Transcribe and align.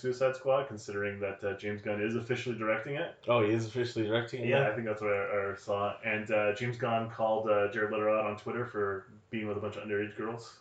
Suicide 0.00 0.34
Squad, 0.36 0.68
considering 0.68 1.20
that 1.20 1.42
uh, 1.44 1.56
James 1.56 1.82
Gunn 1.82 2.00
is 2.02 2.16
officially 2.16 2.56
directing 2.56 2.96
it? 2.96 3.14
Oh, 3.28 3.44
he 3.44 3.52
is 3.52 3.66
officially 3.66 4.06
directing 4.06 4.42
it. 4.42 4.48
Yeah. 4.48 4.68
I 4.68 4.74
think 4.74 4.86
that's 4.86 5.00
what 5.00 5.12
I, 5.12 5.52
I 5.52 5.54
saw. 5.56 5.94
And 6.04 6.30
uh, 6.30 6.54
James 6.54 6.76
Gunn 6.76 7.10
called 7.10 7.48
uh, 7.48 7.70
Jared 7.72 7.92
Leto 7.92 8.18
out 8.18 8.26
on 8.26 8.36
Twitter 8.36 8.66
for 8.66 9.06
being 9.30 9.46
with 9.46 9.56
a 9.56 9.60
bunch 9.60 9.76
of 9.76 9.84
underage 9.84 10.16
girls. 10.16 10.58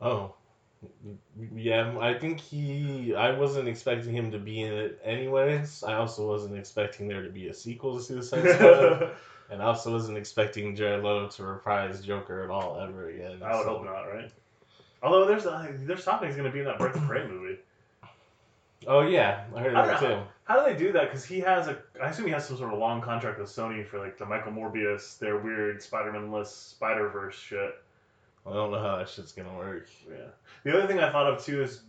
Oh. 0.00 0.34
Yeah, 1.54 1.96
I 1.98 2.12
think 2.18 2.40
he. 2.40 3.14
I 3.14 3.32
wasn't 3.32 3.68
expecting 3.68 4.14
him 4.14 4.30
to 4.32 4.38
be 4.38 4.60
in 4.60 4.72
it 4.72 5.00
anyways. 5.02 5.82
I 5.82 5.94
also 5.94 6.28
wasn't 6.28 6.58
expecting 6.58 7.08
there 7.08 7.22
to 7.22 7.30
be 7.30 7.48
a 7.48 7.54
sequel 7.54 7.96
to 7.96 8.02
Suicide 8.02 8.46
Squad. 8.54 9.10
and 9.50 9.62
I 9.62 9.66
also 9.66 9.92
wasn't 9.92 10.18
expecting 10.18 10.76
Jared 10.76 11.02
Leto 11.02 11.28
to 11.28 11.44
reprise 11.44 12.02
Joker 12.02 12.44
at 12.44 12.50
all 12.50 12.78
ever 12.80 13.08
again. 13.08 13.42
I 13.42 13.56
would 13.56 13.64
so- 13.64 13.78
hope 13.78 13.84
not, 13.86 14.02
right? 14.02 14.30
Although 15.02 15.26
there's 15.26 15.44
uh, 15.44 15.70
there's 15.80 16.04
going 16.04 16.44
to 16.44 16.50
be 16.50 16.60
in 16.60 16.64
that 16.64 16.78
Birds 16.78 16.96
of 16.96 17.02
Prey 17.04 17.26
movie. 17.26 17.58
Oh, 18.86 19.00
yeah. 19.00 19.44
I 19.54 19.60
heard 19.60 19.74
I 19.74 19.86
that 19.86 20.00
don't 20.00 20.10
too. 20.10 20.26
How 20.44 20.58
do 20.62 20.70
they 20.72 20.78
do 20.78 20.92
that? 20.92 21.04
Because 21.04 21.24
he 21.24 21.40
has 21.40 21.68
a, 21.68 21.78
I 22.02 22.08
assume 22.10 22.26
he 22.26 22.32
has 22.32 22.46
some 22.46 22.58
sort 22.58 22.72
of 22.72 22.78
long 22.78 23.00
contract 23.00 23.38
with 23.38 23.48
Sony 23.48 23.86
for 23.86 23.98
like 23.98 24.18
the 24.18 24.26
Michael 24.26 24.52
Morbius, 24.52 25.18
their 25.18 25.38
weird 25.38 25.82
Spider-Man-less 25.82 26.54
Spider-Verse 26.54 27.34
shit. 27.34 27.74
I 28.46 28.52
don't 28.52 28.70
know 28.70 28.78
how 28.82 28.98
that 28.98 29.08
shit's 29.08 29.32
gonna 29.32 29.56
work. 29.56 29.88
Yeah. 30.06 30.26
The 30.64 30.76
other 30.76 30.86
thing 30.86 31.00
I 31.00 31.10
thought 31.10 31.32
of 31.32 31.42
too 31.42 31.62
is 31.62 31.80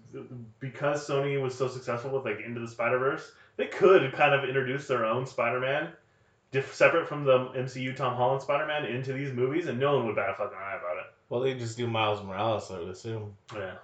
because 0.61 1.05
Sony 1.05 1.41
was 1.41 1.53
so 1.53 1.67
successful 1.67 2.11
with 2.11 2.23
like 2.23 2.45
Into 2.45 2.61
the 2.61 2.67
Spider 2.67 2.97
Verse, 2.97 3.29
they 3.57 3.67
could 3.67 4.13
kind 4.13 4.33
of 4.33 4.45
introduce 4.45 4.87
their 4.87 5.03
own 5.05 5.25
Spider 5.25 5.59
Man, 5.59 5.89
diff- 6.51 6.73
separate 6.73 7.09
from 7.09 7.25
the 7.25 7.49
MCU 7.49 7.93
Tom 7.93 8.15
Holland 8.15 8.41
Spider 8.41 8.65
Man, 8.65 8.85
into 8.85 9.11
these 9.11 9.33
movies, 9.33 9.67
and 9.67 9.77
no 9.79 9.97
one 9.97 10.05
would 10.05 10.15
bat 10.15 10.29
a 10.29 10.33
fucking 10.33 10.57
eye 10.57 10.77
about 10.79 10.97
it. 10.97 11.13
Well, 11.27 11.41
they 11.41 11.55
just 11.55 11.75
do 11.75 11.87
Miles 11.87 12.23
Morales, 12.23 12.71
I 12.71 12.79
would 12.79 12.87
assume. 12.87 13.35
Yeah. 13.53 13.75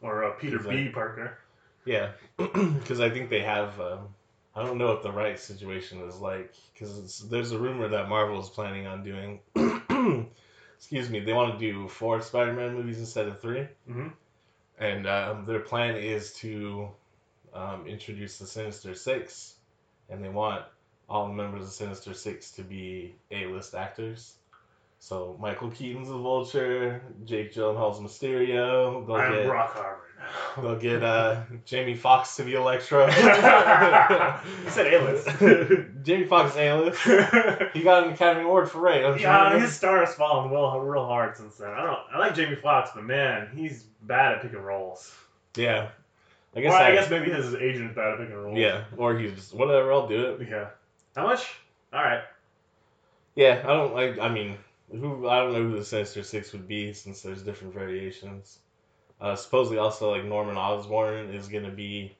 Or 0.00 0.24
uh, 0.24 0.30
Peter 0.32 0.58
He's 0.58 0.66
B. 0.66 0.88
Parker. 0.90 1.38
Yeah, 1.86 2.10
because 2.36 3.00
I 3.00 3.08
think 3.08 3.30
they 3.30 3.40
have. 3.42 3.80
Um, 3.80 4.08
I 4.54 4.62
don't 4.62 4.78
know 4.78 4.86
what 4.86 5.02
the 5.02 5.12
right 5.12 5.38
situation 5.38 6.00
is 6.02 6.16
like 6.16 6.54
because 6.72 7.20
there's 7.28 7.52
a 7.52 7.58
rumor 7.58 7.88
that 7.88 8.08
Marvel 8.08 8.40
is 8.40 8.48
planning 8.48 8.86
on 8.86 9.04
doing. 9.04 9.40
excuse 10.76 11.08
me, 11.10 11.20
they 11.20 11.32
want 11.32 11.58
to 11.58 11.72
do 11.72 11.88
four 11.88 12.20
Spider-Man 12.20 12.74
movies 12.74 12.98
instead 12.98 13.28
of 13.28 13.40
3 13.40 13.66
Mhm. 13.88 14.12
and 14.78 15.06
um, 15.06 15.44
their 15.46 15.60
plan 15.60 15.96
is 15.96 16.32
to 16.34 16.88
um, 17.54 17.86
introduce 17.86 18.38
the 18.38 18.46
Sinister 18.46 18.94
Six, 18.94 19.54
and 20.10 20.22
they 20.22 20.28
want 20.28 20.64
all 21.08 21.28
the 21.28 21.34
members 21.34 21.64
of 21.64 21.70
Sinister 21.70 22.14
Six 22.14 22.50
to 22.52 22.62
be 22.62 23.14
A-list 23.30 23.74
actors. 23.74 24.34
So 24.98 25.36
Michael 25.40 25.70
Keaton's 25.70 26.08
the 26.08 26.16
Vulture, 26.18 27.02
Jake 27.24 27.52
Gyllenhaal's 27.52 28.00
Mysterio. 28.00 29.06
They'll 29.06 29.16
I'm 29.16 29.32
get 29.32 29.48
Rock 29.48 29.74
Hard. 29.74 29.98
They'll 30.56 30.76
get 30.76 31.02
uh, 31.02 31.42
Jamie 31.64 31.94
Foxx 31.94 32.36
to 32.36 32.44
be 32.44 32.54
Electro. 32.54 33.06
he 33.10 34.70
said 34.70 34.92
A-list. 34.92 35.28
Jamie 36.02 36.26
Foxx 36.26 36.56
A-list. 36.56 37.00
He 37.74 37.82
got 37.82 38.06
an 38.06 38.12
Academy 38.12 38.44
Award 38.44 38.70
for 38.70 38.80
Ray. 38.80 39.00
Don't 39.02 39.16
you 39.16 39.22
yeah, 39.22 39.58
his 39.58 39.74
star 39.74 40.00
has 40.04 40.14
fallen 40.14 40.50
real, 40.50 40.80
real 40.80 41.06
hard 41.06 41.36
since 41.36 41.56
then. 41.56 41.70
I 41.70 41.82
don't. 41.82 41.98
I 42.12 42.18
like 42.18 42.34
Jamie 42.34 42.56
Foxx, 42.56 42.90
but 42.94 43.04
man, 43.04 43.50
he's 43.54 43.84
bad 44.02 44.32
at 44.32 44.42
picking 44.42 44.58
roles. 44.58 45.14
Yeah. 45.56 45.88
I 46.54 46.58
I 46.58 46.62
guess. 46.62 46.72
guess, 46.72 46.80
I, 46.80 46.88
I, 46.88 46.92
guess 46.92 47.10
maybe 47.10 47.30
his 47.30 47.54
agent 47.54 47.90
is 47.90 47.96
bad 47.96 48.14
at 48.14 48.18
picking 48.18 48.34
roles. 48.34 48.58
Yeah. 48.58 48.84
Or 48.96 49.18
he's 49.18 49.32
just 49.32 49.54
whatever. 49.54 49.92
I'll 49.92 50.08
do 50.08 50.32
it. 50.32 50.48
Yeah. 50.48 50.68
How 51.14 51.26
much? 51.26 51.46
All 51.92 52.02
right. 52.02 52.22
Yeah. 53.34 53.62
I 53.62 53.68
don't 53.68 53.94
like. 53.94 54.18
I 54.18 54.30
mean, 54.30 54.56
who? 54.90 55.28
I 55.28 55.40
don't 55.40 55.52
know 55.52 55.62
who 55.62 55.78
the 55.78 55.84
Sinister 55.84 56.22
Six 56.22 56.52
would 56.52 56.66
be 56.66 56.94
since 56.94 57.20
there's 57.20 57.42
different 57.42 57.74
variations. 57.74 58.58
Uh, 59.20 59.34
supposedly, 59.36 59.78
also 59.78 60.10
like 60.10 60.24
Norman 60.24 60.56
Osborn 60.56 61.30
is 61.34 61.48
gonna 61.48 61.70
be 61.70 62.14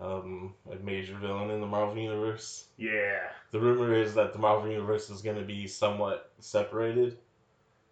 um, 0.00 0.54
a 0.70 0.76
major 0.76 1.14
villain 1.16 1.50
in 1.50 1.60
the 1.60 1.66
Marvel 1.66 1.96
universe. 1.96 2.66
Yeah. 2.76 3.20
The 3.52 3.58
rumor 3.60 3.94
is 3.94 4.14
that 4.14 4.32
the 4.32 4.38
Marvel 4.38 4.70
universe 4.70 5.08
is 5.10 5.22
going 5.22 5.36
to 5.36 5.42
be 5.44 5.66
somewhat 5.66 6.30
separated, 6.38 7.16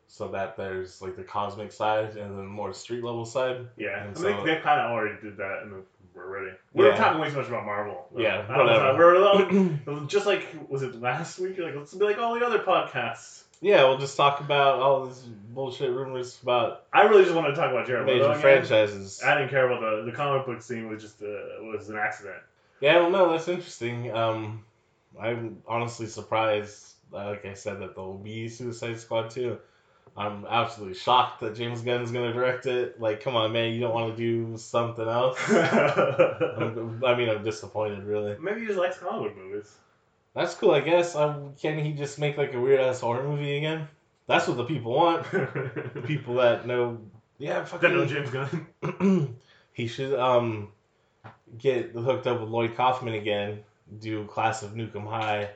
so 0.07 0.29
that 0.29 0.57
there's 0.57 1.01
like 1.01 1.17
the 1.17 1.23
cosmic 1.25 1.73
side 1.73 2.17
and 2.17 2.39
then 2.39 2.47
more 2.47 2.75
street 2.75 3.03
level 3.03 3.25
side. 3.25 3.67
Yeah. 3.79 3.89
I 3.91 3.99
And 4.05 4.17
think 4.17 4.39
so- 4.41 4.45
they 4.45 4.57
kind 4.57 4.81
of 4.81 4.91
already 4.91 5.19
did 5.23 5.37
that 5.39 5.63
in 5.63 5.71
the 5.71 5.83
already. 6.21 6.53
We're 6.75 6.91
Yeah. 6.91 6.97
talking 6.97 7.21
way 7.21 7.31
too 7.31 7.37
much 7.39 7.49
about 7.49 7.65
Marvel. 7.65 8.07
Yeah, 8.17 8.45
I 8.49 8.57
don't 8.57 8.67
know. 8.67 8.73
whatever. 8.75 8.99
We're 8.99 9.19
little, 9.87 10.07
just 10.07 10.27
like 10.27 10.47
was 10.69 10.83
it 10.83 11.01
last 11.01 11.39
week? 11.39 11.59
Like 11.59 11.75
let's 11.75 11.95
be 11.95 12.05
like 12.05 12.19
all 12.19 12.39
the 12.39 12.45
other 12.45 12.59
podcasts. 12.61 13.44
Yeah, 13.65 13.85
we'll 13.85 13.97
just 13.97 14.15
talk 14.15 14.41
about 14.41 14.81
all 14.81 15.07
this 15.07 15.21
bullshit 15.21 15.91
rumors 15.91 16.39
about 16.43 16.85
I 16.93 17.05
really 17.05 17.23
just 17.23 17.35
want 17.35 17.47
to 17.47 17.59
talk 17.59 17.71
about 17.71 17.87
Jared 17.87 18.05
major 18.05 18.25
again. 18.27 18.39
franchises. 18.39 19.23
I 19.25 19.39
didn't 19.39 19.49
care 19.49 19.71
about 19.71 19.81
the 19.81 20.11
the 20.11 20.15
comic 20.15 20.45
book 20.45 20.61
scene 20.61 20.91
was 20.91 21.01
just 21.01 21.23
uh, 21.23 21.63
was 21.63 21.89
an 21.89 21.97
accident. 21.97 22.43
Yeah, 22.83 22.99
don't 22.99 23.11
know. 23.11 23.31
That's 23.33 23.49
interesting. 23.49 24.15
Um, 24.15 24.65
I'm 25.19 25.63
honestly 25.67 26.07
surprised, 26.09 26.93
uh, 27.11 27.31
like 27.31 27.47
I 27.47 27.55
said, 27.55 27.81
that 27.81 27.95
there 27.95 28.05
will 28.05 28.19
be 28.19 28.49
Suicide 28.49 29.01
Squad 29.01 29.31
2. 29.31 29.57
I'm 30.15 30.45
absolutely 30.45 30.99
shocked 30.99 31.41
that 31.41 31.57
James 31.57 31.81
Gunn 31.81 32.03
is 32.03 32.13
going 32.13 32.31
to 32.31 32.35
direct 32.35 32.67
it. 32.67 33.01
Like, 33.01 33.23
come 33.23 33.35
on, 33.35 33.51
man, 33.53 33.73
you 33.73 33.81
don't 33.81 33.95
want 33.95 34.15
to 34.15 34.17
do 34.17 34.59
something 34.59 35.09
else? 35.09 35.39
I'm, 35.49 37.03
I 37.03 37.15
mean, 37.17 37.31
I'm 37.31 37.43
disappointed, 37.43 38.05
really. 38.05 38.37
Maybe 38.39 38.61
he 38.61 38.67
just 38.67 38.79
likes 38.79 38.99
comic 38.99 39.35
book 39.35 39.43
movies. 39.43 39.75
That's 40.34 40.55
cool, 40.55 40.72
I 40.72 40.81
guess. 40.81 41.15
Um, 41.15 41.55
can 41.61 41.78
he 41.78 41.93
just 41.93 42.19
make 42.19 42.37
like 42.37 42.55
a 42.55 42.61
weird 42.61 42.81
ass 42.81 43.00
horror 43.00 43.22
movie 43.22 43.56
again? 43.56 43.89
That's 44.27 44.49
what 44.49 44.56
the 44.56 44.65
people 44.65 44.93
want. 44.93 45.31
The 45.31 46.03
people 46.06 46.34
that 46.37 46.67
know, 46.67 46.99
yeah, 47.39 47.65
fucking. 47.65 47.89
That 47.89 47.95
know 47.95 48.05
no 48.05 48.06
James 48.06 48.31
Gunn. 48.31 49.37
he 49.73 49.87
should 49.87 50.19
um 50.19 50.73
get 51.59 51.91
hooked 51.91 52.27
up 52.27 52.41
with 52.41 52.49
Lloyd 52.49 52.75
Kaufman 52.77 53.15
again. 53.15 53.62
Do 54.00 54.25
Class 54.27 54.62
of 54.62 54.73
Nuke 54.73 54.97
'Em 54.97 55.06
High. 55.06 55.50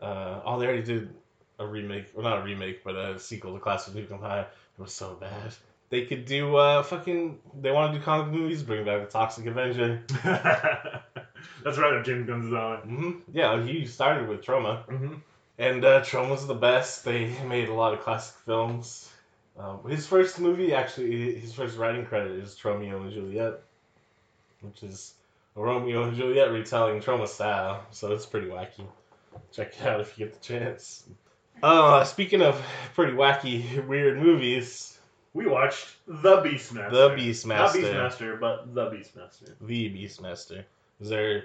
Uh, 0.00 0.40
oh, 0.44 0.58
they 0.58 0.66
already 0.66 0.82
did 0.82 1.14
a 1.58 1.66
remake, 1.66 2.06
well, 2.14 2.24
not 2.24 2.40
a 2.40 2.42
remake, 2.42 2.82
but 2.82 2.96
a 2.96 3.18
sequel 3.18 3.54
to 3.54 3.60
Class 3.60 3.88
of 3.88 3.94
Nuke 3.94 4.10
'Em 4.10 4.20
High. 4.20 4.40
It 4.40 4.48
was 4.78 4.94
so 4.94 5.14
bad. 5.14 5.52
They 5.92 6.06
could 6.06 6.24
do 6.24 6.56
uh 6.56 6.82
fucking. 6.82 7.38
They 7.60 7.70
want 7.70 7.92
to 7.92 7.98
do 7.98 8.02
comic 8.02 8.32
movies. 8.32 8.62
Bring 8.62 8.82
back 8.86 9.02
the 9.04 9.12
Toxic 9.12 9.44
Avenger. 9.44 10.02
That's 10.24 11.76
right, 11.76 11.92
if 11.92 12.06
James 12.06 12.26
Gunn's 12.26 12.50
on. 12.50 12.78
hmm 12.78 13.10
Yeah, 13.30 13.62
he 13.62 13.84
started 13.84 14.26
with 14.26 14.42
Troma. 14.42 14.86
Mm-hmm. 14.86 15.14
And 15.58 15.84
uh, 15.84 16.00
Troma's 16.00 16.46
the 16.46 16.54
best. 16.54 17.04
They 17.04 17.36
made 17.44 17.68
a 17.68 17.74
lot 17.74 17.92
of 17.92 18.00
classic 18.00 18.36
films. 18.46 19.10
Um, 19.58 19.80
his 19.86 20.06
first 20.06 20.40
movie, 20.40 20.72
actually, 20.72 21.38
his 21.38 21.52
first 21.52 21.76
writing 21.76 22.06
credit 22.06 22.38
is 22.38 22.56
Tromeo 22.58 23.02
and 23.02 23.12
Juliet, 23.12 23.60
which 24.62 24.82
is 24.82 25.12
a 25.56 25.60
Romeo 25.60 26.04
and 26.04 26.16
Juliet 26.16 26.52
retelling 26.52 27.00
Troma 27.00 27.28
style. 27.28 27.84
So 27.90 28.12
it's 28.12 28.24
pretty 28.24 28.46
wacky. 28.46 28.86
Check 29.52 29.74
it 29.78 29.86
out 29.86 30.00
if 30.00 30.18
you 30.18 30.24
get 30.24 30.32
the 30.32 30.40
chance. 30.40 31.04
Uh, 31.62 32.02
speaking 32.04 32.40
of 32.40 32.58
pretty 32.94 33.12
wacky, 33.12 33.86
weird 33.86 34.18
movies, 34.18 34.91
We 35.34 35.46
watched 35.46 35.88
The 36.06 36.36
Beastmaster. 36.42 36.90
The 36.90 37.10
Beastmaster. 37.10 37.46
Not 37.48 37.74
Beastmaster, 37.74 38.40
but 38.40 38.74
The 38.74 38.86
Beastmaster. 38.90 39.54
the 39.60 39.88
Beastmaster. 39.90 40.64
Is 41.00 41.08
there? 41.08 41.44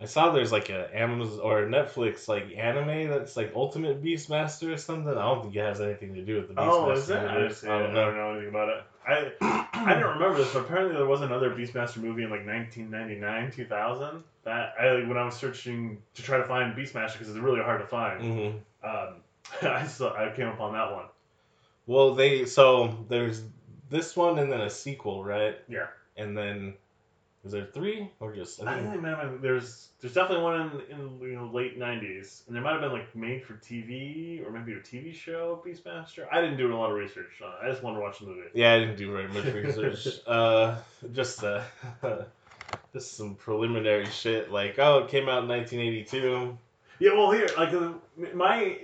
I 0.00 0.04
saw 0.04 0.32
there's 0.32 0.50
like 0.50 0.68
a 0.68 0.90
Amazon 0.98 1.38
or 1.40 1.62
Netflix 1.62 2.26
like 2.26 2.56
anime 2.56 3.08
that's 3.08 3.36
like 3.36 3.52
Ultimate 3.54 4.02
Beastmaster 4.02 4.74
or 4.74 4.76
something. 4.76 5.08
I 5.16 5.22
don't 5.22 5.42
think 5.42 5.54
it 5.54 5.60
has 5.60 5.80
anything 5.80 6.14
to 6.14 6.22
do 6.22 6.36
with 6.36 6.48
the 6.48 6.54
Beastmaster. 6.54 6.84
Oh, 6.86 6.90
is 6.92 7.06
that? 7.06 7.28
I, 7.28 7.38
movie. 7.38 7.44
I 7.44 7.46
it. 7.46 7.62
don't 7.62 7.90
I 7.90 7.94
know. 7.94 8.04
don't 8.06 8.16
know 8.16 8.30
anything 8.32 8.48
about 8.48 8.68
it. 8.68 8.84
I 9.06 9.32
I 9.72 9.94
didn't 9.94 10.10
remember 10.10 10.38
this, 10.38 10.52
but 10.52 10.60
apparently 10.60 10.96
there 10.96 11.06
was 11.06 11.20
another 11.22 11.50
Beastmaster 11.50 11.98
movie 11.98 12.24
in 12.24 12.30
like 12.30 12.44
1999, 12.46 13.52
2000. 13.52 14.24
That 14.44 14.74
I 14.80 15.06
when 15.06 15.16
I 15.16 15.24
was 15.24 15.36
searching 15.36 15.98
to 16.14 16.22
try 16.22 16.38
to 16.38 16.44
find 16.44 16.74
Beastmaster 16.76 17.12
because 17.12 17.28
it's 17.28 17.38
really 17.38 17.62
hard 17.62 17.80
to 17.80 17.86
find. 17.86 18.20
hmm 18.22 18.86
Um, 18.86 19.14
I 19.62 19.86
saw 19.86 20.14
I 20.14 20.34
came 20.34 20.48
upon 20.48 20.72
that 20.72 20.92
one. 20.92 21.04
Well, 21.92 22.14
they 22.14 22.46
so 22.46 23.04
there's 23.08 23.42
this 23.90 24.16
one 24.16 24.38
and 24.38 24.50
then 24.50 24.62
a 24.62 24.70
sequel, 24.70 25.22
right? 25.22 25.58
Yeah. 25.68 25.88
And 26.16 26.36
then 26.36 26.74
is 27.44 27.52
there 27.52 27.66
three 27.66 28.10
or 28.18 28.34
just? 28.34 28.62
I 28.62 28.78
I 28.78 28.82
think, 28.82 29.02
man, 29.02 29.40
there's 29.42 29.88
there's 30.00 30.14
definitely 30.14 30.42
one 30.42 30.82
in, 30.90 30.96
in 30.96 31.20
you 31.20 31.36
know 31.36 31.50
late 31.52 31.78
'90s, 31.78 32.46
and 32.46 32.56
there 32.56 32.62
might 32.62 32.72
have 32.72 32.80
been 32.80 32.92
like 32.92 33.14
made 33.14 33.44
for 33.44 33.54
TV 33.54 34.46
or 34.46 34.50
maybe 34.50 34.72
a 34.72 34.80
TV 34.80 35.12
show 35.12 35.62
Beastmaster. 35.66 36.26
I 36.32 36.40
didn't 36.40 36.56
do 36.56 36.72
a 36.72 36.76
lot 36.76 36.90
of 36.90 36.96
research 36.96 37.42
on 37.44 37.50
it. 37.50 37.66
I 37.66 37.70
just 37.70 37.82
wanted 37.82 37.96
to 37.96 38.02
watch 38.02 38.20
the 38.20 38.26
movie. 38.26 38.48
yeah, 38.54 38.72
I 38.72 38.78
didn't 38.78 38.96
do 38.96 39.12
very 39.12 39.28
much 39.28 39.44
research. 39.52 40.20
uh, 40.26 40.78
just 41.12 41.44
uh, 41.44 41.62
just 42.94 43.18
some 43.18 43.34
preliminary 43.34 44.06
shit. 44.06 44.50
Like, 44.50 44.78
oh, 44.78 45.00
it 45.00 45.08
came 45.10 45.28
out 45.28 45.42
in 45.42 45.48
1982. 45.48 46.56
Yeah, 47.00 47.12
well, 47.14 47.32
here, 47.32 47.48
like 47.58 47.74
uh, 47.74 47.92
my 48.34 48.78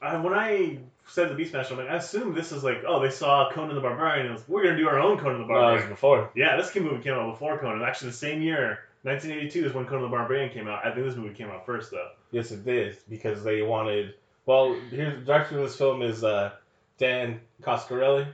I, 0.00 0.16
when 0.18 0.34
I 0.34 0.78
said 1.12 1.28
the 1.28 1.34
Beastmaster, 1.34 1.72
I'm 1.72 1.76
like, 1.78 1.88
I 1.88 1.96
assume 1.96 2.34
this 2.34 2.52
is 2.52 2.64
like, 2.64 2.82
oh, 2.86 3.00
they 3.00 3.10
saw 3.10 3.50
Conan 3.52 3.74
the 3.74 3.80
Barbarian, 3.82 4.26
and 4.28 4.42
we're 4.48 4.62
gonna 4.64 4.76
do 4.76 4.88
our 4.88 4.98
own 4.98 5.18
Conan 5.18 5.42
the 5.42 5.46
No, 5.46 5.54
it 5.54 5.56
was 5.56 5.58
Barbarian. 5.64 5.88
before. 5.90 6.30
yeah, 6.34 6.56
this 6.56 6.74
movie 6.74 7.02
came 7.02 7.14
out 7.14 7.30
before 7.32 7.58
Conan. 7.58 7.82
Actually, 7.82 8.10
the 8.10 8.16
same 8.16 8.40
year, 8.42 8.80
1982 9.02 9.66
is 9.66 9.72
when 9.74 9.84
Conan 9.86 10.02
the 10.02 10.08
Barbarian 10.08 10.50
came 10.50 10.68
out. 10.68 10.84
I 10.86 10.92
think 10.94 11.06
this 11.06 11.16
movie 11.16 11.34
came 11.34 11.48
out 11.50 11.66
first, 11.66 11.90
though. 11.90 12.08
Yes, 12.30 12.50
it 12.50 12.64
did 12.64 12.96
because 13.10 13.44
they 13.44 13.62
wanted. 13.62 14.14
Well, 14.46 14.74
here's 14.90 15.18
the 15.18 15.24
director 15.24 15.58
of 15.58 15.64
this 15.64 15.76
film 15.76 16.02
is 16.02 16.24
uh, 16.24 16.52
Don 16.98 17.40
Coscarelli. 17.62 18.26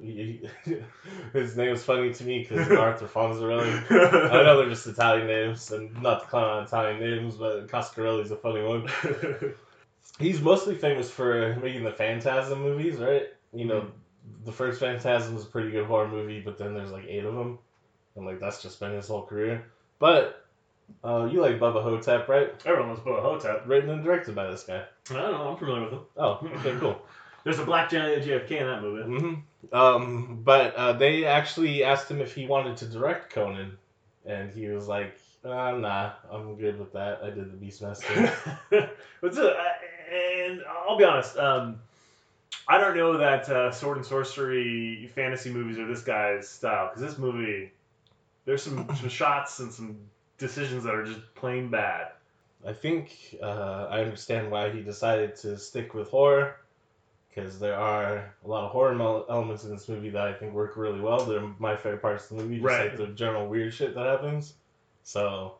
He- 0.00 0.40
he- 0.64 0.76
his 1.32 1.56
name 1.56 1.70
is 1.72 1.84
funny 1.84 2.12
to 2.12 2.24
me 2.24 2.40
because 2.48 2.68
Arthur 2.78 3.06
Fonzarelli. 3.06 3.84
I 4.30 4.42
know 4.42 4.58
they're 4.58 4.68
just 4.68 4.86
Italian 4.86 5.26
names, 5.26 5.70
and 5.72 6.00
not 6.02 6.20
to 6.22 6.26
clown 6.28 6.44
on 6.58 6.64
Italian 6.64 7.00
names, 7.00 7.36
but 7.36 7.66
Coscarelli's 7.68 8.30
a 8.30 8.36
funny 8.36 8.62
one. 8.62 8.88
He's 10.18 10.40
mostly 10.40 10.76
famous 10.76 11.10
for 11.10 11.56
making 11.56 11.82
the 11.84 11.90
Phantasm 11.92 12.62
movies, 12.62 12.96
right? 12.98 13.24
You 13.52 13.64
know, 13.66 13.86
the 14.44 14.52
first 14.52 14.80
Phantasm 14.80 15.36
is 15.36 15.42
a 15.44 15.46
pretty 15.46 15.70
good 15.70 15.86
horror 15.86 16.08
movie, 16.08 16.40
but 16.40 16.56
then 16.56 16.74
there's 16.74 16.92
like 16.92 17.06
eight 17.08 17.24
of 17.24 17.34
them, 17.34 17.58
and 18.16 18.24
like 18.24 18.38
that's 18.40 18.62
just 18.62 18.78
been 18.80 18.92
his 18.92 19.08
whole 19.08 19.22
career. 19.26 19.64
But 19.98 20.46
uh, 21.02 21.28
you 21.30 21.40
like 21.40 21.58
Bubba 21.58 21.82
Ho-Tep, 21.82 22.28
right? 22.28 22.52
Everyone 22.64 22.90
loves 22.90 23.00
Bubba 23.00 23.22
Ho-Tep. 23.22 23.66
Written 23.66 23.90
and 23.90 24.04
directed 24.04 24.34
by 24.34 24.50
this 24.50 24.64
guy. 24.64 24.84
I 25.10 25.14
don't 25.14 25.32
know. 25.32 25.48
I'm 25.50 25.56
familiar 25.56 25.82
with 25.84 25.92
him. 25.94 26.00
Oh, 26.16 26.48
okay, 26.58 26.76
cool. 26.78 27.00
There's 27.44 27.58
a 27.58 27.64
black 27.64 27.90
giant 27.90 28.24
JFK 28.24 28.50
in 28.52 28.66
that 28.66 28.82
movie. 28.82 29.18
hmm 29.18 29.34
Um, 29.76 30.40
but 30.44 30.74
uh, 30.76 30.92
they 30.94 31.24
actually 31.26 31.84
asked 31.84 32.10
him 32.10 32.20
if 32.20 32.34
he 32.34 32.46
wanted 32.46 32.76
to 32.78 32.86
direct 32.86 33.32
Conan, 33.32 33.76
and 34.24 34.50
he 34.50 34.68
was 34.68 34.88
like, 34.88 35.18
uh, 35.44 35.72
"Nah, 35.72 36.12
I'm 36.30 36.56
good 36.56 36.78
with 36.78 36.92
that. 36.94 37.20
I 37.22 37.28
did 37.30 37.52
the 37.52 37.66
Beastmaster." 37.66 38.32
What's 39.20 39.36
it? 39.36 39.54
And 40.12 40.62
I'll 40.88 40.96
be 40.96 41.04
honest. 41.04 41.36
Um, 41.36 41.80
I 42.68 42.78
don't 42.78 42.96
know 42.96 43.18
that 43.18 43.48
uh, 43.48 43.70
sword 43.72 43.98
and 43.98 44.06
sorcery 44.06 45.10
fantasy 45.14 45.50
movies 45.50 45.78
are 45.78 45.86
this 45.86 46.02
guy's 46.02 46.48
style 46.48 46.88
because 46.88 47.02
this 47.02 47.18
movie, 47.18 47.70
there's 48.44 48.62
some 48.62 48.86
some 49.00 49.08
shots 49.08 49.60
and 49.60 49.72
some 49.72 49.98
decisions 50.38 50.84
that 50.84 50.94
are 50.94 51.04
just 51.04 51.20
plain 51.34 51.68
bad. 51.68 52.08
I 52.66 52.72
think 52.72 53.36
uh, 53.42 53.88
I 53.90 54.00
understand 54.00 54.50
why 54.50 54.70
he 54.70 54.80
decided 54.80 55.36
to 55.36 55.58
stick 55.58 55.92
with 55.92 56.08
horror, 56.08 56.56
because 57.28 57.58
there 57.58 57.78
are 57.78 58.34
a 58.42 58.48
lot 58.48 58.64
of 58.64 58.70
horror 58.70 58.94
mel- 58.94 59.26
elements 59.28 59.64
in 59.64 59.70
this 59.70 59.86
movie 59.86 60.08
that 60.10 60.26
I 60.26 60.32
think 60.32 60.54
work 60.54 60.76
really 60.78 61.00
well. 61.00 61.24
They're 61.26 61.42
my 61.58 61.76
favorite 61.76 62.00
parts 62.00 62.30
of 62.30 62.38
the 62.38 62.42
movie, 62.42 62.56
just 62.56 62.64
Right. 62.66 62.88
like 62.88 62.96
the 62.96 63.08
general 63.08 63.46
weird 63.48 63.74
shit 63.74 63.94
that 63.94 64.06
happens. 64.06 64.54
So 65.02 65.56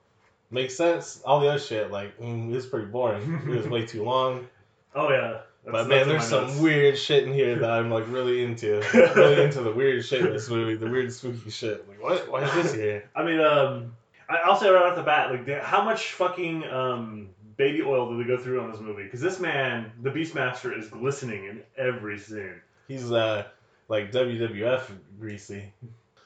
makes 0.55 0.75
sense. 0.77 1.21
All 1.27 1.41
the 1.41 1.49
other 1.49 1.59
shit, 1.59 1.91
like, 1.91 2.19
mm, 2.19 2.51
it 2.51 2.55
was 2.55 2.65
pretty 2.67 2.87
boring. 2.87 3.43
it 3.47 3.49
was 3.57 3.69
way 3.69 3.85
too 3.87 4.05
long. 4.05 4.47
Oh 4.97 5.11
yeah. 5.11 5.41
That's- 5.65 5.73
But 5.73 5.89
man, 5.89 6.07
there's 6.07 6.23
some 6.29 6.47
notes. 6.47 6.59
weird 6.61 6.97
shit 6.97 7.25
in 7.25 7.33
here 7.35 7.57
that 7.59 7.69
I'm 7.69 7.91
like 7.91 8.07
really 8.09 8.45
into. 8.45 8.81
really 9.17 9.43
into 9.43 9.61
the 9.61 9.73
weird 9.73 10.05
shit 10.05 10.25
in 10.25 10.33
this 10.33 10.49
movie, 10.49 10.77
the 10.77 10.89
weird 10.89 11.13
spooky 11.13 11.51
shit. 11.51 11.89
Like, 11.89 12.01
what? 12.01 12.31
Why 12.31 12.45
is 12.45 12.55
this 12.55 12.73
here? 12.75 13.11
I 13.17 13.25
mean, 13.25 13.41
um, 13.41 13.97
I- 14.29 14.39
I'll 14.45 14.55
say 14.55 14.71
right 14.71 14.85
off 14.87 14.95
the 14.95 15.03
bat, 15.03 15.33
like, 15.33 15.63
how 15.63 15.83
much 15.83 16.13
fucking 16.13 16.63
um, 16.69 17.29
baby 17.57 17.83
oil 17.83 18.09
did 18.17 18.25
they 18.25 18.29
go 18.29 18.39
through 18.39 18.61
on 18.61 18.71
this 18.71 18.81
movie? 18.81 19.03
Because 19.03 19.21
this 19.21 19.41
man, 19.41 19.91
the 20.03 20.11
Beastmaster, 20.11 20.79
is 20.79 20.87
glistening 20.87 21.47
in 21.47 21.63
every 21.77 22.19
scene. 22.21 22.61
He's 22.87 23.11
uh 23.11 23.47
like 23.89 24.13
WWF 24.13 24.83
greasy. 25.19 25.73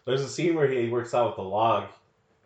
There's 0.05 0.21
a 0.21 0.29
scene 0.29 0.55
where 0.57 0.69
he 0.69 0.91
works 0.91 1.15
out 1.15 1.29
with 1.29 1.37
the 1.37 1.43
log, 1.43 1.85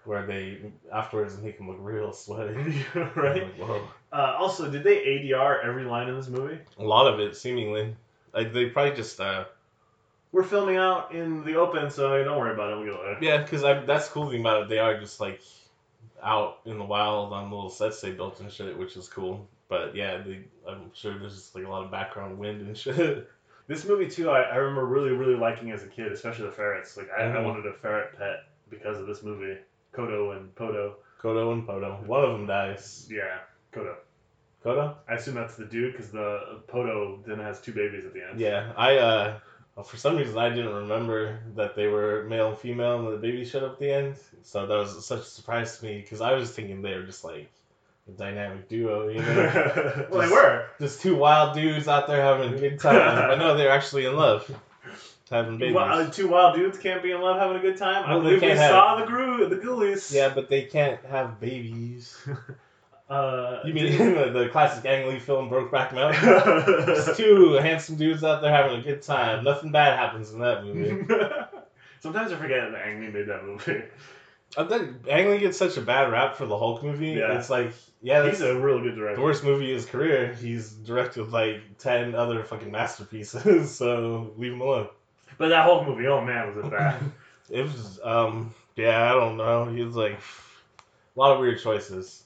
where 0.04 0.26
they 0.26 0.58
afterwards 0.92 1.36
make 1.38 1.58
him 1.58 1.68
look 1.68 1.78
real 1.80 2.12
sweaty. 2.12 2.84
right? 2.94 3.42
Like, 3.44 3.54
whoa. 3.56 3.82
Uh, 4.12 4.36
also, 4.38 4.70
did 4.70 4.84
they 4.84 4.96
ADR 4.98 5.64
every 5.64 5.84
line 5.84 6.08
in 6.08 6.16
this 6.16 6.28
movie? 6.28 6.58
A 6.78 6.82
lot 6.84 7.12
of 7.12 7.20
it, 7.20 7.36
seemingly. 7.36 7.94
Like 8.34 8.52
they 8.52 8.66
probably 8.66 8.96
just 8.96 9.20
uh 9.20 9.44
We're 10.32 10.42
filming 10.42 10.76
out 10.76 11.12
in 11.12 11.44
the 11.44 11.56
open, 11.56 11.90
so 11.90 12.22
don't 12.24 12.38
worry 12.38 12.52
about 12.54 12.72
it. 12.72 12.76
We'll 12.76 12.84
get 12.86 13.00
later. 13.00 13.18
yeah, 13.20 13.42
because 13.42 13.62
that's 13.62 14.08
the 14.08 14.14
cool 14.14 14.30
thing 14.30 14.40
about 14.40 14.62
it. 14.62 14.68
They 14.68 14.78
are 14.78 14.98
just 14.98 15.20
like 15.20 15.40
out 16.22 16.60
in 16.64 16.78
the 16.78 16.84
wild 16.84 17.32
on 17.32 17.50
little 17.50 17.68
sets 17.70 18.00
they 18.00 18.12
built 18.12 18.40
and 18.40 18.50
shit, 18.50 18.76
which 18.78 18.96
is 18.96 19.08
cool. 19.08 19.46
But 19.68 19.94
yeah, 19.96 20.18
they, 20.18 20.44
I'm 20.68 20.90
sure 20.94 21.18
there's 21.18 21.34
just 21.34 21.54
like 21.54 21.64
a 21.64 21.68
lot 21.68 21.84
of 21.84 21.90
background 21.90 22.38
wind 22.38 22.60
and 22.62 22.76
shit. 22.78 23.28
This 23.68 23.84
movie 23.86 24.08
too, 24.08 24.28
I, 24.30 24.40
I 24.42 24.56
remember 24.56 24.84
really, 24.86 25.10
really 25.10 25.36
liking 25.36 25.70
as 25.70 25.82
a 25.82 25.86
kid, 25.86 26.10
especially 26.12 26.46
the 26.46 26.52
ferrets. 26.52 26.96
Like 26.96 27.08
I, 27.16 27.22
I 27.24 27.26
Mhm. 27.28 27.44
wanted 27.44 27.66
a 27.66 27.72
ferret 27.74 28.18
pet 28.18 28.44
because 28.70 28.98
of 28.98 29.06
this 29.06 29.22
movie. 29.22 29.58
Kodo 29.94 30.36
and 30.36 30.54
Podo. 30.54 30.94
Kodo 31.22 31.52
and 31.52 31.66
Podo. 31.66 32.04
One 32.06 32.24
of 32.24 32.32
them 32.32 32.46
dies. 32.46 33.06
Yeah, 33.10 33.38
Kodo. 33.72 33.94
Kodo? 34.64 34.94
I 35.08 35.14
assume 35.14 35.34
that's 35.34 35.56
the 35.56 35.64
dude 35.64 35.92
because 35.92 36.10
the 36.10 36.60
Podo 36.68 37.24
then 37.24 37.38
has 37.38 37.60
two 37.60 37.72
babies 37.72 38.04
at 38.04 38.12
the 38.14 38.26
end. 38.28 38.40
Yeah, 38.40 38.72
I 38.76 38.96
uh 38.98 39.38
for 39.84 39.96
some 39.96 40.16
reason 40.16 40.36
I 40.38 40.50
didn't 40.50 40.74
remember 40.74 41.40
that 41.56 41.74
they 41.74 41.86
were 41.86 42.24
male 42.24 42.50
and 42.50 42.58
female 42.58 42.98
and 43.06 43.12
the 43.12 43.16
baby 43.18 43.44
showed 43.44 43.62
up 43.64 43.72
at 43.72 43.78
the 43.78 43.90
end. 43.90 44.16
So 44.42 44.66
that 44.66 44.76
was 44.76 45.04
such 45.06 45.20
a 45.20 45.24
surprise 45.24 45.78
to 45.78 45.84
me 45.86 46.00
because 46.00 46.20
I 46.20 46.34
was 46.34 46.50
thinking 46.50 46.82
they 46.82 46.94
were 46.94 47.04
just 47.04 47.24
like 47.24 47.50
a 48.08 48.12
dynamic 48.12 48.68
duo, 48.68 49.08
you 49.08 49.20
know, 49.20 50.06
well, 50.10 50.20
they 50.20 50.28
were. 50.28 50.66
just 50.80 51.00
two 51.00 51.16
wild 51.16 51.54
dudes 51.54 51.88
out 51.88 52.06
there 52.06 52.20
having 52.22 52.52
a 52.52 52.58
good 52.58 52.80
time. 52.80 53.28
but 53.28 53.36
no, 53.36 53.56
they're 53.56 53.70
actually 53.70 54.04
in 54.06 54.16
love, 54.16 54.50
having 55.32 55.58
babies. 55.58 55.74
Well, 55.74 55.88
uh, 56.00 56.10
two 56.10 56.28
wild 56.28 56.54
dudes 56.54 56.78
can't 56.78 57.02
be 57.02 57.10
in 57.10 57.20
love 57.20 57.38
having 57.40 57.56
a 57.56 57.60
good 57.60 57.76
time. 57.76 58.04
I 58.04 58.10
Well, 58.14 58.20
they 58.20 58.36
believe 58.36 58.42
we 58.42 58.46
can't 58.48 58.58
have- 58.60 58.70
saw 58.70 59.00
the 59.00 59.06
gru 59.06 59.48
the 59.48 59.56
ghoulies. 59.56 60.12
yeah, 60.12 60.28
but 60.32 60.48
they 60.48 60.62
can't 60.62 61.04
have 61.06 61.40
babies. 61.40 62.16
Uh, 63.10 63.60
You 63.66 63.74
mean 63.74 63.98
the, 64.14 64.30
the 64.30 64.48
classic 64.50 64.86
Ang 64.86 65.06
Lee 65.08 65.18
film 65.18 65.50
Brokeback 65.50 65.92
Mountain? 65.92 66.86
Just 66.86 67.14
two 67.18 67.52
handsome 67.54 67.96
dudes 67.96 68.24
out 68.24 68.40
there 68.40 68.50
having 68.50 68.78
a 68.80 68.82
good 68.82 69.02
time. 69.02 69.44
Nothing 69.44 69.70
bad 69.70 69.98
happens 69.98 70.32
in 70.32 70.38
that 70.40 70.64
movie. 70.64 71.04
Sometimes 72.00 72.32
I 72.32 72.36
forget 72.36 72.70
that 72.72 72.80
Ang 72.86 73.00
Lee 73.02 73.08
made 73.10 73.26
that 73.28 73.44
movie. 73.44 73.82
I 74.56 74.64
think 74.64 75.06
Ang 75.10 75.30
Lee 75.30 75.38
gets 75.40 75.58
such 75.58 75.76
a 75.76 75.82
bad 75.82 76.10
rap 76.10 76.36
for 76.36 76.46
the 76.46 76.56
Hulk 76.56 76.82
movie. 76.82 77.08
Yeah. 77.10 77.36
It's 77.36 77.50
like, 77.50 77.72
yeah, 78.00 78.20
that's 78.22 78.38
He's 78.38 78.46
a 78.48 78.58
real 78.58 78.80
good 78.80 78.94
director. 78.96 79.16
the 79.16 79.22
worst 79.22 79.44
movie 79.44 79.70
of 79.72 79.76
his 79.76 79.86
career. 79.86 80.32
He's 80.32 80.70
directed 80.70 81.30
like 81.32 81.60
ten 81.78 82.14
other 82.14 82.42
fucking 82.44 82.70
masterpieces, 82.70 83.74
so 83.76 84.32
leave 84.38 84.52
him 84.52 84.62
alone. 84.62 84.88
But 85.42 85.48
that 85.48 85.64
whole 85.64 85.84
movie, 85.84 86.06
oh 86.06 86.20
man, 86.24 86.54
was 86.54 86.64
it 86.64 86.70
bad. 86.70 87.00
It 87.50 87.64
was, 87.64 87.98
um, 88.04 88.54
yeah, 88.76 89.10
I 89.10 89.14
don't 89.14 89.36
know. 89.36 89.64
He 89.66 89.82
was 89.82 89.96
like 89.96 90.12
a 90.12 91.18
lot 91.18 91.32
of 91.32 91.40
weird 91.40 91.60
choices. 91.60 92.22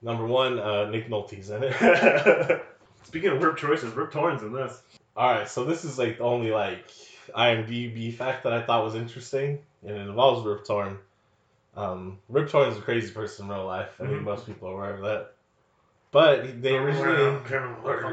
Number 0.00 0.24
one, 0.24 0.58
uh, 0.58 0.88
Nick 0.88 1.10
Nolte's 1.10 1.50
in 1.50 1.62
it. 1.62 2.62
Speaking 3.04 3.28
of 3.32 3.42
Rip 3.42 3.58
choices, 3.58 3.92
Rip 3.94 4.10
Torn's 4.10 4.42
in 4.42 4.54
this. 4.54 4.80
All 5.18 5.30
right, 5.30 5.46
so 5.46 5.64
this 5.66 5.84
is 5.84 5.98
like 5.98 6.16
the 6.16 6.24
only 6.24 6.50
like 6.50 6.88
IMDb 7.36 8.14
fact 8.14 8.44
that 8.44 8.54
I 8.54 8.62
thought 8.62 8.84
was 8.84 8.94
interesting, 8.94 9.58
and 9.86 9.94
it 9.94 10.00
involves 10.08 10.44
Rip 10.46 10.64
Torn. 10.64 10.98
Um, 11.76 12.18
Rip 12.30 12.48
Torn 12.48 12.70
is 12.70 12.78
a 12.78 12.80
crazy 12.80 13.12
person 13.12 13.44
in 13.44 13.52
real 13.52 13.66
life. 13.66 13.90
I 14.00 14.06
think 14.06 14.20
Mhm. 14.22 14.24
most 14.24 14.46
people 14.46 14.70
are 14.70 14.72
aware 14.72 14.94
of 14.94 15.02
that. 15.02 15.32
But 16.12 16.62
they 16.62 16.74
originally 16.76 17.40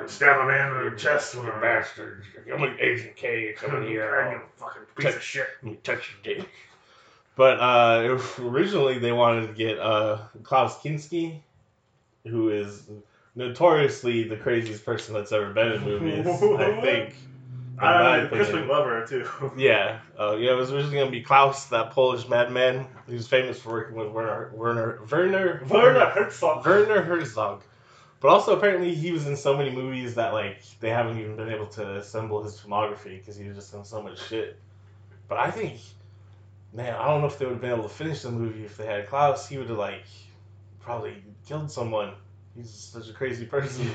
stab 0.07 0.39
a 0.41 0.45
man 0.47 0.75
in 0.85 0.91
the 0.91 0.97
chest 0.99 1.35
with 1.35 1.45
a 1.47 1.59
bastard. 1.61 2.23
I'm 2.51 2.59
like 2.59 2.77
Agent 2.79 3.15
K 3.15 3.53
coming 3.55 3.87
here. 3.87 4.41
fucking 4.57 4.81
piece 4.97 5.15
of 5.15 5.21
shit. 5.23 5.47
Let 5.61 5.71
me 5.71 5.77
touch 5.83 6.11
your 6.23 6.35
dick. 6.35 6.49
But 7.35 7.59
uh, 7.59 8.19
originally 8.39 8.99
they 8.99 9.11
wanted 9.11 9.47
to 9.47 9.53
get 9.53 9.79
uh, 9.79 10.19
Klaus 10.43 10.81
Kinski, 10.81 11.39
who 12.25 12.49
is 12.49 12.89
notoriously 13.35 14.23
the 14.27 14.37
craziest 14.37 14.85
person 14.85 15.13
that's 15.13 15.31
ever 15.31 15.53
been 15.53 15.71
in 15.73 15.81
movies. 15.83 16.27
I 16.27 16.37
think. 16.81 17.15
in 17.15 17.75
my 17.77 17.87
I 17.87 17.93
don't 17.93 18.03
know, 18.03 18.25
opinion. 18.25 18.29
Crispin 18.29 18.65
Glover 18.67 19.05
too. 19.07 19.51
Yeah, 19.57 19.99
uh, 20.19 20.35
yeah. 20.35 20.51
It 20.51 20.55
was 20.55 20.71
originally 20.71 20.97
gonna 20.99 21.11
be 21.11 21.21
Klaus, 21.21 21.65
that 21.69 21.91
Polish 21.91 22.27
madman. 22.27 22.85
He 23.07 23.13
was 23.13 23.27
famous 23.27 23.59
for 23.59 23.69
working 23.71 23.95
with 23.97 24.09
Werner, 24.09 24.51
Werner, 24.53 24.99
Werner, 25.09 25.63
Werner 25.69 26.05
Herzog. 26.09 26.65
Werner 26.65 27.01
Herzog. 27.01 27.63
But 28.23 28.29
also 28.29 28.55
apparently 28.55 28.95
he 28.95 29.11
was 29.11 29.27
in 29.27 29.35
so 29.35 29.57
many 29.57 29.69
movies 29.69 30.15
that 30.15 30.31
like 30.31 30.61
they 30.79 30.89
haven't 30.89 31.19
even 31.19 31.35
been 31.35 31.49
able 31.49 31.67
to 31.67 31.97
assemble 31.97 32.41
his 32.41 32.57
filmography 32.57 33.19
because 33.19 33.35
he 33.35 33.49
was 33.49 33.57
just 33.57 33.73
in 33.73 33.83
so 33.83 34.01
much 34.01 34.29
shit. 34.29 34.57
But 35.27 35.39
I 35.39 35.51
think, 35.51 35.81
man, 36.71 36.95
I 36.95 37.07
don't 37.07 37.19
know 37.19 37.27
if 37.27 37.37
they 37.37 37.43
would 37.43 37.55
have 37.55 37.61
been 37.61 37.71
able 37.71 37.83
to 37.83 37.89
finish 37.89 38.21
the 38.21 38.31
movie 38.31 38.63
if 38.63 38.77
they 38.77 38.85
had 38.85 39.07
Klaus. 39.07 39.49
He 39.49 39.57
would 39.57 39.67
have 39.67 39.77
like 39.77 40.05
probably 40.79 41.21
killed 41.45 41.69
someone. 41.69 42.13
He's 42.55 42.69
such 42.69 43.09
a 43.09 43.13
crazy 43.13 43.45
person. 43.45 43.91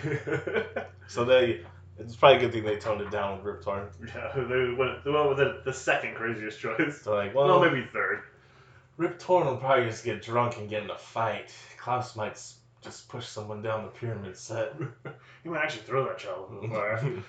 so 1.06 1.24
they, 1.24 1.62
it's 1.98 2.14
probably 2.14 2.36
a 2.36 2.40
good 2.40 2.52
thing 2.52 2.64
they 2.64 2.76
toned 2.76 3.00
it 3.00 3.10
down 3.10 3.38
with 3.38 3.46
Rip 3.46 3.64
Torn. 3.64 3.88
yeah, 4.14 4.30
they 4.34 4.74
went, 4.76 5.04
they 5.04 5.10
went 5.10 5.30
with 5.30 5.38
the, 5.38 5.62
the 5.64 5.72
second 5.72 6.16
craziest 6.16 6.60
choice. 6.60 7.00
So 7.00 7.14
like, 7.14 7.34
Well, 7.34 7.46
well, 7.46 7.64
maybe 7.64 7.86
third. 7.94 8.24
Rip 8.98 9.18
Torn 9.18 9.46
will 9.46 9.56
probably 9.56 9.86
just 9.86 10.04
get 10.04 10.20
drunk 10.20 10.58
and 10.58 10.68
get 10.68 10.82
in 10.82 10.90
a 10.90 10.98
fight. 10.98 11.50
Klaus 11.78 12.14
might 12.14 12.36
just 12.82 13.08
push 13.08 13.26
someone 13.26 13.62
down 13.62 13.84
the 13.84 13.90
pyramid 13.90 14.36
set. 14.36 14.74
You 15.44 15.52
might 15.52 15.62
actually 15.62 15.82
throw 15.82 16.04
that 16.06 16.18
child 16.18 16.50
in 16.62 16.68
the 16.68 16.74
fire. 16.74 17.00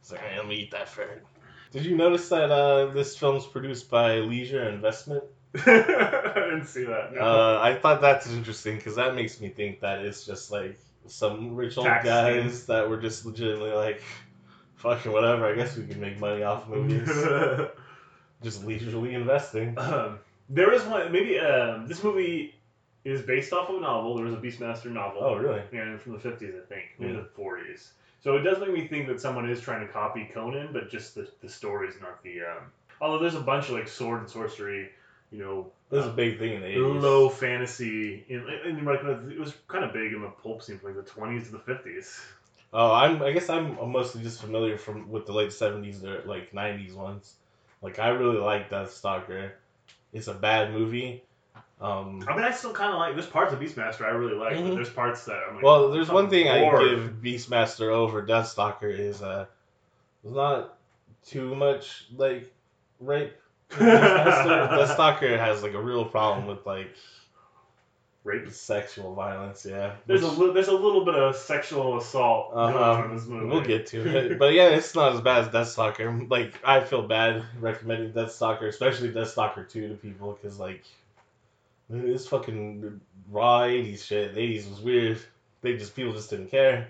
It's 0.00 0.12
like, 0.12 0.20
let 0.36 0.46
me 0.46 0.56
eat 0.56 0.70
that 0.70 0.88
ferret. 0.88 1.24
Did 1.72 1.84
you 1.84 1.96
notice 1.96 2.28
that 2.30 2.50
uh, 2.50 2.86
this 2.86 3.16
film's 3.16 3.44
produced 3.46 3.90
by 3.90 4.16
Leisure 4.16 4.68
Investment? 4.68 5.24
I 5.54 6.32
didn't 6.34 6.66
see 6.66 6.84
that. 6.84 7.12
no. 7.14 7.20
Uh, 7.20 7.60
I 7.62 7.74
thought 7.74 8.00
that's 8.00 8.30
interesting 8.30 8.76
because 8.76 8.96
that 8.96 9.14
makes 9.14 9.40
me 9.40 9.48
think 9.48 9.80
that 9.80 9.98
it's 10.04 10.24
just 10.24 10.50
like 10.50 10.78
some 11.06 11.54
rich 11.54 11.76
old 11.76 11.86
Tax 11.86 12.04
guys 12.04 12.66
that 12.66 12.88
were 12.88 12.96
just 12.98 13.26
legitimately 13.26 13.72
like, 13.72 14.02
fucking 14.76 15.12
whatever. 15.12 15.46
I 15.46 15.54
guess 15.54 15.76
we 15.76 15.86
can 15.86 16.00
make 16.00 16.18
money 16.18 16.42
off 16.42 16.68
movies. 16.68 17.08
just 18.42 18.64
leisurely 18.64 19.14
investing. 19.14 19.76
um, 19.78 20.18
there 20.48 20.72
is 20.72 20.82
one. 20.84 21.12
Maybe 21.12 21.38
um, 21.38 21.86
this 21.86 22.02
movie 22.02 22.54
is 23.04 23.22
based 23.22 23.52
off 23.52 23.68
of 23.70 23.76
a 23.76 23.80
novel. 23.80 24.16
There 24.16 24.24
was 24.26 24.34
a 24.34 24.38
Beastmaster 24.38 24.90
novel. 24.90 25.22
Oh, 25.22 25.36
really? 25.36 25.62
Yeah, 25.72 25.96
from 25.96 26.12
the 26.12 26.18
fifties, 26.18 26.54
I 26.54 26.66
think, 26.66 26.84
maybe 26.98 27.12
Hmm. 27.12 27.18
the 27.20 27.24
forties. 27.24 27.92
So 28.22 28.36
it 28.36 28.42
does 28.42 28.58
make 28.60 28.72
me 28.72 28.86
think 28.86 29.06
that 29.08 29.20
someone 29.20 29.48
is 29.48 29.60
trying 29.60 29.86
to 29.86 29.92
copy 29.92 30.28
Conan, 30.32 30.70
but 30.72 30.90
just 30.90 31.14
the 31.14 31.28
the 31.40 31.48
story's 31.48 31.94
not 32.00 32.22
the. 32.22 32.42
Um, 32.42 32.72
although 33.00 33.18
there's 33.18 33.34
a 33.34 33.40
bunch 33.40 33.68
of 33.68 33.74
like 33.76 33.88
sword 33.88 34.20
and 34.20 34.28
sorcery, 34.28 34.90
you 35.32 35.38
know, 35.38 35.72
It 35.90 35.96
was 35.96 36.06
a 36.06 36.10
big 36.10 36.38
thing 36.38 36.52
in 36.54 36.60
the 36.60 36.66
80s. 36.66 37.02
low 37.02 37.28
fantasy. 37.30 38.24
In, 38.28 38.46
in 38.66 38.84
like 38.84 39.02
it 39.02 39.38
was 39.38 39.54
kind 39.68 39.84
of 39.84 39.92
big 39.94 40.12
in 40.12 40.20
the 40.20 40.28
pulp 40.28 40.62
scene 40.62 40.78
from 40.78 40.94
like 40.94 41.04
the 41.04 41.10
20s 41.10 41.44
to 41.46 41.52
the 41.52 41.58
50s. 41.58 42.20
Oh, 42.72 42.92
I'm. 42.92 43.22
I 43.22 43.32
guess 43.32 43.48
I'm 43.48 43.74
mostly 43.90 44.22
just 44.22 44.40
familiar 44.40 44.76
from 44.78 45.10
with 45.10 45.26
the 45.26 45.32
late 45.32 45.52
seventies 45.52 46.04
or 46.04 46.22
like 46.26 46.52
nineties 46.54 46.92
ones. 46.94 47.34
Like 47.82 47.98
I 47.98 48.08
really 48.08 48.36
like 48.38 48.68
Deathstalker. 48.70 49.52
It's 50.12 50.28
a 50.28 50.34
bad 50.34 50.72
movie. 50.72 51.24
Um, 51.80 52.22
I 52.28 52.36
mean, 52.36 52.44
I 52.44 52.50
still 52.50 52.72
kind 52.72 52.92
of 52.92 52.98
like. 52.98 53.14
There's 53.14 53.26
parts 53.26 53.52
of 53.54 53.58
Beastmaster 53.60 54.02
I 54.04 54.10
really 54.10 54.34
like, 54.34 54.54
Mhm. 54.54 54.68
but 54.68 54.74
there's 54.74 54.90
parts 54.90 55.24
that 55.24 55.38
I'm 55.48 55.54
like. 55.56 55.64
well, 55.64 55.90
there's 55.90 56.10
one 56.10 56.28
thing 56.28 56.48
I 56.48 56.60
give 56.60 57.14
Beastmaster 57.22 57.90
over 57.90 58.22
Deathstalker 58.22 58.90
is 58.96 59.22
uh, 59.22 59.46
not 60.22 60.76
too 61.24 61.54
much 61.54 62.06
like 62.16 62.52
rape. 63.00 63.32
in 63.72 63.76
Beastmaster. 63.78 64.68
Deathstalker 64.70 65.38
has 65.38 65.62
like 65.62 65.72
a 65.74 65.80
real 65.80 66.04
problem 66.04 66.46
with 66.46 66.66
like 66.66 66.94
rape. 68.24 68.50
sexual 68.50 69.14
violence. 69.14 69.64
Yeah, 69.66 69.94
There's 70.06 70.22
a 70.22 70.28
li- 70.30 70.52
there's 70.52 70.68
a 70.68 70.74
little 70.76 71.04
bit 71.04 71.14
of 71.14 71.34
sexual 71.34 71.96
assault 71.98 72.50
Uh-huh. 72.54 73.04
in 73.06 73.16
this 73.16 73.26
movie. 73.26 73.46
We'll 73.46 73.62
get 73.64 73.86
to 73.88 74.16
it. 74.32 74.38
But 74.38 74.52
yeah, 74.52 74.68
it's 74.68 74.94
not 74.94 75.14
as 75.14 75.20
bad 75.22 75.38
as 75.44 75.48
Deathstalker. 75.48 76.28
Like, 76.30 76.60
I 76.62 76.80
feel 76.80 77.02
bad 77.08 77.42
recommending 77.58 78.12
Deathstalker, 78.12 78.68
especially 78.68 79.10
Deathstalker 79.12 79.66
2 79.68 79.88
to 79.88 79.94
people, 79.94 80.32
because, 80.40 80.58
like, 80.60 80.84
this 81.90 82.26
fucking 82.28 83.00
raw 83.30 83.60
80s 83.62 84.04
shit. 84.04 84.34
The 84.34 84.40
80s 84.40 84.70
was 84.70 84.80
weird. 84.80 85.18
They 85.62 85.76
just, 85.76 85.94
people 85.94 86.12
just 86.12 86.30
didn't 86.30 86.50
care. 86.50 86.88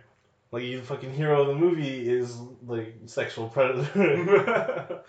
Like, 0.53 0.63
the 0.63 0.81
fucking 0.81 1.15
hero 1.15 1.43
of 1.43 1.49
the 1.49 1.55
movie 1.55 2.09
is, 2.09 2.37
like, 2.67 2.95
sexual 3.07 3.49
predator. 3.49 5.03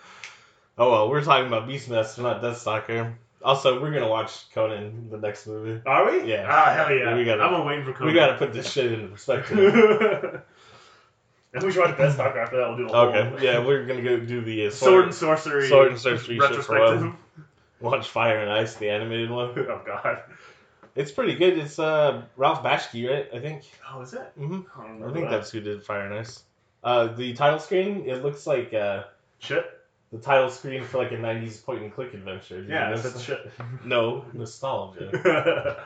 oh 0.78 0.90
well, 0.90 1.10
we're 1.10 1.22
talking 1.24 1.46
about 1.48 1.68
Beastmaster, 1.68 2.22
not 2.22 2.42
Deathstalker. 2.42 3.14
Also, 3.44 3.82
we're 3.82 3.90
gonna 3.92 4.08
watch 4.08 4.48
Conan, 4.52 5.10
the 5.10 5.18
next 5.18 5.48
movie. 5.48 5.82
Are 5.84 6.10
we? 6.10 6.30
Yeah. 6.30 6.46
Ah, 6.48 6.74
hell 6.74 6.94
yeah. 6.94 7.16
We 7.16 7.24
gotta- 7.24 7.42
I'm 7.42 7.64
waiting 7.66 7.84
for 7.84 7.92
Conan. 7.92 8.12
We 8.12 8.18
gotta 8.18 8.36
put 8.36 8.52
this 8.52 8.70
shit 8.70 8.92
into 8.92 9.08
perspective. 9.08 9.58
and 11.52 11.62
we 11.64 11.72
should 11.72 11.80
watch 11.84 11.96
Deathstalker 11.96 12.36
after 12.36 12.58
that. 12.58 12.68
We'll 12.68 12.76
do 12.76 12.86
a 12.86 12.88
whole 12.88 13.08
Okay, 13.08 13.44
yeah, 13.44 13.58
we're 13.64 13.84
gonna 13.84 14.02
go 14.02 14.18
do 14.20 14.42
the 14.42 14.68
uh, 14.68 14.70
sword 14.70 15.06
and 15.06 15.14
sorcery. 15.14 15.68
Sword 15.68 15.88
and 15.88 15.98
sorcery 15.98 16.38
retrospective. 16.38 17.12
Watch 17.82 18.08
Fire 18.08 18.38
and 18.38 18.50
Ice, 18.50 18.74
the 18.76 18.88
animated 18.90 19.30
one. 19.30 19.50
oh 19.56 19.82
god. 19.84 20.22
It's 20.94 21.10
pretty 21.10 21.34
good. 21.34 21.58
It's 21.58 21.78
uh 21.78 22.22
Ralph 22.36 22.62
Bakshi, 22.62 23.08
right? 23.10 23.28
I 23.34 23.38
think. 23.40 23.64
Oh, 23.90 24.02
is 24.02 24.14
it? 24.14 24.32
hmm 24.36 24.60
I, 24.78 24.86
don't 24.86 25.02
I 25.02 25.12
think 25.12 25.24
that. 25.26 25.30
that's 25.30 25.50
who 25.50 25.60
did 25.60 25.82
Fire 25.82 26.06
and 26.06 26.14
Ice. 26.14 26.44
Uh, 26.84 27.08
the 27.08 27.32
title 27.34 27.58
screen, 27.58 28.04
it 28.06 28.22
looks 28.22 28.46
like 28.46 28.74
uh 28.74 29.04
shit. 29.38 29.64
the 30.12 30.18
title 30.18 30.50
screen 30.50 30.84
for 30.84 30.98
like 30.98 31.12
a 31.12 31.16
'90s 31.16 31.64
point 31.64 31.82
and 31.82 31.92
click 31.92 32.12
adventure. 32.14 32.64
Yeah, 32.68 32.94
that's 32.94 33.20
shit. 33.22 33.50
No 33.84 34.24
nostalgia. 34.32 35.84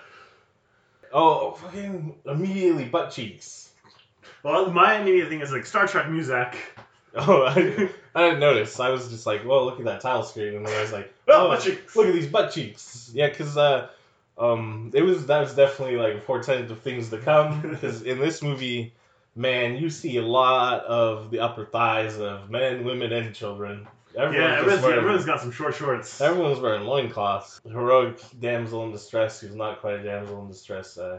oh, 1.13 1.53
fucking 1.53 2.15
immediately 2.27 2.85
butt 2.85 3.11
cheeks. 3.11 3.71
well, 4.43 4.71
my 4.71 4.99
immediate 5.01 5.29
thing 5.29 5.41
is 5.41 5.53
like 5.53 5.67
Star 5.67 5.87
Trek 5.87 6.11
music. 6.11 6.57
Oh, 7.15 7.45
I, 7.45 7.89
I 8.17 8.23
didn't 8.23 8.41
notice. 8.41 8.81
I 8.81 8.89
was 8.89 9.11
just 9.11 9.27
like, 9.27 9.45
well, 9.45 9.67
look 9.67 9.79
at 9.79 9.85
that 9.85 10.01
title 10.01 10.23
screen, 10.23 10.55
and 10.55 10.67
then 10.67 10.75
I 10.75 10.81
was 10.81 10.91
like, 10.91 11.13
Oh, 11.29 11.49
butt 11.49 11.63
cheeks. 11.63 11.95
look 11.95 12.07
at 12.07 12.15
these 12.15 12.27
butt 12.27 12.51
cheeks. 12.51 13.11
Yeah, 13.13 13.29
because 13.29 13.59
uh, 13.59 13.89
um, 14.39 14.91
it 14.95 15.03
was 15.03 15.27
that 15.27 15.41
was 15.41 15.55
definitely 15.55 15.97
like 15.97 16.15
a 16.15 16.21
portent 16.21 16.71
of 16.71 16.81
things 16.81 17.11
to 17.11 17.19
come. 17.19 17.61
Because 17.71 18.01
in 18.01 18.19
this 18.19 18.43
movie, 18.43 18.95
man, 19.35 19.77
you 19.77 19.91
see 19.91 20.17
a 20.17 20.23
lot 20.23 20.85
of 20.85 21.31
the 21.31 21.41
upper 21.41 21.67
thighs 21.67 22.19
of 22.19 22.49
men, 22.49 22.85
women, 22.85 23.13
and 23.13 23.35
children. 23.35 23.87
Everyone's 24.17 24.37
yeah, 24.39 24.59
everyone's, 24.61 24.83
wearing, 24.83 24.99
everyone's 24.99 25.25
got 25.27 25.41
some 25.43 25.53
short 25.53 25.75
shorts. 25.75 26.19
everyone's 26.23 26.59
wearing 26.59 26.85
loincloths. 26.85 27.61
Heroic 27.71 28.19
damsel 28.41 28.85
in 28.85 28.93
distress, 28.93 29.41
who's 29.41 29.55
not 29.55 29.83
quite 29.83 30.01
a 30.01 30.03
damsel 30.03 30.41
in 30.41 30.49
distress. 30.49 30.97
Uh, 30.97 31.19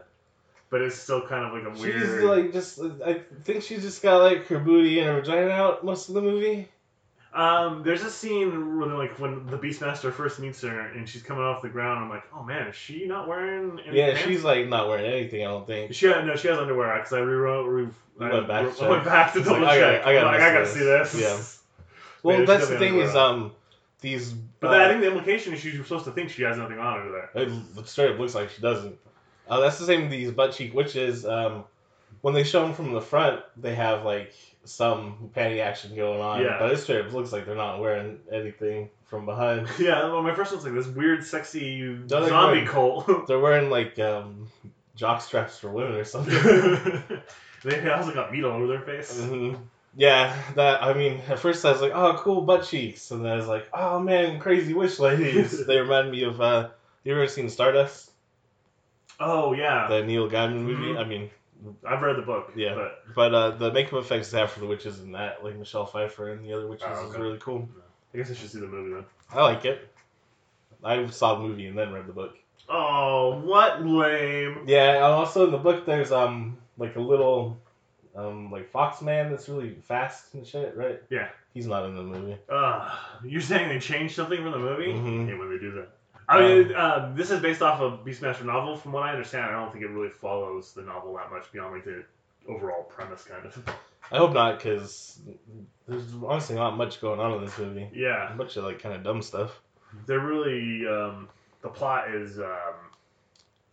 but 0.72 0.82
it's 0.82 0.96
still 0.96 1.22
kind 1.28 1.46
of 1.46 1.54
like 1.54 1.78
a 1.78 1.80
weird. 1.80 2.02
she's 2.02 2.24
like 2.24 2.54
just, 2.54 2.80
I 3.06 3.22
think 3.44 3.62
she's 3.62 3.84
just 3.84 4.02
got 4.02 4.24
like 4.24 4.48
her 4.48 4.58
booty 4.58 4.98
and 4.98 5.08
her 5.08 5.22
vagina 5.22 5.52
out 5.52 5.86
most 5.86 6.10
of 6.10 6.16
the 6.16 6.24
movie. 6.24 6.70
Um, 7.34 7.84
there's 7.84 8.04
a 8.04 8.10
scene 8.10 8.78
where 8.80 8.88
like 8.98 9.20
when 9.20 9.46
the 9.48 9.58
Beastmaster 9.58 10.12
first 10.12 10.40
meets 10.40 10.62
her 10.62 10.80
and 10.80 11.08
she's 11.08 11.22
coming 11.22 11.44
off 11.44 11.62
the 11.62 11.70
ground. 11.70 12.04
I'm 12.04 12.10
like, 12.10 12.24
oh 12.34 12.42
man, 12.44 12.68
is 12.68 12.76
she 12.76 13.06
not 13.06 13.28
wearing 13.28 13.80
Yeah, 13.92 14.08
pants? 14.14 14.22
she's 14.24 14.44
like 14.44 14.68
not 14.68 14.88
wearing 14.88 15.06
anything. 15.06 15.42
I 15.42 15.50
don't 15.50 15.68
think. 15.68 15.94
She 15.94 16.08
no, 16.08 16.36
she 16.36 16.48
has 16.48 16.58
underwear 16.58 16.96
because 16.98 17.14
I 17.14 17.20
rewrote. 17.20 17.68
Re, 17.68 17.88
I, 18.20 18.34
went 18.34 18.48
back 18.48 18.76
to 18.78 18.86
I 18.86 18.90
went 18.90 19.06
back 19.06 19.34
to 19.34 19.44
double 19.44 19.62
like, 19.62 19.70
I 19.72 19.78
check. 19.80 20.02
gotta- 20.04 20.10
I 20.10 20.14
gotta 20.14 20.26
I'm 20.28 20.34
like, 20.34 20.42
I 20.42 20.54
gotta 20.54 20.68
see 20.68 20.80
this. 20.80 21.20
Yeah. 21.22 21.40
Well, 22.24 22.38
Maybe 22.40 22.48
that's 22.48 22.68
the 22.68 22.80
thing 22.80 22.98
is, 22.98 23.16
on. 23.16 23.34
um, 23.36 23.52
these. 24.02 24.34
But 24.60 24.74
uh, 24.82 24.84
I 24.86 24.88
think 24.90 25.02
the 25.02 25.08
implication 25.08 25.54
is 25.54 25.60
she's 25.60 25.76
supposed 25.78 26.06
to 26.06 26.12
think 26.12 26.32
she 26.32 26.42
has 26.42 26.58
nothing 26.58 26.80
on 26.80 27.00
under 27.02 27.12
there. 27.12 27.30
It 27.44 27.88
straight 27.88 28.12
up 28.12 28.20
looks 28.20 28.34
like 28.36 28.50
she 28.50 28.60
doesn't. 28.62 28.98
Uh, 29.48 29.60
that's 29.62 29.78
the 29.78 29.86
same 29.86 30.02
with 30.02 30.12
these 30.12 30.32
butt 30.32 30.52
cheek 30.52 30.74
witches. 30.74 31.26
Um, 31.26 31.64
when 32.22 32.34
they 32.34 32.44
show 32.44 32.64
them 32.64 32.74
from 32.74 32.92
the 32.92 33.00
front, 33.00 33.42
they 33.56 33.76
have 33.76 34.04
like 34.04 34.34
some 34.68 35.32
panty 35.36 35.60
action 35.62 35.96
going 35.96 36.22
on. 36.22 36.42
Yeah. 36.42 36.58
But 36.60 36.72
it 36.72 36.78
straight 36.78 37.12
looks 37.12 37.32
like 37.32 37.46
they're 37.46 37.56
not 37.56 37.80
wearing 37.80 38.20
anything 38.32 38.90
from 39.06 39.26
behind. 39.26 39.68
Yeah, 39.80 40.04
well, 40.10 40.22
my 40.22 40.36
first 40.36 40.52
one's 40.52 40.66
like 40.66 40.74
this 40.74 40.88
weird, 40.88 41.24
sexy 41.24 41.82
No, 41.82 42.28
zombie 42.28 42.66
cult. 42.66 43.08
They're 43.28 43.40
wearing 43.40 43.70
like 43.70 43.98
um, 44.00 44.48
jock 44.96 45.22
straps 45.22 45.58
for 45.58 45.70
women 45.70 45.94
or 45.96 46.04
something. 46.04 46.34
they 47.64 47.90
also 47.90 48.14
got 48.14 48.32
meat 48.32 48.44
all 48.44 48.52
over 48.54 48.68
their 48.68 48.82
face. 48.82 49.24
hmm 49.24 49.56
Yeah, 49.96 50.36
that 50.56 50.84
I 50.84 50.94
mean, 50.94 51.22
at 51.30 51.40
first 51.40 51.64
I 51.66 51.72
was 51.72 51.82
like, 51.82 51.94
oh, 51.96 52.18
cool 52.20 52.42
butt 52.42 52.66
cheeks, 52.68 53.12
and 53.12 53.24
then 53.24 53.32
I 53.32 53.36
was 53.38 53.48
like, 53.48 53.68
oh 53.74 54.00
man, 54.00 54.40
crazy 54.40 54.74
wish 54.74 55.00
ladies. 55.00 55.66
they 55.66 55.80
remind 55.80 56.12
me 56.12 56.24
of. 56.24 56.40
Uh, 56.42 56.70
you 57.04 57.14
ever 57.14 57.28
seen 57.28 57.48
Stardust, 57.48 58.12
Oh 59.20 59.54
yeah, 59.54 59.88
the 59.88 60.04
Neil 60.04 60.30
Gaiman 60.30 60.62
movie? 60.62 60.94
Mhm. 60.94 61.00
I 61.00 61.04
mean, 61.06 61.30
I've 61.88 62.02
read 62.02 62.18
the 62.18 62.22
book. 62.22 62.52
Yeah. 62.56 62.76
but 62.76 63.04
But 63.16 63.34
uh, 63.34 63.50
the 63.52 63.72
makeup 63.72 64.00
effects 64.00 64.32
they 64.32 64.40
have 64.40 64.52
for 64.52 64.60
the 64.60 64.68
witches 64.68 65.00
and 65.00 65.14
that, 65.16 65.44
like 65.44 65.56
Michelle 65.58 65.86
Pfeiffer 65.86 66.32
and 66.32 66.44
the 66.46 66.54
other 66.54 66.68
witches, 66.68 66.88
Oh, 66.90 67.10
is 67.10 67.18
really 67.18 67.40
cool. 67.40 67.68
I 68.14 68.18
guess 68.18 68.32
I 68.32 68.34
should 68.36 68.50
see 68.50 68.60
the 68.60 68.68
movie 68.68 68.94
then. 68.94 69.06
I 69.32 69.42
like 69.44 69.66
it. 69.66 69.88
I 70.84 71.06
saw 71.08 71.36
the 71.36 71.42
movie 71.48 71.68
and 71.68 71.78
then 71.78 71.92
read 71.92 72.08
the 72.08 72.14
book. 72.14 72.38
Oh, 72.70 73.40
what 73.44 73.86
lame! 73.86 74.64
Yeah, 74.68 75.00
also 75.00 75.46
in 75.46 75.52
the 75.52 75.58
book 75.58 75.86
there's 75.86 76.12
um 76.12 76.58
like 76.78 76.96
a 76.98 77.00
little 77.00 77.58
um 78.16 78.52
like 78.52 78.70
fox 78.72 79.02
man 79.02 79.30
that's 79.32 79.48
really 79.50 79.76
fast 79.84 80.34
and 80.34 80.46
shit, 80.46 80.76
right? 80.76 81.02
Yeah. 81.10 81.30
He's 81.54 81.66
not 81.66 81.86
in 81.86 81.96
the 81.96 82.04
movie. 82.04 82.38
Uh, 82.50 82.94
you're 83.24 83.42
saying 83.42 83.70
they 83.70 83.80
changed 83.80 84.16
something 84.16 84.42
from 84.44 84.52
the 84.52 84.60
movie? 84.60 84.94
Mhm. 84.94 85.34
I 85.34 85.40
when 85.40 85.50
they 85.50 85.58
do 85.58 85.72
that. 85.72 85.90
I 86.30 86.42
mean, 86.42 86.74
uh, 86.74 87.14
this 87.16 87.32
is 87.32 87.40
based 87.40 87.62
off 87.62 87.80
a 87.80 87.98
Beastmaster 87.98 88.44
novel. 88.46 88.76
From 88.76 88.92
what 88.92 89.04
I 89.04 89.12
understand, 89.12 89.46
I 89.46 89.52
don't 89.52 89.72
think 89.72 89.84
it 89.84 89.90
really 89.90 90.10
follows 90.10 90.74
the 90.74 90.82
novel 90.82 91.16
that 91.16 91.32
much 91.32 91.52
beyond 91.52 91.74
like 91.76 91.86
the 91.86 92.04
overall 92.48 92.84
premise, 92.84 93.24
kind 93.24 93.46
of. 93.46 93.70
I 94.12 94.18
hope 94.18 94.34
not, 94.34 94.58
because 94.58 95.20
there's 95.88 96.04
honestly 96.26 96.56
not 96.56 96.78
much 96.78 97.02
going 97.02 97.20
on 97.20 97.34
in 97.34 97.46
this 97.46 97.58
movie. 97.58 97.90
Yeah, 97.94 98.34
A 98.34 98.36
bunch 98.36 98.56
of 98.58 98.64
like 98.64 98.82
kind 98.82 98.96
of 98.96 99.04
dumb 99.04 99.22
stuff. 99.22 99.60
they're 100.06 100.20
really 100.20 100.88
um, 100.88 101.30
the 101.62 101.70
plot 101.70 102.14
is 102.14 102.40
um, 102.40 102.76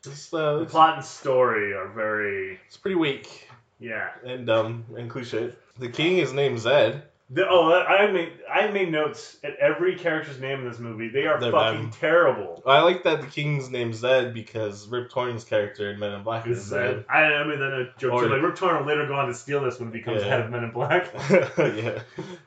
It's, 0.07 0.33
uh, 0.33 0.59
the 0.59 0.67
plot 0.67 0.97
and 0.97 1.05
story 1.05 1.73
are 1.73 1.89
very 1.89 2.59
it's 2.67 2.77
pretty 2.77 2.97
weak 2.97 3.49
yeah. 3.81 4.11
and 4.25 4.47
dumb 4.47 4.85
and 4.97 5.11
cliche. 5.11 5.53
The 5.79 5.89
king 5.89 6.19
is 6.19 6.33
named 6.33 6.61
Zed. 6.61 7.03
The, 7.31 7.49
oh, 7.49 7.73
I 7.73 8.11
made 8.13 8.33
I 8.53 8.69
made 8.71 8.93
notes 8.93 9.39
at 9.43 9.57
every 9.57 9.97
character's 9.97 10.39
name 10.39 10.61
in 10.61 10.69
this 10.69 10.79
movie. 10.79 11.09
They 11.09 11.25
are 11.27 11.41
They're 11.41 11.51
fucking 11.51 11.85
bad. 11.85 11.93
terrible. 11.95 12.63
I 12.67 12.81
like 12.83 13.03
that 13.05 13.23
the 13.23 13.27
king's 13.27 13.71
named 13.71 13.95
Zed 13.95 14.35
because 14.35 14.87
Rip 14.89 15.11
Torn's 15.11 15.43
character 15.43 15.91
in 15.91 15.99
Men 15.99 16.13
in 16.13 16.23
Black 16.23 16.47
is 16.47 16.63
Zed. 16.63 17.07
I, 17.09 17.23
I 17.23 17.45
mean, 17.47 17.59
then 17.61 17.73
a 17.73 17.85
joke 17.99 18.13
Or- 18.13 18.25
too. 18.25 18.29
Like 18.29 18.43
Rip 18.43 18.57
Torn 18.57 18.77
will 18.77 18.85
later 18.87 19.07
go 19.07 19.15
on 19.15 19.29
to 19.29 19.35
steal 19.35 19.63
this 19.63 19.79
when 19.81 19.91
he 19.91 19.99
becomes 19.99 20.23
Yeah. 20.23 20.29
head 20.29 20.41
of 20.43 20.51
Men 20.51 20.65
in 20.65 20.71
Black. 20.71 21.11
yeah, 21.59 22.03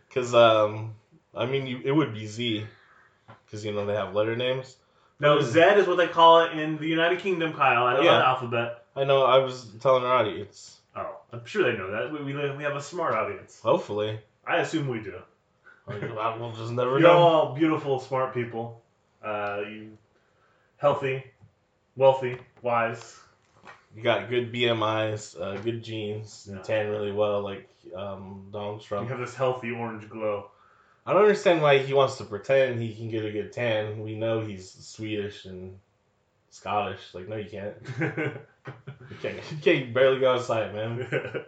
because 0.08 0.36
um, 0.36 0.94
I 1.36 1.48
mean, 1.48 1.66
you, 1.66 1.82
it 1.84 1.92
would 1.92 2.14
be 2.14 2.28
Z, 2.28 2.64
because 3.46 3.66
you 3.66 3.72
know 3.72 3.86
they 3.88 3.96
have 3.96 4.14
letter 4.14 4.36
names. 4.36 4.78
No, 5.20 5.40
Hmm. 5.40 5.46
Zed 5.46 5.80
is 5.80 5.88
what 5.88 5.98
they 5.98 6.08
call 6.08 6.42
it 6.42 6.52
in 6.58 6.78
the 6.78 6.86
United 6.86 7.18
Kingdom, 7.20 7.54
Kyle. 7.54 7.84
I 7.88 7.94
don't 7.96 8.04
know 8.06 8.12
Yeah. 8.12 8.18
that 8.20 8.26
alphabet. 8.28 8.84
I 8.96 9.04
know. 9.06 9.24
I 9.24 9.40
was 9.40 9.68
telling 9.80 10.04
our 10.04 10.14
audience. 10.14 10.80
Oh, 10.96 11.18
I'm 11.34 11.46
sure 11.46 11.64
they 11.72 11.76
know 11.78 11.90
that. 11.92 12.12
We, 12.14 12.24
we, 12.24 12.52
we 12.52 12.64
have 12.64 12.76
a 12.76 12.82
smart 12.82 13.16
audience. 13.16 13.60
Hopefully, 13.62 14.20
I 14.48 14.58
assume 14.58 14.88
we 14.88 15.00
do. 15.00 15.20
we'll 15.88 16.52
just 16.54 16.72
never 16.72 16.92
You're 16.92 17.02
know. 17.02 17.18
all 17.18 17.56
beautiful, 17.56 18.00
smart 18.00 18.34
people. 18.34 18.82
Uh, 19.24 19.62
you 19.70 19.98
healthy, 20.78 21.24
wealthy, 21.96 22.38
wise. 22.62 23.18
You 23.96 24.04
got 24.04 24.30
good 24.30 24.54
BMI's, 24.54 25.36
uh, 25.36 25.60
good 25.64 25.84
genes, 25.84 26.48
Yeah. 26.52 26.62
tan 26.62 26.90
really 26.90 27.12
well, 27.12 27.42
like 27.42 27.68
um, 27.96 28.48
Donald 28.52 28.82
Trump. 28.82 29.10
You 29.10 29.16
have 29.16 29.26
this 29.26 29.36
healthy 29.36 29.72
orange 29.72 30.08
glow. 30.10 30.52
I 31.06 31.14
don't 31.14 31.22
understand 31.24 31.62
why 31.62 31.78
he 31.80 31.94
wants 31.94 32.18
to 32.18 32.26
pretend 32.26 32.82
he 32.82 32.94
can 32.94 33.10
get 33.10 33.24
a 33.26 33.32
good 33.32 33.52
tan. 33.54 34.02
We 34.04 34.16
know 34.16 34.42
he's 34.42 34.70
Swedish 34.70 35.46
and 35.46 35.80
Scottish. 36.50 37.00
Like, 37.14 37.28
no, 37.28 37.38
you 37.38 37.50
can't. 37.50 37.76
You 39.10 39.16
can't. 39.22 39.38
You 39.50 39.58
can't 39.62 39.94
barely 39.94 40.20
go 40.20 40.34
outside, 40.34 40.74
man. 40.76 41.08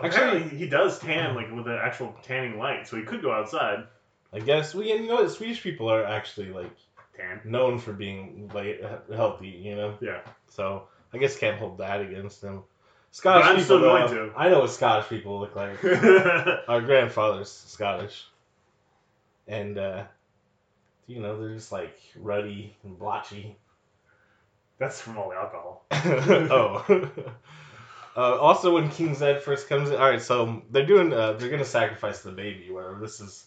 Actually, 0.00 0.48
he 0.56 0.68
does 0.68 0.98
tan 0.98 1.34
like 1.34 1.50
with 1.52 1.66
an 1.66 1.78
actual 1.82 2.14
tanning 2.22 2.58
light, 2.58 2.86
so 2.86 2.96
he 2.96 3.02
could 3.02 3.22
go 3.22 3.32
outside. 3.32 3.86
I 4.32 4.40
guess 4.40 4.74
we 4.74 4.92
you 4.92 5.06
know 5.06 5.16
what 5.16 5.30
Swedish 5.30 5.62
people 5.62 5.90
are 5.90 6.04
actually 6.04 6.50
like 6.50 6.76
Tan. 7.16 7.40
known 7.44 7.78
for 7.78 7.92
being 7.92 8.50
like 8.54 8.82
healthy, 9.12 9.48
you 9.48 9.74
know. 9.74 9.98
Yeah. 10.00 10.20
So 10.48 10.84
I 11.12 11.18
guess 11.18 11.36
can't 11.36 11.58
hold 11.58 11.78
that 11.78 12.00
against 12.00 12.40
them. 12.40 12.62
But 13.10 13.16
Scottish 13.16 13.46
I'm 13.46 13.50
people, 13.52 13.64
still 13.64 13.80
going 13.80 14.06
though, 14.14 14.26
to. 14.28 14.32
I 14.36 14.50
know 14.50 14.60
what 14.60 14.70
Scottish 14.70 15.08
people 15.08 15.40
look 15.40 15.56
like. 15.56 15.82
Our 16.68 16.80
grandfather's 16.82 17.50
Scottish, 17.50 18.26
and 19.48 19.78
uh, 19.78 20.04
you 21.06 21.20
know 21.20 21.40
they're 21.40 21.54
just 21.54 21.72
like 21.72 21.98
ruddy 22.16 22.76
and 22.84 22.98
blotchy. 22.98 23.56
That's 24.78 25.00
from 25.00 25.18
all 25.18 25.30
the 25.30 25.36
alcohol. 25.36 25.84
oh. 25.90 27.10
Uh, 28.18 28.36
also, 28.36 28.74
when 28.74 28.90
King 28.90 29.14
Zed 29.14 29.44
first 29.44 29.68
comes 29.68 29.90
in, 29.90 29.96
all 29.96 30.10
right, 30.10 30.20
so 30.20 30.60
they're 30.72 30.84
doing, 30.84 31.12
uh, 31.12 31.34
they're 31.34 31.50
gonna 31.50 31.64
sacrifice 31.64 32.20
the 32.22 32.32
baby. 32.32 32.68
Whatever 32.68 32.98
this 32.98 33.20
is, 33.20 33.46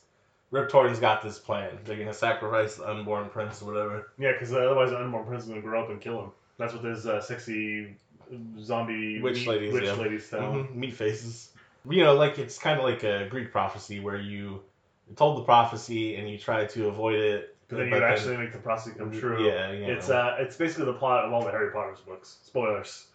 Rip 0.50 0.70
Torn's 0.70 0.98
got 0.98 1.22
this 1.22 1.38
plan. 1.38 1.78
They're 1.84 1.98
gonna 1.98 2.14
sacrifice 2.14 2.76
the 2.76 2.90
unborn 2.90 3.28
prince 3.28 3.62
or 3.62 3.66
whatever. 3.66 4.12
Yeah, 4.18 4.32
because 4.32 4.54
otherwise 4.54 4.92
the 4.92 5.02
unborn 5.02 5.26
prince 5.26 5.44
is 5.44 5.50
gonna 5.50 5.62
grow 5.62 5.84
up 5.84 5.90
and 5.90 6.00
kill 6.00 6.24
him. 6.24 6.32
That's 6.58 6.72
what 6.74 6.84
this 6.84 7.06
uh, 7.06 7.20
sexy 7.20 7.98
zombie 8.62 9.22
Witch 9.22 9.40
meat- 9.40 9.48
ladies, 9.48 9.74
witch 9.74 9.84
yeah. 9.84 9.94
ladies 9.94 10.30
tell. 10.30 10.54
Mhm, 10.54 10.74
Meat 10.74 10.94
faces. 10.94 11.50
You 11.90 12.06
know, 12.06 12.16
like 12.16 12.40
it's 12.40 12.58
kind 12.58 12.80
of 12.80 12.86
like 12.86 13.04
a 13.04 13.28
Greek 13.30 13.52
prophecy 13.52 14.00
where 14.00 14.22
you 14.22 14.62
told 15.18 15.38
the 15.40 15.44
prophecy 15.44 16.16
and 16.16 16.30
you 16.30 16.38
try 16.38 16.64
to 16.64 16.88
avoid 16.88 17.20
it. 17.20 17.58
But 17.68 17.78
then 17.78 17.90
but 17.90 18.00
you 18.00 18.06
actually 18.06 18.38
make 18.38 18.54
the 18.54 18.60
prophecy 18.60 18.96
come 18.98 19.12
true. 19.12 19.46
Yeah, 19.46 19.72
yeah. 19.74 19.88
It's 19.88 20.10
uh, 20.10 20.38
it's 20.40 20.56
basically 20.56 20.86
the 20.86 20.94
plot 20.94 21.26
of 21.26 21.34
all 21.34 21.44
the 21.44 21.52
Harry 21.52 21.72
Potter's 21.72 22.00
books. 22.00 22.38
Spoilers. 22.44 23.08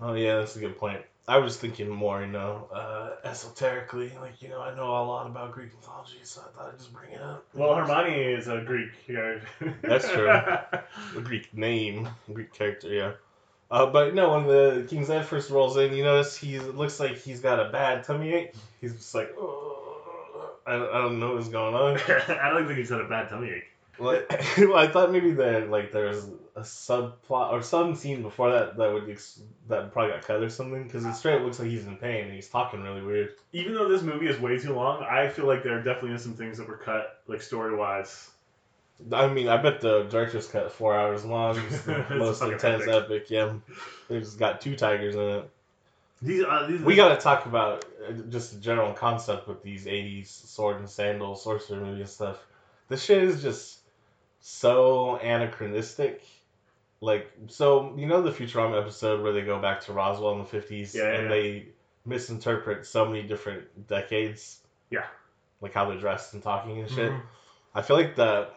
Oh 0.00 0.14
yeah, 0.14 0.38
that's 0.38 0.56
a 0.56 0.60
good 0.60 0.78
point. 0.78 1.02
I 1.28 1.38
was 1.38 1.56
thinking 1.56 1.88
more, 1.88 2.20
you 2.20 2.26
know, 2.26 2.68
uh, 2.74 3.10
esoterically. 3.24 4.12
Like, 4.20 4.42
you 4.42 4.48
know, 4.48 4.60
I 4.60 4.74
know 4.74 4.86
a 4.86 5.06
lot 5.06 5.26
about 5.26 5.52
Greek 5.52 5.72
mythology, 5.72 6.18
so 6.24 6.40
I 6.40 6.56
thought 6.56 6.72
I'd 6.72 6.78
just 6.78 6.92
bring 6.92 7.12
it 7.12 7.22
up. 7.22 7.46
Well, 7.54 7.76
Hermione 7.76 8.12
is 8.12 8.48
a 8.48 8.60
Greek. 8.60 8.90
Yeah. 9.08 9.38
That's 9.82 10.10
true. 10.10 10.28
A 10.30 10.84
Greek 11.22 11.56
name, 11.56 12.08
Greek 12.32 12.52
character, 12.52 12.88
yeah. 12.88 13.12
Uh, 13.70 13.86
but 13.86 14.14
no, 14.14 14.34
when 14.34 14.46
the 14.48 14.84
King 14.90 15.04
Zed 15.04 15.24
first 15.24 15.48
rolls 15.48 15.76
in, 15.76 15.94
you 15.94 16.02
notice 16.02 16.36
he 16.36 16.58
looks 16.58 16.98
like 16.98 17.16
he's 17.16 17.40
got 17.40 17.60
a 17.60 17.70
bad 17.70 18.04
tummy 18.04 18.32
ache. 18.32 18.54
He's 18.80 18.92
just 18.92 19.14
like, 19.14 19.30
"Ugh." 19.40 19.72
I, 20.66 20.74
I 20.74 20.98
don't 21.02 21.18
know 21.18 21.34
what's 21.34 21.48
going 21.48 21.74
on. 21.74 21.98
I 22.28 22.50
don't 22.50 22.66
think 22.66 22.78
he's 22.78 22.90
had 22.90 23.00
a 23.00 23.08
bad 23.08 23.28
tummy 23.28 23.50
ache. 23.50 23.70
Like, 23.98 24.30
well, 24.58 24.76
I 24.76 24.88
thought 24.88 25.12
maybe 25.12 25.32
there 25.32 25.66
like 25.66 25.92
there's 25.92 26.26
a 26.54 26.60
subplot 26.60 27.52
or 27.52 27.62
some 27.62 27.94
scene 27.94 28.22
before 28.22 28.52
that 28.52 28.76
that 28.76 28.92
would 28.92 29.08
ex- 29.08 29.40
that 29.68 29.92
probably 29.92 30.12
got 30.12 30.22
cut 30.22 30.42
or 30.42 30.50
something 30.50 30.84
because 30.84 31.04
it 31.04 31.14
straight 31.14 31.40
looks 31.40 31.58
like 31.58 31.68
he's 31.68 31.86
in 31.86 31.96
pain 31.96 32.24
and 32.24 32.34
he's 32.34 32.48
talking 32.48 32.82
really 32.82 33.02
weird. 33.02 33.34
Even 33.52 33.74
though 33.74 33.88
this 33.88 34.02
movie 34.02 34.26
is 34.28 34.38
way 34.38 34.58
too 34.58 34.74
long, 34.74 35.02
I 35.02 35.28
feel 35.28 35.46
like 35.46 35.62
there 35.62 35.82
definitely 35.82 36.12
is 36.12 36.22
some 36.22 36.34
things 36.34 36.58
that 36.58 36.68
were 36.68 36.76
cut, 36.76 37.22
like 37.26 37.40
story 37.40 37.74
wise. 37.74 38.30
I 39.10 39.26
mean, 39.28 39.48
I 39.48 39.56
bet 39.56 39.80
the 39.80 40.04
director's 40.04 40.46
cut 40.46 40.70
four 40.70 40.94
hours 40.94 41.24
long. 41.24 41.56
It's 41.70 41.82
the 41.82 42.04
most 42.10 42.42
intense 42.42 42.82
epic. 42.82 43.04
epic. 43.04 43.30
Yeah, 43.30 43.54
there's 44.08 44.36
got 44.36 44.60
two 44.60 44.76
tigers 44.76 45.14
in 45.14 45.22
it. 45.22 45.50
These, 46.20 46.44
uh, 46.44 46.66
these 46.68 46.80
We 46.82 46.94
got 46.94 47.16
to 47.16 47.20
talk 47.20 47.46
about 47.46 47.84
uh, 48.06 48.12
just 48.28 48.52
the 48.52 48.60
general 48.60 48.92
concept 48.92 49.48
with 49.48 49.62
these 49.62 49.86
'80s 49.86 50.28
sword 50.28 50.76
and 50.76 50.88
sandal 50.88 51.34
sorcerer 51.34 51.80
movie 51.80 52.04
stuff. 52.06 52.38
This 52.88 53.02
shit 53.02 53.22
is 53.22 53.42
just 53.42 53.78
so 54.40 55.16
anachronistic. 55.16 56.22
Like, 57.02 57.32
so 57.48 57.94
you 57.96 58.06
know 58.06 58.22
the 58.22 58.30
Futurama 58.30 58.80
episode 58.80 59.22
where 59.24 59.32
they 59.32 59.42
go 59.42 59.60
back 59.60 59.80
to 59.82 59.92
Roswell 59.92 60.34
in 60.34 60.38
the 60.38 60.44
'50s 60.44 60.94
Yeah, 60.94 61.02
yeah, 61.02 61.14
and 61.14 61.22
yeah. 61.24 61.28
they 61.28 61.66
misinterpret 62.06 62.86
so 62.86 63.04
many 63.04 63.24
different 63.24 63.88
decades. 63.88 64.60
Yeah. 64.88 65.06
Like 65.60 65.74
how 65.74 65.88
they're 65.90 65.98
dressed 65.98 66.32
and 66.34 66.42
talking 66.42 66.78
and 66.80 66.88
shit. 66.88 67.10
Mhm. 67.10 67.20
I 67.74 67.82
feel 67.82 67.96
like 67.96 68.14
the 68.14 68.50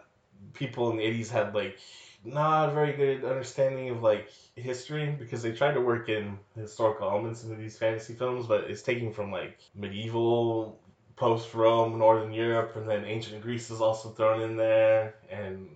people 0.54 0.92
in 0.92 0.98
the 0.98 1.04
'80s 1.04 1.32
had 1.32 1.56
like 1.56 1.80
not 2.24 2.70
a 2.70 2.72
very 2.72 2.94
good 2.94 3.26
understanding 3.26 3.90
of 3.90 4.04
like 4.04 4.30
history 4.56 5.10
because 5.18 5.42
they 5.42 5.52
tried 5.52 5.74
to 5.74 5.82
work 5.82 6.08
in 6.08 6.38
historical 6.56 7.10
elements 7.10 7.44
into 7.44 7.56
these 7.56 7.80
fantasy 7.80 8.14
films, 8.14 8.46
but 8.46 8.66
it's 8.66 8.84
taking 8.84 9.12
from 9.12 9.32
like 9.32 9.58
medieval, 9.74 10.80
post 11.16 11.52
Rome, 11.56 11.98
Northern 11.98 12.32
Europe, 12.32 12.76
and 12.76 12.88
then 12.88 13.06
ancient 13.06 13.42
Greece 13.42 13.72
is 13.72 13.82
also 13.82 14.10
thrown 14.10 14.42
in 14.42 14.56
there, 14.56 15.16
and 15.32 15.70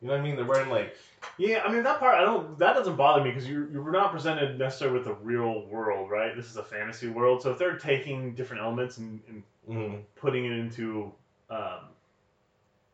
you 0.00 0.08
know 0.08 0.14
what 0.14 0.20
I 0.20 0.22
mean? 0.22 0.36
They're 0.36 0.44
wearing 0.44 0.70
like 0.70 0.96
Yeah, 1.38 1.62
I 1.64 1.72
mean 1.72 1.82
that 1.82 1.98
part 2.00 2.14
I 2.16 2.22
don't 2.22 2.58
that 2.58 2.74
doesn't 2.74 2.96
bother 2.96 3.22
me 3.22 3.30
because 3.30 3.48
you 3.48 3.68
you're 3.72 3.90
not 3.90 4.12
presented 4.12 4.58
necessarily 4.58 4.98
with 4.98 5.06
the 5.06 5.14
real 5.14 5.66
world, 5.66 6.10
right? 6.10 6.34
This 6.34 6.50
is 6.50 6.56
a 6.56 6.62
fantasy 6.62 7.08
world, 7.08 7.42
so 7.42 7.50
if 7.50 7.58
they're 7.58 7.76
taking 7.78 8.34
different 8.34 8.62
elements 8.62 8.98
and, 8.98 9.20
and 9.28 9.42
mm, 9.68 10.00
putting 10.16 10.44
it 10.46 10.52
into 10.52 11.12
um, 11.50 11.80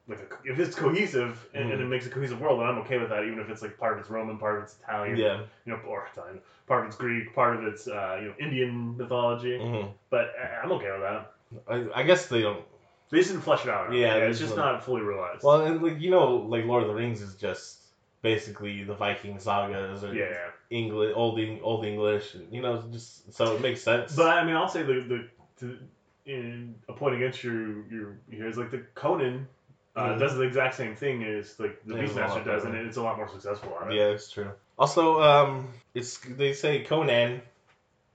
like 0.08 0.20
a, 0.20 0.50
if 0.50 0.58
it's 0.58 0.74
cohesive 0.74 1.46
and, 1.54 1.64
and 1.72 1.80
it 1.80 1.84
Mhm. 1.84 1.88
makes 1.88 2.06
a 2.06 2.10
cohesive 2.10 2.40
world, 2.40 2.60
then 2.60 2.66
I'm 2.66 2.78
okay 2.78 2.98
with 2.98 3.08
that, 3.10 3.24
even 3.24 3.40
if 3.40 3.48
it's 3.50 3.62
like 3.62 3.76
part 3.78 3.94
of 3.94 3.98
it's 4.00 4.10
Roman, 4.10 4.38
part 4.38 4.56
of 4.58 4.62
it's 4.64 4.76
Italian, 4.82 5.16
yeah, 5.18 5.40
you 5.64 5.72
know, 5.72 5.80
or 5.86 6.08
Italian, 6.12 6.40
part 6.66 6.82
of 6.82 6.86
it's 6.86 6.96
Greek, 6.96 7.34
part 7.34 7.56
of 7.56 7.64
it's 7.64 7.88
uh, 7.88 8.18
you 8.20 8.28
know 8.28 8.34
Indian 8.38 8.96
mythology. 8.96 9.58
hmm 9.58 9.88
But 10.10 10.32
uh, 10.40 10.62
I'm 10.62 10.72
okay 10.72 10.90
with 10.92 11.00
that. 11.02 11.32
I, 11.68 12.00
I 12.00 12.02
guess 12.04 12.26
they 12.28 12.42
don't. 12.42 12.64
They 13.10 13.22
didn't 13.22 13.42
flesh 13.42 13.64
it 13.64 13.70
out. 13.70 13.86
enough. 13.86 13.98
Yeah, 13.98 14.16
it's 14.16 14.38
just 14.38 14.56
no- 14.56 14.72
not 14.72 14.84
fully 14.84 15.02
realized. 15.02 15.42
Well, 15.44 15.60
and 15.60 15.82
like 15.82 16.00
you 16.00 16.10
know, 16.10 16.36
like 16.36 16.64
Lord 16.64 16.82
of 16.82 16.88
the 16.88 16.94
Rings 16.94 17.22
is 17.22 17.36
just 17.36 17.82
basically 18.22 18.82
the 18.84 18.94
Viking 18.94 19.38
sagas 19.38 20.02
or 20.02 20.12
yeah, 20.14 20.24
yeah. 20.30 20.48
English, 20.70 21.12
old 21.14 21.38
Eng- 21.38 21.60
old 21.62 21.84
English, 21.84 22.34
you 22.50 22.60
know, 22.60 22.82
just 22.90 23.32
so 23.32 23.54
it 23.54 23.60
makes 23.60 23.82
sense. 23.82 24.16
But 24.16 24.36
I 24.36 24.44
mean, 24.44 24.56
I'll 24.56 24.68
say 24.68 24.82
the 24.82 24.94
the 25.08 25.28
to, 25.60 25.78
in 26.26 26.74
a 26.88 26.92
point 26.92 27.14
against 27.14 27.44
your 27.44 27.86
your 27.86 28.18
here's 28.28 28.58
like 28.58 28.70
the 28.72 28.78
Conan 28.94 29.46
uh, 29.94 30.14
Mhm. 30.14 30.18
does 30.18 30.36
the 30.36 30.42
exact 30.42 30.74
same 30.74 30.96
thing 30.96 31.22
as 31.22 31.58
like 31.60 31.80
the 31.84 31.94
Yeah, 31.94 32.02
it's 32.02 32.12
a 32.12 32.16
lot 32.16 32.30
Beastmaster 32.30 32.44
does, 32.44 32.64
and 32.64 32.74
it's 32.74 32.96
a 32.96 33.02
lot 33.02 33.16
more 33.16 33.28
successful 33.28 33.72
yeah, 33.90 34.08
it's 34.08 34.30
true. 34.30 34.50
Also, 34.78 35.22
um, 35.22 35.68
it's 35.94 36.18
they 36.18 36.52
say 36.52 36.82
Conan, 36.82 37.40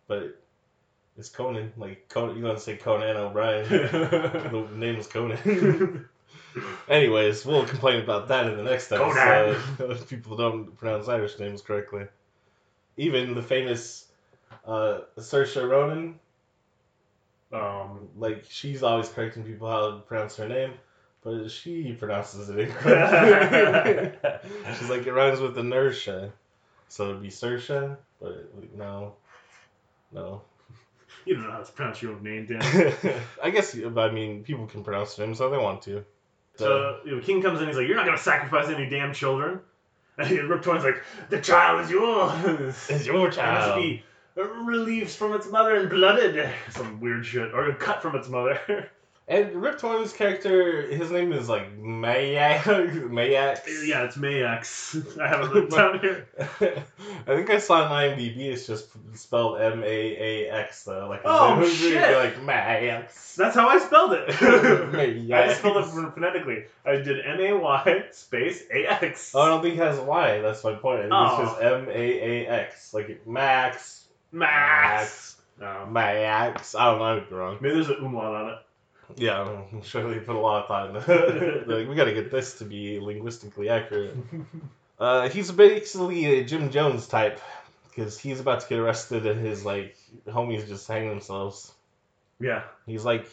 but 0.08 0.41
it's 1.18 1.30
Conan. 1.30 1.74
Like 1.78 2.08
Conan, 2.10 2.36
you 2.36 2.42
don't 2.42 2.60
say 2.60 2.78
Conan 2.78 3.18
O'Brien. 3.18 3.68
the 3.70 4.68
name 4.76 4.96
is 4.96 5.08
Conan. 5.08 6.08
Anyways, 6.90 7.46
we'll 7.46 7.66
complain 7.66 8.02
about 8.02 8.28
that 8.30 8.48
in 8.48 8.58
the 8.58 8.64
next 8.64 8.88
Conan. 8.90 9.18
episode. 9.18 9.92
if 9.92 10.10
people 10.10 10.36
don't 10.36 10.76
pronounce 10.78 11.08
Irish 11.08 11.40
names 11.40 11.62
correctly. 11.62 12.06
Even 12.98 13.36
the 13.36 13.42
famous 13.42 14.08
uh, 14.66 15.02
Saoirse 15.18 15.70
Ronan, 15.70 16.20
um, 17.54 18.10
like 18.18 18.46
she's 18.50 18.84
always 18.84 19.10
correcting 19.10 19.44
people 19.44 19.70
how 19.70 19.92
to 19.92 19.98
pronounce 20.00 20.36
her 20.38 20.48
name, 20.48 20.74
but 21.24 21.50
she 21.50 21.94
pronounces 21.94 22.50
it 22.50 22.60
incorrectly. 22.60 24.30
she's 24.78 24.90
like 24.90 25.08
it 25.08 25.14
rhymes 25.14 25.40
with 25.40 25.58
inertia, 25.58 26.34
so 26.90 27.10
it'd 27.10 27.22
be 27.22 27.30
Saoirse, 27.30 27.98
but 28.22 28.50
no, 28.76 29.16
no. 30.12 30.42
You 31.26 31.36
don't 31.36 31.44
know 31.44 31.52
how 31.52 31.62
to 31.62 31.72
pronounce 31.72 32.02
your 32.02 32.14
own 32.14 32.24
name, 32.24 32.46
Dan. 32.46 32.94
I 33.44 33.50
guess 33.50 33.76
I 33.76 34.12
mean 34.12 34.44
people 34.44 34.68
can 34.68 34.84
pronounce 34.84 35.16
her 35.16 35.26
name 35.26 35.36
so 35.36 35.50
they 35.50 35.58
want 35.58 35.82
to. 35.84 36.04
So 36.56 37.00
you 37.06 37.16
know, 37.16 37.22
King 37.22 37.42
comes 37.42 37.62
in, 37.62 37.68
he's 37.68 37.78
like, 37.78 37.88
"You're 37.88 37.96
not 37.96 38.06
gonna 38.06 38.18
sacrifice 38.18 38.68
any 38.70 38.90
damn 38.90 39.14
children." 39.14 39.60
And 40.18 40.30
Rip 40.50 40.62
Torn's 40.62 40.84
like, 40.84 41.02
"The 41.30 41.42
child 41.42 41.82
is 41.82 41.92
yours. 41.92 42.86
It's 42.90 43.06
your 43.06 43.32
child. 43.32 43.80
It 43.80 44.04
must 44.36 44.46
be 44.46 44.54
relieved 44.66 45.12
from 45.12 45.34
its 45.34 45.48
mother 45.50 45.76
and 45.76 45.90
blooded." 45.90 46.50
Some 46.70 47.00
weird 47.00 47.26
shit, 47.26 47.54
or 47.54 47.72
cut 47.74 48.02
from 48.02 48.16
its 48.16 48.28
mother. 48.28 48.90
And 49.28 49.54
Rip 49.62 49.80
Torn's 49.80 50.12
character, 50.12 50.88
his 50.88 51.10
name 51.10 51.32
is 51.32 51.48
like 51.48 51.78
Mayak. 51.80 52.62
Mayax. 52.64 53.60
yeah, 53.88 54.04
it's 54.04 54.18
Mayax. 54.18 55.20
I 55.22 55.28
have 55.30 55.42
it 55.46 55.54
written 55.54 55.70
down 55.70 56.00
here. 56.00 56.28
I 57.28 57.36
think 57.36 57.50
I 57.50 57.60
saw 57.60 57.84
on 57.84 57.92
IMDb. 57.92 58.38
It's 58.52 58.68
just 58.68 58.90
spelled 59.14 59.62
M 59.62 59.84
A 59.84 59.88
A 59.88 60.50
X 60.52 60.84
though. 60.84 61.08
Like 61.08 61.22
Oh, 61.24 61.60
would 61.60 61.72
shit. 61.72 62.18
Like 62.18 62.36
Mayax. 62.42 63.36
That's 63.36 63.56
how 63.56 63.70
I 63.70 63.80
spelled 63.80 64.14
it. 64.14 64.28
Mayax. 64.30 65.34
I 65.34 65.48
just 65.48 65.60
spelled 65.60 65.78
it 65.78 66.14
phonetically. 66.14 66.66
I 66.86 66.98
did 66.98 67.26
M 67.26 67.40
A 67.40 67.54
Y 67.58 68.04
space 68.12 68.64
A 68.74 68.86
X. 69.06 69.32
Oh, 69.34 69.42
I 69.44 69.48
don't 69.48 69.62
think 69.62 69.76
it 69.76 69.80
has 69.84 69.98
a 70.00 70.04
Y. 70.04 70.42
That's 70.42 70.64
my 70.64 70.74
point. 70.74 71.02
It's 71.02 71.10
Oh. 71.14 71.46
just 71.46 71.62
M 71.62 71.88
A 71.88 71.92
A 71.94 72.48
X. 72.48 72.94
Like 72.94 73.26
Max. 73.26 74.08
Max. 74.34 75.38
No. 75.60 75.84
Oh. 75.86 75.90
Mayax. 75.90 76.76
I 76.78 76.86
don't 76.86 77.00
know. 77.00 77.16
I 77.16 77.20
could 77.20 77.30
be 77.30 77.36
wrong. 77.36 77.58
Maybe 77.62 77.76
there's 77.76 77.90
an 77.90 77.98
umlaut 78.04 78.34
on 78.36 78.50
it. 78.50 78.58
Yeah, 79.18 79.64
I'm 79.72 79.82
sure 79.82 80.14
they 80.14 80.20
put 80.20 80.36
a 80.36 80.40
lot 80.40 80.62
of 80.62 80.68
thought 80.68 80.96
into 80.96 81.58
it. 81.58 81.68
like, 81.68 81.88
we 81.88 81.96
gotta 81.96 82.14
get 82.14 82.32
this 82.32 82.58
to 82.60 82.66
be 82.66 83.00
linguistically 83.00 83.70
accurate. 83.70 84.16
Uh, 85.02 85.28
he's 85.30 85.52
basically 85.52 86.26
a 86.28 86.44
Jim 86.46 86.70
Jones 86.70 87.08
type 87.08 87.42
because 87.90 88.20
he's 88.20 88.40
about 88.40 88.62
to 88.62 88.70
get 88.70 88.78
arrested 88.78 89.26
and 89.26 89.44
his 89.44 89.66
like 89.66 89.98
homies 90.28 90.68
just 90.68 90.88
hang 90.88 91.10
themselves. 91.10 91.74
Yeah. 92.40 92.62
He's 92.86 93.04
like, 93.04 93.28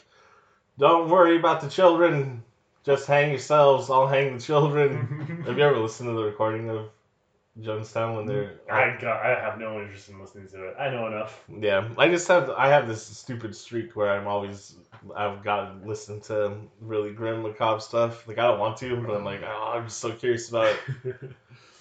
"Don't 0.79 1.11
worry 1.11 1.37
about 1.37 1.61
the 1.61 1.69
children, 1.69 2.43
just 2.85 3.07
hang 3.07 3.29
yourselves. 3.29 3.91
I'll 3.91 4.07
hang 4.07 4.33
the 4.38 4.41
children." 4.41 5.43
Have 5.47 5.59
you 5.59 5.64
ever 5.64 5.79
listened 5.79 6.09
to 6.09 6.14
the 6.14 6.25
recording 6.25 6.71
of 6.71 6.88
Jonestown 7.61 8.16
when 8.16 8.27
they're. 8.27 8.55
I 8.71 8.97
got, 9.01 9.25
I 9.25 9.31
have 9.40 9.59
no 9.59 9.81
interest 9.81 10.09
in 10.09 10.21
listening 10.21 10.49
to 10.49 10.68
it. 10.68 10.77
I 10.79 10.90
know 10.90 11.07
enough. 11.09 11.42
Yeah, 11.61 11.88
I 11.99 12.09
just 12.09 12.29
have 12.29 12.51
I 12.51 12.68
have 12.68 12.87
this 12.87 13.03
stupid 13.03 13.55
streak 13.57 13.97
where 13.97 14.11
I'm 14.11 14.27
always 14.27 14.77
I've 15.16 15.42
got 15.42 15.81
to 15.81 15.87
listen 15.88 16.21
to 16.23 16.57
really 16.81 17.12
grim 17.12 17.42
macabre 17.42 17.81
stuff. 17.81 18.29
Like 18.29 18.38
I 18.38 18.47
don't 18.47 18.61
want 18.61 18.77
to, 18.79 18.97
but 18.97 19.14
I'm 19.14 19.25
like 19.25 19.42
oh, 19.44 19.73
I'm 19.75 19.85
just 19.85 19.99
so 19.99 20.12
curious 20.12 20.49
about 20.49 20.77
it. 21.05 21.16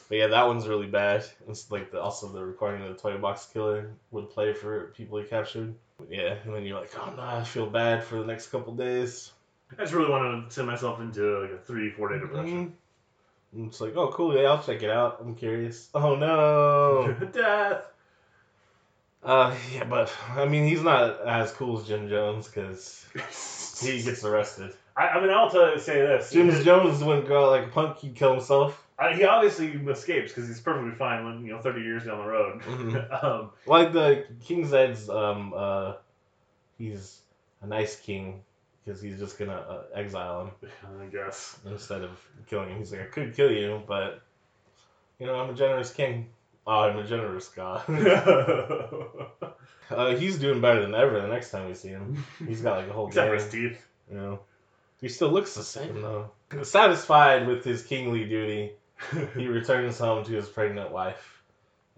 But 0.09 0.19
yeah, 0.19 0.27
that 0.27 0.47
one's 0.47 0.69
really 0.69 0.87
bad. 0.87 1.25
It's 1.49 1.69
like 1.69 1.91
the, 1.91 1.99
also 1.99 2.29
the 2.29 2.41
recording 2.41 2.81
of 2.81 2.95
the 2.95 3.01
Toy 3.01 3.17
Box 3.17 3.49
Killer 3.51 3.91
would 4.11 4.29
play 4.29 4.53
for 4.53 4.85
people 4.95 5.17
he 5.17 5.25
captured. 5.25 5.75
Yeah, 6.09 6.35
and 6.45 6.53
then 6.55 6.63
you're 6.63 6.79
like, 6.79 6.91
oh 6.97 7.13
no, 7.13 7.21
I 7.21 7.43
feel 7.43 7.65
bad 7.69 8.05
for 8.05 8.17
the 8.19 8.25
next 8.25 8.47
couple 8.47 8.73
days. 8.73 9.33
I 9.77 9.81
just 9.81 9.93
really 9.93 10.09
want 10.09 10.47
to 10.47 10.53
send 10.53 10.67
myself 10.67 11.01
into 11.01 11.41
like 11.41 11.51
a 11.51 11.57
three, 11.57 11.89
four 11.89 12.07
day 12.07 12.19
depression. 12.19 12.67
Mhm. 12.67 12.71
And 13.53 13.67
It's 13.67 13.79
like, 13.81 13.95
oh 13.95 14.10
cool, 14.10 14.36
yeah, 14.36 14.49
I'll 14.49 14.62
check 14.63 14.83
it 14.83 14.89
out. 14.89 15.17
I'm 15.21 15.36
curious. 15.36 15.89
Oh 15.95 16.15
no. 16.15 17.13
Death. 17.33 17.86
uh, 19.23 19.55
yeah, 19.73 19.83
but 19.86 20.13
I 20.36 20.45
mean, 20.45 20.67
he's 20.67 20.81
not 20.81 21.21
as 21.25 21.51
cool 21.51 21.79
as 21.79 21.88
Jim 21.88 22.07
Jones 22.10 22.47
because 22.47 23.05
he 23.81 24.01
gets 24.03 24.23
arrested. 24.23 24.73
I, 24.95 25.10
I 25.10 25.21
mean, 25.21 25.29
I'll 25.29 25.49
tell 25.49 25.73
you, 25.73 25.79
say 25.79 25.99
this. 26.01 26.31
Jim 26.31 26.49
He- 26.51 26.63
Jones 26.63 27.03
wouldn't 27.03 27.27
go 27.27 27.45
out 27.45 27.51
like 27.51 27.65
a 27.67 27.71
punk; 27.71 27.97
he'd 27.99 28.15
kill 28.15 28.33
himself. 28.33 28.83
I, 28.99 29.13
he 29.13 29.23
obviously 29.25 29.67
escapes 29.91 30.31
because 30.33 30.47
he's 30.47 30.60
perfectly 30.60 30.95
fine 30.97 31.23
when 31.25 31.45
you 31.45 31.53
know 31.53 31.62
thirty 31.62 31.81
years 31.81 32.05
down 32.05 32.17
the 32.17 32.27
road. 32.27 32.62
Mhm. 32.62 33.23
um, 33.23 33.51
Like 33.67 33.93
the 33.93 34.25
King 34.43 34.65
Zed's, 34.67 35.07
um, 35.10 35.53
uh, 35.55 35.93
he's 36.79 37.19
a 37.62 37.67
nice 37.67 37.95
king 37.99 38.41
because 38.88 39.02
he's 39.02 39.19
just 39.19 39.38
gonna 39.38 39.52
uh, 39.52 39.84
exile 39.93 40.45
him 40.45 40.69
I 41.02 41.06
guess. 41.08 41.60
instead 41.65 42.04
of 42.04 42.12
killing 42.50 42.69
him. 42.69 42.78
He's 42.78 42.93
like, 42.93 43.02
I 43.02 43.06
could 43.06 43.36
kill 43.36 43.52
you, 43.52 43.84
but 43.86 44.21
you 45.19 45.26
know, 45.28 45.36
I'm 45.36 45.50
a 45.50 45.54
generous 45.54 45.91
king. 45.91 46.30
Oh, 46.65 46.82
I'm 46.82 46.97
a 46.97 47.06
generous 47.06 47.50
god. 47.50 47.84
uh, 49.89 50.15
he's 50.15 50.39
doing 50.39 50.62
better 50.62 50.82
than 50.82 50.95
ever. 50.95 51.21
The 51.21 51.28
next 51.28 51.52
time 51.52 51.67
we 51.67 51.73
see 51.73 51.89
him, 51.89 52.23
he's 52.47 52.62
got 52.62 52.78
like 52.78 52.88
a 52.89 52.93
whole 52.93 53.08
Except 53.08 53.28
for 53.28 53.36
his 53.36 53.50
teeth. 53.50 53.86
You 54.10 54.17
know, 54.17 54.39
he 55.02 55.10
still 55.10 55.32
looks 55.32 55.54
the 55.54 55.63
same 55.63 56.02
though. 56.02 56.32
Satisfied 56.63 57.45
with 57.45 57.65
his 57.65 57.84
kingly 57.84 58.23
duty, 58.23 58.71
he 59.36 59.47
returns 59.50 59.97
home 59.97 60.23
to 60.23 60.32
his 60.32 60.47
pregnant 60.47 60.91
wife, 60.91 61.41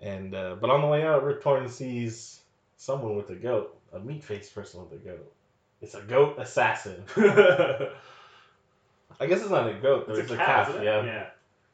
and 0.01 0.33
uh, 0.33 0.55
but 0.59 0.71
on 0.71 0.81
the 0.81 0.87
way 0.87 1.03
out, 1.03 1.23
Rip 1.23 1.43
Torn 1.43 1.69
sees 1.69 2.39
someone 2.77 3.15
with 3.15 3.29
a 3.29 3.35
goat, 3.35 3.79
a 3.93 3.99
meat-faced 3.99 4.55
person 4.55 4.81
with 4.81 4.93
a 4.93 5.03
goat. 5.03 5.31
It's 5.81 5.95
a 5.95 6.01
goat 6.01 6.35
assassin. 6.39 7.03
I 9.19 9.25
guess 9.27 9.41
it's 9.41 9.49
not 9.49 9.69
a 9.69 9.73
goat, 9.73 10.07
though. 10.07 10.15
It's, 10.15 10.31
a 10.31 10.33
a 10.35 10.37
cat, 10.37 10.67
calf. 10.67 10.75
yeah. 10.83 11.03
yeah. 11.03 11.27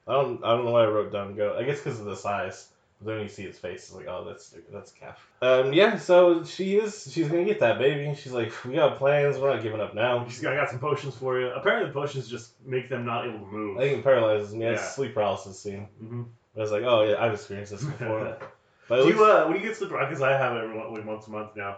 I 0.08 0.14
don't. 0.14 0.44
I 0.44 0.56
don't 0.56 0.66
know 0.66 0.72
why 0.72 0.84
I 0.84 0.88
wrote 0.88 1.12
down 1.12 1.36
goat. 1.36 1.58
I 1.58 1.64
guess 1.64 1.80
because 1.82 2.00
of 2.00 2.06
the 2.06 2.16
size. 2.16 2.70
But 3.02 3.16
then 3.16 3.24
you 3.24 3.28
see 3.28 3.44
its 3.44 3.60
face, 3.60 3.84
it's 3.84 3.94
like, 3.94 4.08
oh, 4.08 4.24
that's 4.26 4.56
that's 4.72 4.92
a 4.92 4.96
calf. 4.96 5.28
Um, 5.42 5.74
yeah. 5.74 5.98
So 5.98 6.44
she 6.46 6.78
is. 6.78 7.12
She's 7.12 7.28
gonna 7.28 7.44
get 7.44 7.60
that 7.60 7.78
baby. 7.78 8.16
She's 8.16 8.32
like, 8.32 8.54
we 8.64 8.76
got 8.76 8.98
plans. 8.98 9.38
We're 9.38 9.54
not 9.54 9.62
giving 9.64 9.82
up 9.82 9.94
now. 9.94 10.26
She's 10.30 10.40
got, 10.42 10.54
I 10.54 10.56
got 10.56 10.70
some 10.70 10.80
potions 10.80 11.14
for 11.16 11.40
you. 11.40 11.48
Apparently, 11.50 11.88
the 11.90 11.94
potions 11.94 12.30
just 12.30 12.52
make 12.66 12.88
them 12.90 13.04
not 13.06 13.28
able 13.28 13.40
to 13.40 13.46
move. 13.52 13.78
I 13.78 13.82
think 13.82 13.98
it 14.00 14.04
paralyzes 14.04 14.56
me. 14.56 14.66
It's 14.66 14.82
Yeah. 14.82 14.88
a 14.88 14.92
sleep 14.92 15.14
paralysis 15.14 15.60
scene. 15.60 15.88
hmm 16.00 16.24
I 16.56 16.60
was 16.62 16.72
like, 16.72 16.84
oh 16.84 17.04
yeah, 17.04 17.22
I've 17.22 17.34
experienced 17.34 17.74
this 17.74 17.84
before. 17.84 18.38
But 18.88 19.02
Do 19.02 19.10
you, 19.10 19.26
uh, 19.26 19.48
when 19.48 19.56
you 19.60 19.64
get 19.68 19.76
sleep 19.76 19.90
because 19.90 20.22
I 20.22 20.34
have 20.38 20.56
it 20.56 20.64
every 20.64 20.78
one- 20.78 20.94
like 20.94 21.06
once 21.06 21.26
a 21.26 21.32
month 21.32 21.56
now, 21.56 21.78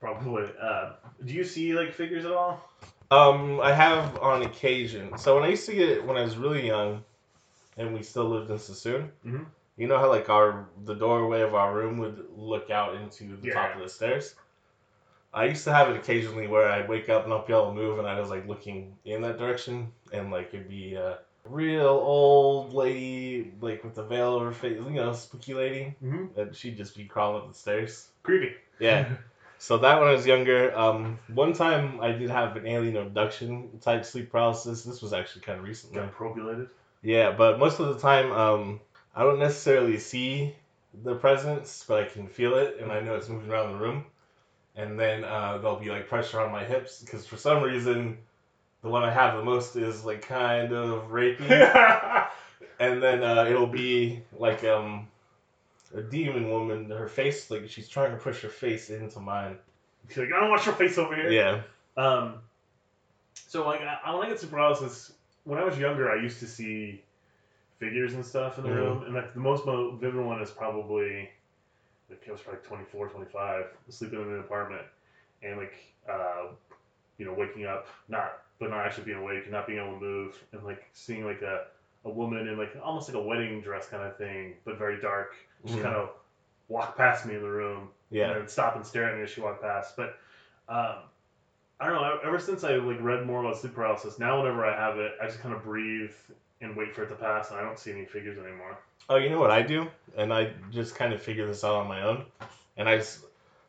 probably. 0.00 0.44
Uh, 0.60 0.92
do 1.24 1.34
you 1.34 1.44
see 1.44 1.74
like 1.74 1.92
figures 1.92 2.24
at 2.24 2.32
all? 2.32 2.68
Um, 3.10 3.60
I 3.60 3.72
have 3.72 4.18
on 4.18 4.42
occasion. 4.42 5.16
So 5.18 5.34
when 5.34 5.44
I 5.44 5.48
used 5.48 5.66
to 5.66 5.74
get 5.74 6.04
when 6.04 6.16
I 6.16 6.22
was 6.22 6.36
really 6.36 6.66
young, 6.66 7.02
and 7.76 7.94
we 7.94 8.02
still 8.02 8.24
lived 8.28 8.50
in 8.50 8.58
Sassoon, 8.58 9.10
Mhm. 9.24 9.46
you 9.76 9.86
know 9.86 9.98
how 9.98 10.08
like 10.08 10.28
our 10.28 10.68
the 10.84 10.94
doorway 10.94 11.40
of 11.42 11.54
our 11.54 11.74
room 11.74 11.98
would 11.98 12.26
look 12.36 12.70
out 12.70 12.94
into 12.96 13.36
the 13.36 13.50
top 13.50 13.74
of 13.76 13.82
the 13.82 13.88
stairs. 13.88 14.34
I 15.32 15.44
used 15.44 15.64
to 15.64 15.72
have 15.72 15.90
it 15.90 15.96
occasionally 15.96 16.46
where 16.46 16.68
I'd 16.70 16.88
wake 16.88 17.08
up 17.10 17.22
and 17.22 17.30
not 17.30 17.46
be 17.46 17.52
able 17.52 17.68
to 17.68 17.74
move, 17.74 17.98
and 17.98 18.08
I 18.08 18.18
was 18.18 18.30
like 18.30 18.46
looking 18.48 18.96
in 19.04 19.22
that 19.22 19.38
direction, 19.38 19.92
and 20.12 20.30
like 20.30 20.48
it'd 20.54 20.68
be 20.68 20.94
a 20.94 21.18
real 21.44 21.86
old 21.88 22.74
lady, 22.74 23.52
like 23.60 23.84
with 23.84 23.94
the 23.94 24.02
veil 24.02 24.34
over 24.34 24.46
her 24.46 24.52
face, 24.52 24.78
you 24.78 24.90
know, 24.90 25.12
spooky 25.12 25.54
lady, 25.54 25.94
Mm-hmm. 26.04 26.38
and 26.40 26.54
she'd 26.54 26.76
just 26.76 26.94
be 26.96 27.04
crawling 27.04 27.42
up 27.42 27.48
the 27.48 27.54
stairs. 27.54 28.08
Creepy. 28.22 28.54
Yeah. 28.80 29.08
So 29.58 29.78
that 29.78 29.98
when 29.98 30.08
I 30.08 30.12
was 30.12 30.26
younger, 30.26 30.76
um, 30.78 31.18
one 31.34 31.52
time 31.52 32.00
I 32.00 32.12
did 32.12 32.30
have 32.30 32.56
an 32.56 32.66
alien 32.66 32.96
abduction 32.96 33.78
type 33.80 34.04
sleep 34.04 34.30
paralysis. 34.30 34.84
This 34.84 35.02
was 35.02 35.12
actually 35.12 35.42
kind 35.42 35.58
of 35.58 35.64
recently. 35.64 36.00
Got 36.00 36.12
propulated. 36.12 36.68
Yeah, 37.02 37.32
but 37.32 37.58
most 37.58 37.80
of 37.80 37.88
the 37.88 37.98
time, 38.00 38.32
um, 38.32 38.80
I 39.14 39.22
don't 39.22 39.38
necessarily 39.38 39.98
see 39.98 40.54
the 41.02 41.16
presence, 41.16 41.84
but 41.86 42.02
I 42.04 42.06
can 42.06 42.28
feel 42.28 42.56
it, 42.56 42.78
and 42.80 42.92
I 42.92 43.00
know 43.00 43.16
it's 43.16 43.28
moving 43.28 43.50
around 43.50 43.72
the 43.72 43.78
room. 43.78 44.04
And 44.76 44.98
then 44.98 45.24
uh, 45.24 45.58
there'll 45.58 45.80
be 45.80 45.90
like 45.90 46.08
pressure 46.08 46.40
on 46.40 46.52
my 46.52 46.64
hips 46.64 47.00
because 47.00 47.26
for 47.26 47.36
some 47.36 47.62
reason, 47.62 48.18
the 48.82 48.88
one 48.88 49.02
I 49.02 49.10
have 49.10 49.36
the 49.36 49.44
most 49.44 49.74
is 49.74 50.04
like 50.04 50.22
kind 50.22 50.72
of 50.72 51.10
rapey. 51.10 51.50
and 52.78 53.02
then 53.02 53.24
uh, 53.24 53.44
it'll 53.44 53.66
be 53.66 54.22
like 54.38 54.62
um, 54.62 55.08
a 55.94 56.02
demon 56.02 56.50
woman. 56.50 56.90
Her 56.90 57.06
face, 57.08 57.50
like 57.50 57.68
she's 57.68 57.88
trying 57.88 58.10
to 58.12 58.16
push 58.16 58.40
her 58.42 58.48
face 58.48 58.90
into 58.90 59.20
mine. 59.20 59.56
She's 60.08 60.18
like, 60.18 60.28
I 60.34 60.40
don't 60.40 60.50
want 60.50 60.64
your 60.66 60.74
face 60.74 60.98
over 60.98 61.14
here. 61.14 61.30
Yeah. 61.30 61.62
Um, 61.96 62.34
so 63.34 63.66
like 63.66 63.80
I, 63.80 63.98
I 64.04 64.28
get 64.28 64.38
sleep 64.38 64.52
paralysis, 64.52 65.12
when 65.44 65.58
I 65.58 65.64
was 65.64 65.78
younger, 65.78 66.10
I 66.10 66.20
used 66.22 66.40
to 66.40 66.46
see 66.46 67.02
figures 67.78 68.14
and 68.14 68.24
stuff 68.24 68.58
in 68.58 68.64
the 68.64 68.70
Mhm. 68.70 68.76
room, 68.76 69.02
and 69.04 69.14
like 69.14 69.34
the 69.34 69.40
most 69.40 69.64
mo- 69.66 69.92
vivid 69.92 70.20
one 70.24 70.42
is 70.42 70.50
probably 70.50 71.30
like 72.10 72.24
I 72.28 72.32
was 72.32 72.40
probably 72.40 72.60
24, 72.62 73.08
25, 73.08 73.66
sleeping 73.88 74.20
in 74.20 74.28
an 74.28 74.40
apartment, 74.40 74.82
and 75.42 75.58
like 75.58 75.74
uh, 76.10 76.48
you 77.18 77.24
know 77.26 77.32
waking 77.32 77.66
up 77.66 77.86
not 78.08 78.42
but 78.58 78.70
not 78.70 78.84
actually 78.84 79.04
being 79.04 79.18
awake 79.18 79.44
and 79.44 79.52
not 79.52 79.66
being 79.66 79.78
able 79.78 79.94
to 79.94 80.00
move, 80.00 80.44
and 80.52 80.64
like 80.64 80.84
seeing 80.92 81.24
like 81.24 81.42
a 81.42 81.66
a 82.04 82.10
woman 82.10 82.48
in 82.48 82.56
like 82.58 82.74
almost 82.82 83.08
like 83.08 83.16
a 83.16 83.22
wedding 83.22 83.60
dress 83.60 83.88
kind 83.88 84.02
of 84.02 84.16
thing, 84.16 84.54
but 84.64 84.78
very 84.78 85.00
dark, 85.00 85.34
just 85.64 85.78
Mhm. 85.78 85.82
kind 85.82 85.96
of 85.96 86.10
walk 86.68 86.96
past 86.96 87.26
me 87.26 87.34
in 87.34 87.42
the 87.42 87.48
room 87.48 87.90
Yeah. 88.10 88.32
and 88.32 88.48
stop 88.48 88.76
and 88.76 88.86
stare 88.86 89.08
at 89.10 89.16
me 89.16 89.22
as 89.22 89.30
she 89.30 89.40
walked 89.40 89.62
past. 89.62 89.96
But 89.96 90.18
um, 90.68 90.96
I 91.80 91.86
don't 91.86 92.02
know. 92.02 92.18
Ever 92.24 92.38
since 92.38 92.64
I 92.64 92.76
like 92.76 93.00
read 93.00 93.24
more 93.26 93.40
about 93.40 93.56
sleep 93.56 93.74
paralysis, 93.74 94.18
now 94.18 94.40
whenever 94.40 94.66
I 94.66 94.74
have 94.76 94.98
it, 94.98 95.12
I 95.22 95.26
just 95.26 95.40
kind 95.40 95.54
of 95.54 95.62
breathe 95.62 96.12
and 96.60 96.76
wait 96.76 96.94
for 96.94 97.04
it 97.04 97.08
to 97.08 97.14
pass, 97.14 97.50
and 97.50 97.58
I 97.58 97.62
don't 97.62 97.78
see 97.78 97.92
any 97.92 98.04
figures 98.04 98.36
anymore. 98.38 98.78
Oh, 99.08 99.16
you 99.16 99.30
know 99.30 99.40
what 99.40 99.50
I 99.50 99.62
do, 99.62 99.88
and 100.16 100.34
I 100.34 100.52
just 100.70 100.94
kind 100.96 101.12
of 101.12 101.22
figure 101.22 101.46
this 101.46 101.64
out 101.64 101.76
on 101.76 101.86
my 101.88 102.02
own, 102.02 102.26
and 102.76 102.88
I, 102.88 103.02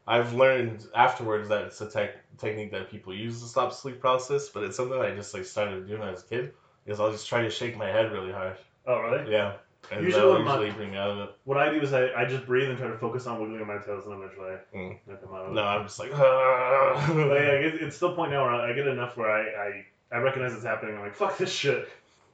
I've 0.07 0.33
learned 0.33 0.87
afterwards 0.95 1.47
that 1.49 1.65
it's 1.65 1.79
a 1.81 1.89
tech, 1.89 2.15
technique 2.37 2.71
that 2.71 2.89
people 2.89 3.13
use 3.13 3.41
to 3.41 3.47
stop 3.47 3.71
sleep 3.73 4.01
paralysis, 4.01 4.49
but 4.49 4.63
it's 4.63 4.75
something 4.75 4.99
I 4.99 5.15
just 5.15 5.33
like 5.33 5.45
started 5.45 5.87
doing 5.87 6.01
as 6.01 6.23
a 6.23 6.25
kid. 6.25 6.53
Is 6.87 6.99
I'll 6.99 7.11
just 7.11 7.27
try 7.27 7.43
to 7.43 7.49
shake 7.51 7.77
my 7.77 7.87
head 7.87 8.11
really 8.11 8.31
hard. 8.31 8.57
Oh, 8.87 8.99
really? 9.01 9.31
Yeah, 9.31 9.53
and 9.91 10.03
Usually 10.03 10.31
when 10.33 10.41
usually 10.45 10.71
bring 10.71 10.95
out 10.95 11.09
of 11.09 11.17
it. 11.19 11.35
What 11.45 11.57
I 11.57 11.71
do 11.71 11.81
is 11.81 11.93
I, 11.93 12.11
I 12.13 12.25
just 12.25 12.45
breathe 12.45 12.69
and 12.69 12.77
try 12.77 12.87
to 12.87 12.97
focus 12.97 13.25
on 13.25 13.39
wiggling 13.41 13.65
my 13.65 13.77
toes, 13.77 14.05
and 14.05 14.13
eventually 14.13 14.57
Mm. 14.75 14.97
I 15.11 15.15
come 15.15 15.33
out 15.33 15.45
of 15.45 15.51
it. 15.51 15.55
No, 15.55 15.63
I'm 15.63 15.83
just 15.83 15.99
like. 15.99 16.11
But 16.11 17.41
yeah, 17.41 17.51
it, 17.53 17.81
it's 17.81 17.95
still 17.95 18.13
point 18.15 18.31
now 18.31 18.43
where 18.43 18.53
I, 18.53 18.71
I 18.71 18.73
get 18.73 18.87
enough 18.87 19.17
where 19.17 19.31
I, 19.31 19.41
I 20.11 20.17
I 20.17 20.19
recognize 20.19 20.53
it's 20.53 20.63
happening. 20.63 20.95
I'm 20.95 21.01
like, 21.01 21.15
fuck 21.15 21.37
this 21.37 21.51
shit. 21.51 21.89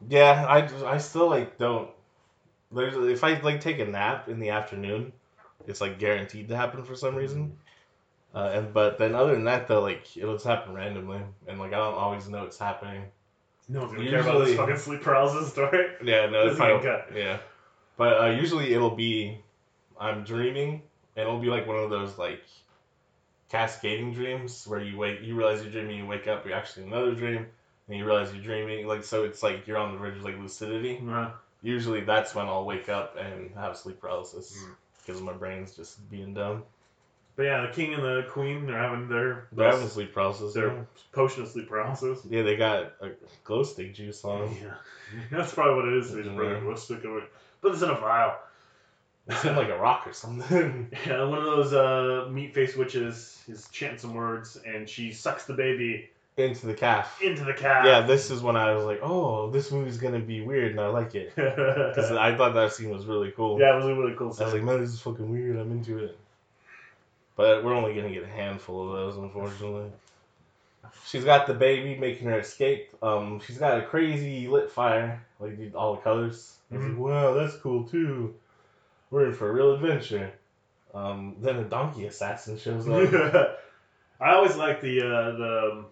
Yeah, 0.10 0.46
I, 0.48 0.94
I 0.94 0.98
still 0.98 1.30
like 1.30 1.58
don't. 1.58 1.90
There's 2.72 2.96
if 2.96 3.24
I 3.24 3.40
like 3.40 3.62
take 3.62 3.80
a 3.80 3.86
nap 3.86 4.28
in 4.28 4.40
the 4.40 4.50
afternoon, 4.50 5.14
it's 5.68 5.82
like 5.82 6.00
guaranteed 6.00 6.50
to 6.50 6.58
happen 6.58 6.84
for 6.84 6.96
some 6.96 7.16
reason. 7.16 7.58
Uh, 8.34 8.52
and 8.54 8.74
but 8.74 8.98
then 8.98 9.16
other 9.16 9.34
than 9.34 9.46
that 9.46 9.68
though, 9.68 9.82
like 9.82 10.18
it'll 10.18 10.34
just 10.34 10.46
happen 10.46 10.74
randomly, 10.74 11.22
and 11.48 11.60
like 11.60 11.72
I 11.72 11.78
don't 11.78 11.94
always 11.96 12.28
know 12.28 12.44
it's 12.44 12.58
happening. 12.58 13.04
No 13.68 13.82
one's 13.82 13.94
gonna 13.94 14.10
care 14.10 14.20
about 14.22 14.40
this 14.40 14.50
Usually- 14.50 14.58
fucking 14.58 14.78
sleep 14.78 15.02
paralysis 15.02 15.52
story. 15.52 15.88
Yeah, 16.04 16.28
no, 16.28 16.48
it's 16.48 16.58
Doesn't 16.58 16.82
probably, 16.82 16.84
get 16.84 17.08
yeah. 17.16 17.38
But 17.98 18.22
uh, 18.22 18.30
usually 18.32 18.74
it'll 18.74 18.96
be 18.96 19.38
I'm 20.00 20.24
dreaming, 20.24 20.82
and 21.16 21.28
it'll 21.28 21.40
be 21.40 21.48
like 21.48 21.66
one 21.68 21.78
of 21.78 21.90
those 21.90 22.18
like 22.18 22.44
cascading 23.50 24.14
dreams 24.14 24.66
where 24.68 24.82
you 24.82 24.98
wake, 24.98 25.22
you 25.22 25.36
realize 25.36 25.62
you're 25.62 25.72
dreaming, 25.72 25.98
you 26.00 26.06
wake 26.06 26.28
up, 26.28 26.46
you're 26.46 26.56
actually 26.56 26.84
in 26.84 26.94
another 26.94 27.14
dream, 27.16 27.46
and 27.88 27.98
you 27.98 28.06
realize 28.06 28.34
you're 28.34 28.44
dreaming. 28.44 28.88
Like 28.88 29.04
so, 29.04 29.24
it's 29.24 29.42
like 29.44 29.68
you're 29.68 29.78
on 29.78 29.94
the 29.94 29.98
verge 29.98 30.18
of 30.18 30.24
like 30.24 30.38
lucidity. 30.38 31.02
Uh, 31.10 31.30
Usually 31.62 32.02
that's 32.02 32.36
when 32.36 32.46
I'll 32.48 32.66
wake 32.66 32.90
up 32.90 33.18
and 33.18 33.50
have 33.56 33.76
sleep 33.76 34.00
paralysis 34.00 34.56
Mm. 34.56 34.76
because 35.04 35.20
my 35.22 35.34
brain's 35.34 35.76
just 35.76 36.08
being 36.12 36.34
dumb. 36.36 36.64
But 37.36 37.44
yeah, 37.44 37.62
the 37.66 37.74
king 37.74 37.94
and 37.94 38.04
the 38.04 38.26
queen 38.30 38.66
they're 38.66 38.78
having 38.78 39.08
their 39.10 39.48
They're 39.52 39.72
having 39.72 39.88
sleep 39.90 40.14
paralysis. 40.14 40.54
their 40.54 40.70
now. 40.72 40.86
potion 41.12 41.44
of 41.44 41.50
sleep 41.50 41.68
paralysis. 41.68 42.20
Yeah, 42.30 42.44
they 42.44 42.56
got 42.56 42.94
a 43.02 43.12
glow 43.44 43.64
stick 43.64 43.94
juice 43.94 44.24
on 44.24 44.42
them. 44.46 44.58
Yeah, 44.62 44.74
that's 45.38 45.54
probably 45.54 45.76
what 45.76 45.86
it 45.94 45.98
is. 45.98 46.14
They 46.14 46.24
just 46.24 46.36
bring 46.36 46.52
a 46.52 46.54
Yeah. 46.56 46.60
glow 46.62 46.76
stick 46.76 47.04
over 47.06 47.20
it. 47.20 47.32
Put 47.62 47.74
this 47.74 47.82
in 47.82 47.90
a 47.90 47.96
vial. 47.96 48.36
It's 49.28 49.44
in 49.44 49.56
like 49.56 49.70
a 49.70 49.78
rock 49.78 50.06
or 50.08 50.14
something. 50.14 50.88
Yeah, 51.08 51.24
one 51.26 51.40
of 51.40 51.46
those 51.46 51.74
uh, 51.74 52.30
meat 52.32 52.54
faced 52.54 52.78
witches 52.78 53.42
is 53.48 53.68
chanting 53.70 53.98
some 53.98 54.14
words, 54.14 54.58
and 54.68 54.88
she 54.88 55.12
sucks 55.12 55.46
the 55.46 55.54
baby 55.54 56.10
into 56.38 56.68
the 56.68 56.74
calf. 56.76 57.20
into 57.24 57.44
the 57.44 57.54
calf. 57.54 57.86
Yeah, 57.86 58.02
this 58.02 58.30
is 58.30 58.42
when 58.44 58.56
I 58.56 58.76
was 58.76 58.84
like, 58.86 59.00
oh, 59.02 59.50
this 59.50 59.72
movie's 59.72 59.98
gonna 59.98 60.20
be 60.20 60.42
weird, 60.42 60.72
and 60.72 60.80
I 60.80 60.88
like 60.90 61.16
it 61.16 61.34
because 61.36 62.12
I 62.12 62.36
thought 62.38 62.54
that 62.54 62.74
scene 62.74 62.92
was 62.92 63.06
really 63.08 63.32
cool. 63.32 63.60
Yeah, 63.60 63.74
it 63.74 63.78
was 63.78 63.86
a 63.86 63.96
really 63.96 64.14
cool. 64.16 64.28
I 64.28 64.30
was 64.30 64.38
Scene. 64.38 64.48
like, 64.52 64.64
man, 64.64 64.80
this 64.82 64.92
is 64.92 65.00
fucking 65.02 65.28
weird. 65.30 65.58
I'm 65.58 65.72
into 65.72 65.98
it. 65.98 66.20
But 67.36 67.64
we're 67.64 67.74
only 67.74 67.94
gonna 67.94 68.12
get 68.12 68.24
a 68.24 68.28
handful 68.28 68.88
of 68.88 68.96
those, 68.96 69.18
unfortunately. 69.18 69.92
She's 71.06 71.24
got 71.24 71.48
the 71.48 71.54
baby 71.54 72.00
making 72.00 72.28
her 72.28 72.40
escape. 72.40 72.90
Um, 73.04 73.42
she's 73.46 73.58
got 73.58 73.78
a 73.80 73.86
crazy 73.86 74.48
lit 74.48 74.72
fire, 74.72 75.24
like 75.40 75.58
all 75.76 75.96
the 75.96 76.02
colors. 76.02 76.56
Was 76.72 76.84
like, 76.84 76.98
wow, 76.98 77.34
that's 77.34 77.56
cool 77.58 77.84
too. 77.84 78.36
We're 79.12 79.28
in 79.28 79.34
for 79.34 79.50
a 79.50 79.54
real 79.54 79.74
adventure. 79.74 80.32
Um, 80.94 81.36
then 81.42 81.58
a 81.58 81.64
donkey 81.64 82.06
assassin 82.06 82.58
shows 82.58 82.88
up. 82.88 83.60
I 84.22 84.34
always 84.34 84.56
like 84.56 84.82
the 84.82 85.02
uh, 85.02 85.32
the 85.38 85.72
um, 85.72 85.86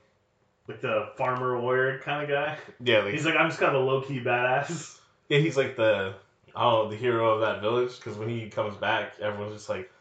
like 0.67 0.81
the 0.81 1.09
farmer 1.17 1.59
warrior 1.59 1.99
kind 1.99 2.23
of 2.23 2.29
guy. 2.29 2.57
yeah, 2.81 2.99
like, 2.99 3.13
He's 3.13 3.25
like, 3.25 3.35
I'm 3.35 3.49
just 3.49 3.59
kind 3.59 3.75
of 3.75 3.81
a 3.81 3.85
low 3.85 4.01
key 4.01 4.21
badass. 4.21 4.97
yeah, 5.27 5.39
he's 5.39 5.57
like 5.57 5.75
the 5.75 6.13
I 6.55 6.87
the 6.89 6.95
hero 6.95 7.33
of 7.33 7.41
that 7.41 7.61
village. 7.61 7.97
Because 7.97 8.17
when 8.17 8.29
he 8.29 8.49
comes 8.49 8.75
back, 8.77 9.13
everyone's 9.21 9.55
just 9.55 9.69
like, 9.69 9.91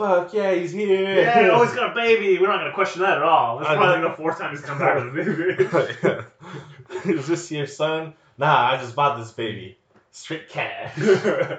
"Fuck 0.00 0.32
yeah, 0.32 0.54
he's 0.54 0.72
here!" 0.72 1.20
Yeah, 1.22 1.50
oh, 1.52 1.62
he's 1.64 1.74
got 1.80 1.92
a 1.92 1.94
baby. 1.94 2.38
We're 2.38 2.46
not 2.48 2.58
gonna 2.60 2.72
question 2.74 3.02
that 3.02 3.18
at 3.18 3.22
all. 3.22 3.58
That's 3.58 3.70
I 3.70 3.76
probably 3.76 4.02
like 4.02 4.16
the 4.16 4.22
fourth 4.22 4.38
time 4.38 4.50
he's 4.50 4.60
come 4.62 4.78
back 4.78 4.94
with 4.96 5.08
a 5.08 6.24
baby. 7.04 7.14
Is 7.18 7.26
this 7.26 7.50
your 7.52 7.66
son? 7.66 8.14
Nah, 8.38 8.70
I 8.72 8.76
just 8.78 8.94
bought 8.96 9.18
this 9.18 9.30
baby. 9.30 9.76
Straight 10.10 10.48
cash. 10.48 10.98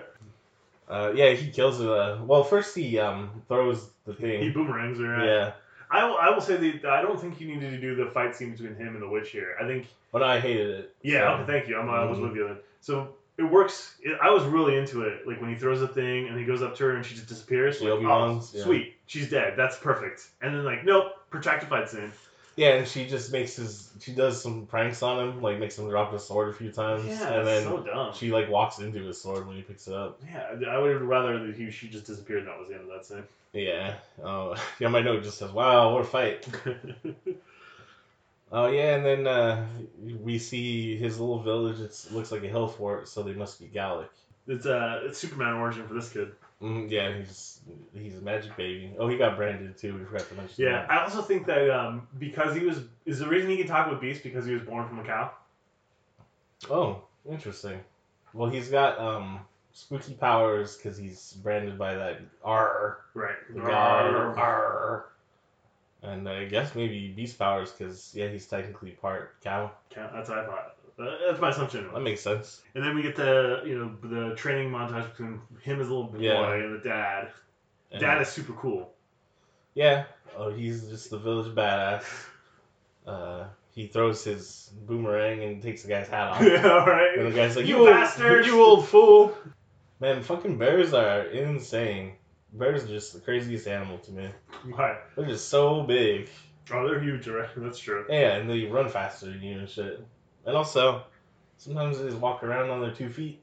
Uh, 0.89 1.13
yeah, 1.15 1.31
he 1.31 1.49
kills 1.51 1.79
it. 1.79 1.87
Uh, 1.87 2.17
well, 2.25 2.43
first 2.43 2.75
he 2.75 2.99
um 2.99 3.29
throws 3.47 3.91
the 4.05 4.13
thing. 4.13 4.41
he 4.43 4.49
boomerangs 4.49 4.97
her. 4.99 5.07
Right? 5.07 5.25
Yeah. 5.25 5.51
I 5.89 6.05
will, 6.05 6.17
I 6.17 6.29
will 6.31 6.41
say 6.41 6.57
that 6.57 6.85
I 6.85 7.01
don't 7.01 7.17
think 7.17 7.39
you 7.39 7.47
needed 7.47 7.71
to 7.71 7.79
do 7.79 7.95
the 7.95 8.11
fight 8.11 8.35
scene 8.35 8.51
between 8.51 8.75
him 8.75 8.95
and 8.95 9.01
the 9.01 9.07
witch 9.07 9.29
here. 9.29 9.55
I 9.61 9.65
think 9.65 9.87
Well, 10.11 10.19
no, 10.21 10.27
I 10.27 10.41
hated 10.41 10.69
it. 10.69 10.95
yeah. 11.01 11.37
so- 11.37 11.43
Okay, 11.43 11.51
thank 11.53 11.69
you. 11.69 11.79
I'm, 11.79 11.89
I 11.89 12.03
was 12.03 12.17
Mhm. 12.17 12.23
with 12.23 12.35
you 12.35 12.45
then. 12.47 12.57
So 12.81 13.13
it 13.41 13.51
works. 13.51 13.95
It, 14.01 14.17
I 14.21 14.29
was 14.29 14.43
really 14.43 14.77
into 14.77 15.01
it. 15.03 15.27
Like 15.27 15.41
when 15.41 15.49
he 15.49 15.55
throws 15.55 15.79
the 15.79 15.87
thing 15.87 16.27
and 16.27 16.37
he 16.37 16.45
goes 16.45 16.61
up 16.61 16.75
to 16.77 16.83
her 16.85 16.95
and 16.95 17.05
she 17.05 17.15
just 17.15 17.27
disappears. 17.27 17.79
The 17.79 17.93
Like, 17.93 18.05
oh, 18.05 18.41
yeah. 18.53 18.63
sweet. 18.63 18.95
She's 19.07 19.29
dead. 19.29 19.55
That's 19.57 19.77
perfect. 19.77 20.27
And 20.41 20.53
then 20.55 20.63
like 20.63 20.85
nope, 20.85 21.13
protracted 21.29 21.69
fight 21.69 21.89
scene. 21.89 22.11
Yeah, 22.57 22.73
and 22.75 22.87
she 22.87 23.07
just 23.07 23.31
makes 23.31 23.55
his. 23.55 23.89
She 24.01 24.11
does 24.13 24.41
some 24.41 24.65
pranks 24.65 25.01
on 25.01 25.25
him, 25.25 25.41
like 25.41 25.57
makes 25.57 25.79
him 25.79 25.87
drop 25.87 26.11
his 26.11 26.23
sword 26.23 26.49
a 26.49 26.53
few 26.53 26.69
times, 26.71 27.05
Yeah, 27.05 27.33
and 27.35 27.47
then 27.47 27.63
so 27.63 27.79
dumb. 27.81 28.13
she 28.13 28.29
like 28.29 28.49
walks 28.49 28.79
into 28.79 28.99
his 28.99 29.19
sword 29.21 29.47
when 29.47 29.55
he 29.55 29.61
picks 29.61 29.87
it 29.87 29.93
up. 29.93 30.19
Yeah, 30.29 30.69
I 30.69 30.77
would 30.77 30.91
have 30.91 31.01
rather 31.01 31.45
that 31.47 31.55
he 31.55 31.71
she 31.71 31.87
just 31.87 32.05
disappeared. 32.05 32.39
and 32.39 32.49
That 32.49 32.59
was 32.59 32.67
the 32.67 32.75
end 32.75 32.83
of 32.83 32.89
that 32.89 33.05
scene. 33.05 33.23
Yeah. 33.53 33.95
Oh, 34.23 34.55
yeah. 34.79 34.89
My 34.89 35.01
note 35.01 35.23
just 35.23 35.37
says, 35.37 35.51
"Wow, 35.51 35.93
what 35.93 36.01
a 36.01 36.05
fight." 36.05 36.45
Oh 38.51 38.67
yeah, 38.67 38.95
and 38.95 39.05
then 39.05 39.27
uh, 39.27 39.65
we 40.21 40.37
see 40.37 40.97
his 40.97 41.19
little 41.19 41.41
village. 41.41 41.79
It 41.79 42.07
looks 42.11 42.31
like 42.31 42.43
a 42.43 42.47
hill 42.49 42.67
fort, 42.67 43.07
so 43.07 43.23
they 43.23 43.33
must 43.33 43.59
be 43.59 43.67
Gallic. 43.67 44.09
it's 44.47 44.65
uh, 44.65 45.01
it's 45.03 45.17
Superman 45.17 45.53
origin 45.53 45.87
for 45.87 45.93
this 45.93 46.09
kid. 46.09 46.31
Mm, 46.61 46.91
yeah, 46.91 47.17
he's 47.17 47.61
he's 47.93 48.17
a 48.17 48.21
magic 48.21 48.55
baby. 48.57 48.93
Oh, 48.99 49.07
he 49.07 49.17
got 49.17 49.37
branded 49.37 49.77
too. 49.77 49.97
We 49.97 50.03
forgot 50.03 50.27
to 50.29 50.35
mention. 50.35 50.65
Yeah, 50.65 50.81
that. 50.81 50.91
I 50.91 51.03
also 51.03 51.21
think 51.21 51.47
that 51.47 51.69
um, 51.69 52.07
because 52.19 52.55
he 52.55 52.65
was 52.65 52.81
is 53.05 53.19
the 53.19 53.27
reason 53.27 53.49
he 53.49 53.57
can 53.57 53.67
talk 53.67 53.89
with 53.89 54.01
Beast 54.01 54.21
because 54.21 54.45
he 54.45 54.53
was 54.53 54.63
born 54.63 54.87
from 54.87 54.99
a 54.99 55.03
cow. 55.03 55.31
Oh, 56.69 57.03
interesting. 57.29 57.79
Well, 58.33 58.49
he's 58.49 58.69
got 58.69 58.99
um 58.99 59.39
spooky 59.73 60.13
powers 60.13 60.75
because 60.75 60.97
he's 60.97 61.33
branded 61.41 61.77
by 61.79 61.95
that 61.95 62.19
R. 62.43 62.97
Right. 63.13 63.35
God 63.55 64.37
R. 64.37 65.05
And 66.03 66.27
I 66.27 66.45
guess 66.45 66.73
maybe 66.73 67.09
beast 67.09 67.37
powers 67.37 67.71
because 67.71 68.11
yeah, 68.15 68.27
he's 68.29 68.47
technically 68.47 68.91
part 68.91 69.39
cow. 69.41 69.71
Cow- 69.91 70.09
That's 70.13 70.29
what 70.29 70.39
I 70.39 70.45
thought. 70.45 70.75
Uh, 70.99 71.05
That's 71.27 71.39
my 71.39 71.49
assumption. 71.49 71.87
That 71.93 71.99
makes 72.01 72.21
sense. 72.21 72.61
And 72.75 72.83
then 72.83 72.95
we 72.95 73.01
get 73.03 73.15
the 73.15 73.61
you 73.65 73.77
know 73.77 73.95
the 74.29 74.35
training 74.35 74.71
montage 74.71 75.09
between 75.11 75.41
him 75.61 75.79
as 75.79 75.87
a 75.87 75.93
little 75.93 76.09
boy 76.09 76.19
Yeah. 76.19 76.53
and 76.53 76.73
the 76.79 76.83
dad. 76.83 77.31
And- 77.91 78.01
Dad 78.01 78.21
is 78.21 78.29
super 78.29 78.53
cool. 78.53 78.93
Yeah. 79.73 80.05
Oh, 80.37 80.49
he's 80.49 80.87
just 80.89 81.09
the 81.11 81.17
village 81.19 81.53
badass. 81.55 82.03
Uh, 83.07 83.45
he 83.71 83.87
throws 83.87 84.23
his 84.23 84.69
boomerang 84.85 85.43
and 85.43 85.59
takes 85.59 85.81
the 85.81 85.89
guy's 85.89 86.07
hat 86.07 86.27
off. 86.33 86.41
yeah, 86.43 86.67
all 86.67 86.85
right. 86.85 87.17
And 87.17 87.25
the 87.25 87.35
guy's 87.35 87.55
like, 87.55 87.65
You 87.65 87.79
"You, 87.85 87.89
bastard!" 87.91 88.45
you 88.45 88.61
old 88.61 88.87
fool!" 88.87 89.35
Man, 89.99 90.21
fucking 90.21 90.59
bears 90.59 90.93
are 90.93 91.21
insane. 91.23 92.13
Bears 92.53 92.83
are 92.83 92.87
just 92.87 93.13
the 93.13 93.19
craziest 93.19 93.67
animal 93.67 93.97
to 93.99 94.11
me. 94.11 94.29
Why? 94.69 94.97
They're 95.15 95.25
just 95.25 95.49
so 95.49 95.83
big. 95.83 96.29
Oh, 96.71 96.87
they're 96.87 96.99
huge. 96.99 97.27
Right? 97.27 97.49
That's 97.57 97.79
true. 97.79 98.05
Yeah, 98.09 98.35
and 98.35 98.49
they 98.49 98.65
run 98.65 98.89
faster 98.89 99.27
than 99.27 99.41
you 99.41 99.59
and 99.59 99.69
shit. 99.69 100.05
And 100.45 100.55
also, 100.55 101.03
sometimes 101.57 101.99
they 101.99 102.05
just 102.05 102.17
walk 102.17 102.43
around 102.43 102.69
on 102.69 102.81
their 102.81 102.91
two 102.91 103.09
feet, 103.09 103.41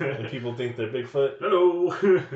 and 0.00 0.28
people 0.30 0.54
think 0.54 0.76
they're 0.76 0.88
Bigfoot. 0.88 1.38
Hello. 1.40 1.94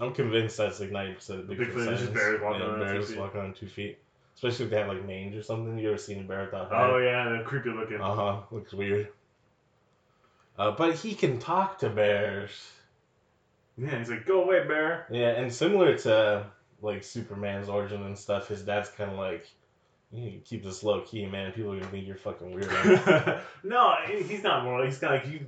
I'm 0.00 0.14
convinced 0.14 0.56
that's 0.56 0.80
like 0.80 0.90
ninety 0.90 1.14
percent 1.14 1.40
of 1.40 1.46
Bigfoot. 1.46 1.74
Bigfoot 1.74 1.92
is 1.92 2.00
just 2.00 2.14
bears 2.14 2.40
walking 2.40 2.62
yeah, 2.62 2.68
on 2.68 2.80
their 2.80 2.94
two 2.94 3.02
feet. 3.02 3.18
walking 3.18 3.40
on 3.40 3.52
two 3.52 3.68
feet. 3.68 3.98
Especially 4.34 4.64
if 4.64 4.70
they 4.70 4.78
have 4.78 4.88
like 4.88 5.06
mange 5.06 5.36
or 5.36 5.42
something. 5.42 5.76
You 5.76 5.88
ever 5.88 5.98
seen 5.98 6.20
a 6.20 6.22
bear 6.22 6.44
without 6.44 6.68
oh 6.72 6.96
yeah, 6.96 7.28
they're 7.28 7.42
creepy 7.42 7.70
looking. 7.70 8.00
Uh 8.00 8.14
huh. 8.14 8.40
Looks 8.50 8.72
weird. 8.72 9.08
Uh, 10.58 10.70
but 10.70 10.94
he 10.94 11.14
can 11.14 11.38
talk 11.38 11.78
to 11.80 11.90
bears. 11.90 12.50
Yeah, 13.80 13.98
he's 13.98 14.10
like, 14.10 14.26
go 14.26 14.44
away, 14.44 14.66
bear. 14.66 15.06
Yeah, 15.10 15.30
and 15.30 15.52
similar 15.52 15.96
to 15.98 16.46
like 16.82 17.02
Superman's 17.02 17.68
origin 17.68 18.02
and 18.04 18.18
stuff, 18.18 18.48
his 18.48 18.62
dad's 18.62 18.90
kind 18.90 19.10
of 19.10 19.16
like, 19.16 19.46
you 20.12 20.20
need 20.22 20.32
to 20.32 20.38
keep 20.38 20.64
this 20.64 20.82
low 20.82 21.02
key, 21.02 21.26
man. 21.26 21.52
People 21.52 21.72
are 21.72 21.78
gonna 21.78 21.90
think 21.90 22.06
you're 22.06 22.16
fucking 22.16 22.52
weird. 22.52 22.70
no, 23.64 23.94
he's 24.06 24.42
not 24.42 24.64
moral. 24.64 24.84
He's 24.84 24.98
kind 24.98 25.14
of 25.14 25.24
like 25.24 25.32
you. 25.32 25.46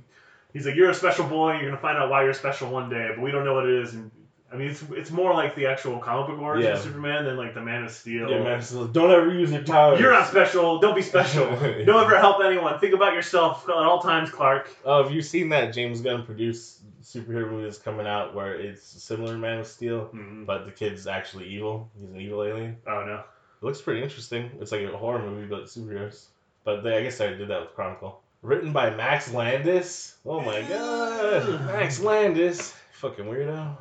He's 0.53 0.65
like, 0.65 0.75
you're 0.75 0.89
a 0.89 0.95
special 0.95 1.27
boy. 1.27 1.53
You're 1.53 1.69
gonna 1.69 1.81
find 1.81 1.97
out 1.97 2.09
why 2.09 2.23
you're 2.23 2.33
special 2.33 2.71
one 2.71 2.89
day, 2.89 3.09
but 3.15 3.21
we 3.21 3.31
don't 3.31 3.45
know 3.45 3.53
what 3.53 3.67
it 3.67 3.83
is. 3.83 3.93
And 3.93 4.09
I 4.53 4.55
mean, 4.57 4.69
it's 4.69 4.83
it's 4.91 5.09
more 5.11 5.33
like 5.33 5.55
the 5.55 5.65
actual 5.65 5.97
comic 5.97 6.27
book 6.27 6.39
origin 6.39 6.71
of 6.73 6.79
Superman 6.81 7.25
than 7.25 7.37
like 7.37 7.53
the 7.55 7.61
Man 7.61 7.83
of 7.85 7.91
Steel. 7.91 8.29
yeah, 8.29 8.43
man. 8.43 8.61
So 8.61 8.85
don't 8.85 9.09
ever 9.11 9.33
use 9.33 9.51
your 9.51 9.63
powers. 9.63 9.99
You're 9.99 10.11
not 10.11 10.27
special. 10.27 10.79
Don't 10.79 10.95
be 10.95 11.01
special. 11.01 11.45
don't 11.57 11.89
ever 12.05 12.17
help 12.19 12.43
anyone. 12.43 12.79
Think 12.79 12.93
about 12.93 13.13
yourself 13.13 13.63
at 13.67 13.73
all 13.75 13.99
times, 13.99 14.29
Clark. 14.29 14.69
Oh, 14.85 15.01
have 15.03 15.11
you 15.11 15.21
seen 15.23 15.49
that 15.49 15.73
James 15.73 16.01
Gunn 16.01 16.23
produced 16.25 16.79
superhero 17.03 17.49
movie 17.49 17.63
that's 17.63 17.77
coming 17.79 18.05
out 18.07 18.33
where 18.35 18.53
it's 18.55 18.83
similar 18.83 19.33
to 19.33 19.37
Man 19.39 19.59
of 19.59 19.67
Steel, 19.67 20.09
Mhm. 20.13 20.45
but 20.45 20.65
the 20.65 20.71
kid's 20.71 21.07
actually 21.07 21.47
evil? 21.47 21.89
He's 21.99 22.11
an 22.11 22.21
evil 22.21 22.43
alien. 22.43 22.77
Oh 22.87 23.03
no. 23.05 23.15
It 23.61 23.65
looks 23.65 23.81
pretty 23.81 24.03
interesting. 24.03 24.51
It's 24.61 24.71
like 24.71 24.81
a 24.83 24.95
horror 24.97 25.19
movie, 25.19 25.47
but 25.47 25.63
superheroes. 25.63 26.25
But 26.63 26.81
they, 26.83 26.95
I 26.97 27.01
guess 27.03 27.19
I 27.19 27.27
did 27.27 27.47
that 27.49 27.59
with 27.61 27.73
Chronicle. 27.75 28.21
Written 28.41 28.71
by 28.73 28.89
Max 28.89 29.33
Landis. 29.33 30.15
Oh 30.25 30.41
my 30.41 30.61
god, 30.63 31.65
Max 31.65 31.99
Landis, 32.01 32.73
fucking 32.93 33.25
weirdo. 33.25 33.75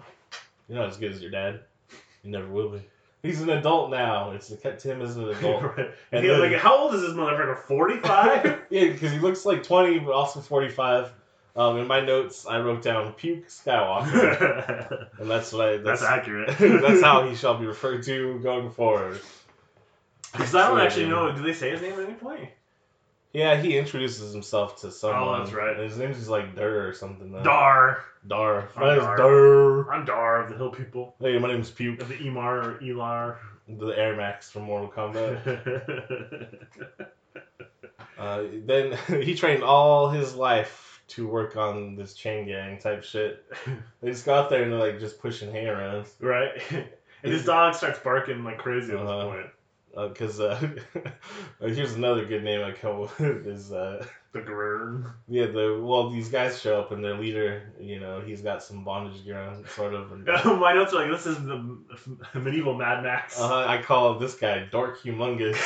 You're 0.72 0.80
not 0.80 0.88
as 0.88 0.96
good 0.96 1.12
as 1.12 1.20
your 1.20 1.30
dad. 1.30 1.60
You 2.22 2.30
never 2.30 2.46
will 2.46 2.70
be. 2.70 2.80
He's 3.22 3.42
an 3.42 3.50
adult 3.50 3.90
now. 3.90 4.30
It's 4.30 4.48
him 4.48 5.02
as 5.02 5.16
an 5.16 5.28
adult. 5.28 5.62
right. 5.76 5.90
And 6.10 6.24
he's 6.24 6.38
like, 6.38 6.54
how 6.54 6.78
old 6.78 6.94
is 6.94 7.02
this 7.02 7.10
motherfucker? 7.10 7.58
Forty 7.64 7.98
five. 7.98 8.62
yeah, 8.70 8.86
because 8.88 9.12
he 9.12 9.18
looks 9.18 9.44
like 9.44 9.62
20, 9.62 9.98
but 9.98 10.12
also 10.12 10.40
45. 10.40 11.12
Um, 11.54 11.76
in 11.76 11.86
my 11.86 12.00
notes, 12.00 12.46
I 12.46 12.58
wrote 12.60 12.80
down 12.80 13.12
puke 13.12 13.48
Skywalker, 13.48 15.10
and 15.18 15.30
that's 15.30 15.52
what 15.52 15.68
I. 15.68 15.76
That's 15.76 16.00
That's, 16.00 16.10
accurate. 16.10 16.56
that's 16.58 17.02
how 17.02 17.28
he 17.28 17.34
shall 17.36 17.58
be 17.58 17.66
referred 17.66 18.02
to 18.04 18.38
going 18.38 18.70
forward. 18.70 19.20
Because 20.32 20.54
I 20.54 20.68
don't 20.68 20.80
actually 20.80 21.10
know. 21.10 21.30
Do 21.36 21.42
they 21.42 21.52
say 21.52 21.70
his 21.72 21.82
name 21.82 21.92
at 21.92 22.06
any 22.06 22.14
point? 22.14 22.48
Yeah, 23.32 23.56
he 23.60 23.78
introduces 23.78 24.32
himself 24.32 24.80
to 24.82 24.90
someone. 24.90 25.22
Oh, 25.22 25.38
that's 25.38 25.52
right. 25.52 25.76
His 25.78 25.96
name's 25.96 26.28
like 26.28 26.54
Dur 26.54 26.86
or 26.88 26.92
something. 26.92 27.32
Though. 27.32 27.42
Dar. 27.42 28.04
Dar. 28.26 28.68
I'm 28.76 28.80
My 28.82 28.94
name's 28.94 29.06
Dar. 29.18 29.90
I'm 29.92 30.04
Dar 30.04 30.42
of 30.44 30.50
the 30.50 30.56
Hill 30.56 30.70
People. 30.70 31.14
Hey, 31.18 31.38
my 31.38 31.48
name's 31.48 31.70
Puke. 31.70 32.02
Of 32.02 32.08
the 32.08 32.16
Emar 32.16 32.62
or 32.64 32.78
Elar. 32.82 33.36
The 33.68 33.92
Ermac 33.92 34.44
from 34.44 34.62
Mortal 34.64 34.90
Kombat. 34.90 36.66
Uh, 38.18 38.44
then 38.66 38.96
he 39.22 39.34
trained 39.34 39.64
all 39.64 40.08
his 40.10 40.34
life 40.34 41.02
to 41.08 41.26
work 41.26 41.56
on 41.56 41.96
this 41.96 42.14
chain 42.14 42.46
gang 42.46 42.78
type 42.78 43.02
shit. 43.02 43.44
They 44.00 44.10
just 44.10 44.24
got 44.26 44.48
there 44.48 44.62
and 44.62 44.70
they're 44.72 44.78
like 44.78 45.00
just 45.00 45.18
pushing 45.20 45.50
hay 45.50 45.66
around. 45.66 46.06
right? 46.20 46.50
And 47.24 47.32
his 47.32 47.44
dog 47.44 47.74
starts 47.76 47.98
barking 48.00 48.42
like 48.44 48.58
crazy 48.58 48.92
at 48.92 48.98
this 48.98 49.08
Uh-huh. 49.08 49.28
point. 49.28 49.46
Because 49.94 50.40
uh, 50.40 50.58
here's 51.60 51.92
another 51.94 52.24
good 52.24 52.42
name 52.42 52.64
I 52.64 52.72
come 52.72 53.02
up 53.02 53.18
with 53.20 53.46
is 53.46 53.72
uh, 53.72 54.04
The 54.32 54.40
Grern. 54.40 55.12
yeah 55.28 55.46
the 55.46 55.78
well 55.82 56.08
these 56.08 56.30
guys 56.30 56.58
show 56.60 56.80
up 56.80 56.92
and 56.92 57.04
their 57.04 57.18
leader 57.18 57.74
you 57.78 58.00
know 58.00 58.20
he's 58.20 58.40
got 58.40 58.62
some 58.62 58.84
bondage 58.84 59.22
gear 59.24 59.38
on 59.38 59.66
sort 59.68 59.92
of 59.92 60.10
and 60.12 60.24
My 60.60 60.72
notes 60.72 60.94
are 60.94 61.02
like, 61.02 61.10
this 61.10 61.26
is 61.26 61.36
the 61.44 61.76
medieval 62.34 62.74
Mad 62.74 63.02
Max. 63.02 63.38
uh, 63.38 63.66
I 63.66 63.82
call 63.82 64.18
this 64.18 64.34
guy 64.34 64.66
Dork 64.70 65.02
Humongous. 65.02 65.58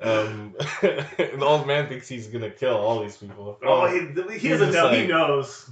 um, 0.00 0.54
the 0.80 1.38
old 1.44 1.66
man 1.66 1.88
thinks 1.88 2.08
he's 2.08 2.26
gonna 2.28 2.50
kill 2.50 2.74
all 2.76 3.02
these 3.02 3.16
people. 3.16 3.58
oh, 3.64 3.86
he, 3.86 4.38
he 4.38 4.48
doesn't 4.48 4.72
know. 4.72 4.90
he 4.90 5.06
knows. 5.06 5.70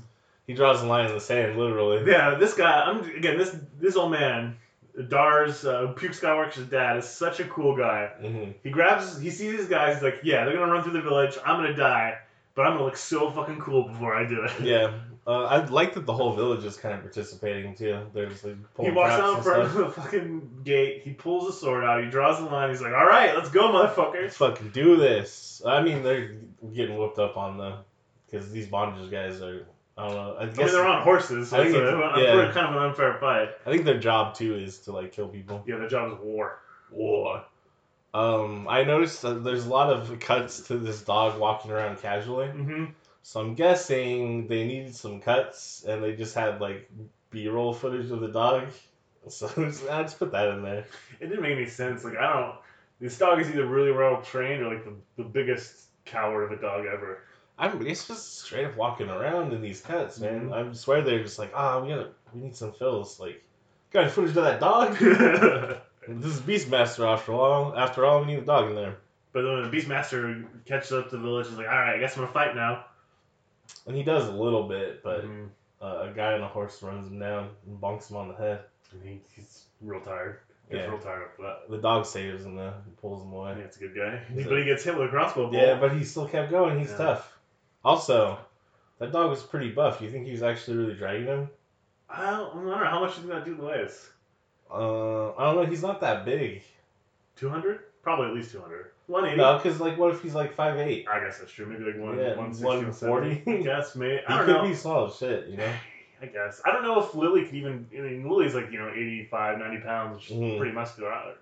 He 0.50 0.56
draws 0.56 0.82
a 0.82 0.86
line 0.86 1.06
in 1.06 1.14
the 1.14 1.20
sand, 1.20 1.56
literally. 1.56 2.10
Yeah, 2.10 2.34
this 2.34 2.54
guy. 2.54 2.82
I'm 2.82 3.04
again. 3.04 3.38
This 3.38 3.54
this 3.78 3.94
old 3.94 4.10
man 4.10 4.56
Dars, 5.08 5.64
uh, 5.64 5.92
Puke 5.96 6.10
Skywalker's 6.10 6.66
dad, 6.66 6.96
is 6.96 7.08
such 7.08 7.38
a 7.38 7.44
cool 7.44 7.76
guy. 7.76 8.08
hmm 8.20 8.50
He 8.64 8.70
grabs, 8.70 9.20
he 9.20 9.30
sees 9.30 9.56
these 9.56 9.68
guys. 9.68 9.94
He's 9.94 10.02
like, 10.02 10.20
"Yeah, 10.24 10.44
they're 10.44 10.56
gonna 10.56 10.72
run 10.72 10.82
through 10.82 10.94
the 10.94 11.02
village. 11.02 11.38
I'm 11.46 11.62
gonna 11.62 11.76
die, 11.76 12.18
but 12.56 12.62
I'm 12.66 12.72
gonna 12.72 12.86
look 12.86 12.96
so 12.96 13.30
fucking 13.30 13.60
cool 13.60 13.84
before 13.84 14.16
I 14.16 14.26
do 14.26 14.42
it." 14.42 14.60
Yeah. 14.60 14.92
Uh, 15.24 15.44
I 15.44 15.64
like 15.66 15.94
that 15.94 16.06
the 16.06 16.12
whole 16.12 16.32
village 16.32 16.64
is 16.64 16.76
kind 16.76 16.96
of 16.96 17.02
participating 17.02 17.76
too. 17.76 18.06
They're 18.12 18.26
just 18.26 18.42
like 18.42 18.56
pulling 18.74 18.90
He 18.90 18.96
walks 18.96 19.12
out 19.12 19.36
in 19.36 19.42
front 19.44 19.62
of 19.62 19.74
the 19.74 19.88
fucking 19.90 20.62
gate. 20.64 21.02
He 21.04 21.12
pulls 21.12 21.48
a 21.48 21.52
sword 21.56 21.84
out. 21.84 22.02
He 22.02 22.10
draws 22.10 22.38
the 22.40 22.46
line. 22.46 22.70
He's 22.70 22.82
like, 22.82 22.94
"All 22.94 23.06
right, 23.06 23.36
let's 23.36 23.50
go, 23.50 23.70
Let's 23.70 23.96
motherfuckers." 23.96 24.32
fucking 24.32 24.70
do 24.70 24.96
this. 24.96 25.62
I 25.64 25.82
mean, 25.82 26.02
they're 26.02 26.34
getting 26.74 26.96
whooped 26.96 27.20
up 27.20 27.36
on 27.36 27.58
though, 27.58 27.78
because 28.26 28.50
these 28.50 28.66
bondage 28.66 29.10
guys 29.12 29.40
are. 29.40 29.66
I 30.00 30.06
don't 30.06 30.16
know. 30.16 30.34
I 30.38 30.42
I 30.42 30.46
guess 30.46 30.56
mean, 30.56 30.66
they're 30.68 30.86
on 30.86 31.02
horses, 31.02 31.50
so 31.50 31.58
I 31.58 31.64
think 31.64 31.76
it's, 31.76 31.82
a, 31.84 32.22
yeah. 32.22 32.52
kind 32.52 32.74
of 32.74 32.76
an 32.76 32.88
unfair 32.88 33.18
fight. 33.18 33.50
I 33.66 33.70
think 33.70 33.84
their 33.84 33.98
job 33.98 34.34
too 34.34 34.54
is 34.54 34.78
to 34.80 34.92
like 34.92 35.12
kill 35.12 35.28
people. 35.28 35.62
Yeah, 35.66 35.76
their 35.76 35.88
job 35.88 36.12
is 36.12 36.18
war. 36.18 36.58
War. 36.90 37.44
Um, 38.14 38.66
I 38.68 38.82
noticed 38.82 39.22
that 39.22 39.44
there's 39.44 39.66
a 39.66 39.68
lot 39.68 39.90
of 39.90 40.18
cuts 40.18 40.62
to 40.62 40.78
this 40.78 41.02
dog 41.02 41.38
walking 41.38 41.70
around 41.70 42.00
casually. 42.00 42.46
Mm-hmm. 42.46 42.84
So 43.22 43.40
I'm 43.40 43.54
guessing 43.54 44.48
they 44.48 44.66
needed 44.66 44.94
some 44.94 45.20
cuts, 45.20 45.84
and 45.86 46.02
they 46.02 46.16
just 46.16 46.34
had 46.34 46.60
like 46.60 46.90
B-roll 47.30 47.74
footage 47.74 48.10
of 48.10 48.20
the 48.20 48.28
dog. 48.28 48.68
So 49.28 49.50
I 49.90 50.02
just 50.02 50.18
put 50.18 50.32
that 50.32 50.48
in 50.48 50.62
there. 50.62 50.86
It 51.20 51.26
didn't 51.26 51.42
make 51.42 51.56
any 51.56 51.66
sense. 51.66 52.04
Like, 52.04 52.16
I 52.16 52.32
don't. 52.32 52.56
This 53.00 53.18
dog 53.18 53.40
is 53.40 53.48
either 53.48 53.66
really 53.66 53.92
well 53.92 54.22
trained 54.22 54.62
or 54.62 54.74
like 54.74 54.84
the, 54.84 54.94
the 55.16 55.28
biggest 55.28 55.88
coward 56.04 56.44
of 56.44 56.58
a 56.58 56.60
dog 56.60 56.86
ever. 56.86 57.22
I'm. 57.60 57.86
It's 57.86 58.08
just 58.08 58.40
straight 58.40 58.64
up 58.64 58.76
walking 58.76 59.08
around 59.10 59.52
in 59.52 59.60
these 59.60 59.80
cuts, 59.80 60.18
man. 60.18 60.48
Mhm. 60.48 60.70
I 60.70 60.72
swear 60.72 61.02
they're 61.02 61.22
just 61.22 61.38
like, 61.38 61.52
ah, 61.54 61.80
we 61.80 61.90
gotta, 61.90 62.08
we 62.32 62.40
need 62.40 62.56
some 62.56 62.72
fills. 62.72 63.20
Like, 63.20 63.42
got 63.92 64.02
any 64.04 64.10
footage 64.10 64.36
of 64.36 64.44
that 64.44 64.60
dog? 64.60 64.96
this 66.08 66.32
is 66.34 66.40
Beastmaster 66.40 67.06
after 67.06 67.32
all. 67.34 67.76
After 67.76 68.04
all, 68.06 68.20
we 68.20 68.26
need 68.26 68.38
a 68.38 68.46
dog 68.46 68.70
in 68.70 68.74
there. 68.74 68.96
But 69.32 69.42
then 69.42 69.62
the 69.70 69.76
Beastmaster 69.76 70.44
catches 70.64 70.90
up 70.92 71.10
to 71.10 71.16
the 71.16 71.22
village, 71.22 71.46
he's 71.48 71.56
like, 71.58 71.68
"All 71.68 71.72
right, 71.78 71.94
I 71.94 71.98
guess 71.98 72.16
I'm 72.16 72.22
gonna 72.22 72.32
fight 72.32 72.54
now." 72.56 72.84
And 73.86 73.94
he 73.96 74.02
does 74.02 74.26
a 74.26 74.32
little 74.32 74.66
bit, 74.66 75.02
but 75.04 75.24
Mhm. 75.24 75.48
uh, 75.80 76.08
a 76.08 76.12
guy 76.14 76.32
on 76.32 76.42
a 76.42 76.48
horse 76.48 76.82
runs 76.82 77.06
him 77.08 77.18
down 77.20 77.50
and 77.66 77.80
bonks 77.80 78.10
him 78.10 78.16
on 78.16 78.28
the 78.28 78.34
head. 78.34 78.60
And 78.92 79.02
he, 79.04 79.20
he's 79.34 79.64
real 79.80 80.00
tired. 80.00 80.40
He's 80.68 80.78
Yeah. 80.78 80.86
real 80.88 80.98
tired 80.98 81.28
after 81.30 81.42
that. 81.42 81.70
The 81.70 81.78
dog 81.78 82.06
saves 82.06 82.44
him 82.44 82.56
though. 82.56 82.72
He 82.84 82.90
pulls 83.00 83.22
him 83.22 83.32
away. 83.32 83.54
Yeah, 83.58 83.64
it's 83.64 83.76
a 83.76 83.80
good 83.80 83.94
guy. 83.94 84.20
Is 84.34 84.44
but 84.46 84.54
it- 84.54 84.58
he 84.60 84.64
gets 84.64 84.82
hit 84.84 84.96
with 84.96 85.06
a 85.06 85.10
crossbow 85.10 85.42
bolt. 85.44 85.54
Yeah, 85.54 85.78
but 85.78 85.92
he 85.92 86.02
still 86.04 86.26
kept 86.26 86.50
going. 86.50 86.78
He's 86.78 86.90
Yeah. 86.90 86.96
tough. 86.96 87.36
Also, 87.84 88.38
that 88.98 89.12
dog 89.12 89.30
was 89.30 89.42
pretty 89.42 89.70
buff. 89.70 89.98
Do 89.98 90.04
you 90.04 90.10
think 90.10 90.26
he 90.26 90.32
was 90.32 90.42
actually 90.42 90.76
really 90.76 90.94
dragging 90.94 91.26
him? 91.26 91.48
I 92.08 92.30
don't, 92.30 92.50
I 92.50 92.54
don't 92.54 92.66
know 92.66 92.74
how 92.86 93.00
much 93.00 93.18
is 93.18 93.24
that 93.24 93.44
dude 93.44 93.58
weighs. 93.60 94.10
Uh, 94.70 95.32
I 95.34 95.44
don't 95.44 95.56
know. 95.56 95.66
He's 95.66 95.82
not 95.82 96.00
that 96.00 96.24
big. 96.24 96.62
Two 97.36 97.48
hundred? 97.48 97.80
Probably 98.02 98.28
at 98.28 98.34
least 98.34 98.52
two 98.52 98.60
hundred. 98.60 98.90
One 99.06 99.24
eighty. 99.26 99.36
No, 99.36 99.56
because 99.56 99.80
like, 99.80 99.96
what 99.98 100.12
if 100.14 100.22
he's 100.22 100.34
like 100.34 100.52
five 100.54 100.78
eight? 100.78 101.06
I 101.08 101.20
guess 101.20 101.38
that's 101.38 101.50
true. 101.52 101.66
Maybe 101.66 101.84
like 101.84 101.98
one, 101.98 102.16
Yeah, 102.18 102.36
160, 102.36 102.64
140. 102.64 103.42
I 103.46 103.62
guess 103.62 103.96
maybe. 103.96 104.16
He 104.16 104.26
I 104.26 104.36
don't 104.36 104.46
could 104.46 104.56
know. 104.56 104.68
be 104.68 104.74
small 104.74 105.06
as 105.06 105.16
shit, 105.16 105.48
you 105.48 105.56
know. 105.56 105.72
I 106.22 106.26
guess. 106.26 106.60
I 106.66 106.70
don't 106.72 106.82
know 106.82 107.00
if 107.02 107.14
Lily 107.14 107.44
could 107.46 107.54
even. 107.54 107.86
I 107.96 108.00
mean, 108.02 108.28
Lily's 108.28 108.54
like, 108.54 108.70
you 108.70 108.78
know, 108.78 108.90
85, 108.90 109.58
90 109.58 109.78
pounds, 109.80 110.16
which 110.16 110.30
is 110.30 110.36
Mhm. 110.36 110.58
pretty 110.58 110.72
muscular 110.74 111.10
uh, 111.12 111.34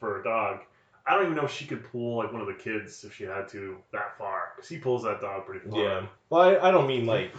for 0.00 0.20
a 0.20 0.24
dog. 0.24 0.60
I 1.06 1.14
don't 1.14 1.24
even 1.24 1.36
know 1.36 1.44
if 1.44 1.52
she 1.52 1.66
could 1.66 1.84
pull 1.90 2.16
like 2.18 2.32
one 2.32 2.40
of 2.40 2.46
the 2.46 2.54
kids 2.54 3.04
if 3.04 3.14
she 3.14 3.24
had 3.24 3.48
to 3.48 3.76
that 3.92 4.16
far. 4.16 4.52
Because 4.56 4.68
he 4.68 4.78
pulls 4.78 5.02
that 5.02 5.20
dog 5.20 5.46
pretty 5.46 5.68
far. 5.68 5.80
Yeah. 5.80 6.06
Well, 6.30 6.42
I, 6.42 6.68
I 6.68 6.70
don't 6.70 6.86
mean 6.86 7.06
like 7.06 7.32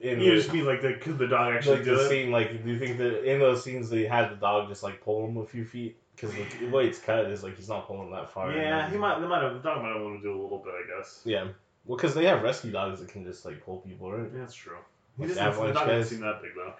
in 0.00 0.20
You 0.20 0.30
the, 0.30 0.36
just 0.36 0.52
mean 0.52 0.64
like 0.64 0.80
the 0.80 0.94
could 0.94 1.18
the 1.18 1.26
dog 1.26 1.54
actually 1.54 1.76
like 1.76 1.84
do 1.84 1.96
the 1.96 2.06
it? 2.06 2.08
scene. 2.08 2.30
Like, 2.30 2.64
do 2.64 2.70
you 2.70 2.78
think 2.78 2.98
that 2.98 3.30
in 3.30 3.38
those 3.38 3.62
scenes 3.62 3.90
they 3.90 4.04
had 4.04 4.30
the 4.30 4.36
dog 4.36 4.68
just 4.68 4.82
like 4.82 5.02
pull 5.02 5.26
him 5.26 5.36
a 5.36 5.44
few 5.44 5.64
feet? 5.64 5.96
Because 6.14 6.34
the 6.34 6.68
way 6.68 6.86
it's 6.86 6.98
cut 6.98 7.26
is 7.26 7.42
like 7.42 7.56
he's 7.56 7.68
not 7.68 7.86
pulling 7.86 8.10
that 8.12 8.30
far. 8.30 8.52
Yeah, 8.52 8.88
he 8.90 8.96
might. 8.96 9.20
They 9.20 9.26
might 9.26 9.42
have. 9.42 9.54
The 9.54 9.60
dog 9.60 9.82
might 9.82 9.98
want 9.98 10.20
to 10.20 10.22
do 10.22 10.38
a 10.38 10.40
little 10.40 10.58
bit, 10.58 10.72
I 10.72 10.98
guess. 10.98 11.20
Yeah. 11.24 11.48
Well, 11.84 11.96
because 11.96 12.14
they 12.14 12.26
have 12.26 12.42
rescue 12.42 12.70
dogs 12.70 13.00
that 13.00 13.08
can 13.08 13.24
just 13.24 13.44
like 13.44 13.64
pull 13.64 13.78
people, 13.78 14.12
right? 14.12 14.30
Yeah, 14.32 14.40
that's 14.40 14.54
true. 14.54 14.76
He 15.18 15.26
doesn't. 15.26 15.44
The 15.44 15.72
dog 15.72 15.86
doesn't 15.86 16.04
seem 16.16 16.20
that 16.20 16.40
big 16.42 16.52
though. 16.54 16.74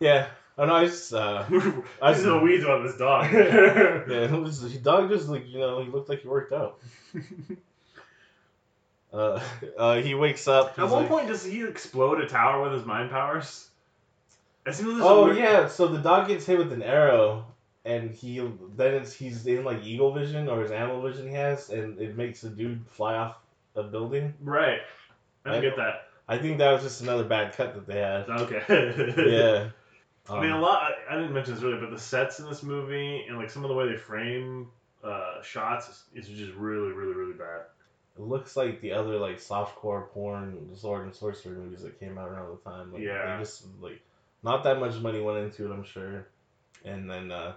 Yeah. 0.00 0.28
Oh 0.58 0.66
no, 0.66 0.74
I 0.74 0.86
just 0.86 1.14
uh, 1.14 1.44
I 2.02 2.12
just 2.12 2.24
know 2.24 2.40
weeds 2.42 2.64
about 2.64 2.82
this 2.82 2.96
dog. 2.96 3.32
yeah, 3.32 4.34
was, 4.36 4.60
the 4.60 4.78
dog 4.80 5.08
just 5.08 5.28
like 5.28 5.48
you 5.48 5.60
know 5.60 5.82
he 5.82 5.88
looked 5.88 6.08
like 6.08 6.22
he 6.22 6.28
worked 6.28 6.52
out. 6.52 6.78
Uh, 9.10 9.40
uh, 9.78 10.02
he 10.02 10.14
wakes 10.14 10.46
up. 10.46 10.78
At 10.78 10.90
one 10.90 11.02
like- 11.04 11.08
point, 11.08 11.28
does 11.28 11.42
he 11.42 11.64
explode 11.64 12.20
a 12.20 12.28
tower 12.28 12.62
with 12.62 12.72
his 12.74 12.84
mind 12.84 13.10
powers? 13.10 13.68
Oh 15.02 15.24
weird- 15.24 15.38
yeah, 15.38 15.66
so 15.66 15.88
the 15.88 15.96
dog 15.96 16.28
gets 16.28 16.44
hit 16.44 16.58
with 16.58 16.72
an 16.74 16.82
arrow, 16.82 17.46
and 17.86 18.10
he 18.10 18.38
then 18.76 18.96
it's, 18.96 19.14
he's 19.14 19.46
in 19.46 19.64
like 19.64 19.82
eagle 19.82 20.12
vision 20.12 20.46
or 20.46 20.60
his 20.60 20.70
animal 20.70 21.00
vision 21.00 21.26
he 21.26 21.34
has, 21.34 21.70
and 21.70 21.98
it 21.98 22.18
makes 22.18 22.42
the 22.42 22.50
dude 22.50 22.84
fly 22.90 23.14
off 23.14 23.36
a 23.76 23.82
building. 23.82 24.34
Right. 24.42 24.80
I 25.46 25.56
I- 25.56 25.60
get 25.60 25.76
that. 25.76 26.08
I 26.30 26.36
think 26.36 26.58
that 26.58 26.70
was 26.72 26.82
just 26.82 27.00
another 27.00 27.24
bad 27.24 27.54
cut 27.54 27.74
that 27.76 27.86
they 27.86 28.00
had. 28.00 28.28
Okay. 28.28 28.62
Yeah. 29.16 29.70
I 30.30 30.40
mean, 30.40 30.50
a 30.50 30.56
Um, 30.56 30.62
lot. 30.62 30.82
I, 30.82 31.14
I 31.14 31.16
didn't 31.16 31.32
mention 31.32 31.54
this 31.54 31.62
earlier, 31.62 31.80
but 31.80 31.90
the 31.90 31.98
sets 31.98 32.38
in 32.40 32.46
this 32.46 32.62
movie 32.62 33.24
and 33.28 33.38
like 33.38 33.50
some 33.50 33.64
of 33.64 33.68
the 33.68 33.74
way 33.74 33.88
they 33.88 33.96
frame 33.96 34.68
uh, 35.02 35.42
shots 35.42 35.88
is, 36.14 36.28
is 36.28 36.38
just 36.38 36.52
really, 36.54 36.92
really, 36.92 37.14
really 37.14 37.32
bad. 37.34 37.62
It 38.16 38.22
looks 38.22 38.56
like 38.56 38.80
the 38.80 38.92
other 38.92 39.16
like 39.18 39.38
softcore 39.38 40.08
porn 40.10 40.68
sword 40.76 41.04
and 41.04 41.14
sorcery 41.14 41.56
movies 41.56 41.82
that 41.82 41.98
came 42.00 42.18
out 42.18 42.28
around 42.28 42.50
the 42.50 42.70
time. 42.70 42.92
Like, 42.92 43.02
Yeah. 43.02 43.36
They 43.36 43.42
just 43.42 43.64
like 43.80 44.00
not 44.42 44.64
that 44.64 44.80
much 44.80 44.94
money 45.00 45.20
went 45.20 45.38
into 45.38 45.70
it, 45.70 45.72
I'm 45.74 45.84
sure. 45.84 46.26
And 46.84 47.08
then 47.10 47.30
uh, 47.32 47.54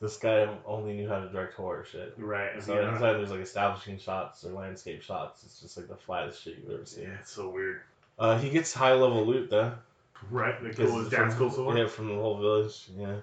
this 0.00 0.16
guy 0.16 0.48
only 0.64 0.92
knew 0.94 1.08
how 1.08 1.18
to 1.20 1.28
direct 1.28 1.54
horror 1.54 1.84
shit. 1.84 2.14
Right. 2.16 2.62
So 2.62 2.74
yeah. 2.74 2.88
anytime 2.88 3.18
there's 3.18 3.30
like 3.30 3.40
establishing 3.40 3.98
shots 3.98 4.44
or 4.44 4.50
landscape 4.52 5.02
shots, 5.02 5.42
it's 5.44 5.60
just 5.60 5.76
like 5.76 5.88
the 5.88 5.96
flattest 5.96 6.42
shit 6.42 6.58
you've 6.62 6.72
ever 6.72 6.86
seen. 6.86 7.04
yeah, 7.04 7.16
it's 7.20 7.32
so 7.32 7.48
weird. 7.50 7.80
Uh, 8.18 8.38
he 8.38 8.48
gets 8.50 8.72
high 8.72 8.92
level 8.94 9.26
loot 9.26 9.50
though. 9.50 9.72
Right. 10.30 10.62
Because 10.62 10.90
cool 10.90 10.98
his 11.00 11.12
from- 11.12 11.32
cool 11.32 11.50
sword. 11.50 11.78
Yeah, 11.78 11.86
from 11.86 12.08
the 12.08 12.14
whole 12.14 12.38
village. 12.38 12.88
Yeah. 12.96 13.16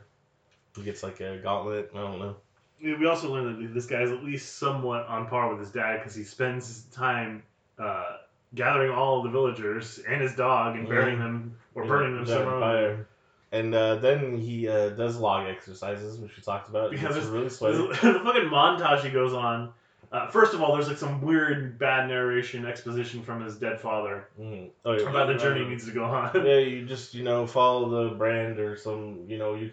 He 0.75 0.83
gets 0.83 1.03
like 1.03 1.19
a 1.19 1.37
gauntlet. 1.37 1.91
I 1.93 1.97
don't 1.99 2.19
know. 2.19 2.35
We 2.81 3.07
also 3.07 3.33
learned 3.33 3.63
that 3.63 3.73
this 3.73 3.87
guy's 3.87 4.11
at 4.11 4.23
least 4.23 4.57
somewhat 4.57 5.07
on 5.07 5.27
par 5.27 5.49
with 5.49 5.59
his 5.59 5.71
dad 5.71 5.97
because 5.97 6.13
he 6.13 6.23
spends 6.23 6.67
his 6.67 6.83
time 6.85 7.41
uh, 7.79 8.17
gathering 8.53 8.91
all 8.91 9.23
the 9.23 9.29
villagers 9.29 9.99
and 10.07 10.21
his 10.21 10.35
dog 10.35 10.75
and 10.75 10.87
burying 10.87 11.17
them 11.17 11.57
or 11.73 11.85
burning 11.85 12.15
them 12.15 12.25
Yeah, 12.27 12.33
somewhere. 12.35 13.07
And 13.51 13.73
uh, 13.73 13.95
then 13.95 14.37
he 14.37 14.67
uh, 14.67 14.89
does 14.89 15.17
log 15.17 15.47
exercises, 15.47 16.19
which 16.19 16.35
we 16.35 16.43
talked 16.43 16.69
about. 16.69 16.91
Yeah, 16.91 16.99
He 16.99 17.27
really 17.29 17.49
sweaty. 17.49 17.77
the 17.87 17.95
fucking 17.95 18.49
montage 18.49 19.03
he 19.03 19.09
goes 19.09 19.33
on. 19.33 19.71
Uh, 20.11 20.27
first 20.29 20.53
of 20.53 20.61
all, 20.61 20.73
there's 20.73 20.87
like 20.87 20.97
some 20.97 21.21
weird 21.21 21.77
bad 21.77 22.07
narration 22.07 22.65
exposition 22.65 23.21
from 23.23 23.43
his 23.43 23.57
dead 23.57 23.79
father 23.81 24.27
Mhm. 24.39 24.69
Oh, 24.85 24.93
yeah. 24.93 25.09
about 25.09 25.27
the 25.27 25.35
journey 25.35 25.63
he 25.63 25.69
needs 25.69 25.85
to 25.85 25.91
go 25.91 26.05
on. 26.05 26.31
Yeah, 26.33 26.59
you 26.59 26.85
just 26.85 27.13
you 27.13 27.23
know 27.23 27.45
follow 27.45 28.09
the 28.09 28.15
brand 28.15 28.59
or 28.59 28.77
some 28.77 29.25
you 29.27 29.37
know 29.37 29.55
you 29.55 29.71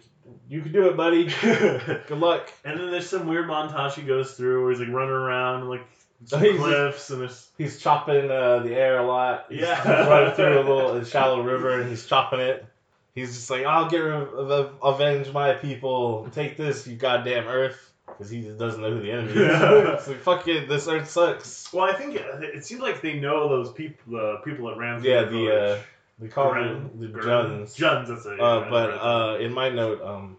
you 0.49 0.61
can 0.61 0.71
do 0.73 0.87
it, 0.89 0.97
buddy. 0.97 1.25
Good 1.41 2.09
luck. 2.11 2.51
And 2.65 2.79
then 2.79 2.91
there's 2.91 3.09
some 3.09 3.27
weird 3.27 3.47
montage 3.47 3.93
he 3.93 4.01
goes 4.01 4.33
through 4.33 4.63
where 4.63 4.71
he's 4.71 4.79
like 4.79 4.89
running 4.89 5.11
around 5.13 5.69
like 5.69 5.85
some 6.25 6.41
He's- 6.41 6.57
cliffs 6.57 7.09
and 7.11 7.21
there's 7.21 7.49
He's 7.57 7.79
chopping 7.79 8.29
uh, 8.29 8.59
the 8.59 8.75
air 8.75 8.97
a 8.99 9.05
lot. 9.07 9.45
He's 9.49 9.61
Yeah. 9.61 10.09
running 10.09 10.33
through 10.33 10.59
a 10.59 10.63
little 10.67 10.91
a 10.97 11.05
shallow 11.05 11.41
river 11.43 11.79
and 11.79 11.89
he's 11.89 12.05
chopping 12.05 12.41
it. 12.41 12.65
He's 13.13 13.33
just 13.33 13.49
like, 13.49 13.65
I'll 13.65 13.89
get 13.89 13.99
re- 13.99 14.13
av- 14.37 14.73
avenge 14.83 15.31
my 15.31 15.53
people. 15.53 16.27
Take 16.33 16.57
this, 16.57 16.85
you 16.85 16.97
goddamn 16.97 17.47
Earth, 17.47 17.84
because 18.17 18.29
he 18.29 18.41
doesn't 18.41 18.81
know 18.81 18.91
who 18.91 19.01
the 19.01 19.11
enemy 19.11 19.31
is. 19.33 19.39
It's 19.99 20.07
like 20.07 20.19
fuck 20.19 20.47
it, 20.47 20.67
this 20.69 20.87
Earth 20.87 21.09
sucks. 21.09 21.71
well, 21.73 21.85
I 21.85 21.93
think 21.93 22.15
it, 22.15 22.25
it 22.55 22.65
seems 22.65 22.81
like 22.81 23.01
they 23.01 23.19
know 23.19 23.49
those 23.49 23.71
people, 23.71 24.13
the 24.17 24.37
people 24.45 24.73
ran 24.75 25.01
through 25.01 25.11
Yeah, 25.11 25.23
the, 25.25 25.55
uh, 25.55 25.81
we 26.19 26.27
call 26.29 26.53
them 26.53 26.91
the 26.95 27.07
Juns. 27.07 27.75
Juns, 27.75 28.07
that's 28.07 28.25
it. 28.25 28.39
Uh, 28.39 28.61
yeah, 28.61 28.69
but 28.69 28.89
uh, 28.91 29.37
in 29.39 29.51
my 29.53 29.69
note, 29.69 30.01
um, 30.01 30.37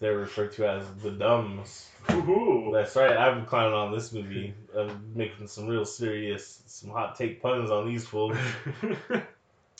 they're 0.00 0.16
referred 0.18 0.52
to 0.52 0.68
as 0.68 0.84
the 1.02 1.10
Dumbs. 1.10 1.88
Woohoo. 2.08 2.72
That's 2.72 2.96
right. 2.96 3.16
I've 3.16 3.34
been 3.36 3.44
clowning 3.44 3.74
on 3.74 3.92
this 3.92 4.12
movie, 4.12 4.54
uh, 4.76 4.88
making 5.14 5.46
some 5.46 5.66
real 5.68 5.84
serious, 5.84 6.62
some 6.66 6.90
hot 6.90 7.14
take 7.16 7.40
puns 7.42 7.70
on 7.70 7.86
these 7.86 8.06
fools. 8.06 8.36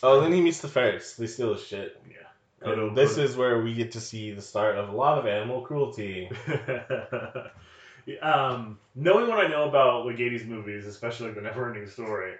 Oh, 0.02 0.22
then 0.22 0.32
he 0.32 0.40
meets 0.40 0.60
the 0.60 0.68
ferrets. 0.68 1.14
They 1.16 1.26
steal 1.26 1.52
his 1.52 1.66
shit. 1.66 2.00
yeah. 2.08 2.19
This 2.94 3.16
is 3.18 3.36
where 3.36 3.60
we 3.62 3.74
get 3.74 3.92
to 3.92 4.00
see 4.00 4.32
the 4.32 4.42
start 4.42 4.76
of 4.76 4.88
a 4.90 4.92
lot 4.92 5.18
of 5.18 5.26
animal 5.26 5.62
cruelty. 5.62 6.30
um, 8.22 8.78
knowing 8.94 9.28
what 9.28 9.38
I 9.44 9.48
know 9.48 9.68
about 9.68 10.06
80s 10.06 10.46
movies, 10.46 10.86
especially 10.86 11.26
like 11.28 11.36
the 11.36 11.42
Neverending 11.42 11.90
Story, 11.90 12.34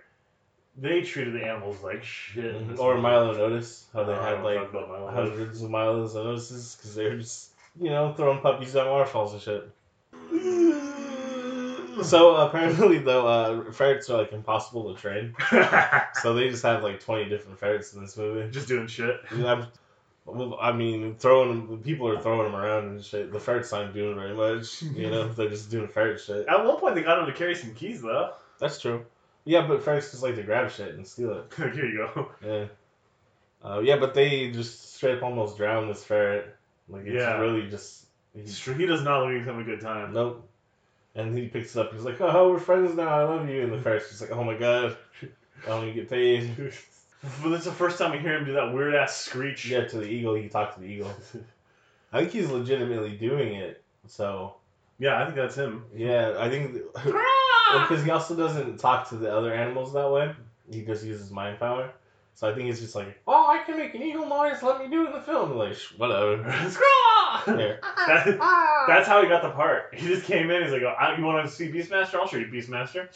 they 0.77 1.03
treated 1.03 1.35
the 1.35 1.45
animals 1.45 1.83
like 1.83 2.05
shit. 2.05 2.69
this 2.69 2.79
or 2.79 2.93
movie. 2.95 3.03
Milo 3.03 3.31
and 3.31 3.41
Otis, 3.41 3.87
how 3.93 4.05
they 4.05 4.13
Oh, 4.13 4.23
had 4.23 4.45
like 4.45 4.73
Milo 4.73 5.11
hundreds 5.11 5.63
of 5.63 5.71
Milos 5.71 6.15
Notices 6.15 6.77
because 6.77 6.95
they 6.95 7.05
were 7.05 7.17
just, 7.17 7.53
you 7.81 7.91
know, 7.91 8.13
throwing 8.15 8.41
puppies 8.41 8.75
down 8.75 8.89
waterfalls 8.89 9.33
and 9.33 9.43
shit. 9.43 9.71
So 12.05 12.37
apparently, 12.37 12.99
though, 12.99 13.27
uh, 13.27 13.73
ferrets 13.73 14.09
are 14.11 14.19
like 14.19 14.33
impossible 14.33 14.95
to 14.95 15.01
train. 15.01 15.35
So 16.23 16.35
they 16.35 16.49
just 16.51 16.63
have 16.63 16.83
like 16.83 17.01
20 17.01 17.29
different 17.29 17.59
ferrets 17.59 17.93
in 17.95 18.01
this 18.03 18.17
movie. 18.17 18.51
Just 18.51 18.69
doing 18.69 18.87
shit. 18.87 19.17
Well, 20.33 20.59
I 20.61 20.73
mean, 20.73 21.17
throwing 21.17 21.67
them, 21.67 21.79
people 21.83 22.09
are 22.09 22.21
throwing 22.21 22.51
them 22.51 22.61
around 22.61 22.85
and 22.85 23.05
shit. 23.05 23.33
The 23.33 23.41
ferrets 23.41 23.73
aren't 23.73 23.95
doing 23.95 24.15
very 24.17 24.35
much. 24.35 24.83
You 24.83 25.11
know, 25.11 25.29
they're 25.33 25.49
just 25.49 25.71
doing 25.71 25.89
ferret 25.89 26.21
shit. 26.21 26.47
At 26.49 26.65
one 26.65 26.79
point, 26.79 26.95
they 26.95 27.03
got 27.03 27.19
him 27.19 27.27
to 27.27 27.33
carry 27.33 27.55
some 27.55 27.75
keys 27.75 28.03
though. 28.03 28.33
That's 28.59 28.81
true. 28.81 29.05
Yeah, 29.45 29.67
but 29.67 29.83
ferrets 29.83 30.11
just 30.11 30.23
like 30.23 30.37
to 30.37 30.43
grab 30.43 30.71
shit 30.71 30.95
and 30.95 31.07
steal 31.07 31.33
it. 31.39 31.53
Here 31.57 31.85
you 31.87 32.09
go. 32.15 32.31
Yeah. 32.45 32.67
Uh, 33.63 33.81
yeah, 33.81 33.97
but 33.99 34.15
they 34.15 34.51
just 34.51 34.95
straight 34.95 35.17
up 35.19 35.23
almost 35.23 35.57
drown 35.57 35.89
this 35.89 36.05
ferret. 36.05 36.55
Like 36.89 37.05
it's 37.07 37.15
Yeah. 37.15 37.39
really 37.39 37.69
just. 37.69 38.07
True. 38.59 38.75
He 38.75 38.87
does 38.87 39.03
not 39.03 39.21
look 39.21 39.29
like 39.29 39.37
he's 39.39 39.47
having 39.47 39.63
a 39.63 39.65
good 39.65 39.81
time. 39.81 40.13
nope. 40.13 40.47
And 41.17 41.37
he 41.37 41.49
picks 41.49 41.75
it 41.75 41.81
up. 41.81 41.93
He's 41.93 42.05
like, 42.05 42.21
"Oh, 42.21 42.53
we're 42.53 42.61
friends 42.61 42.95
now. 42.95 43.09
I 43.09 43.25
love 43.25 43.49
you." 43.49 43.63
And 43.65 43.73
the 43.73 43.79
ferret's 43.83 44.09
just 44.09 44.21
like, 44.21 44.31
"Oh 44.31 44.45
my 44.45 44.55
god, 44.57 44.97
I 45.23 45.67
don't 45.67 45.83
even 45.89 45.95
get 45.97 46.09
paid." 46.09 46.73
But 47.43 47.53
it's 47.53 47.65
the 47.67 47.73
first 47.73 47.99
time 47.99 48.13
we 48.13 48.19
hear 48.19 48.37
him 48.39 48.45
do 48.47 48.53
that 48.55 48.73
weird 48.73 48.95
ass 48.95 49.17
screech. 49.17 49.67
Yeah, 49.67 49.85
to 49.87 49.99
the 49.99 50.05
eagle. 50.07 50.35
He 50.35 50.49
talked 50.49 50.75
to 50.75 50.81
the 50.81 50.87
eagle. 50.87 51.13
I 52.13 52.21
think 52.21 52.33
he's 52.33 52.49
legitimately 52.51 53.17
doing 53.17 53.55
it. 53.55 53.83
So 54.07 54.55
Yeah, 54.99 55.21
I 55.21 55.25
think 55.25 55.37
that's 55.37 55.55
him. 55.55 55.85
yeah, 55.95 56.35
I 56.39 56.49
think 56.51 56.73
because 56.95 58.03
he 58.05 58.11
also 58.11 58.35
doesn't 58.35 58.79
talk 58.79 59.09
to 59.11 59.17
the 59.17 59.31
other 59.35 59.53
animals 59.55 59.93
that 59.93 60.11
way. 60.11 60.35
He 60.71 60.83
just 60.83 61.05
uses 61.05 61.31
mind 61.31 61.59
power. 61.59 61.91
So 62.37 62.51
I 62.51 62.55
think 62.55 62.71
it's 62.71 62.81
just 62.81 62.95
like, 62.95 63.21
oh, 63.27 63.47
I 63.49 63.63
can 63.65 63.77
make 63.77 63.95
an 63.95 64.03
eagle 64.03 64.27
noise. 64.27 64.63
Let 64.63 64.81
me 64.81 64.89
do 64.89 65.03
it 65.05 65.09
in 65.09 65.13
the 65.13 65.21
film. 65.21 65.57
Like, 65.57 65.75
"Sh- 65.75 65.93
whatever. 65.99 66.43
Here. 67.45 67.81
That- 68.07 68.39
that's 68.89 69.07
how 69.07 69.21
he 69.23 69.29
got 69.29 69.43
the 69.43 69.51
part. 69.51 69.95
He 69.95 70.07
just 70.09 70.25
came 70.25 70.51
in. 70.51 70.63
He's 70.63 70.73
like, 70.73 70.83
oh, 70.83 71.15
"You 71.19 71.25
want 71.25 71.45
to 71.47 71.53
see 71.53 71.71
Beastmaster? 71.71 72.15
I'll 72.15 72.27
show 72.27 72.39
you 72.39 72.47
Beastmaster." 72.47 73.09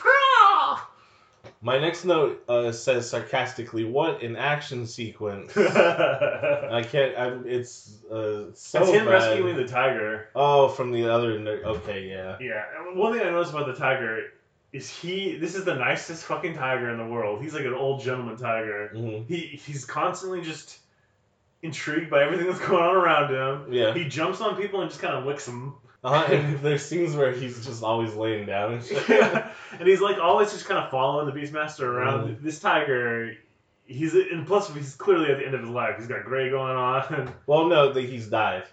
My 1.61 1.79
next 1.79 2.05
note 2.05 2.43
uh, 2.49 2.73
says 2.73 3.09
sarcastically, 3.09 3.85
"What 3.85 4.23
an 4.23 4.37
action 4.37 4.87
sequence!" 4.87 5.57
I 5.57 6.83
can't. 6.91 7.19
I'm, 7.19 7.45
it's 7.47 8.03
uh, 8.11 8.53
so 8.55 8.81
It's 8.83 8.91
him 8.91 9.05
bad. 9.07 9.13
rescuing 9.13 9.57
the 9.57 9.67
tiger. 9.67 10.29
Oh, 10.35 10.69
from 10.69 10.93
the 10.93 11.11
other. 11.13 11.39
ner- 11.39 11.63
Okay, 11.65 12.09
yeah. 12.09 12.37
Yeah. 12.41 12.65
One 12.95 13.13
thing 13.13 13.23
I 13.27 13.31
noticed 13.31 13.53
about 13.53 13.67
the 13.67 13.75
tiger 13.75 14.25
is 14.73 14.89
he. 14.91 15.37
This 15.37 15.55
is 15.55 15.65
the 15.65 15.75
nicest 15.75 16.25
fucking 16.25 16.55
tiger 16.57 16.91
in 16.91 16.99
the 16.99 17.07
world. 17.07 17.43
He's 17.43 17.55
like 17.55 17.65
an 17.65 17.75
old 17.75 18.03
gentleman 18.03 18.37
tiger. 18.37 18.89
hmm 18.95 19.23
He 19.27 19.59
he's 19.65 19.85
constantly 19.85 20.41
just 20.43 20.79
intrigued 21.63 22.11
by 22.11 22.23
everything 22.25 22.47
that's 22.47 22.59
going 22.61 22.83
on 22.83 22.95
around 22.95 23.33
him. 23.35 23.73
Yeah. 23.73 23.95
He 23.95 24.05
jumps 24.09 24.41
on 24.43 24.57
people 24.57 24.81
and 24.83 24.91
just 24.91 25.01
kind 25.01 25.15
of 25.15 25.25
licks 25.25 25.47
them. 25.47 25.75
Uh-huh, 26.05 26.33
and 26.33 26.59
there's 26.63 26.85
scenes 26.85 27.17
where 27.17 27.33
he's 27.33 27.65
just 27.65 27.83
always 27.83 28.15
laying 28.15 28.47
down 28.47 28.75
and 28.75 28.85
shit. 28.85 29.09
and 29.11 29.89
he's 29.89 30.03
like 30.03 30.19
always 30.19 30.53
just 30.53 30.67
kind 30.67 30.85
of 30.85 30.91
following 30.91 31.27
the 31.27 31.33
Beastmaster 31.41 31.85
around. 31.85 32.29
Mm. 32.29 32.43
This 32.43 32.61
tiger, 32.61 33.33
he's 33.87 34.15
and 34.15 34.47
plus 34.47 34.73
he's 34.73 34.95
clearly 34.95 35.31
at 35.31 35.39
the 35.39 35.47
end 35.47 35.55
of 35.55 35.63
his 35.63 35.71
life. 35.71 35.97
He's 35.97 36.07
got 36.07 36.25
gray 36.25 36.51
going 36.51 36.77
on. 36.77 37.33
Well, 37.47 37.67
no, 37.67 37.93
they, 37.93 38.07
he's 38.07 38.29
died. 38.29 38.65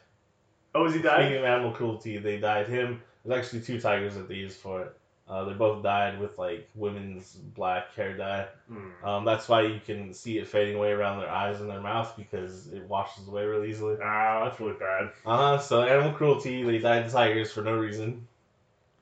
oh, 0.76 0.86
is 0.86 0.94
he 0.94 1.02
died? 1.02 1.22
Speaking 1.22 1.38
of 1.38 1.46
animal 1.46 1.72
cruelty, 1.72 2.18
they 2.18 2.38
died. 2.38 2.68
Him. 2.68 3.02
There's 3.24 3.46
actually 3.46 3.62
two 3.62 3.80
tigers 3.80 4.16
that 4.16 4.28
they 4.28 4.36
used 4.36 4.58
for 4.58 4.82
it. 4.82 4.98
Uh, 5.28 5.46
they 5.46 5.54
both 5.54 5.82
died 5.82 6.20
with 6.20 6.38
like 6.38 6.70
women's 6.76 7.34
black 7.34 7.94
hair 7.96 8.18
dye. 8.18 8.48
Hmm. 8.68 9.06
Um, 9.06 9.26
that's 9.26 9.48
why 9.48 9.62
you 9.62 9.80
can 9.86 10.14
see 10.14 10.40
it 10.40 10.48
fading 10.48 10.76
away 10.76 10.92
around 10.92 11.20
their 11.20 11.30
eyes 11.30 11.62
and 11.62 11.70
their 11.70 11.80
mouth 11.80 12.14
because 12.18 12.68
it 12.68 12.84
washes 12.88 13.28
away 13.28 13.46
really 13.46 13.70
easily. 13.70 13.96
Ah, 14.04 14.44
that's 14.44 14.60
really 14.60 14.78
bad. 14.78 15.12
Uh 15.26 15.38
huh. 15.38 15.58
So 15.60 15.84
animal 15.84 16.12
cruelty, 16.12 16.64
they 16.64 16.80
died 16.80 17.08
the 17.08 17.12
tigers 17.12 17.52
for 17.52 17.62
no 17.62 17.78
reason. 17.78 18.28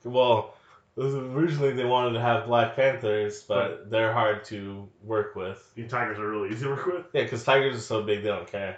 Well, 0.03 0.53
originally 0.97 1.73
they 1.73 1.85
wanted 1.85 2.13
to 2.13 2.21
have 2.21 2.45
black 2.45 2.75
panthers, 2.75 3.41
but 3.43 3.89
they're 3.89 4.13
hard 4.13 4.45
to 4.45 4.87
work 5.03 5.35
with. 5.35 5.71
The 5.75 5.87
tigers 5.87 6.19
are 6.19 6.27
really 6.29 6.49
easy 6.51 6.65
to 6.65 6.71
work 6.71 6.85
with. 6.85 7.05
Yeah, 7.13 7.23
because 7.23 7.43
tigers 7.43 7.75
are 7.77 7.81
so 7.81 8.03
big 8.03 8.23
they 8.23 8.29
don't 8.29 8.49
care. 8.49 8.77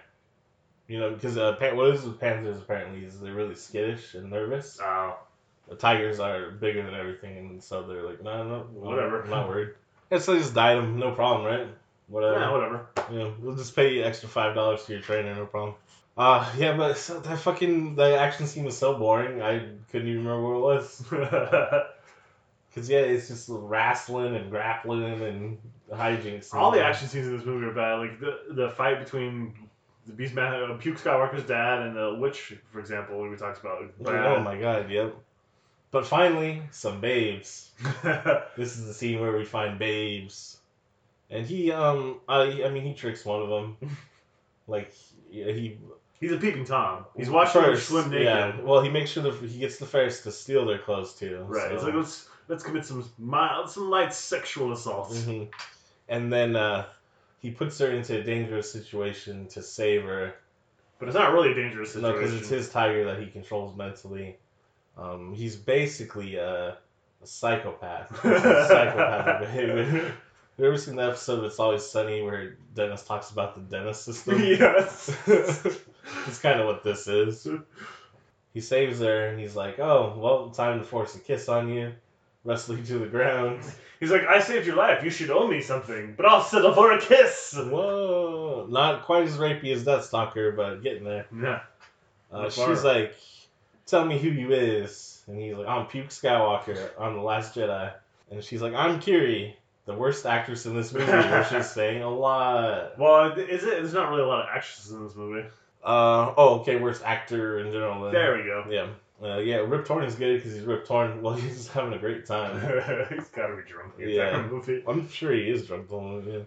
You 0.88 1.00
know, 1.00 1.12
because 1.12 1.38
uh, 1.38 1.54
pan- 1.56 1.78
what 1.78 1.90
is 1.90 2.04
with 2.04 2.20
panthers 2.20 2.58
apparently 2.58 3.06
is 3.06 3.20
they're 3.20 3.34
really 3.34 3.56
skittish 3.56 4.14
and 4.14 4.30
nervous. 4.30 4.80
Oh, 4.82 5.18
The 5.72 5.78
tigers 5.78 6.20
are 6.20 6.52
bigger 6.52 6.84
than 6.84 6.94
everything, 6.94 7.38
and 7.38 7.64
so 7.64 7.88
they're 7.88 8.04
like, 8.04 8.22
no, 8.22 8.44
no, 8.46 8.60
Whatever. 8.74 9.24
I'm 9.24 9.30
not 9.30 9.48
worried. 9.48 9.70
Yeah, 10.12 10.20
so 10.20 10.34
they 10.34 10.40
just 10.40 10.54
died 10.54 10.78
them, 10.78 11.00
no 11.00 11.14
problem, 11.14 11.46
right? 11.46 11.68
Whatever. 12.10 12.40
yeah, 12.40 12.52
whatever. 12.52 12.88
Yeah, 13.10 13.32
we'll 13.40 13.56
just 13.56 13.74
pay 13.74 13.94
you 13.94 14.04
extra 14.04 14.28
five 14.28 14.54
dollars 14.54 14.84
to 14.84 14.92
your 14.92 15.02
trainer, 15.02 15.34
no 15.34 15.46
problem. 15.46 15.76
Uh, 16.18 16.46
yeah, 16.58 16.76
but 16.76 16.98
so, 16.98 17.22
that 17.22 17.40
fucking 17.40 17.96
the 17.96 18.20
action 18.20 18.48
scene 18.48 18.66
was 18.66 18.78
so 18.78 18.98
boring. 18.98 19.42
I 19.42 19.60
couldn't 19.90 20.10
even 20.10 20.26
remember 20.26 20.50
what 20.50 20.58
it 20.58 20.62
was. 20.62 21.06
Cause 22.76 22.90
yeah, 22.90 23.00
it's 23.00 23.30
just 23.30 23.48
wrestling 23.50 24.36
and 24.36 24.52
grappling 24.52 25.22
and 25.22 25.58
hijinks. 25.90 26.54
All 26.54 26.72
the 26.72 26.84
action 26.84 27.08
scenes 27.08 27.28
in 27.28 27.38
this 27.38 27.46
movie 27.46 27.66
are 27.66 27.74
bad. 27.74 27.96
Like 27.96 28.20
the 28.20 28.40
the 28.50 28.70
fight 28.72 29.00
between 29.00 29.54
the 30.06 30.12
Beastmaster, 30.14 30.70
uh, 30.70 30.78
Puke 30.78 30.98
Skywalker's 30.98 31.46
dad, 31.46 31.80
and 31.80 31.96
the 31.96 32.16
witch, 32.16 32.56
for 32.72 32.80
example, 32.80 33.22
we 33.22 33.36
talked 33.38 33.60
about. 33.60 33.94
Oh, 34.06 34.40
my 34.42 34.58
god, 34.58 34.90
yep. 34.90 35.16
But 35.92 36.08
finally, 36.08 36.62
some 36.72 37.02
babes. 37.02 37.70
This 38.56 38.78
is 38.78 38.86
the 38.88 38.94
scene 38.94 39.20
where 39.20 39.36
we 39.36 39.44
find 39.46 39.78
babes, 39.80 40.58
and 41.30 41.46
he 41.46 41.72
um 41.72 42.20
I 42.30 42.64
I 42.64 42.70
mean 42.70 42.84
he 42.84 42.94
tricks 42.94 43.26
one 43.26 43.42
of 43.42 43.50
them, 43.50 43.98
like 44.68 44.94
yeah, 45.30 45.52
he 45.52 45.78
He's 46.20 46.32
a 46.32 46.38
peeping 46.38 46.66
tom. 46.66 47.06
He's 47.18 47.32
watching 47.32 47.64
her 47.64 47.76
swim 47.76 48.12
naked. 48.12 48.26
Yeah, 48.26 48.62
well 48.62 48.82
he 48.82 48.90
makes 48.90 49.10
sure 49.10 49.24
that 49.24 49.34
he 49.42 49.58
gets 49.60 49.78
the 49.80 49.88
ferrets 49.88 50.22
to 50.22 50.32
steal 50.32 50.66
their 50.66 50.78
clothes 50.78 51.14
too. 51.16 51.44
Right. 51.48 51.70
so- 51.70 51.74
It's 51.76 51.84
like 51.84 51.94
let's 51.96 52.30
let's 52.48 52.64
commit 52.64 52.86
some 52.86 53.04
mild, 53.18 53.70
some 53.70 53.90
light 53.90 54.14
sexual 54.14 54.72
assault. 54.72 55.10
Mhm. 55.10 55.50
And 56.10 56.32
then 56.32 56.56
uh, 56.56 56.86
he 57.42 57.50
puts 57.52 57.80
her 57.80 57.92
into 57.92 58.20
a 58.20 58.24
dangerous 58.24 58.72
situation 58.72 59.48
to 59.48 59.62
save 59.64 60.04
her. 60.04 60.36
But 61.00 61.08
it's 61.08 61.18
not 61.18 61.34
really 61.34 61.52
a 61.54 61.56
dangerous 61.56 61.96
No, 61.96 62.14
because 62.14 62.34
it's 62.36 62.50
his 62.50 62.70
tiger 62.70 63.06
that 63.06 63.20
he 63.20 63.26
controls 63.28 63.76
mentally. 63.76 64.38
Um, 64.98 65.34
he's 65.34 65.56
basically 65.56 66.36
a, 66.36 66.78
a 67.22 67.28
psychopath. 67.28 68.10
Psychopath 68.22 69.40
behavior. 69.42 70.14
You 70.58 70.68
ever 70.68 70.78
seen 70.78 70.96
the 70.96 71.04
episode 71.04 71.40
of 71.40 71.46
It's 71.46 71.60
Always 71.60 71.86
Sunny 71.86 72.22
where 72.22 72.58
Dennis 72.76 73.04
talks 73.04 73.32
about 73.32 73.56
the 73.56 73.62
dentist 73.62 74.06
system? 74.06 74.40
yes. 74.44 75.16
It's 76.28 76.40
kind 76.40 76.60
of 76.60 76.68
what 76.68 76.84
this 76.84 77.08
is. 77.08 77.48
He 78.54 78.62
saves 78.62 79.00
her 79.00 79.28
and 79.28 79.40
he's 79.40 79.56
like, 79.56 79.80
oh, 79.80 80.14
well, 80.18 80.50
time 80.50 80.80
to 80.80 80.86
force 80.86 81.16
a 81.16 81.20
kiss 81.20 81.48
on 81.50 81.70
you. 81.70 81.94
Wrestle 82.44 82.78
you 82.78 82.84
to 82.84 83.00
the 83.00 83.08
ground. 83.08 83.64
He's 84.00 84.12
like, 84.12 84.26
I 84.26 84.40
saved 84.40 84.66
your 84.66 84.76
life. 84.76 85.04
You 85.04 85.10
should 85.10 85.30
owe 85.30 85.48
me 85.48 85.62
something, 85.62 86.16
but 86.18 86.26
I'll 86.26 86.44
settle 86.44 86.74
for 86.74 86.92
a 86.92 87.00
kiss. 87.00 87.56
Whoa. 87.56 88.68
Not 88.70 89.04
quite 89.04 89.28
as 89.28 89.38
rapey 89.38 89.74
as 89.74 89.84
Deathstalker, 89.84 90.56
but 90.56 90.82
getting 90.82 91.04
there. 91.04 91.28
Yeah. 91.36 91.62
Uh, 92.32 92.50
she's 92.50 92.84
like, 92.84 93.16
tell 93.92 94.06
me 94.06 94.18
who 94.18 94.30
you 94.30 94.52
is. 94.54 95.22
And 95.28 95.40
he's 95.40 95.54
like, 95.56 95.68
I'm 95.68 95.86
Puke 95.86 96.08
Skywalker. 96.10 96.90
I'm 97.00 97.14
the 97.16 97.22
Last 97.22 97.54
Jedi. 97.56 97.94
And 98.32 98.44
she's 98.44 98.62
like, 98.62 98.74
I'm 98.74 99.00
Kiri, 99.00 99.56
the 99.86 99.94
worst 99.94 100.26
actress 100.26 100.66
in 100.66 100.76
this 100.76 100.92
movie, 100.94 101.06
which 101.12 101.52
is 101.52 101.70
saying 101.72 102.02
a 102.02 102.10
lot. 102.10 102.98
Well, 102.98 103.34
is 103.34 103.64
it? 103.64 103.70
There's 103.70 103.94
not 103.94 104.10
really 104.10 104.24
a 104.24 104.28
lot 104.28 104.42
of 104.42 104.48
actresses 104.56 104.92
in 104.92 105.04
this 105.06 105.16
movie. 105.16 105.48
Uh, 105.84 106.34
oh, 106.38 106.60
okay, 106.62 106.78
worst 106.78 107.04
actor 107.04 107.60
in 107.60 107.72
general 107.72 108.04
then. 108.04 108.14
There 108.14 108.38
we 108.38 108.44
go. 108.44 108.66
Yeah. 108.70 108.88
Uh, 109.24 109.38
yeah, 109.38 109.58
Rip 109.58 109.86
Torn 109.86 110.04
is 110.04 110.16
good 110.16 110.38
because 110.38 110.54
he's 110.54 110.64
Rip 110.64 110.88
Torn. 110.88 111.22
Well, 111.22 111.34
he's 111.36 111.56
just 111.58 111.70
having 111.72 111.94
a 111.94 112.00
great 112.00 112.26
time. 112.26 112.56
He's 113.14 113.28
got 113.28 113.48
to 113.48 113.56
be 113.58 113.64
drunk 113.70 113.96
the 113.98 114.08
Yeah. 114.10 114.28
entire 114.30 114.50
movie. 114.50 114.84
I'm 114.88 115.08
sure 115.10 115.32
he 115.32 115.50
is 115.50 115.68
drunk 115.68 115.90
the 115.90 116.00
whole 116.00 116.10
movie. 116.10 116.46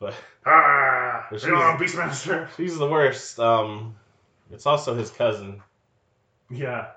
But 0.00 0.14
Ah, 0.46 1.26
But 1.30 1.44
know, 1.46 1.76
Beastmaster. 1.78 2.48
she's 2.56 2.76
the 2.78 2.88
worst. 2.88 3.38
Um, 3.38 3.94
it's 4.50 4.66
also 4.66 4.94
his 4.96 5.10
cousin. 5.10 5.62
Yeah. 6.50 6.88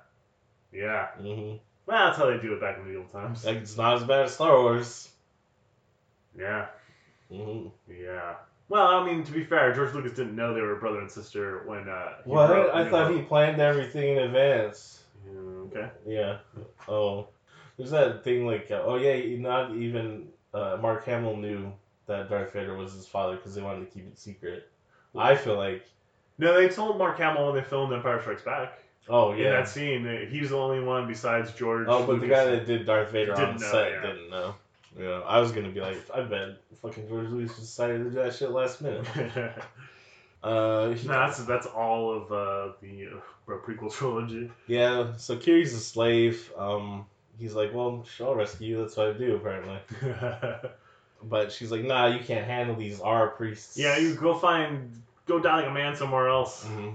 Yeah. 0.71 1.07
hmm 1.17 1.53
Well, 1.85 2.07
that's 2.07 2.17
how 2.17 2.25
they 2.29 2.37
do 2.37 2.53
it 2.53 2.61
back 2.61 2.77
in 2.79 2.91
the 2.91 2.97
old 2.97 3.11
times. 3.11 3.45
Like, 3.45 3.57
it's 3.57 3.77
not 3.77 3.95
as 3.95 4.03
bad 4.03 4.25
as 4.25 4.33
Star 4.33 4.59
Wars. 4.59 5.09
Yeah. 6.37 6.67
hmm 7.29 7.67
Yeah. 7.87 8.35
Well, 8.69 8.87
I 8.87 9.05
mean, 9.05 9.23
to 9.23 9.31
be 9.31 9.43
fair, 9.43 9.73
George 9.73 9.93
Lucas 9.93 10.13
didn't 10.13 10.35
know 10.35 10.53
they 10.53 10.61
were 10.61 10.75
brother 10.75 10.99
and 10.99 11.11
sister 11.11 11.63
when. 11.65 11.87
Uh, 11.87 12.13
What? 12.23 12.49
wrote- 12.49 12.73
I 12.73 12.89
thought 12.89 13.11
he 13.11 13.21
planned 13.21 13.61
everything 13.61 14.17
in 14.17 14.23
advance. 14.23 15.03
Mm, 15.27 15.67
Okay. 15.67 15.89
Yeah. 16.07 16.37
Oh, 16.87 17.27
there's 17.77 17.91
that 17.91 18.23
thing 18.23 18.45
like, 18.45 18.71
uh, 18.71 18.81
oh 18.83 18.95
yeah, 18.95 19.37
not 19.37 19.71
even 19.75 20.29
uh, 20.53 20.77
Mark 20.81 21.05
Hamill 21.05 21.37
knew 21.37 21.71
that 22.07 22.29
Darth 22.29 22.53
Vader 22.53 22.75
was 22.75 22.93
his 22.93 23.07
father 23.07 23.35
because 23.35 23.55
they 23.55 23.61
wanted 23.61 23.85
to 23.87 23.93
keep 23.93 24.07
it 24.07 24.17
secret. 24.19 24.69
I 25.15 25.35
feel 25.35 25.55
like, 25.57 25.85
No, 26.39 26.53
they 26.55 26.67
told 26.69 26.97
Mark 26.97 27.17
Hamill 27.17 27.45
when 27.47 27.55
they 27.55 27.61
filmed 27.61 27.93
Empire 27.93 28.19
Strikes 28.21 28.41
Back. 28.41 28.82
Oh 29.09 29.33
yeah. 29.33 29.45
In 29.45 29.51
that 29.51 29.67
scene, 29.69 30.03
that 30.03 30.27
he 30.29 30.39
was 30.39 30.49
the 30.51 30.57
only 30.57 30.81
one 30.83 31.07
besides 31.07 31.51
George. 31.53 31.87
Oh, 31.89 32.05
but 32.07 32.21
the 32.21 32.27
guy 32.27 32.45
that 32.45 32.65
did 32.65 32.85
Darth 32.85 33.11
Vader 33.11 33.33
on 33.35 33.39
Didn't 33.39 33.61
know, 33.61 33.71
set 33.71 33.91
yeah. 33.91 34.01
didn't 34.01 34.29
know. 34.29 34.55
Yeah, 34.99 35.21
I 35.25 35.39
was 35.39 35.51
gonna 35.51 35.69
be 35.69 35.81
like, 35.81 35.97
I 36.13 36.21
bet 36.21 36.49
fucking 36.81 37.07
George 37.09 37.27
Lucas 37.29 37.57
decided 37.57 37.97
to 37.99 38.03
do 38.05 38.09
that 38.11 38.33
shit 38.35 38.51
last 38.51 38.81
minute. 38.81 39.05
Uh, 40.43 40.89
he- 40.89 41.07
no, 41.07 41.13
that's 41.13 41.37
that's 41.45 41.67
all 41.67 42.11
of 42.13 42.23
uh, 42.31 42.73
the 42.81 43.07
uh, 43.07 43.51
prequel 43.65 43.89
trilogy. 43.89 44.51
yeah. 44.67 45.13
So 45.15 45.37
Kiri's 45.37 45.73
a 45.73 45.79
slave. 45.79 46.51
Um, 46.57 47.05
he's 47.39 47.53
like, 47.55 47.73
well, 47.73 48.03
sure, 48.03 48.27
I'll 48.27 48.35
rescue 48.35 48.67
you. 48.75 48.81
That's 48.81 48.97
what 48.97 49.07
I 49.07 49.13
do 49.13 49.35
apparently. 49.35 49.79
But 51.25 51.53
she's 51.53 51.71
like, 51.71 51.83
nah, 51.85 52.07
you 52.07 52.19
can't 52.19 52.45
handle 52.45 52.75
these 52.75 52.99
Ar 52.99 53.29
priests. 53.29 53.77
yeah, 53.77 53.97
you 53.97 54.13
go 54.15 54.33
find 54.33 54.91
go 55.25 55.39
die 55.39 55.61
like 55.61 55.67
a 55.67 55.73
man 55.73 55.95
somewhere 55.95 56.27
else. 56.27 56.65
hmm 56.65 56.89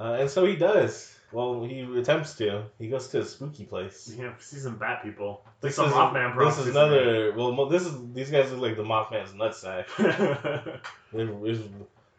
Uh, 0.00 0.14
and 0.20 0.30
so 0.30 0.46
he 0.46 0.56
does. 0.56 1.14
Well, 1.30 1.62
he 1.62 1.82
attempts 1.98 2.34
to. 2.38 2.64
He 2.78 2.88
goes 2.88 3.08
to 3.08 3.20
a 3.20 3.24
spooky 3.24 3.64
place. 3.64 4.12
Yeah, 4.18 4.32
see 4.40 4.56
some 4.58 4.76
bat 4.78 5.02
people. 5.04 5.42
Like 5.44 5.60
This 5.60 5.76
some 5.76 5.86
is, 5.88 5.92
Mothman 5.92 6.36
this 6.44 6.58
is 6.58 6.66
another. 6.68 7.32
Well, 7.36 7.66
this 7.66 7.84
is 7.84 7.92
these 8.14 8.30
guys 8.30 8.50
look 8.50 8.62
like 8.62 8.76
the 8.76 8.82
Mothman's 8.82 9.32
nutsack. 9.32 9.86
It's- 11.12 11.58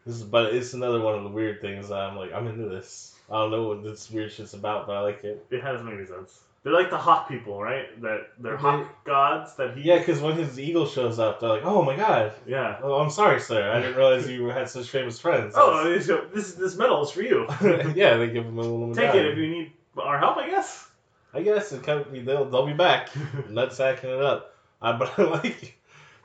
This 0.04 0.16
is, 0.16 0.22
but 0.24 0.52
it's 0.54 0.72
another 0.74 1.00
one 1.00 1.14
of 1.14 1.22
the 1.24 1.28
weird 1.30 1.60
things. 1.60 1.90
I'm 1.90 2.16
like, 2.16 2.32
I'm 2.32 2.46
into 2.48 2.68
this. 2.68 3.14
I 3.30 3.34
don't 3.34 3.50
know 3.52 3.68
what 3.68 3.82
this 3.84 4.10
weird 4.10 4.32
shit's 4.32 4.52
about, 4.54 4.86
but 4.86 4.96
I 4.96 5.00
like 5.00 5.22
it. 5.24 5.46
it 5.50 5.62
has 5.62 5.80
made 5.82 6.06
sense. 6.08 6.40
They're 6.62 6.72
like 6.72 6.90
the 6.90 6.98
hawk 6.98 7.28
people, 7.28 7.60
right? 7.60 8.00
That 8.02 8.28
they're 8.38 8.52
They- 8.52 8.58
hawk 8.58 9.04
gods. 9.04 9.56
That 9.56 9.76
he. 9.76 9.82
Yeah, 9.82 9.98
because 9.98 10.20
when 10.20 10.36
his 10.36 10.60
eagle 10.60 10.86
shows 10.86 11.18
up, 11.18 11.40
they're 11.40 11.48
like, 11.48 11.64
"Oh 11.64 11.82
my 11.82 11.96
god! 11.96 12.34
Yeah. 12.46 12.78
Oh, 12.82 13.00
I'm 13.00 13.10
sorry, 13.10 13.40
sir. 13.40 13.72
I 13.72 13.80
didn't 13.80 13.96
realize 13.96 14.30
you 14.30 14.46
had 14.46 14.68
such 14.68 14.88
famous 14.88 15.18
friends." 15.18 15.54
Oh, 15.56 15.84
this 15.84 16.06
this, 16.32 16.54
this 16.54 16.76
medal 16.76 17.02
is 17.02 17.10
for 17.10 17.22
you. 17.22 17.46
yeah, 17.96 18.16
they 18.16 18.28
give 18.28 18.44
him 18.46 18.58
a 18.58 18.62
little. 18.62 18.94
Take 18.94 19.14
it 19.14 19.26
if 19.26 19.36
you 19.38 19.48
need 19.48 19.72
our 19.96 20.18
help, 20.18 20.36
I 20.36 20.48
guess. 20.48 20.88
I 21.34 21.42
guess 21.42 21.72
it 21.72 21.82
can 21.82 22.04
be. 22.12 22.20
They'll 22.20 22.44
they'll 22.44 22.66
be 22.66 22.74
back. 22.74 23.10
Nutsacking 23.48 24.04
it 24.04 24.22
up. 24.22 24.54
I 24.80 24.92
but 24.92 25.18
I 25.18 25.22
like 25.30 25.76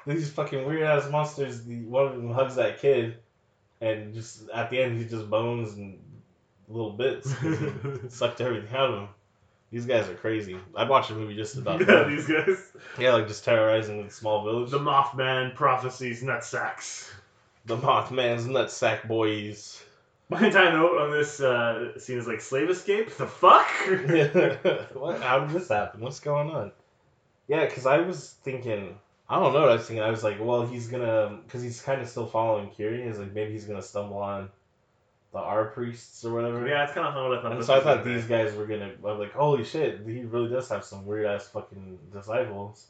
these 0.05 0.29
fucking 0.29 0.67
weird 0.67 0.83
ass 0.83 1.09
monsters. 1.09 1.63
The 1.63 1.83
one 1.85 2.05
of 2.05 2.15
them 2.15 2.31
hugs 2.31 2.55
that 2.55 2.79
kid, 2.79 3.17
and 3.81 4.13
just 4.13 4.47
at 4.49 4.69
the 4.69 4.79
end 4.79 4.99
he 4.99 5.05
just 5.05 5.29
bones 5.31 5.73
and 5.77 5.97
little 6.67 6.91
bits, 6.91 7.33
sucked 8.09 8.41
everything 8.41 8.75
out 8.75 8.91
of 8.91 8.99
him. 8.99 9.07
These 9.71 9.85
guys 9.85 10.07
are 10.07 10.15
crazy. 10.15 10.57
I'd 10.75 10.87
watch 10.87 11.09
a 11.09 11.13
movie 11.13 11.35
just 11.35 11.57
about 11.57 11.79
yeah, 11.79 11.85
that. 11.87 12.07
these 12.07 12.27
guys. 12.27 12.71
Yeah, 12.97 13.13
like 13.13 13.27
just 13.27 13.43
terrorizing 13.43 14.01
a 14.01 14.09
small 14.09 14.43
village. 14.43 14.71
The 14.71 14.79
Mothman 14.79 15.55
prophecies 15.55 16.23
nutsacks. 16.23 17.11
The 17.65 17.77
Mothman's 17.77 18.45
nutsack 18.45 19.07
boys. 19.07 19.83
My 20.29 20.45
entire 20.45 20.73
note 20.73 20.97
on 20.99 21.11
this 21.11 21.39
uh, 21.39 21.97
scene 21.97 22.17
is 22.17 22.27
like 22.27 22.41
slave 22.41 22.69
escape. 22.69 23.15
The 23.15 23.27
fuck? 23.27 23.67
what? 24.93 25.21
How 25.21 25.39
did 25.39 25.49
this 25.49 25.69
happen? 25.69 26.01
What's 26.01 26.19
going 26.19 26.49
on? 26.49 26.71
Yeah, 27.47 27.65
because 27.65 27.85
I 27.85 27.99
was 27.99 28.35
thinking, 28.43 28.97
I 29.29 29.39
don't 29.39 29.53
know 29.53 29.61
what 29.61 29.69
I 29.69 29.75
was 29.75 29.85
thinking. 29.85 30.03
I 30.03 30.09
was 30.09 30.23
like, 30.23 30.37
well, 30.39 30.65
he's 30.65 30.87
gonna, 30.87 31.39
because 31.45 31.61
he's 31.61 31.81
kind 31.81 32.01
of 32.01 32.09
still 32.09 32.25
following 32.25 32.69
Kiri. 32.69 33.05
He's 33.05 33.19
like, 33.19 33.33
maybe 33.33 33.53
he's 33.53 33.65
gonna 33.65 33.81
stumble 33.81 34.17
on 34.17 34.49
the 35.37 35.43
Ar 35.43 35.65
priests 35.65 36.25
or 36.25 36.33
whatever. 36.33 36.67
yeah, 36.67 36.83
it's 36.85 36.93
kind 36.93 37.07
of 37.07 37.13
what 37.29 37.37
I 37.37 37.41
thought. 37.41 37.51
And 37.53 37.63
so 37.63 37.75
I 37.75 37.79
thought 37.81 38.03
these 38.03 38.25
guys 38.25 38.53
were 38.55 38.65
gonna. 38.65 38.91
I'm 39.05 39.19
like, 39.19 39.33
holy 39.33 39.63
shit, 39.63 40.01
he 40.05 40.21
really 40.23 40.49
does 40.49 40.67
have 40.69 40.83
some 40.83 41.05
weird 41.05 41.25
ass 41.25 41.47
fucking 41.49 41.99
disciples. 42.11 42.87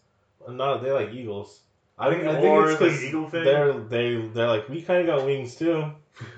No, 0.50 0.80
they're 0.80 0.94
like 0.94 1.12
eagles. 1.14 1.62
I 2.00 2.10
think 2.12 2.26
I 2.26 2.40
think 2.40 2.68
it's 2.70 2.78
because 2.80 3.04
eagle 3.04 3.28
they're 3.30 3.74
they 3.80 4.18
they're 4.34 4.48
like 4.48 4.70
we 4.70 4.82
kind 4.82 5.02
of 5.02 5.08
got 5.18 5.26
wings 5.26 5.56
too. 5.56 5.92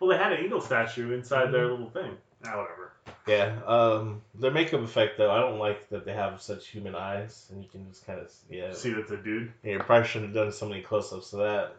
well, 0.00 0.10
they 0.10 0.16
had 0.16 0.32
an 0.32 0.44
eagle 0.44 0.60
statue 0.60 1.12
inside 1.12 1.52
their 1.52 1.66
Mm-hmm. 1.68 1.72
little 1.84 1.90
thing. 1.90 2.16
Ah, 2.44 2.56
whatever. 2.58 2.92
Yeah, 3.26 3.60
um, 3.66 4.22
their 4.34 4.50
makeup 4.50 4.80
effect 4.80 5.18
though, 5.18 5.30
I 5.30 5.40
don't 5.40 5.58
like 5.58 5.88
that 5.90 6.04
they 6.04 6.12
have 6.12 6.42
such 6.42 6.68
human 6.68 6.94
eyes, 6.96 7.48
and 7.52 7.62
you 7.62 7.68
can 7.68 7.86
just 7.88 8.04
kind 8.06 8.18
of 8.18 8.32
yeah. 8.50 8.72
See, 8.72 8.92
that's 8.92 9.10
a 9.12 9.16
dude. 9.16 9.52
Yeah, 9.62 9.72
you 9.74 9.78
probably 9.78 10.08
shouldn't 10.08 10.34
have 10.34 10.44
done 10.44 10.52
so 10.52 10.68
many 10.68 10.82
close-ups 10.82 11.32
of 11.32 11.38
that, 11.40 11.76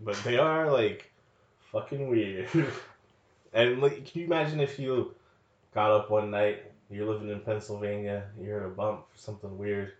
but 0.00 0.14
they 0.24 0.38
are 0.38 0.70
like 0.70 1.09
fucking 1.72 2.08
weird. 2.08 2.48
and 3.52 3.80
like, 3.80 4.04
can 4.06 4.20
you 4.20 4.26
imagine 4.26 4.60
if 4.60 4.78
you 4.78 5.14
got 5.74 5.90
up 5.90 6.10
one 6.10 6.30
night, 6.30 6.62
you're 6.90 7.06
living 7.06 7.28
in 7.28 7.40
Pennsylvania, 7.40 8.24
you 8.40 8.50
heard 8.50 8.66
a 8.66 8.68
bump, 8.68 9.06
something 9.14 9.56
weird, 9.56 9.92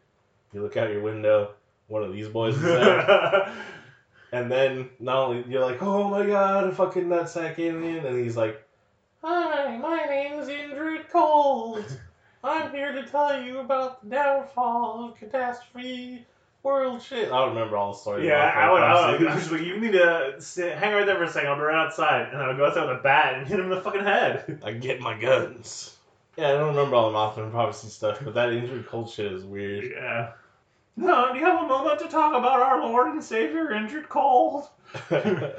you 0.53 0.63
look 0.63 0.77
out 0.77 0.91
your 0.91 1.03
window, 1.03 1.53
one 1.89 2.03
of 2.03 2.13
these 2.13 2.29
boys 2.29 2.57
is 2.57 2.63
there, 2.63 3.53
and 4.33 4.51
then 4.51 4.91
not 4.99 5.29
only 5.29 5.45
you're 5.49 5.65
like, 5.65 5.83
oh 5.83 6.09
my 6.09 6.27
god, 6.27 6.65
a 6.65 6.73
fucking 6.73 7.05
nutsack 7.05 7.59
alien, 7.59 8.05
and 8.05 8.19
he's 8.19 8.37
like, 8.37 8.63
hi, 9.23 9.77
my 9.77 10.05
name's 10.05 10.49
Indrid 10.49 11.09
Cold. 11.11 11.85
I'm 12.43 12.73
here 12.73 12.93
to 12.93 13.03
tell 13.05 13.41
you 13.41 13.59
about 13.59 14.03
the 14.03 14.17
downfall 14.17 15.11
of 15.11 15.17
catastrophe 15.17 16.25
world 16.63 17.03
shit. 17.03 17.31
I 17.33 17.39
don't 17.39 17.55
remember 17.55 17.77
all 17.77 17.93
the 17.93 17.99
stories. 17.99 18.27
yeah, 18.27 18.53
I 18.55 18.73
would. 18.73 18.83
I 18.83 19.11
would 19.13 19.23
I 19.23 19.31
Fantasy. 19.31 19.35
was 19.35 19.53
like, 19.53 19.63
you 19.69 19.81
need 19.81 19.93
to 19.93 20.35
sit, 20.39 20.77
hang 20.77 20.93
right 20.95 21.07
there 21.07 21.17
for 21.17 21.25
a 21.25 21.31
second. 21.31 21.49
I'll 21.51 21.57
be 21.57 21.63
right 21.63 21.87
outside, 21.87 22.29
and 22.33 22.39
I 22.43 22.49
would 22.49 22.57
go 22.57 22.67
outside 22.67 22.89
with 22.89 22.99
a 22.99 23.03
bat 23.03 23.35
and 23.37 23.47
hit 23.47 23.59
him 23.59 23.67
in 23.67 23.71
the 23.71 23.81
fucking 23.81 24.03
head. 24.05 24.61
I 24.65 24.73
get 24.73 25.01
my 25.01 25.19
guns. 25.19 25.97
Yeah, 26.37 26.49
I 26.51 26.53
don't 26.53 26.69
remember 26.77 26.97
all 26.97 27.11
the 27.11 27.17
Mothman 27.19 27.51
prophecy 27.51 27.89
stuff, 27.89 28.21
but 28.23 28.35
that 28.35 28.51
Indrid 28.51 28.87
Cold 28.87 29.11
shit 29.11 29.33
is 29.33 29.45
weird. 29.45 29.91
Yeah. 29.95 30.33
No, 30.97 31.33
do 31.33 31.39
you 31.39 31.45
have 31.45 31.65
a 31.65 31.67
moment 31.69 31.99
to 32.01 32.09
talk 32.09 32.35
about 32.35 32.61
our 32.61 32.83
Lord 32.87 33.09
and 33.09 33.23
Savior, 33.25 33.69
Indrid 33.69 34.09
Cold? 34.09 34.69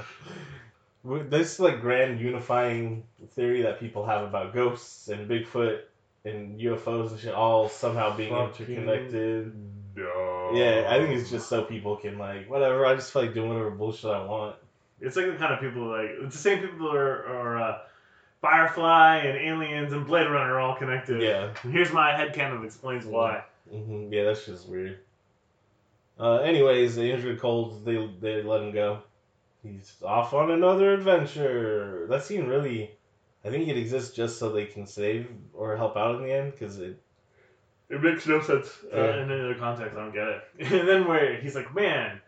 this 1.30 1.60
like 1.60 1.82
grand 1.82 2.20
unifying 2.20 3.04
theory 3.32 3.64
that 3.64 3.80
people 3.80 4.06
have 4.06 4.24
about 4.24 4.54
ghosts 4.54 5.08
and 5.08 5.30
Bigfoot 5.30 5.82
and 6.26 6.60
UFOs 6.60 7.12
and 7.12 7.20
shit 7.20 7.34
all 7.34 7.68
somehow 7.70 8.16
being 8.16 8.30
Fucking- 8.32 8.68
interconnected. 8.68 9.54
No. 9.96 10.52
Yeah, 10.54 10.88
I 10.90 11.00
think 11.00 11.20
it's 11.20 11.30
just 11.30 11.50
so 11.50 11.64
people 11.64 11.98
can 11.98 12.18
like 12.18 12.50
whatever. 12.50 12.86
I 12.86 12.96
just 12.96 13.12
feel 13.12 13.24
like 13.24 13.34
doing 13.34 13.50
whatever 13.50 13.72
bullshit 13.72 14.12
I 14.12 14.24
want. 14.24 14.56
It's 15.00 15.16
like 15.16 15.26
the 15.26 15.34
kind 15.34 15.54
of 15.54 15.60
people 15.60 15.88
like 15.88 16.10
it's 16.22 16.36
the 16.36 16.42
same 16.42 16.60
people 16.60 16.92
that 16.92 16.98
are, 16.98 17.26
are 17.26 17.58
uh, 17.58 17.78
Firefly 18.42 19.18
and 19.18 19.38
Aliens 19.38 19.94
and 19.94 20.06
Blade 20.06 20.28
Runner 20.28 20.54
are 20.54 20.60
all 20.60 20.76
connected. 20.76 21.22
Yeah. 21.22 21.54
And 21.64 21.74
here's 21.74 21.92
my 21.92 22.12
headcanon 22.12 22.60
that 22.60 22.66
explains 22.66 23.06
why. 23.06 23.44
Mm-hmm. 23.74 24.12
Yeah, 24.12 24.26
that's 24.26 24.46
just 24.46 24.68
weird. 24.68 25.00
Uh, 26.20 26.38
anyways, 26.38 26.96
the 26.96 27.02
Indrid 27.02 27.40
Cold, 27.40 27.86
they 27.86 28.10
they 28.20 28.42
let 28.44 28.62
him 28.62 28.72
go. 28.72 29.02
He's 29.64 29.94
off 30.04 30.34
on 30.34 30.52
another 30.52 30.94
adventure. 30.94 32.08
That 32.10 32.24
scene 32.24 32.48
really, 32.48 32.92
I 33.46 33.50
think 33.50 33.68
it 33.68 33.78
exists 33.78 34.16
just 34.16 34.40
so 34.40 34.52
they 34.52 34.66
can 34.66 34.88
save 34.88 35.30
or 35.54 35.78
help 35.78 35.98
out 35.98 36.16
in 36.16 36.24
the 36.24 36.34
end 36.34 36.52
because 36.54 36.80
it. 36.80 37.00
It 37.92 38.02
makes 38.02 38.26
no 38.26 38.42
sense 38.42 38.68
uh, 38.94 38.98
Yeah. 38.98 39.22
in 39.24 39.32
any 39.32 39.42
other 39.42 39.56
context. 39.56 39.98
I 39.98 40.00
don't 40.02 40.14
get 40.14 40.28
it. 40.28 40.44
And 40.80 40.88
then 40.88 41.08
where 41.08 41.36
he's 41.36 41.56
like, 41.56 41.74
man, 41.76 42.22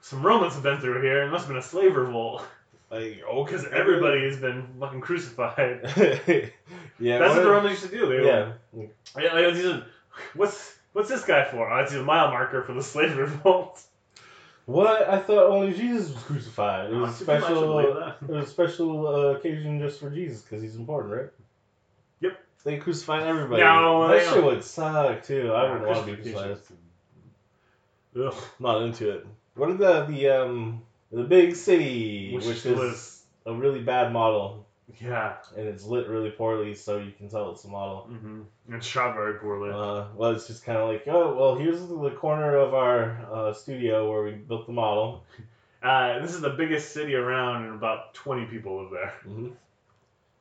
some 0.00 0.22
Romans 0.24 0.54
have 0.54 0.62
been 0.62 0.78
through 0.80 1.02
here. 1.02 1.22
It 1.24 1.30
must 1.30 1.42
have 1.44 1.48
been 1.48 1.58
a 1.58 1.62
slave 1.62 1.96
revolt 1.96 2.44
Like, 2.90 3.22
oh, 3.26 3.42
because 3.44 3.64
everybody 3.64 4.22
has 4.24 4.36
been 4.36 4.66
fucking 4.78 5.00
crucified. 5.00 5.80
yeah, 6.98 7.18
That's 7.18 7.34
what 7.34 7.42
the 7.42 7.50
Romans 7.50 7.80
used 7.80 7.90
to 7.90 7.98
do. 7.98 8.06
They 8.06 8.16
were 8.16 8.22
Yeah, 8.26 8.52
Yeah, 9.16 9.32
like, 9.32 9.54
a- 9.56 9.86
what's 10.34 10.76
what's 10.92 11.08
this 11.08 11.24
guy 11.24 11.44
for? 11.44 11.70
Oh, 11.72 11.82
it's 11.82 11.94
a 11.94 12.02
mile 12.02 12.28
marker 12.30 12.62
for 12.62 12.74
the 12.74 12.82
slave 12.82 13.16
revolt. 13.16 13.80
what 14.66 15.08
I 15.08 15.18
thought 15.20 15.46
only 15.50 15.72
Jesus 15.72 16.12
was 16.12 16.22
crucified. 16.22 16.90
It 16.92 16.96
was 16.96 17.22
a 17.22 17.24
Too 17.24 17.32
much, 17.32 17.42
I 17.44 17.48
believe 17.48 17.86
special. 17.88 18.06
It 18.28 18.28
was 18.28 18.44
a 18.46 18.50
special 18.50 19.06
uh, 19.08 19.20
occasion 19.36 19.80
just 19.80 19.98
for 19.98 20.10
Jesus 20.10 20.42
because 20.42 20.60
he's 20.62 20.76
important, 20.76 21.14
right? 21.14 21.30
They 22.64 22.78
crucified 22.78 23.26
everybody. 23.26 23.62
No, 23.62 24.08
that 24.08 24.24
shit 24.24 24.42
would 24.44 24.62
suck 24.62 25.22
too. 25.24 25.52
I 25.52 25.72
wouldn't 25.72 25.88
want 25.88 26.06
to 26.06 26.16
be 26.16 26.22
crucified. 26.32 26.58
Ugh. 28.18 28.34
Not 28.58 28.82
into 28.82 29.10
it. 29.10 29.26
What 29.54 29.70
are 29.70 29.74
the 29.74 30.04
the 30.04 30.28
um 30.28 30.82
the 31.10 31.24
big 31.24 31.56
city, 31.56 32.34
Which, 32.34 32.46
which, 32.46 32.66
is 32.66 32.78
was 32.78 33.22
a 33.44 33.54
really 33.54 33.82
bad 33.82 34.12
model, 34.12 34.66
yeah, 35.00 35.36
and 35.56 35.66
it's 35.66 35.84
lit 35.84 36.08
really 36.08 36.30
poorly, 36.30 36.74
so 36.74 36.98
you 36.98 37.12
can 37.12 37.28
tell 37.28 37.50
it's 37.52 37.64
a 37.64 37.68
model. 37.68 38.08
mm-hmm. 38.10 38.42
and 38.72 38.84
shot 38.84 39.14
very 39.14 39.34
poorly. 39.38 39.70
Uh, 39.70 40.06
well, 40.14 40.30
it's 40.30 40.46
just 40.46 40.64
kind 40.64 40.78
of 40.78 40.88
like, 40.88 41.04
oh, 41.08 41.34
well, 41.34 41.56
here's 41.56 41.80
the 41.80 42.10
corner 42.10 42.56
of 42.56 42.74
our 42.74 43.18
uh, 43.32 43.52
studio 43.52 44.10
where 44.10 44.24
we 44.24 44.32
built 44.32 44.66
the 44.66 44.72
model. 44.72 45.24
Uh, 45.82 46.20
this 46.20 46.32
is 46.32 46.40
the 46.40 46.50
biggest 46.50 46.92
city 46.92 47.16
around, 47.16 47.64
and 47.64 47.74
about 47.74 48.14
twenty 48.14 48.44
people 48.44 48.82
live 48.82 48.92
there. 48.92 49.12
hmm 49.24 49.48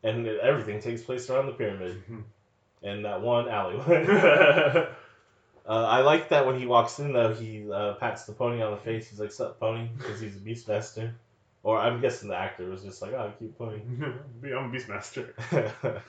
And 0.04 0.28
everything 0.28 0.82
takes 0.82 1.02
place 1.02 1.30
around 1.30 1.46
the 1.46 1.52
pyramid 1.54 2.02
and 2.84 3.06
that 3.06 3.22
one 3.22 3.48
alleyway. 3.48 4.06
uh, 4.08 4.88
I 5.68 6.02
like 6.02 6.30
that 6.30 6.46
when 6.46 6.60
he 6.60 6.66
walks 6.66 7.00
in, 7.00 7.14
though, 7.14 7.34
he 7.34 7.72
uh, 7.72 7.94
pats 7.94 8.26
the 8.26 8.34
pony 8.34 8.62
on 8.62 8.72
the 8.72 8.78
face. 8.78 9.10
He's 9.10 9.20
like, 9.20 9.32
Sup, 9.32 9.60
pony? 9.60 9.90
Because 9.98 10.20
he's 10.20 10.36
a 10.36 10.40
Beastmaster. 10.40 11.14
Or 11.64 11.78
I'm 11.78 12.02
guessing 12.02 12.30
the 12.30 12.36
actor 12.36 12.66
was 12.66 12.84
just 12.84 13.04
like, 13.04 13.14
oh, 13.14 13.32
cute 13.38 13.56
pony. 13.58 13.82
I'm 14.44 14.74
a 14.74 14.76
Beastmaster. 14.76 16.02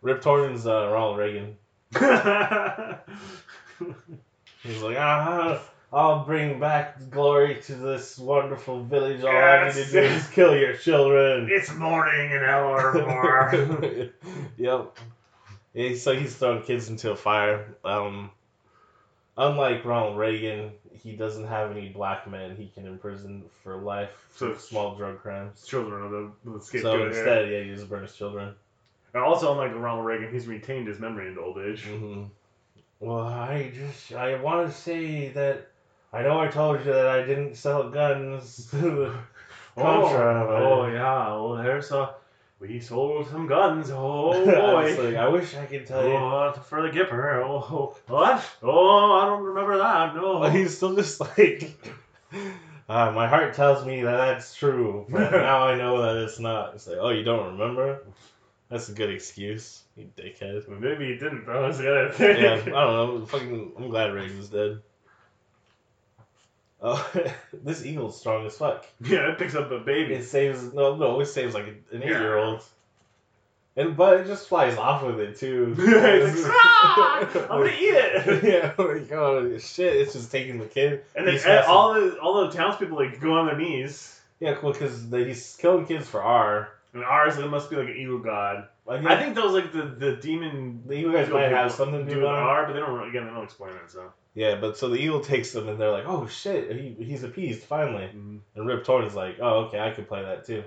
Rip 0.00 0.20
Torn's 0.22 0.66
uh, 0.66 0.88
Ronald 0.88 1.18
Reagan. 1.18 1.56
He's 4.62 4.82
like, 4.82 4.96
ah, 4.98 5.62
I'll 5.92 6.24
bring 6.24 6.58
back 6.58 7.10
glory 7.10 7.60
to 7.66 7.74
this 7.74 8.18
wonderful 8.18 8.82
village. 8.84 9.22
All 9.24 9.30
I 9.30 9.66
need 9.66 9.74
to 9.74 9.90
do 9.92 9.98
is 10.00 10.26
kill 10.28 10.56
your 10.56 10.74
children. 10.74 11.48
it's 11.50 11.72
morning 11.74 12.30
in 12.30 12.40
Ellermore. 12.40 14.10
yep. 14.56 14.98
Yeah, 15.74 15.94
so 15.96 16.14
he's 16.14 16.34
throwing 16.36 16.62
kids 16.62 16.88
into 16.88 17.10
a 17.10 17.16
fire. 17.16 17.74
Um, 17.84 18.30
unlike 19.36 19.84
Ronald 19.84 20.16
Reagan, 20.18 20.72
he 20.94 21.12
doesn't 21.16 21.46
have 21.46 21.70
any 21.70 21.88
black 21.90 22.28
men 22.30 22.56
he 22.56 22.68
can 22.68 22.86
imprison 22.86 23.44
for 23.62 23.76
life 23.76 24.10
for 24.30 24.54
So- 24.54 24.56
small 24.56 24.94
drug 24.94 25.20
crimes. 25.20 25.66
Children 25.66 26.02
are 26.02 26.08
the, 26.08 26.30
the 26.44 26.52
So 26.60 26.64
scapegoat 26.64 26.98
here. 27.00 27.08
instead, 27.08 27.50
yeah, 27.50 27.62
he 27.64 27.74
just 27.74 27.88
burns 27.90 28.14
children. 28.14 28.54
And 29.14 29.22
also, 29.22 29.52
unlike 29.52 29.74
Ronald 29.74 30.06
Reagan, 30.06 30.32
he's 30.32 30.46
retained 30.46 30.88
his 30.88 30.98
memory 30.98 31.28
into 31.28 31.42
old 31.42 31.58
age. 31.58 31.84
hmm 31.84 32.24
Well, 32.98 33.26
I 33.26 33.70
just 33.74 34.14
I 34.14 34.40
want 34.40 34.70
to 34.70 34.74
say 34.74 35.28
that 35.30 35.68
I 36.12 36.22
know 36.22 36.40
I 36.40 36.48
told 36.48 36.80
you 36.80 36.92
that 36.92 37.08
I 37.08 37.24
didn't 37.24 37.54
sell 37.56 37.88
guns. 37.88 38.68
Contra, 39.74 40.46
Oh, 40.46 40.82
oh 40.82 40.86
yeah. 40.86 41.28
Well, 41.28 41.56
there's 41.56 41.90
a. 41.92 42.14
We 42.60 42.78
sold 42.78 43.28
some 43.28 43.46
guns. 43.46 43.90
Oh 43.90 44.32
boy. 44.44 44.96
was 44.96 45.14
I 45.14 45.28
wish 45.28 45.54
I 45.56 45.64
could 45.64 45.86
tell 45.86 46.06
you. 46.06 46.14
Oh, 46.14 46.52
for 46.52 46.82
the 46.82 46.90
Gipper. 46.90 47.42
Oh, 47.42 47.96
what? 48.06 48.48
Oh, 48.62 49.12
I 49.12 49.24
don't 49.24 49.42
remember 49.42 49.78
that. 49.78 50.14
No. 50.14 50.42
He's 50.50 50.76
still 50.76 50.94
just 50.94 51.20
like, 51.20 51.72
uh, 52.88 53.10
my 53.12 53.26
heart 53.26 53.54
tells 53.54 53.84
me 53.86 54.02
that 54.02 54.16
that's 54.16 54.54
true, 54.54 55.06
but 55.08 55.32
now 55.32 55.66
I 55.66 55.76
know 55.76 56.02
that 56.02 56.22
it's 56.22 56.38
not. 56.38 56.74
It's 56.74 56.86
like, 56.86 56.98
oh, 57.00 57.10
you 57.10 57.24
don't 57.24 57.58
remember? 57.58 58.04
That's 58.68 58.88
a 58.90 58.92
good 58.92 59.10
excuse, 59.10 59.82
you 59.96 60.08
dickhead. 60.16 60.68
Maybe 60.68 61.06
he 61.06 61.14
didn't. 61.14 61.46
That's 61.46 61.78
the 61.78 61.90
other 61.90 62.12
thing. 62.12 62.36
Yeah, 62.42 62.54
I 62.54 62.58
don't 62.58 62.74
know. 62.74 63.26
Fucking, 63.26 63.72
I'm 63.76 63.88
glad 63.88 64.12
Riggs 64.12 64.32
is 64.34 64.48
dead. 64.50 64.80
Oh, 66.82 67.12
this 67.64 67.84
eagle's 67.84 68.18
strong 68.18 68.44
as 68.46 68.56
fuck. 68.58 68.86
Yeah, 69.00 69.30
it 69.30 69.38
picks 69.38 69.54
up 69.54 69.70
a 69.70 69.78
baby. 69.78 70.14
It 70.14 70.24
saves 70.24 70.72
no, 70.72 70.96
no, 70.96 71.20
it 71.20 71.26
saves 71.26 71.54
like 71.54 71.66
an 71.68 72.02
eight 72.02 72.08
year 72.08 72.36
old. 72.36 72.62
And 73.74 73.96
but 73.96 74.20
it 74.20 74.26
just 74.26 74.48
flies 74.48 74.76
off 74.76 75.02
with 75.02 75.18
it 75.20 75.36
too. 75.38 75.74
He's 75.76 76.44
like, 76.44 76.52
"Ah, 76.54 77.28
I'm 77.50 77.60
gonna 77.60 77.70
eat 77.70 77.94
it. 77.94 78.44
yeah, 78.44 78.74
like 78.76 79.10
oh 79.12 79.56
shit! 79.58 79.96
It's 79.96 80.12
just 80.12 80.30
taking 80.30 80.58
the 80.58 80.66
kid. 80.66 81.04
And 81.16 81.26
then 81.26 81.38
and 81.46 81.64
all 81.66 81.94
the 81.94 82.18
all 82.18 82.46
the 82.46 82.52
townspeople 82.52 82.96
like 82.96 83.18
go 83.20 83.32
on 83.32 83.46
their 83.46 83.56
knees. 83.56 84.20
Yeah, 84.40 84.56
cool, 84.56 84.72
because 84.72 85.06
he's 85.10 85.56
killing 85.58 85.86
kids 85.86 86.08
for 86.08 86.22
Ar. 86.22 86.68
And 86.94 87.04
ours, 87.04 87.38
it 87.38 87.48
must 87.48 87.70
be 87.70 87.76
like 87.76 87.88
an 87.88 87.96
evil 87.96 88.18
god. 88.18 88.68
Like, 88.84 89.04
I 89.06 89.20
think 89.22 89.34
those 89.34 89.52
like 89.52 89.72
the 89.72 89.84
the 89.84 90.16
demon. 90.16 90.82
the 90.86 90.98
you 90.98 91.12
guys 91.12 91.28
evil 91.28 91.40
might 91.40 91.50
have 91.50 91.72
something 91.72 92.04
to 92.04 92.14
do 92.14 92.20
with 92.20 92.26
Ar. 92.26 92.66
But 92.66 92.74
they 92.74 92.80
don't 92.80 93.08
again. 93.08 93.24
They 93.26 93.32
don't 93.32 93.44
explain 93.44 93.72
it. 93.72 93.90
So. 93.90 94.12
Yeah, 94.34 94.56
but 94.56 94.76
so 94.76 94.88
the 94.88 94.96
eagle 94.96 95.20
takes 95.20 95.52
them, 95.52 95.68
and 95.68 95.80
they're 95.80 95.90
like, 95.90 96.04
"Oh 96.06 96.26
shit, 96.26 96.70
he, 96.72 96.96
he's 97.04 97.22
appeased 97.22 97.62
finally." 97.62 98.04
Mm-hmm. 98.04 98.36
And 98.56 98.66
Rip 98.66 98.84
Torn 98.84 99.04
is 99.04 99.14
like, 99.14 99.36
"Oh 99.40 99.64
okay, 99.66 99.78
I 99.78 99.90
could 99.90 100.08
play 100.08 100.22
that 100.22 100.46
too." 100.46 100.64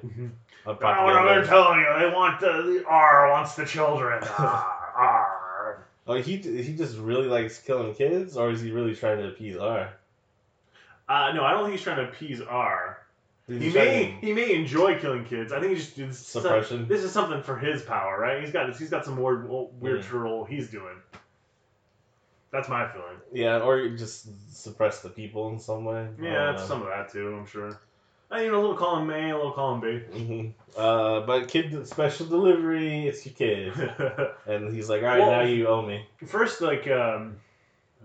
What 0.63 0.80
together. 0.80 1.26
they're 1.26 1.45
telling 1.45 1.80
you, 1.80 1.86
they 1.99 2.13
want 2.13 2.39
the, 2.39 2.47
the 2.47 2.86
Ar 2.88 3.30
wants 3.30 3.55
the 3.55 3.65
children. 3.65 4.23
Ar, 4.39 4.65
Ar. 4.95 5.88
Oh, 6.07 6.15
he 6.15 6.38
he 6.38 6.76
just 6.76 6.97
really 6.97 7.28
likes 7.28 7.59
killing 7.59 7.93
kids, 7.93 8.36
or 8.36 8.49
is 8.49 8.61
he 8.61 8.71
really 8.71 8.95
trying 8.95 9.19
to 9.19 9.28
appease 9.28 9.57
Ar? 9.57 9.93
Uh, 11.07 11.34
no, 11.34 11.43
I 11.43 11.51
don't 11.51 11.65
think 11.65 11.73
he's 11.73 11.84
trying 11.84 11.97
to 11.97 12.09
appease 12.09 12.41
Ar. 12.41 12.99
He 13.48 13.70
may 13.72 14.18
he 14.22 14.34
may 14.34 14.54
enjoy 14.56 14.98
killing 15.00 15.24
kids. 15.26 15.54
I 15.54 15.60
think 15.60 15.78
he 15.78 15.84
just 15.84 15.96
some- 16.28 16.41
Suppression. 16.41 16.88
this 16.88 17.04
is 17.04 17.12
something 17.12 17.43
for 17.43 17.56
his 17.58 17.84
power, 17.84 18.20
right? 18.20 18.41
He's 18.41 18.52
got 18.52 18.76
he's 18.76 18.89
got 18.89 19.06
some 19.06 19.18
weird 19.18 19.48
weird 19.48 20.02
Mm. 20.02 20.12
role 20.14 20.46
he's 20.46 20.70
doing. 20.72 20.96
That's 22.52 22.70
my 22.70 22.88
feeling. 22.88 23.18
yeah, 23.34 23.60
or 23.60 23.89
just 23.89 24.28
suppress 24.56 25.02
the 25.02 25.10
people 25.10 25.50
in 25.50 25.60
some 25.60 25.84
way. 25.86 26.08
Yeah, 26.22 26.54
it's 26.54 26.64
some 26.66 26.82
of 26.82 26.88
that 26.88 27.12
too. 27.12 27.36
I'm 27.38 27.46
sure. 27.46 27.80
You 28.32 28.52
know, 28.52 28.60
a 28.60 28.62
little 28.62 28.76
column 28.76 29.10
A, 29.12 29.30
a 29.32 29.36
little 29.38 29.52
column 29.52 29.80
B. 29.82 30.02
Mhm. 30.12 30.54
Uh, 30.76 31.22
but 31.26 31.48
kid 31.48 31.88
special 31.88 32.26
delivery, 32.26 33.08
it's 33.08 33.26
your 33.26 33.36
kid, 33.36 33.74
and 34.48 34.74
he's 34.74 34.89
like, 34.89 35.04
"All 35.04 35.08
right, 35.10 35.20
Well- 35.20 35.32
now 35.32 35.41
you 35.41 35.68
owe 35.68 35.82
me." 35.86 36.06
First, 36.26 36.62
like 36.62 36.88
um, 36.88 37.36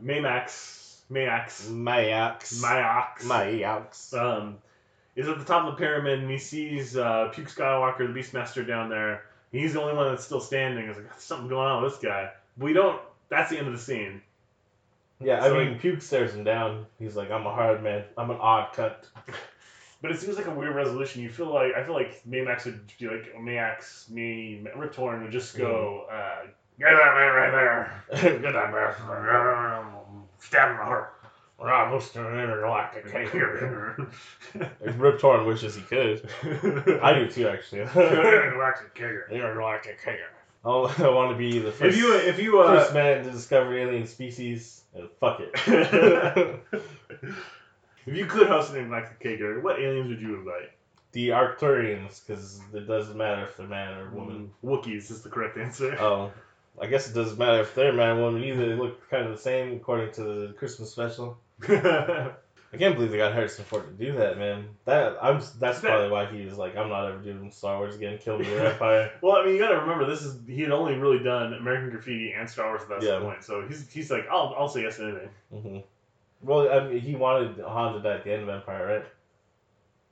Maymax, 0.05 0.97
Mayax, 1.11 1.69
Mayax. 1.71 2.61
Mayax, 2.63 3.23
Mayax. 3.25 4.15
um, 4.19 4.59
is 5.17 5.29
at 5.29 5.39
the 5.39 5.45
top 5.45 5.67
of 5.67 5.73
the 5.75 5.79
pyramid 5.79 6.21
and 6.21 6.31
he 6.31 6.39
sees 6.39 6.97
uh, 6.97 7.29
Puke 7.33 7.49
Skywalker, 7.49 7.99
the 8.13 8.19
Beastmaster, 8.19 8.67
down 8.67 8.89
there. 8.89 9.25
He's 9.53 9.73
the 9.73 9.81
only 9.83 9.95
one 9.95 10.09
that's 10.09 10.25
still 10.25 10.41
standing. 10.41 10.87
He's 10.87 10.97
like, 10.97 11.11
"There's 11.11 11.23
something 11.23 11.49
going 11.49 11.67
on 11.67 11.83
with 11.83 11.93
this 11.93 12.03
guy. 12.03 12.31
We 12.57 12.73
don't. 12.73 13.01
That's 13.29 13.51
the 13.51 13.59
end 13.59 13.67
of 13.67 13.73
the 13.73 13.79
scene. 13.81 14.23
Yeah, 15.21 15.45
I 15.45 15.49
So, 15.49 15.55
mean, 15.57 15.79
Puke 15.79 16.01
stares 16.03 16.35
him 16.35 16.45
down. 16.45 16.87
He's 16.99 17.17
like, 17.17 17.31
"I'm 17.31 17.47
a 17.47 17.53
hard 17.53 17.83
man. 17.83 18.05
I'm 18.17 18.31
an 18.31 18.39
odd 18.41 18.73
cut." 18.73 19.07
But 20.03 20.13
it 20.13 20.19
seems 20.19 20.39
like 20.39 20.47
a 20.47 20.51
weird 20.51 20.75
resolution. 20.75 21.23
You 21.23 21.29
feel 21.29 21.53
like 21.53 21.75
I 21.75 21.85
feel 21.85 21.93
like 21.93 22.23
Maymax 22.27 22.65
would 22.65 22.91
be 22.99 23.07
like 23.07 23.35
Mayax, 23.37 24.09
me, 24.09 24.65
Rip 24.75 24.95
Torn 24.95 25.23
would 25.23 25.31
just 25.31 25.59
go, 25.59 26.07
uh, 26.11 26.47
get 26.79 26.89
that 26.89 27.15
man 27.15 27.35
right 27.35 27.51
there, 27.51 28.05
get 28.41 28.53
that 28.55 28.73
man, 28.73 28.95
stab 30.39 30.71
him 30.71 31.05
in 31.61 31.67
the 31.67 31.73
heart. 31.73 31.83
We're 31.83 31.85
not 31.85 31.89
hosting 31.89 32.25
an 32.25 32.39
intergalactic 32.39 33.33
here. 33.33 34.09
Rip 34.81 35.21
Torn 35.21 35.47
wishes 35.47 35.75
he 35.75 35.83
could. 35.83 36.29
I 37.03 37.15
do 37.15 37.31
too, 37.31 37.49
actually. 37.49 37.83
intergalactic 37.83 38.95
kicker. 38.95 39.29
Intergalactic 39.31 39.99
kicker. 40.03 40.31
Oh, 40.65 40.95
I 40.99 41.09
want 41.15 41.33
to 41.33 41.39
be 41.39 41.59
the 41.59 41.73
first, 41.73 41.97
If 41.97 41.97
you 41.97 42.15
if 42.17 42.39
you 42.39 42.61
uh, 42.61 42.67
first 42.67 42.95
man 42.95 43.25
to 43.25 43.31
discover 43.31 43.77
alien 43.77 44.07
species. 44.07 44.83
Uh, 44.97 45.07
fuck 45.19 45.41
it. 45.41 45.51
if 48.07 48.17
you 48.17 48.27
could 48.27 48.49
host 48.49 48.71
an 48.73 48.79
intergalactic 48.79 49.21
kicker, 49.21 49.61
what 49.61 49.81
aliens 49.81 50.09
would 50.09 50.21
you 50.21 50.35
invite? 50.37 50.71
the 51.13 51.31
Arcturians, 51.31 52.25
because 52.25 52.61
it 52.73 52.87
doesn't 52.87 53.17
matter 53.17 53.45
if 53.45 53.57
they're 53.57 53.67
man 53.67 53.99
or 53.99 54.11
woman. 54.11 54.51
Wookiees 54.65 55.11
is 55.11 55.23
the 55.23 55.29
correct 55.29 55.59
answer. 55.59 55.97
Oh, 56.01 56.31
I 56.81 56.87
guess 56.87 57.09
it 57.09 57.15
doesn't 57.15 57.39
matter 57.39 57.61
if 57.61 57.75
they're 57.75 57.93
man 57.93 58.19
or 58.19 58.23
woman 58.23 58.45
either. 58.45 58.69
They 58.69 58.81
look 58.81 59.09
kind 59.11 59.27
of 59.27 59.33
the 59.33 59.43
same 59.43 59.73
according 59.75 60.13
to 60.15 60.23
the 60.23 60.53
Christmas 60.57 60.91
special. 60.91 61.37
I 62.73 62.77
can't 62.77 62.95
believe 62.95 63.11
they 63.11 63.17
got 63.17 63.33
Harrison 63.35 63.65
Ford 63.65 63.87
to 63.99 64.05
do 64.05 64.17
that, 64.19 64.39
man. 64.39 64.69
That 64.85 65.17
I'm. 65.21 65.41
That's 65.59 65.81
That- 65.81 65.83
probably 65.83 66.11
why 66.11 66.27
he 66.27 66.45
was 66.45 66.57
like, 66.57 66.77
I'm 66.77 66.89
not 66.89 67.09
ever 67.09 67.19
doing 67.19 67.51
Star 67.51 67.79
Wars 67.79 67.97
again. 67.97 68.19
Kill 68.19 68.39
me 68.39 68.49
with 68.49 68.61
Empire. 68.73 69.11
Well, 69.23 69.37
I 69.37 69.45
mean, 69.45 69.55
you 69.55 69.61
got 69.61 69.71
to 69.71 69.81
remember 69.81 70.07
this 70.07 70.23
is 70.23 70.39
he 70.47 70.63
had 70.63 70.71
only 70.71 70.95
really 70.95 71.23
done 71.23 71.53
American 71.55 71.91
Graffiti 71.91 72.33
and 72.33 72.49
Star 72.49 72.69
Wars 72.69 72.83
at 72.83 72.89
that 72.89 73.03
Yeah. 73.03 73.19
point, 73.21 73.43
so 73.43 73.67
he's 73.67 73.91
he's 73.91 74.11
like, 74.11 74.27
I'll 74.31 74.55
I'll 74.57 74.69
say 74.69 74.83
yes 74.83 74.97
to 74.99 75.05
anything. 75.05 75.29
hmm 75.51 75.79
Well, 76.43 76.71
I 76.73 76.89
mean, 76.89 77.01
he 77.01 77.17
wanted 77.17 77.59
Han 77.59 77.95
to 77.95 78.01
die 78.01 78.15
at 78.15 78.25
the 78.25 78.33
end 78.33 78.43
of 78.45 78.49
Empire, 78.49 78.87
right? 78.87 79.05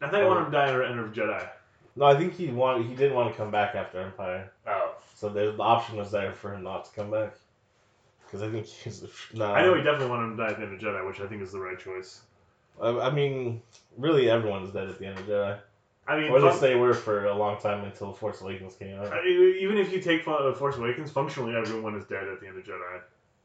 I 0.00 0.10
think 0.10 0.24
I 0.24 0.26
want 0.26 0.40
him 0.40 0.44
to 0.46 0.50
die 0.52 0.72
in 0.74 0.82
End 0.90 1.00
of 1.00 1.12
Jedi. 1.12 1.48
No, 1.96 2.04
I 2.06 2.16
think 2.16 2.34
he 2.34 2.48
wanted. 2.48 2.86
He 2.86 2.94
didn't 2.94 3.14
want 3.14 3.30
to 3.32 3.36
come 3.36 3.50
back 3.52 3.74
after 3.76 4.00
Empire, 4.00 4.52
Oh, 4.66 4.94
so 5.14 5.28
the, 5.28 5.52
the 5.52 5.62
option 5.62 5.96
was 5.96 6.10
there 6.12 6.32
for 6.32 6.54
him 6.54 6.62
not 6.64 6.84
to 6.86 6.90
come 6.92 7.10
back. 7.10 7.34
Because 8.28 8.42
I 8.42 8.50
think 8.50 8.66
he's 8.66 9.02
no. 9.32 9.46
I 9.46 9.62
know 9.62 9.74
he 9.74 9.82
definitely 9.82 10.08
wanted 10.10 10.24
him 10.24 10.36
to 10.36 10.42
die 10.44 10.50
at 10.50 10.56
the 10.58 10.64
end 10.64 10.74
of 10.74 10.80
Jedi, 10.80 11.06
which 11.06 11.20
I 11.20 11.26
think 11.26 11.40
is 11.40 11.50
the 11.50 11.60
right 11.60 11.78
choice. 11.78 12.20
I, 12.80 12.88
I 12.88 13.10
mean, 13.10 13.62
really, 13.96 14.28
everyone's 14.28 14.70
dead 14.70 14.88
at 14.88 14.98
the 14.98 15.06
end 15.06 15.18
of 15.18 15.26
Jedi, 15.26 15.58
I 16.06 16.20
mean, 16.20 16.30
or 16.30 16.40
they 16.40 16.50
fun- 16.50 16.60
they 16.60 16.74
were 16.74 16.92
for 16.92 17.24
a 17.24 17.34
long 17.34 17.58
time 17.58 17.84
until 17.84 18.12
Force 18.12 18.42
Awakens 18.42 18.74
came 18.74 18.98
out. 18.98 19.12
uh, 19.12 19.24
even 19.24 19.78
if 19.78 19.92
you 19.92 20.00
take 20.00 20.24
Force 20.24 20.76
Awakens, 20.76 21.10
functionally 21.10 21.54
everyone 21.56 21.94
is 21.94 22.04
dead 22.04 22.28
at 22.28 22.40
the 22.40 22.46
end 22.46 22.58
of 22.58 22.64
Jedi, 22.64 23.00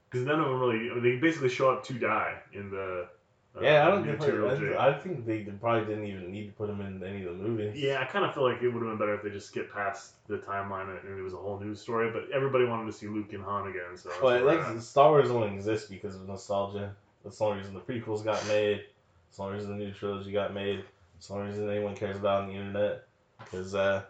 because 0.09 0.25
none 0.25 0.39
of 0.39 0.47
them 0.47 0.59
really 0.59 0.91
I 0.91 0.95
mean, 0.95 1.03
they 1.03 1.15
basically 1.15 1.49
show 1.49 1.71
up 1.71 1.85
to 1.85 1.93
die 1.93 2.35
in 2.51 2.69
the 2.69 3.07
uh, 3.55 3.61
Yeah, 3.61 3.85
I 3.85 3.91
don't 3.91 4.05
new 4.05 4.17
think. 4.17 4.23
trilogy. 4.23 4.75
I, 4.75 4.89
I 4.89 4.93
think 4.99 5.25
they 5.25 5.43
probably 5.43 5.85
didn't 5.85 6.07
even 6.07 6.31
need 6.31 6.47
to 6.47 6.51
put 6.53 6.69
him 6.69 6.81
in 6.81 7.03
any 7.03 7.23
of 7.25 7.37
the 7.37 7.43
movies. 7.43 7.75
Yeah, 7.75 8.01
I 8.01 8.05
kind 8.05 8.25
of 8.25 8.33
feel 8.33 8.43
like 8.43 8.61
it 8.61 8.69
would 8.69 8.81
have 8.81 8.91
been 8.91 8.97
better 8.97 9.13
if 9.15 9.23
they 9.23 9.29
just 9.29 9.47
skipped 9.47 9.73
past 9.73 10.13
the 10.27 10.37
timeline 10.37 10.89
and 10.89 11.19
it 11.19 11.21
was 11.21 11.33
a 11.33 11.37
whole 11.37 11.59
new 11.59 11.75
story. 11.75 12.11
But 12.11 12.31
everybody 12.33 12.65
wanted 12.65 12.87
to 12.87 12.93
see 12.97 13.07
Luke 13.07 13.33
and 13.33 13.43
Han 13.43 13.69
again, 13.69 13.95
so. 13.95 14.11
But 14.21 14.43
like 14.43 14.59
at. 14.59 14.81
Star 14.81 15.09
Wars 15.09 15.29
only 15.29 15.53
exists 15.55 15.87
because 15.89 16.15
of 16.15 16.27
nostalgia. 16.27 16.95
That's 17.23 17.37
the 17.37 17.45
only 17.45 17.57
reason 17.59 17.73
the 17.73 17.79
prequels 17.79 18.23
got 18.23 18.45
made. 18.47 18.83
That's 19.27 19.37
the 19.37 19.43
only 19.43 19.55
reason 19.55 19.77
the 19.77 19.85
new 19.85 19.91
trilogy 19.93 20.31
got 20.31 20.53
made. 20.53 20.83
That's 21.15 21.27
the 21.27 21.33
only 21.35 21.47
reason 21.47 21.69
anyone 21.69 21.95
cares 21.95 22.17
about 22.17 22.43
on 22.43 22.47
the 22.49 22.55
internet. 22.55 23.05
Because 23.39 23.75
uh, 23.75 24.03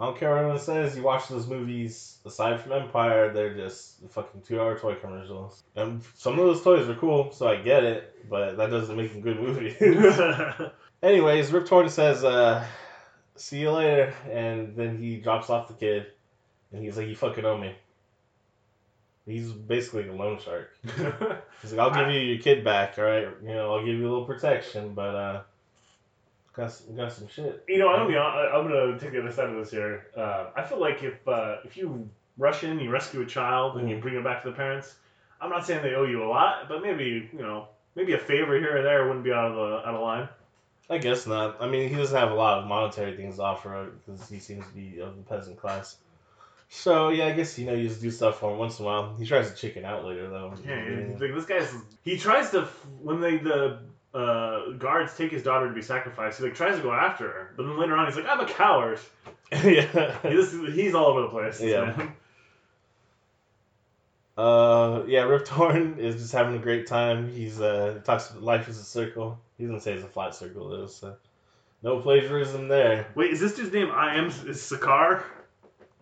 I 0.00 0.06
don't 0.06 0.18
care 0.18 0.30
what 0.30 0.38
anyone 0.38 0.58
says. 0.58 0.96
You 0.96 1.02
watch 1.02 1.28
those 1.28 1.46
movies, 1.46 2.16
aside 2.24 2.58
from 2.58 2.72
Empire, 2.72 3.34
they're 3.34 3.54
just 3.54 3.96
fucking 4.08 4.40
two-hour 4.40 4.78
toy 4.78 4.94
commercials. 4.94 5.62
And 5.76 6.02
some 6.14 6.38
of 6.38 6.46
those 6.46 6.62
toys 6.62 6.88
are 6.88 6.94
cool, 6.94 7.30
so 7.32 7.46
I 7.46 7.56
get 7.56 7.84
it. 7.84 8.26
But 8.30 8.56
that 8.56 8.70
doesn't 8.70 8.96
make 8.96 9.12
them 9.12 9.20
good 9.20 9.38
movies. 9.38 9.76
Anyways, 11.02 11.52
Rip 11.52 11.66
Torn 11.66 11.90
says, 11.90 12.24
uh, 12.24 12.64
"See 13.36 13.60
you 13.60 13.72
later," 13.72 14.14
and 14.30 14.74
then 14.74 14.96
he 14.96 15.18
drops 15.18 15.50
off 15.50 15.68
the 15.68 15.74
kid, 15.74 16.06
and 16.72 16.82
he's 16.82 16.96
like, 16.96 17.08
"You 17.08 17.16
fucking 17.16 17.44
owe 17.44 17.58
me." 17.58 17.74
He's 19.26 19.52
basically 19.52 20.08
a 20.08 20.14
loan 20.14 20.40
shark. 20.40 20.70
He's 21.62 21.72
like, 21.72 21.78
"I'll 21.78 21.94
give 21.94 22.12
you 22.12 22.20
your 22.20 22.42
kid 22.42 22.64
back, 22.64 22.98
all 22.98 23.04
right? 23.04 23.28
You 23.42 23.48
know, 23.48 23.74
I'll 23.74 23.84
give 23.84 23.94
you 23.94 24.08
a 24.08 24.10
little 24.10 24.24
protection, 24.24 24.94
but 24.94 25.14
uh, 25.14 25.42
got 26.60 26.72
some, 26.72 26.96
got 26.96 27.12
some 27.12 27.28
shit." 27.28 27.64
you 27.68 27.78
know, 27.78 27.88
I'm 27.88 28.06
gonna 28.06 28.08
be 28.08 28.16
I'm 28.18 28.68
gonna 28.68 28.98
take 28.98 29.12
the 29.12 29.20
other 29.20 29.32
side 29.32 29.50
of 29.50 29.56
this 29.56 29.70
here. 29.70 30.06
Uh, 30.16 30.46
I 30.54 30.62
feel 30.62 30.80
like 30.80 31.02
if 31.02 31.26
uh, 31.26 31.56
if 31.64 31.76
you 31.76 32.08
rush 32.38 32.64
in, 32.64 32.78
you 32.78 32.90
rescue 32.90 33.22
a 33.22 33.26
child, 33.26 33.78
and 33.78 33.88
you 33.90 33.96
Mhm. 33.96 34.02
bring 34.02 34.14
it 34.16 34.24
back 34.24 34.42
to 34.42 34.50
the 34.50 34.56
parents. 34.56 34.96
I'm 35.40 35.50
not 35.50 35.66
saying 35.66 35.82
they 35.82 35.94
owe 35.94 36.04
you 36.04 36.22
a 36.22 36.28
lot, 36.28 36.68
but 36.68 36.82
maybe 36.82 37.28
you 37.32 37.38
know, 37.42 37.68
maybe 37.94 38.12
a 38.12 38.18
favor 38.18 38.58
here 38.58 38.76
or 38.78 38.82
there 38.82 39.06
wouldn't 39.06 39.24
be 39.24 39.32
out 39.32 39.50
of 39.50 39.56
the 39.56 39.88
out 39.88 39.94
of 39.94 40.00
line. 40.00 40.28
I 40.88 40.98
guess 40.98 41.26
not. 41.26 41.56
I 41.62 41.68
mean, 41.68 41.88
he 41.88 41.94
doesn't 41.94 42.18
have 42.18 42.32
a 42.32 42.34
lot 42.34 42.58
of 42.58 42.66
monetary 42.66 43.16
things 43.16 43.36
to 43.36 43.42
offer 43.42 43.92
because 44.04 44.28
he 44.28 44.38
seems 44.40 44.66
to 44.66 44.74
be 44.74 45.00
of 45.00 45.16
the 45.16 45.22
peasant 45.22 45.56
class. 45.56 45.96
So 46.68 47.08
yeah, 47.10 47.26
I 47.26 47.32
guess 47.32 47.58
you 47.58 47.66
know 47.66 47.74
you 47.74 47.88
just 47.88 48.00
do 48.00 48.10
stuff 48.10 48.38
for 48.38 48.52
him 48.52 48.58
once 48.58 48.78
in 48.78 48.84
a 48.84 48.88
while. 48.88 49.16
He 49.16 49.26
tries 49.26 49.50
to 49.50 49.56
chicken 49.56 49.84
out 49.84 50.04
later 50.04 50.28
though. 50.28 50.54
Yeah, 50.66 51.06
he's 51.10 51.20
like, 51.20 51.34
this 51.34 51.46
guy's. 51.46 51.72
He 52.02 52.16
tries 52.16 52.50
to 52.50 52.62
when 53.02 53.20
they 53.20 53.38
the 53.38 53.80
uh, 54.12 54.70
guards 54.72 55.16
take 55.16 55.30
his 55.30 55.42
daughter 55.42 55.68
to 55.68 55.74
be 55.74 55.82
sacrificed. 55.82 56.38
He 56.38 56.44
like 56.44 56.54
tries 56.54 56.76
to 56.76 56.82
go 56.82 56.92
after 56.92 57.24
her, 57.28 57.50
but 57.56 57.64
then 57.64 57.78
later 57.78 57.96
on 57.96 58.06
he's 58.06 58.16
like, 58.16 58.26
"I'm 58.26 58.40
a 58.40 58.46
coward." 58.46 58.98
yeah. 59.52 60.18
He's, 60.22 60.52
he's 60.52 60.94
all 60.94 61.06
over 61.06 61.22
the 61.22 61.28
place. 61.28 61.60
Yeah. 61.60 61.94
man. 61.96 62.12
Uh, 64.38 65.04
yeah, 65.06 65.24
Rip 65.24 65.44
Torn 65.44 65.98
is 65.98 66.14
just 66.14 66.32
having 66.32 66.54
a 66.54 66.58
great 66.58 66.86
time. 66.86 67.30
He's 67.30 67.60
uh 67.60 68.00
talks 68.04 68.30
about 68.30 68.42
life 68.42 68.68
is 68.68 68.78
a 68.78 68.84
circle. 68.84 69.38
He 69.58 69.64
doesn't 69.64 69.80
say 69.80 69.92
it's 69.92 70.04
a 70.04 70.08
flat 70.08 70.34
circle 70.34 70.70
though. 70.70 70.86
So 70.86 71.16
No 71.82 72.00
plagiarism 72.00 72.68
there. 72.68 73.08
Wait, 73.14 73.32
is 73.32 73.40
this 73.40 73.54
dude's 73.54 73.70
name? 73.70 73.90
I 73.90 74.14
am 74.16 74.28
is 74.28 74.62
Sakar, 74.62 75.24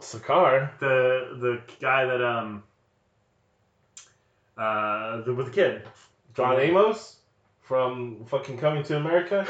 Sakar. 0.01 0.79
the 0.79 1.37
the 1.41 1.61
guy 1.81 2.05
that 2.05 2.23
um 2.23 2.63
uh 4.57 5.23
the, 5.23 5.35
with 5.35 5.47
the 5.47 5.53
kid. 5.53 5.83
John 6.37 6.61
Amos 6.61 7.18
from 7.69 8.25
fucking 8.25 8.57
Coming 8.57 8.83
to 8.85 8.97
America. 8.97 9.45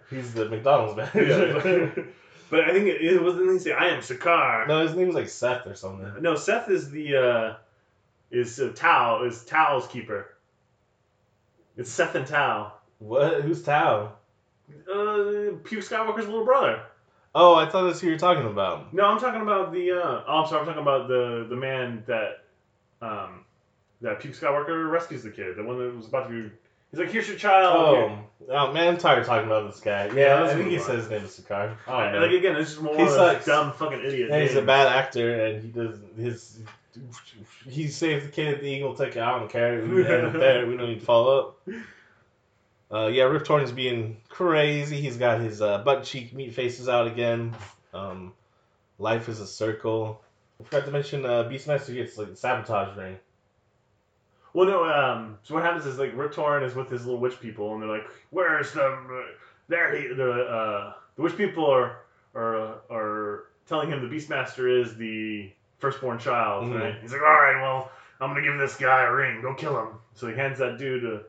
He's 0.10 0.32
the 0.32 0.48
McDonald's 0.48 0.96
manager. 0.96 1.92
yeah, 1.96 2.02
but 2.50 2.60
I 2.60 2.72
think 2.72 2.86
it, 2.86 3.02
it 3.02 3.20
wasn't 3.20 3.52
he 3.52 3.58
say 3.58 3.72
I 3.72 3.88
am 3.88 4.00
Sakar. 4.00 4.68
no, 4.68 4.86
his 4.86 4.94
name's 4.94 5.16
like 5.16 5.28
Seth 5.28 5.66
or 5.66 5.74
something. 5.74 6.22
No, 6.22 6.36
Seth 6.36 6.70
is 6.70 6.88
the 6.92 7.16
uh 7.16 7.54
is 8.30 8.60
uh, 8.60 8.72
Tal 8.76 9.24
is 9.24 9.44
Tal's 9.44 9.88
keeper. 9.88 10.28
It's 11.76 11.90
Seth 11.90 12.14
and 12.14 12.26
Tal. 12.26 12.80
What? 13.00 13.42
Who's 13.42 13.62
Tal? 13.62 14.16
Uh, 14.88 15.58
Puke 15.64 15.82
Skywalker's 15.82 16.26
little 16.26 16.44
brother. 16.44 16.82
Oh, 17.34 17.54
I 17.54 17.68
thought 17.68 17.84
that's 17.84 18.00
who 18.00 18.06
you're 18.08 18.18
talking 18.18 18.46
about. 18.46 18.94
No, 18.94 19.04
I'm 19.04 19.18
talking 19.18 19.42
about 19.42 19.72
the. 19.72 19.90
Uh, 19.92 20.22
oh, 20.26 20.42
I'm 20.42 20.48
sorry. 20.48 20.60
I'm 20.60 20.66
talking 20.66 20.82
about 20.82 21.08
the 21.08 21.46
the 21.48 21.56
man 21.56 22.04
that, 22.06 22.44
um, 23.02 23.44
that 24.00 24.20
Puke 24.20 24.34
Skywalker 24.34 24.90
rescues 24.90 25.22
the 25.24 25.30
kid. 25.30 25.56
The 25.56 25.64
one 25.64 25.78
that 25.78 25.94
was 25.94 26.06
about 26.06 26.28
to 26.28 26.30
be. 26.30 26.50
He's 26.90 27.00
like, 27.00 27.10
"Here's 27.10 27.28
your 27.28 27.36
child." 27.36 27.76
Oh, 27.76 28.18
oh 28.50 28.72
man, 28.72 28.88
I'm 28.88 28.96
tired 28.96 29.18
of 29.20 29.26
talking 29.26 29.46
about 29.46 29.70
this 29.70 29.80
guy. 29.80 30.06
Yeah, 30.14 30.44
I 30.44 30.54
think 30.54 30.68
he 30.70 30.78
says 30.78 31.02
his 31.02 31.10
name 31.10 31.24
is 31.24 31.38
Sakar. 31.38 31.74
Oh, 31.88 31.98
man. 31.98 32.20
like 32.22 32.30
again, 32.30 32.56
it's 32.56 32.70
just 32.70 32.82
more 32.82 32.94
He 32.96 33.02
of 33.02 33.08
those 33.08 33.16
sucks. 33.16 33.46
dumb 33.46 33.72
fucking 33.72 34.00
idiot. 34.04 34.30
Yeah, 34.30 34.40
he's 34.40 34.52
a 34.52 34.54
names. 34.56 34.66
bad 34.66 34.86
actor, 34.86 35.44
and 35.44 35.62
he 35.62 35.68
does 35.68 35.98
his. 36.16 36.58
He 37.68 37.88
saved 37.88 38.26
the 38.26 38.30
kid 38.30 38.60
the 38.60 38.66
Eagle, 38.66 38.94
took 38.94 39.14
it. 39.16 39.18
I 39.18 39.38
don't 39.38 39.50
care. 39.50 39.82
We 39.84 40.06
end 40.06 40.28
it 40.28 40.38
there. 40.38 40.66
We 40.66 40.76
don't 40.76 40.88
need 40.88 41.00
to 41.00 41.04
follow 41.04 41.38
up. 41.38 41.68
Uh, 42.90 43.06
yeah, 43.08 43.24
Rip 43.24 43.44
Torn's 43.44 43.72
being 43.72 44.16
crazy. 44.28 45.00
He's 45.00 45.16
got 45.16 45.40
his 45.40 45.60
uh, 45.60 45.78
butt 45.78 46.04
cheek 46.04 46.32
meat 46.32 46.54
faces 46.54 46.88
out 46.88 47.06
again. 47.08 47.54
Um, 47.92 48.32
life 48.98 49.28
is 49.28 49.40
a 49.40 49.46
circle. 49.46 50.22
I 50.60 50.64
forgot 50.64 50.86
to 50.86 50.92
mention 50.92 51.26
uh, 51.26 51.44
Beastmaster 51.44 51.92
gets 51.92 52.16
like 52.16 52.30
the 52.30 52.36
sabotage 52.36 52.96
ring. 52.96 53.18
Well, 54.56 54.66
no. 54.66 54.84
Um. 54.86 55.36
So 55.42 55.52
what 55.54 55.62
happens 55.62 55.84
is 55.84 55.98
like 55.98 56.12
Rip 56.16 56.32
Torn 56.32 56.62
is 56.62 56.74
with 56.74 56.88
his 56.88 57.04
little 57.04 57.20
witch 57.20 57.38
people, 57.40 57.74
and 57.74 57.82
they're 57.82 57.90
like, 57.90 58.06
"Where's 58.30 58.72
the? 58.72 59.26
There 59.68 59.94
he. 59.94 60.08
The 60.14 60.32
uh 60.32 60.92
the 61.16 61.22
witch 61.22 61.36
people 61.36 61.66
are 61.70 61.98
are 62.34 62.76
are 62.90 63.44
telling 63.66 63.90
him 63.90 64.00
the 64.00 64.08
Beastmaster 64.16 64.80
is 64.82 64.96
the 64.96 65.50
firstborn 65.78 66.18
child, 66.18 66.64
Mhm. 66.64 66.80
right? 66.80 66.94
He's 67.02 67.12
like, 67.12 67.20
"All 67.20 67.28
right, 67.28 67.60
well, 67.60 67.90
I'm 68.18 68.30
gonna 68.30 68.40
give 68.40 68.56
this 68.58 68.78
guy 68.78 69.02
a 69.02 69.12
ring. 69.12 69.42
Go 69.42 69.52
kill 69.52 69.78
him." 69.78 69.98
So 70.14 70.26
he 70.26 70.34
hands 70.34 70.58
that 70.58 70.78
dude 70.78 71.04
a, 71.04 71.20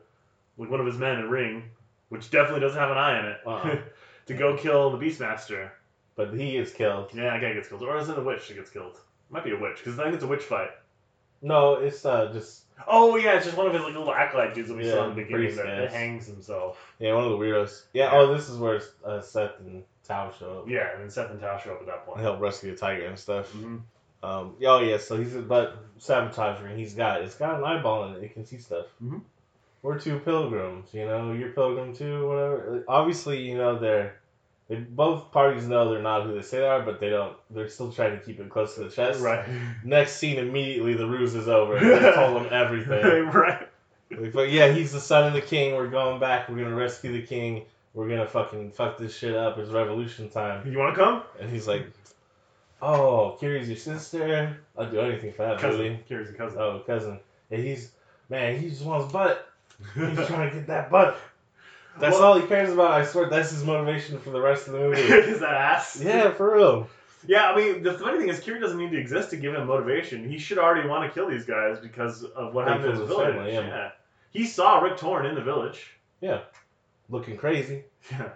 like 0.56 0.70
one 0.70 0.80
of 0.80 0.86
his 0.86 0.96
men 0.96 1.18
a 1.18 1.28
ring, 1.28 1.70
which 2.08 2.30
definitely 2.30 2.60
doesn't 2.60 2.80
have 2.80 2.90
an 2.90 2.96
eye 2.96 3.18
in 3.18 3.24
it, 3.26 3.40
Uh-uh. 3.44 3.76
to 4.26 4.32
go 4.34 4.56
kill 4.56 4.96
the 4.96 4.96
Beastmaster. 5.04 5.68
But 6.16 6.32
he 6.32 6.52
gets 6.52 6.72
killed. 6.72 7.10
Yeah, 7.12 7.24
that 7.24 7.42
guy 7.42 7.52
gets 7.52 7.68
killed, 7.68 7.82
or 7.82 7.98
is 7.98 8.08
it 8.08 8.16
a 8.18 8.22
witch 8.22 8.48
that 8.48 8.54
gets 8.54 8.70
killed? 8.70 8.98
Might 9.28 9.44
be 9.44 9.50
a 9.50 9.58
witch, 9.58 9.76
because 9.84 9.98
I 9.98 10.04
think 10.04 10.14
it's 10.14 10.24
a 10.24 10.28
witch 10.28 10.44
fight. 10.44 10.70
No, 11.42 11.74
it's 11.74 12.06
uh, 12.06 12.32
just 12.32 12.62
Oh 12.86 13.16
yeah, 13.16 13.34
it's 13.36 13.44
just 13.46 13.56
one 13.56 13.66
of 13.66 13.72
his 13.74 13.82
like 13.82 13.92
little 13.94 14.12
acolyte 14.12 14.54
dudes 14.54 14.68
that 14.68 14.76
we 14.76 14.86
Yeah, 14.86 14.92
saw 14.92 15.04
in 15.04 15.16
the 15.16 15.22
beginning 15.22 15.56
that, 15.56 15.64
that 15.66 15.92
hangs 15.92 16.26
himself. 16.26 16.94
yeah, 16.98 17.14
one 17.14 17.24
of 17.24 17.30
the 17.30 17.36
weirdos. 17.38 17.82
Yeah. 17.92 18.10
Oh, 18.12 18.32
this 18.32 18.48
is 18.48 18.56
where 18.58 18.80
uh, 19.04 19.20
Seth 19.20 19.58
and 19.60 19.82
Tal 20.06 20.32
show 20.38 20.60
up. 20.60 20.68
Yeah, 20.68 20.92
and 20.92 21.02
then 21.02 21.10
Seth 21.10 21.30
and 21.30 21.40
Tal 21.40 21.58
show 21.58 21.72
up 21.74 21.80
at 21.80 21.86
that 21.86 22.06
point. 22.06 22.18
and 22.18 22.26
help 22.26 22.40
rescue 22.40 22.70
the 22.70 22.76
tiger 22.76 23.06
and 23.06 23.18
stuff. 23.18 23.50
hmm 23.52 23.78
Um, 24.22 24.54
yeah, 24.58 24.70
oh 24.70 24.80
yeah, 24.80 24.96
so 24.98 25.16
he's 25.18 25.34
but 25.34 25.76
sabotage 25.98 26.60
ring. 26.62 26.76
He's 26.78 26.94
got 26.94 27.22
it's 27.22 27.34
got 27.34 27.58
an 27.58 27.64
eyeball 27.64 28.04
in 28.08 28.14
it. 28.14 28.22
It 28.24 28.32
can 28.34 28.44
see 28.46 28.58
stuff. 28.58 28.86
Mhm. 29.04 29.22
We're 29.82 29.98
two 29.98 30.18
pilgrims, 30.18 30.92
you 30.92 31.04
know. 31.04 31.32
You're 31.32 31.50
pilgrim 31.52 31.94
too, 31.94 32.26
whatever. 32.28 32.84
Obviously, 32.88 33.40
you 33.42 33.56
know 33.56 33.78
they're 33.78 34.16
they 34.68 34.76
both 34.76 35.32
parties 35.32 35.66
know 35.66 35.90
they're 35.90 36.02
not 36.02 36.24
who 36.24 36.34
they 36.34 36.42
say 36.42 36.58
they 36.58 36.66
are, 36.66 36.82
but 36.82 37.00
they 37.00 37.08
don't. 37.10 37.36
They're 37.50 37.68
still 37.68 37.90
trying 37.90 38.18
to 38.18 38.24
keep 38.24 38.38
it 38.40 38.50
close 38.50 38.74
to 38.74 38.84
the 38.84 38.90
chest. 38.90 39.20
Right. 39.20 39.46
Next 39.84 40.16
scene, 40.16 40.38
immediately 40.38 40.94
the 40.94 41.06
ruse 41.06 41.34
is 41.34 41.48
over. 41.48 41.78
They 41.80 42.12
told 42.12 42.42
him 42.42 42.48
everything. 42.52 43.26
right. 43.30 43.66
Like, 44.10 44.32
but 44.32 44.50
yeah, 44.50 44.72
he's 44.72 44.92
the 44.92 45.00
son 45.00 45.26
of 45.26 45.32
the 45.32 45.40
king. 45.40 45.74
We're 45.74 45.88
going 45.88 46.18
back. 46.20 46.48
We're 46.48 46.56
gonna 46.62 46.74
rescue 46.74 47.12
the 47.12 47.22
king. 47.26 47.64
We're 47.94 48.08
gonna 48.08 48.26
fucking 48.28 48.72
fuck 48.72 48.98
this 48.98 49.16
shit 49.16 49.34
up. 49.34 49.58
It's 49.58 49.70
revolution 49.70 50.28
time. 50.30 50.70
You 50.70 50.78
want 50.78 50.94
to 50.94 51.02
come? 51.02 51.22
And 51.40 51.50
he's 51.50 51.66
like, 51.66 51.86
"Oh, 52.80 53.36
Kiri's 53.40 53.68
your 53.68 53.76
sister. 53.76 54.56
I'll 54.76 54.90
do 54.90 55.00
anything 55.00 55.32
for 55.32 55.42
that, 55.46 55.58
Cousin. 55.58 55.80
really." 55.80 56.00
Kira's 56.08 56.30
a 56.30 56.32
cousin. 56.32 56.58
Oh, 56.60 56.82
cousin. 56.86 57.20
And 57.50 57.62
he's 57.62 57.90
man. 58.28 58.58
He 58.60 58.70
just 58.70 58.82
wants 58.84 59.12
butt. 59.12 59.48
He's 59.94 60.14
trying 60.26 60.50
to 60.50 60.56
get 60.56 60.66
that 60.68 60.90
butt. 60.90 61.18
That's 61.98 62.14
Well- 62.14 62.24
all 62.24 62.40
he 62.40 62.46
cares 62.46 62.72
about. 62.72 62.92
I 62.92 63.04
swear, 63.04 63.28
that's 63.28 63.50
his 63.50 63.64
motivation 63.64 64.18
for 64.18 64.30
the 64.30 64.40
rest 64.40 64.66
of 64.66 64.74
the 64.74 64.80
movie. 64.80 65.00
is 65.02 65.40
that 65.40 65.54
ass? 65.54 66.00
yeah, 66.02 66.30
for 66.32 66.56
real. 66.56 66.88
Yeah, 67.26 67.50
I 67.50 67.56
mean, 67.56 67.82
the 67.82 67.94
funny 67.94 68.18
thing 68.18 68.28
is, 68.28 68.40
Kira 68.40 68.60
doesn't 68.60 68.78
need 68.78 68.92
to 68.92 68.98
exist 68.98 69.30
to 69.30 69.36
give 69.36 69.54
him 69.54 69.66
motivation. 69.66 70.28
He 70.28 70.38
should 70.38 70.58
already 70.58 70.88
want 70.88 71.08
to 71.08 71.12
kill 71.12 71.28
these 71.28 71.44
guys 71.44 71.78
because 71.80 72.22
of 72.24 72.54
what 72.54 72.68
happened 72.68 72.84
killed 72.84 72.98
his 73.00 73.08
village. 73.08 73.34
family, 73.34 73.52
yeah. 73.52 73.66
yeah. 73.66 73.90
He 74.30 74.46
saw 74.46 74.78
Rip 74.80 74.96
Torn 74.96 75.26
in 75.26 75.34
the 75.34 75.42
village. 75.42 75.90
Yeah. 76.20 76.40
Looking 77.08 77.36
crazy. 77.36 77.84
Yeah. 78.10 78.30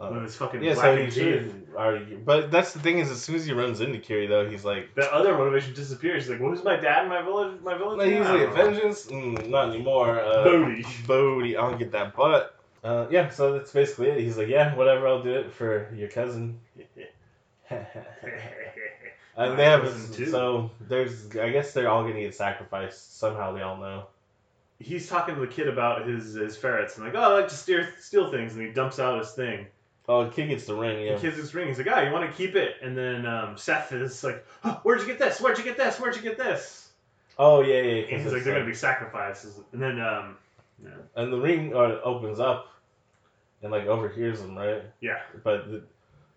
Uh, 0.00 0.10
With 0.12 0.22
his 0.22 0.36
fucking 0.36 0.64
yeah, 0.64 0.74
black 0.74 0.84
so 0.84 1.04
he 1.04 1.10
should 1.10 1.68
already. 1.76 2.16
But 2.16 2.50
that's 2.50 2.72
the 2.72 2.80
thing 2.80 2.98
is, 2.98 3.10
as 3.10 3.22
soon 3.22 3.36
as 3.36 3.44
he 3.44 3.52
runs 3.52 3.80
into 3.80 3.98
Kiri, 3.98 4.26
though, 4.26 4.48
he's 4.48 4.64
like, 4.64 4.94
That 4.94 5.12
other 5.12 5.36
motivation 5.36 5.74
disappears. 5.74 6.24
He's 6.24 6.30
like, 6.30 6.40
who's 6.40 6.64
my 6.64 6.76
dad 6.76 7.04
in 7.04 7.08
my 7.08 7.22
village? 7.22 7.60
My 7.62 7.76
village? 7.76 7.98
like, 7.98 8.08
he's 8.10 8.26
like, 8.26 8.54
don't 8.54 8.74
vengeance? 8.74 9.06
Mm, 9.06 9.48
not 9.48 9.68
anymore. 9.68 10.18
Uh, 10.18 10.44
Bodhi. 10.44 10.86
Bodhi, 11.06 11.56
I'll 11.56 11.76
get 11.76 11.92
that 11.92 12.16
butt. 12.16 12.56
Uh, 12.82 13.06
yeah, 13.10 13.28
so 13.30 13.52
that's 13.52 13.72
basically 13.72 14.08
it. 14.08 14.20
He's 14.20 14.36
like, 14.36 14.48
yeah, 14.48 14.74
whatever, 14.74 15.06
I'll 15.06 15.22
do 15.22 15.34
it 15.34 15.52
for 15.52 15.92
your 15.94 16.08
cousin. 16.08 16.58
And 19.36 19.58
they 19.58 19.64
have 19.64 19.88
so 19.88 20.70
there's 20.80 21.34
I 21.36 21.50
guess 21.50 21.72
they're 21.72 21.88
all 21.88 22.02
gonna 22.02 22.20
get 22.20 22.34
sacrificed 22.34 23.18
somehow. 23.18 23.52
They 23.52 23.62
all 23.62 23.78
know. 23.78 24.06
He's 24.78 25.08
talking 25.08 25.36
to 25.36 25.40
the 25.40 25.46
kid 25.46 25.68
about 25.68 26.06
his 26.06 26.34
his 26.34 26.56
ferrets 26.56 26.96
and 26.96 27.06
like, 27.06 27.14
oh, 27.14 27.20
I 27.20 27.40
like 27.40 27.48
to 27.48 27.54
steer, 27.54 27.94
steal 27.98 28.30
things, 28.30 28.54
and 28.54 28.66
he 28.66 28.72
dumps 28.72 28.98
out 28.98 29.18
his 29.18 29.30
thing. 29.32 29.66
Oh, 30.08 30.24
the 30.24 30.30
kid 30.30 30.48
gets 30.48 30.66
the 30.66 30.74
ring. 30.74 31.06
Yeah. 31.06 31.14
The 31.14 31.20
kid's 31.20 31.36
this 31.36 31.54
ring. 31.54 31.68
He's 31.68 31.78
like, 31.78 31.86
oh, 31.86 32.00
you 32.02 32.12
want 32.12 32.28
to 32.28 32.36
keep 32.36 32.56
it? 32.56 32.74
And 32.82 32.98
then 32.98 33.24
um, 33.24 33.56
Seth 33.56 33.92
is 33.92 34.22
like, 34.24 34.44
oh, 34.64 34.80
where'd 34.82 35.00
you 35.00 35.06
get 35.06 35.18
this? 35.18 35.40
Where'd 35.40 35.56
you 35.56 35.64
get 35.64 35.76
this? 35.76 36.00
Where'd 36.00 36.16
you 36.16 36.22
get 36.22 36.36
this? 36.36 36.90
Oh 37.38 37.62
yeah, 37.62 37.76
yeah. 37.76 37.82
yeah, 37.82 38.06
And 38.12 38.22
he's 38.22 38.32
like, 38.32 38.44
they're 38.44 38.54
uh, 38.54 38.58
gonna 38.58 38.70
be 38.70 38.76
sacrifices. 38.76 39.58
And 39.72 39.80
then 39.80 40.00
um, 40.00 40.36
And 41.16 41.32
the 41.32 41.38
ring 41.38 41.74
uh, 41.74 42.00
opens 42.04 42.40
up, 42.40 42.71
and 43.62 43.70
like 43.70 43.86
overhears 43.86 44.40
them, 44.40 44.56
right? 44.56 44.82
yeah, 45.00 45.20
But 45.44 45.70
the, 45.70 45.82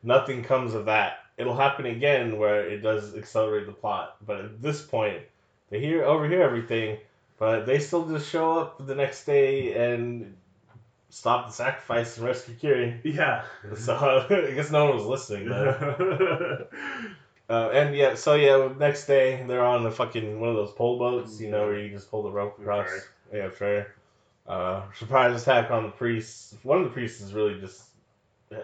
nothing 0.03 0.43
comes 0.43 0.73
of 0.73 0.85
that. 0.85 1.19
It'll 1.37 1.55
happen 1.55 1.85
again 1.85 2.37
where 2.37 2.67
it 2.67 2.79
does 2.81 3.15
accelerate 3.15 3.65
the 3.65 3.73
plot. 3.73 4.17
But 4.25 4.39
at 4.41 4.61
this 4.61 4.81
point, 4.81 5.21
they 5.69 5.79
hear 5.79 6.03
overhear 6.03 6.43
everything, 6.43 6.97
but 7.37 7.65
they 7.65 7.79
still 7.79 8.07
just 8.07 8.29
show 8.29 8.59
up 8.59 8.85
the 8.85 8.95
next 8.95 9.25
day 9.25 9.73
and 9.73 10.35
stop 11.09 11.47
the 11.47 11.53
sacrifice 11.53 12.17
and 12.17 12.25
rescue 12.25 12.55
Kiri. 12.55 13.01
yeah. 13.03 13.43
So 13.75 13.95
I 14.29 14.51
guess 14.51 14.71
no 14.71 14.85
one 14.85 14.95
was 14.95 15.05
listening. 15.05 15.49
Though. 15.49 16.67
Uh, 17.47 17.69
and 17.73 17.95
yeah, 17.95 18.15
so 18.15 18.33
yeah, 18.33 18.73
next 18.79 19.05
day 19.05 19.45
they're 19.47 19.63
on 19.63 19.83
the 19.83 19.91
fucking 19.91 20.39
one 20.39 20.49
of 20.49 20.55
those 20.55 20.71
pole 20.71 20.97
boats, 20.97 21.39
you 21.39 21.51
know, 21.51 21.67
where 21.67 21.77
you 21.77 21.91
just 21.91 22.09
pull 22.09 22.23
the 22.23 22.31
rope 22.31 22.57
across. 22.57 22.87
Ferry. 22.87 23.43
Yeah, 23.43 23.49
fair. 23.51 23.93
Uh, 24.47 24.83
surprise 24.97 25.41
attack 25.41 25.71
on 25.71 25.83
the 25.83 25.89
priest. 25.89 26.55
One 26.63 26.79
of 26.79 26.83
the 26.85 26.91
priests 26.91 27.21
is 27.21 27.33
really 27.33 27.59
just 27.59 27.83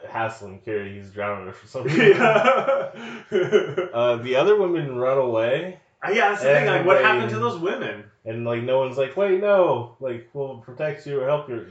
hassling 0.09 0.59
Kiri. 0.59 0.93
He's 0.93 1.09
drowning 1.09 1.47
her 1.47 1.53
for 1.53 1.67
some 1.67 1.83
reason. 1.83 2.01
yeah. 2.17 2.91
Uh, 3.93 4.15
the 4.17 4.35
other 4.35 4.59
women 4.59 4.95
run 4.95 5.17
away, 5.17 5.79
yeah, 6.07 6.29
that's 6.29 6.41
the 6.41 6.47
thing. 6.47 6.67
Like, 6.67 6.85
what 6.85 7.01
happened 7.01 7.29
to 7.31 7.39
those 7.39 7.59
women? 7.59 8.05
and 8.25 8.45
like 8.45 8.63
no 8.63 8.79
one's 8.79 8.97
like, 8.97 9.17
wait, 9.17 9.41
no, 9.41 9.95
like 9.99 10.29
we'll 10.33 10.57
protect 10.57 11.05
you 11.07 11.19
or 11.19 11.25
help 11.25 11.49
you. 11.49 11.65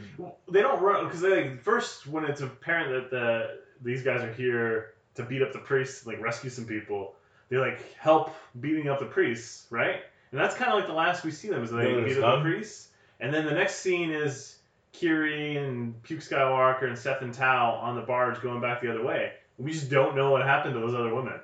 They 0.50 0.62
don't 0.62 0.82
run 0.82 1.04
because 1.04 1.20
they 1.20 1.48
like, 1.48 1.62
first 1.62 2.06
when 2.06 2.24
it's 2.24 2.40
apparent 2.40 2.90
that 2.90 3.10
the 3.10 3.60
these 3.82 4.02
guys 4.02 4.22
are 4.22 4.32
here 4.32 4.94
to 5.14 5.22
beat 5.22 5.42
up 5.42 5.52
the 5.52 5.58
priests, 5.58 6.06
like 6.06 6.20
rescue 6.20 6.50
some 6.50 6.66
people, 6.66 7.14
they 7.48 7.56
like 7.56 7.96
help 7.96 8.34
beating 8.60 8.88
up 8.88 8.98
the 8.98 9.06
priests, 9.06 9.66
right? 9.70 10.02
And 10.32 10.40
that's 10.40 10.54
kind 10.54 10.70
of 10.70 10.78
like 10.78 10.86
the 10.86 10.94
last 10.94 11.24
we 11.24 11.30
see 11.30 11.48
them 11.48 11.62
is 11.62 11.70
they 11.70 11.94
Then 11.94 12.04
beat 12.04 12.18
up 12.18 12.38
the 12.38 12.42
priests, 12.42 12.88
and 13.20 13.32
then 13.32 13.44
the 13.44 13.52
next 13.52 13.76
scene 13.76 14.10
is 14.10 14.56
Kiri 14.92 15.56
and 15.56 16.00
Puke 16.02 16.20
Skywalker 16.20 16.84
and 16.84 16.98
Seth 16.98 17.22
and 17.22 17.32
Tal 17.32 17.74
on 17.76 17.94
the 17.96 18.02
barge 18.02 18.40
going 18.42 18.60
back 18.60 18.80
the 18.82 18.90
other 18.90 19.04
way. 19.04 19.32
We 19.58 19.72
just 19.72 19.90
don't 19.90 20.16
know 20.16 20.30
what 20.30 20.42
happened 20.42 20.74
to 20.74 20.80
those 20.80 20.94
other 20.94 21.14
women. 21.14 21.38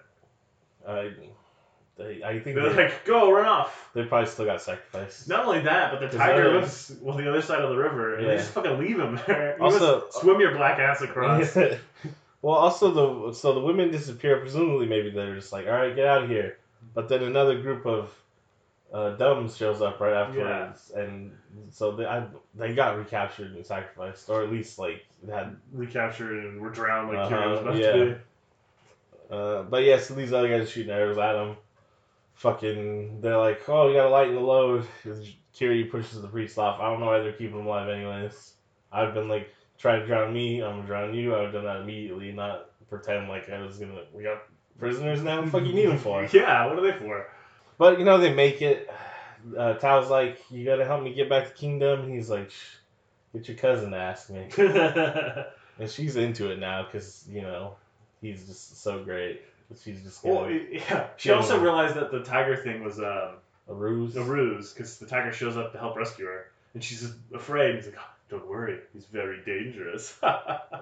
I, 0.88 1.10
they, 1.98 2.22
I 2.22 2.38
think 2.40 2.56
They're 2.56 2.70
they, 2.72 2.84
like, 2.84 3.04
go 3.04 3.30
run 3.32 3.46
off. 3.46 3.90
they 3.94 4.04
probably 4.04 4.28
still 4.28 4.44
got 4.44 4.60
sacrificed. 4.62 5.28
Not 5.28 5.46
only 5.46 5.60
that, 5.60 5.92
but 5.92 6.10
the 6.10 6.16
tiger 6.16 6.48
other- 6.50 6.60
was 6.60 6.94
well 7.00 7.16
the 7.16 7.28
other 7.28 7.42
side 7.42 7.60
of 7.60 7.70
the 7.70 7.76
river, 7.76 8.16
and 8.16 8.26
they 8.28 8.36
just 8.36 8.50
fucking 8.50 8.78
leave 8.78 8.98
him 8.98 9.18
there. 9.26 9.56
You 9.58 9.64
Also- 9.64 10.04
swim 10.10 10.40
your 10.40 10.54
black 10.54 10.78
ass 10.78 11.00
across. 11.02 11.54
well, 12.42 12.54
also 12.54 13.28
the 13.28 13.34
so 13.34 13.54
the 13.54 13.60
women 13.60 13.90
disappear. 13.90 14.38
Presumably, 14.40 14.86
maybe 14.86 15.10
they're 15.10 15.34
just 15.34 15.52
like, 15.52 15.66
all 15.66 15.72
right, 15.72 15.94
get 15.96 16.06
out 16.06 16.24
of 16.24 16.28
here. 16.28 16.58
But 16.94 17.08
then 17.08 17.22
another 17.22 17.60
group 17.60 17.86
of 17.86 18.10
uh, 18.92 19.10
Dumbs 19.16 19.56
shows 19.56 19.82
up 19.82 20.00
right 20.00 20.12
afterwards, 20.14 20.92
and 20.94 21.32
so 21.70 21.92
they 21.92 22.06
I, 22.06 22.26
they 22.54 22.74
got 22.74 22.96
recaptured 22.96 23.54
and 23.54 23.66
sacrificed, 23.66 24.28
or 24.30 24.42
at 24.42 24.50
least 24.50 24.78
like 24.78 25.04
had. 25.30 25.56
Recaptured 25.72 26.44
and 26.44 26.60
we're 26.60 26.70
drowned 26.70 27.08
like 27.08 27.18
Uh-huh, 27.32 27.36
about 27.62 27.76
yeah. 27.76 27.92
to 27.92 28.04
be. 28.06 28.14
Uh, 29.34 29.62
but 29.64 29.82
yeah, 29.82 29.98
so 29.98 30.14
these 30.14 30.32
other 30.32 30.48
guys 30.48 30.68
are 30.68 30.70
shooting 30.70 30.92
arrows 30.92 31.18
at 31.18 31.34
him. 31.34 31.56
Fucking, 32.34 33.20
they're 33.22 33.38
like, 33.38 33.66
oh, 33.68 33.88
you 33.88 33.94
gotta 33.94 34.10
lighten 34.10 34.34
the 34.34 34.40
load. 34.40 34.86
Kiri 35.54 35.84
pushes 35.84 36.20
the 36.20 36.28
priest 36.28 36.58
off. 36.58 36.78
I 36.80 36.90
don't 36.90 37.00
know 37.00 37.06
why 37.06 37.20
they're 37.20 37.32
keeping 37.32 37.58
him 37.58 37.66
alive, 37.66 37.88
anyways. 37.88 38.52
I've 38.92 39.14
been 39.14 39.26
like, 39.28 39.48
try 39.78 39.98
to 39.98 40.06
drown 40.06 40.32
me, 40.32 40.62
I'm 40.62 40.76
gonna 40.76 40.86
drown 40.86 41.14
you. 41.14 41.34
I 41.34 41.38
would 41.38 41.44
have 41.46 41.54
done 41.54 41.64
that 41.64 41.80
immediately, 41.80 42.30
not 42.32 42.70
pretend 42.88 43.28
like 43.28 43.48
I 43.50 43.60
was 43.62 43.78
gonna. 43.78 44.02
We 44.12 44.22
got 44.22 44.42
prisoners 44.78 45.22
now. 45.22 45.36
What 45.38 45.46
the 45.46 45.50
fuck 45.50 45.62
you 45.64 45.72
need 45.72 45.88
them 45.88 45.98
for? 45.98 46.24
Yeah, 46.32 46.66
what 46.66 46.78
are 46.78 46.82
they 46.82 46.96
for? 46.98 47.26
But 47.78 47.98
you 47.98 48.04
know 48.04 48.18
they 48.18 48.32
make 48.32 48.62
it. 48.62 48.90
Uh, 49.56 49.74
Tal's 49.74 50.10
like, 50.10 50.42
"You 50.50 50.64
gotta 50.64 50.84
help 50.84 51.04
me 51.04 51.14
get 51.14 51.28
back 51.28 51.46
to 51.46 51.52
kingdom." 51.52 52.00
And 52.00 52.12
he's 52.12 52.28
like, 52.28 52.50
"Get 53.32 53.46
your 53.46 53.56
cousin 53.56 53.92
to 53.92 53.96
ask 53.96 54.28
me." 54.28 54.48
And 55.78 55.90
she's 55.90 56.16
into 56.16 56.50
it 56.50 56.58
now 56.58 56.84
because 56.84 57.24
you 57.30 57.42
know 57.42 57.74
he's 58.20 58.46
just 58.46 58.82
so 58.82 59.02
great. 59.02 59.42
She's 59.82 60.02
just 60.02 60.24
well, 60.24 60.44
gonna, 60.44 60.60
yeah. 60.70 61.08
She 61.16 61.30
also 61.32 61.60
realized 61.60 61.96
that 61.96 62.10
the 62.10 62.22
tiger 62.22 62.56
thing 62.56 62.84
was 62.84 62.98
um, 62.98 63.36
a 63.68 63.74
ruse. 63.74 64.16
a 64.16 64.22
ruse 64.22 64.72
because 64.72 64.98
the 64.98 65.06
tiger 65.06 65.32
shows 65.32 65.56
up 65.56 65.72
to 65.72 65.78
help 65.78 65.96
rescue 65.96 66.26
her, 66.26 66.46
and 66.74 66.82
she's 66.82 67.12
afraid. 67.34 67.74
He's 67.74 67.86
like, 67.86 67.96
"Oh, 67.98 68.10
"Don't 68.30 68.48
worry, 68.48 68.78
he's 68.92 69.06
very 69.06 69.42
dangerous." 69.44 70.18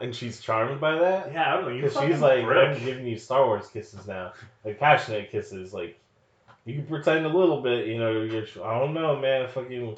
And 0.00 0.14
she's 0.14 0.40
charmed 0.40 0.80
by 0.80 0.98
that 0.98 1.32
Yeah, 1.32 1.52
I 1.52 1.56
don't 1.56 1.66
know. 1.66 1.70
You 1.70 1.82
because 1.82 2.02
she's 2.04 2.20
like, 2.20 2.44
prick. 2.44 2.76
"I'm 2.76 2.84
giving 2.84 3.06
you 3.06 3.16
Star 3.16 3.46
Wars 3.46 3.68
kisses 3.68 4.06
now, 4.06 4.32
like 4.64 4.78
passionate 4.78 5.30
kisses. 5.30 5.72
Like 5.72 5.98
you 6.64 6.74
can 6.74 6.86
pretend 6.86 7.26
a 7.26 7.28
little 7.28 7.60
bit, 7.60 7.86
you 7.86 7.98
know. 7.98 8.22
You're, 8.22 8.44
I 8.64 8.78
don't 8.78 8.94
know, 8.94 9.16
man. 9.18 9.48
Fucking, 9.48 9.96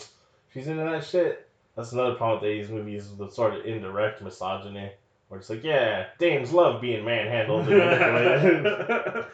she's 0.53 0.67
into 0.69 0.85
that 0.85 1.05
shit." 1.05 1.43
That's 1.77 1.93
another 1.93 2.15
problem 2.15 2.41
with 2.43 2.51
these 2.51 2.71
movies, 2.71 3.15
the 3.17 3.31
sort 3.31 3.55
of 3.55 3.67
indirect 3.67 4.23
misogyny, 4.23 4.91
where 5.29 5.39
it's 5.41 5.51
like, 5.51 5.63
yeah, 5.63 6.07
dames 6.19 6.51
love 6.53 6.81
being 6.81 7.05
manhandled. 7.05 7.67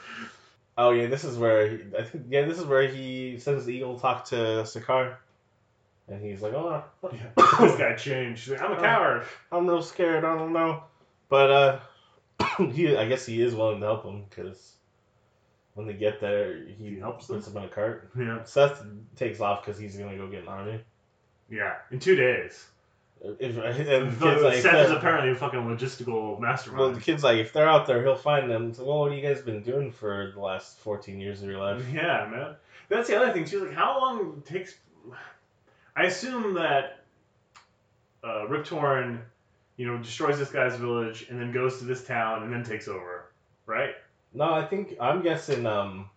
Oh 0.78 0.90
yeah, 0.90 1.06
this 1.06 1.22
is 1.24 1.36
where 1.36 1.68
he, 1.68 1.78
I 1.98 2.02
think 2.02 2.24
yeah, 2.30 2.46
this 2.46 2.58
is 2.58 2.64
where 2.64 2.88
he 2.88 3.36
sends 3.38 3.66
the 3.66 3.72
eagle 3.74 3.94
to 3.96 4.00
talk 4.00 4.24
to 4.26 4.36
Sakar, 4.64 5.16
and 6.08 6.24
he's 6.24 6.40
like, 6.40 6.54
"Oh, 6.54 6.82
this 7.60 7.76
guy 7.76 7.94
changed. 7.94 8.48
Like, 8.48 8.62
I'm 8.62 8.72
a 8.72 8.76
Oh. 8.76 8.80
coward. 8.80 9.24
I'm 9.52 9.66
real 9.68 9.82
scared. 9.82 10.24
I 10.24 10.34
don't 10.36 10.54
know," 10.54 10.82
but 11.28 11.50
uh, 11.50 11.78
he 12.72 12.96
I 12.96 13.06
guess 13.06 13.26
he 13.26 13.42
is 13.42 13.54
willing 13.54 13.80
to 13.80 13.86
help 13.86 14.04
him 14.06 14.24
because 14.30 14.76
when 15.74 15.86
they 15.86 15.94
get 15.94 16.20
there, 16.20 16.64
he, 16.66 16.90
He 16.90 16.98
helps 16.98 17.26
puts 17.26 17.46
them? 17.46 17.56
him 17.56 17.62
in 17.64 17.68
a 17.68 17.72
cart. 17.72 18.10
Yeah. 18.18 18.44
Seth 18.44 18.84
takes 19.16 19.40
off 19.40 19.64
because 19.64 19.78
he's 19.80 19.96
gonna 19.96 20.16
go 20.16 20.28
get 20.28 20.42
an 20.42 20.48
army. 20.48 20.80
Yeah. 21.50 21.74
In 21.90 21.98
two 21.98 22.16
days. 22.16 22.66
If, 23.38 23.56
and 23.56 24.12
the 24.12 24.26
kid's 24.26 24.42
like, 24.42 24.62
Seth 24.62 24.86
is 24.86 24.90
apparently 24.90 25.30
a 25.30 25.36
fucking 25.36 25.60
logistical 25.60 26.40
mastermind. 26.40 26.80
well, 26.80 26.92
the 26.92 27.00
kid's 27.00 27.22
like, 27.22 27.38
if 27.38 27.52
they're 27.52 27.68
out 27.68 27.86
there, 27.86 28.02
he'll 28.02 28.16
find 28.16 28.50
them. 28.50 28.70
It's 28.70 28.78
like, 28.80 28.88
well, 28.88 28.98
what 29.00 29.12
have 29.12 29.20
you 29.22 29.24
guys 29.26 29.40
been 29.42 29.62
doing 29.62 29.92
for 29.92 30.32
the 30.34 30.40
last 30.40 30.78
14 30.80 31.20
years 31.20 31.40
of 31.40 31.48
your 31.48 31.60
life? 31.60 31.84
Yeah, 31.92 32.26
man. 32.28 32.56
That's 32.88 33.08
the 33.08 33.16
other 33.16 33.32
thing. 33.32 33.46
She 33.46 33.56
was 33.56 33.66
like, 33.68 33.76
how 33.76 34.00
long 34.00 34.42
it 34.44 34.46
takes. 34.46 34.74
I 35.94 36.04
assume 36.06 36.54
that 36.54 37.04
uh, 38.24 38.48
Rip 38.48 38.64
Torn, 38.64 39.22
you 39.76 39.86
know, 39.86 39.98
destroys 39.98 40.38
this 40.38 40.50
guy's 40.50 40.74
village 40.76 41.26
and 41.30 41.40
then 41.40 41.52
goes 41.52 41.78
to 41.78 41.84
this 41.84 42.04
town 42.04 42.42
and 42.42 42.52
then 42.52 42.64
takes 42.64 42.88
over, 42.88 43.30
right? 43.66 43.94
No, 44.34 44.52
I 44.52 44.64
think 44.64 44.96
I'm 45.00 45.22
guessing 45.22 45.66
um 45.66 46.08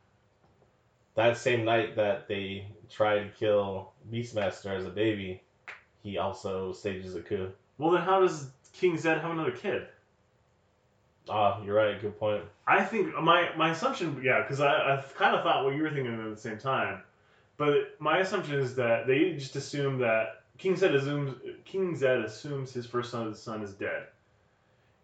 that 1.15 1.37
same 1.37 1.65
night 1.65 1.95
that 1.95 2.27
they 2.27 2.67
try 2.89 3.19
to 3.19 3.29
kill 3.29 3.91
Beastmaster 4.11 4.75
as 4.77 4.85
a 4.85 4.89
baby, 4.89 5.41
he 6.03 6.17
also 6.17 6.71
stages 6.73 7.15
a 7.15 7.21
coup. 7.21 7.51
Well, 7.77 7.91
then 7.91 8.01
how 8.01 8.19
does 8.19 8.49
King 8.73 8.97
Zed 8.97 9.19
have 9.21 9.31
another 9.31 9.51
kid? 9.51 9.87
Ah, 11.29 11.61
you're 11.63 11.75
right. 11.75 11.99
Good 11.99 12.19
point. 12.19 12.43
I 12.67 12.83
think 12.83 13.13
my 13.21 13.49
my 13.57 13.71
assumption, 13.71 14.21
yeah, 14.23 14.41
because 14.41 14.61
I, 14.61 14.71
I 14.73 15.03
kind 15.15 15.35
of 15.35 15.43
thought 15.43 15.65
what 15.65 15.75
you 15.75 15.83
were 15.83 15.89
thinking 15.89 16.13
at 16.13 16.29
the 16.29 16.39
same 16.39 16.57
time, 16.57 17.01
but 17.57 17.95
my 17.99 18.19
assumption 18.19 18.55
is 18.59 18.75
that 18.75 19.07
they 19.07 19.33
just 19.33 19.55
assume 19.55 19.97
that 19.99 20.43
King 20.57 20.75
Zed 20.75 20.93
assumes 20.93 21.35
King 21.65 21.95
Zed 21.95 22.19
assumes 22.19 22.73
his 22.73 22.85
first 22.85 23.11
son, 23.11 23.33
son 23.33 23.63
is 23.63 23.73
dead, 23.73 24.07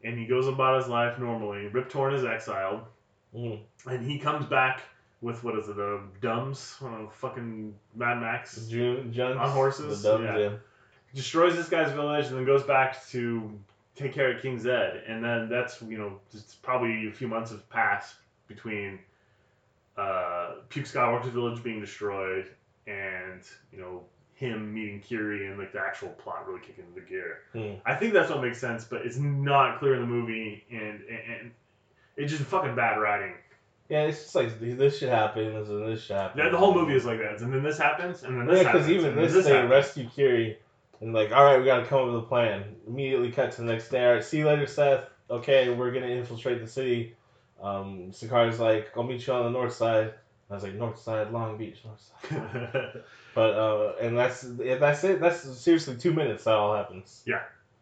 and 0.04 0.18
he 0.18 0.26
goes 0.26 0.48
about 0.48 0.80
his 0.80 0.88
life 0.88 1.18
normally. 1.18 1.68
Rip 1.68 1.90
Torn 1.90 2.14
is 2.14 2.24
exiled, 2.24 2.82
Mm. 3.36 3.60
and 3.88 4.06
he 4.06 4.20
comes 4.20 4.46
back 4.46 4.82
with 5.22 5.44
what 5.44 5.58
is 5.58 5.70
it, 5.70 5.76
the 5.76 6.02
Dumbs, 6.20 6.76
uh, 6.84 7.08
fucking 7.20 7.74
Mad 7.96 8.20
Max, 8.20 8.66
Jones, 8.68 9.18
On 9.20 9.50
horses? 9.50 10.02
The 10.02 10.10
Dubs, 10.18 10.24
Yeah. 10.24 10.38
yeah. 10.38 10.50
destroys 11.14 11.56
this 11.56 11.70
guy's 11.70 11.92
village, 11.92 12.28
and 12.28 12.38
then 12.38 12.46
goes 12.46 12.64
back 12.64 13.06
to 13.10 13.58
take 13.96 14.14
care 14.14 14.36
of 14.36 14.42
King 14.42 14.60
Zed, 14.60 15.04
and 15.08 15.24
then 15.24 15.48
that's 15.50 15.82
you 15.82 15.98
know 15.98 16.20
just 16.32 16.62
probably 16.62 17.08
a 17.08 17.12
few 17.12 17.28
months 17.28 17.52
have 17.52 17.70
passed 17.70 18.16
between 18.48 19.00
uh, 19.98 20.56
Puke 20.70 20.86
Skywalker's 20.86 21.30
village 21.30 21.62
being 21.64 21.80
destroyed 21.80 22.48
and 22.88 23.42
you 23.72 23.80
know 23.80 24.02
him 24.36 24.74
meeting 24.74 25.00
Kiri 25.00 25.48
and 25.48 25.60
like 25.60 25.72
the 25.72 25.80
actual 25.80 26.10
plot 26.10 26.48
really 26.48 26.62
kicking 26.62 26.86
into 26.90 27.02
gear. 27.08 27.40
Hmm. 27.54 27.76
I 27.86 27.96
think 27.96 28.14
that's 28.14 28.30
what 28.32 28.42
makes 28.42 28.60
sense, 28.60 28.84
but 28.86 29.06
it's 29.06 29.18
not 29.18 29.78
clear 29.80 29.94
in 29.96 30.02
the 30.02 30.08
movie, 30.08 30.64
and, 30.72 31.02
and 31.04 31.52
it's 32.22 32.32
just 32.32 32.44
fucking 32.46 32.76
bad 32.76 32.98
writing. 33.00 33.34
Yeah, 33.90 34.04
it's 34.04 34.22
just 34.24 34.36
like 34.36 34.60
this 34.60 34.98
should 34.98 35.10
happen, 35.10 35.54
this 35.54 35.68
and 35.68 35.86
this 35.86 36.02
should 36.04 36.16
happen. 36.16 36.44
The, 36.44 36.50
the 36.52 36.58
whole 36.58 36.74
movie 36.74 36.96
is 36.96 37.04
like 37.06 37.20
that, 37.20 37.42
and 37.42 37.54
then 37.54 37.62
this 37.64 37.78
happens, 37.78 38.24
and 38.24 38.40
then 38.40 38.48
this 38.48 38.60
Yeah, 38.60 38.68
happens, 38.68 38.88
because 38.88 39.04
even 39.04 39.16
then 39.18 39.32
this, 39.34 39.46
they 39.46 39.52
happens. 39.52 39.70
rescue 39.72 40.08
Kiri, 40.16 40.58
and 41.02 41.14
like, 41.14 41.32
all 41.34 41.44
right, 41.44 41.60
we 41.60 41.66
gotta 41.66 41.86
come 41.86 42.00
up 42.00 42.06
with 42.14 42.24
a 42.24 42.28
plan. 42.28 42.76
Immediately 42.88 43.32
cut 43.32 43.52
to 43.54 43.62
the 43.62 43.68
next 43.68 43.90
day. 43.90 44.06
All 44.06 44.14
right, 44.14 44.24
see 44.24 44.38
you 44.38 44.46
later, 44.48 44.66
Seth. 44.66 45.04
Okay, 45.30 45.70
we're 45.74 45.92
gonna 45.92 46.08
infiltrate 46.08 46.62
the 46.62 46.68
city. 46.68 47.16
Um, 47.62 48.12
Sakar's 48.12 48.60
like, 48.60 48.92
I'll 48.96 49.04
meet 49.04 49.28
you 49.28 49.34
on 49.34 49.44
the 49.44 49.50
north 49.60 49.74
side. 49.74 50.14
I 50.50 50.54
was 50.54 50.64
like, 50.64 50.74
north 50.74 51.00
side, 51.00 51.32
Long 51.32 51.58
Beach, 51.58 51.78
north 51.86 52.02
side. 52.02 53.02
But 53.34 53.54
uh, 53.54 53.94
and 54.02 54.18
that's 54.18 54.46
yeah, 54.62 54.76
that's 54.76 55.04
it. 55.06 55.22
That's 55.22 55.40
seriously 55.58 55.96
two 55.96 56.12
minutes. 56.14 56.44
That 56.44 56.56
all 56.56 56.76
happens. 56.76 57.24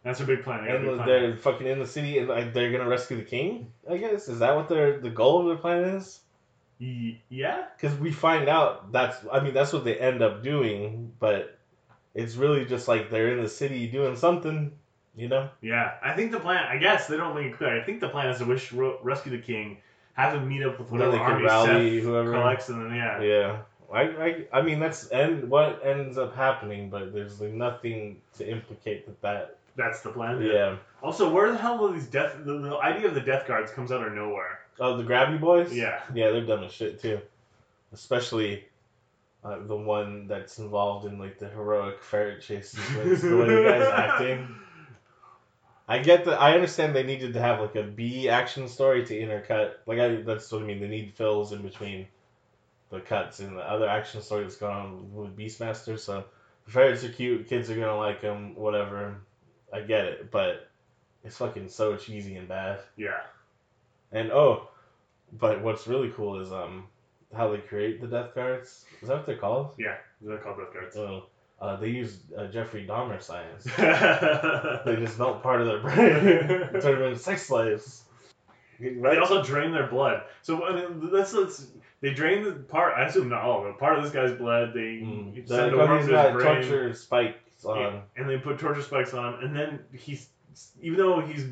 That's 0.04 0.22
a 0.22 0.26
big 0.26 0.43
plan. 0.43 0.64
They 0.64 0.72
got 0.72 0.78
a 0.78 0.80
big 0.80 0.88
And 0.89 0.97
plan. 0.97 1.08
they're 1.08 1.36
fucking 1.36 1.68
in 1.68 1.80
the 1.80 1.88
city, 1.88 2.18
and 2.20 2.28
like, 2.30 2.54
they're 2.54 2.72
gonna 2.72 2.88
rescue 2.89 3.18
the 3.18 3.24
king. 3.24 3.72
I 3.89 3.97
guess 3.97 4.28
is 4.30 4.39
that 4.39 4.56
what 4.56 4.70
their 4.70 5.00
the 5.00 5.10
goal 5.10 5.41
of 5.41 5.47
their 5.47 5.58
plan 5.58 5.84
is? 5.95 6.22
Ye- 6.78 7.22
Yeah. 7.30 7.66
Because 7.76 7.97
we 8.00 8.12
find 8.12 8.47
out 8.47 8.91
that's 8.91 9.18
I 9.32 9.39
mean 9.41 9.54
that's 9.54 9.74
what 9.74 9.84
they 9.84 9.97
end 10.00 10.22
up 10.22 10.41
doing, 10.43 11.12
but 11.20 11.58
it's 12.16 12.36
really 12.36 12.66
just 12.66 12.88
like 12.88 13.10
they're 13.10 13.34
in 13.38 13.43
the 13.43 13.50
city 13.50 13.88
doing 13.88 14.16
something, 14.16 14.72
you 15.16 15.28
know? 15.28 15.50
Yeah, 15.62 15.93
I 16.02 16.14
think 16.14 16.32
the 16.32 16.39
plan. 16.39 16.66
I 16.70 16.78
guess 16.78 17.08
they 17.08 17.18
don't 17.18 17.36
make 17.36 17.47
it 17.47 17.58
clear. 17.58 17.80
I 17.80 17.84
think 17.84 18.00
the 18.00 18.10
plan 18.10 18.30
is 18.30 18.38
to 18.39 18.45
wish 18.45 18.72
ro- 18.72 19.00
rescue 19.04 19.32
the 19.34 19.43
king, 19.43 19.78
have 20.14 20.34
him 20.34 20.47
meet 20.47 20.64
up 20.64 20.80
with 20.80 20.89
whatever 20.91 21.12
they 21.12 21.18
can 21.18 21.32
army 21.32 21.43
rally 21.45 21.95
Seth 22.00 22.04
whoever. 22.08 22.32
collects, 22.32 22.70
and 22.70 22.86
then 22.86 22.95
yeah. 22.95 23.22
Yeah. 23.22 23.58
I, 23.91 24.02
I 24.02 24.45
I 24.54 24.62
mean 24.62 24.80
that's 24.80 25.08
and 25.10 25.50
what 25.50 25.82
ends 25.84 26.18
up 26.18 26.36
happening, 26.36 26.89
but 26.89 27.12
there's 27.14 27.41
like 27.41 27.52
nothing 27.54 28.22
to 28.38 28.47
implicate 28.50 29.06
that 29.08 29.22
that 29.22 29.58
that's 29.76 30.02
the 30.02 30.10
plan. 30.10 30.42
yeah. 30.42 30.78
Also, 31.02 31.32
where 31.32 31.52
the 31.52 31.58
hell 31.58 31.86
are 31.88 31.94
these 31.94 32.08
death? 32.08 32.36
The, 32.44 32.60
the 32.60 32.78
idea 32.78 33.08
of 33.08 33.16
the 33.16 33.22
death 33.22 33.48
guards 33.48 33.72
comes 33.72 33.92
out 33.92 34.06
of 34.06 34.14
nowhere. 34.14 34.60
Oh, 34.80 34.98
the 34.98 35.04
Grabby 35.04 35.40
Boys. 35.40 35.74
Yeah. 35.76 36.02
Yeah, 36.14 36.32
they're 36.32 36.46
dumb 36.46 36.64
as 36.64 36.72
shit 36.72 37.02
too. 37.02 37.20
Especially 37.94 38.66
uh, 39.44 39.60
the 39.66 39.76
one 39.76 40.28
that's 40.28 40.60
involved 40.60 41.06
in 41.06 41.18
like 41.20 41.40
the 41.40 41.48
heroic 41.50 42.02
ferret 42.04 42.42
chase 42.42 42.72
sequence. 42.72 43.22
the 43.22 43.38
way 43.38 43.46
the 43.48 43.64
guy's 43.64 43.88
acting. 43.94 44.56
I 45.88 46.00
get 46.00 46.26
that. 46.26 46.40
I 46.40 46.54
understand 46.54 46.96
they 46.96 47.04
needed 47.04 47.34
to 47.34 47.42
have 47.42 47.60
like 47.60 47.76
a 47.76 47.84
B 47.84 48.30
action 48.30 48.68
story 48.68 49.04
to 49.06 49.14
intercut. 49.20 49.74
Like 49.88 50.00
I, 50.00 50.18
that's 50.18 50.52
what 50.52 50.62
I 50.62 50.66
mean. 50.66 50.80
They 50.80 50.88
need 50.88 51.14
fills 51.14 51.52
in 51.52 51.62
between 51.64 52.08
the 52.90 53.00
cuts 53.00 53.40
and 53.40 53.58
the 53.58 53.62
other 53.62 53.88
action 53.88 54.22
story 54.22 54.44
that's 54.44 54.58
going 54.58 54.76
on 54.76 55.14
with 55.16 55.36
Beastmaster. 55.36 55.98
So 55.98 56.26
the 56.66 56.72
ferrets 56.72 57.04
are 57.04 57.10
cute. 57.10 57.48
Kids 57.48 57.72
are 57.72 57.76
gonna 57.76 57.98
like 57.98 58.22
them. 58.22 58.56
Whatever. 58.56 59.16
I 59.74 59.82
get 59.82 60.06
it, 60.06 60.32
but 60.32 60.70
it's 61.24 61.38
fucking 61.38 61.70
so 61.70 61.96
cheesy 61.96 62.36
and 62.38 62.48
bad. 62.48 62.80
Yeah. 62.98 63.22
And 64.12 64.32
oh, 64.32 64.70
but 65.40 65.62
what's 65.62 65.88
really 65.88 66.12
cool 66.16 66.40
is 66.40 66.52
um 66.52 66.86
how 67.36 67.52
they 67.52 67.60
create 67.60 68.02
the 68.02 68.08
death 68.08 68.34
guards. 68.34 68.86
Is 69.02 69.08
that 69.08 69.18
what 69.18 69.26
they're 69.26 69.38
called? 69.38 69.72
Yeah. 69.78 69.98
They're 70.22 70.38
called 70.38 70.58
death 70.58 70.74
guards. 70.74 70.98
Oh, 70.98 71.24
uh, 71.62 71.76
they 71.76 71.90
use 71.90 72.20
uh, 72.38 72.48
Jeffrey 72.48 72.88
Dahmer 72.88 73.22
science. 73.22 73.66
They 74.86 74.96
just 74.96 75.20
melt 75.20 75.44
part 75.44 75.62
of 75.62 75.68
their 75.68 75.80
brain, 75.80 76.22
turn 76.82 77.00
them 77.00 77.04
into 77.04 77.20
sex 77.20 77.46
slaves. 77.46 78.04
They 78.80 79.18
also 79.18 79.44
drain 79.44 79.72
their 79.72 79.88
blood. 79.88 80.24
So 80.42 80.64
I 80.64 80.74
mean, 80.74 81.10
let's, 81.12 81.34
let's 81.34 81.68
they 82.02 82.14
drain 82.14 82.44
the 82.44 82.54
part. 82.54 82.94
I 82.98 83.06
assume 83.06 83.28
not 83.28 83.44
all 83.44 83.60
of 83.62 83.68
it. 83.68 83.78
Part 83.78 83.98
of 83.98 84.04
this 84.06 84.14
guy's 84.14 84.32
blood. 84.32 84.72
They 84.74 85.02
Mm. 85.04 85.48
send 85.48 85.76
oh, 85.76 85.98
his 85.98 86.08
brain. 86.08 86.34
torture 86.40 86.94
spikes 86.94 87.38
on. 87.66 88.03
And 88.16 88.30
they 88.30 88.38
put 88.38 88.60
torture 88.60 88.82
spikes 88.82 89.14
on, 89.14 89.43
and 89.43 89.55
then 89.55 89.80
he's 89.93 90.30
even 90.82 90.97
though 90.97 91.22
he's 91.22 91.45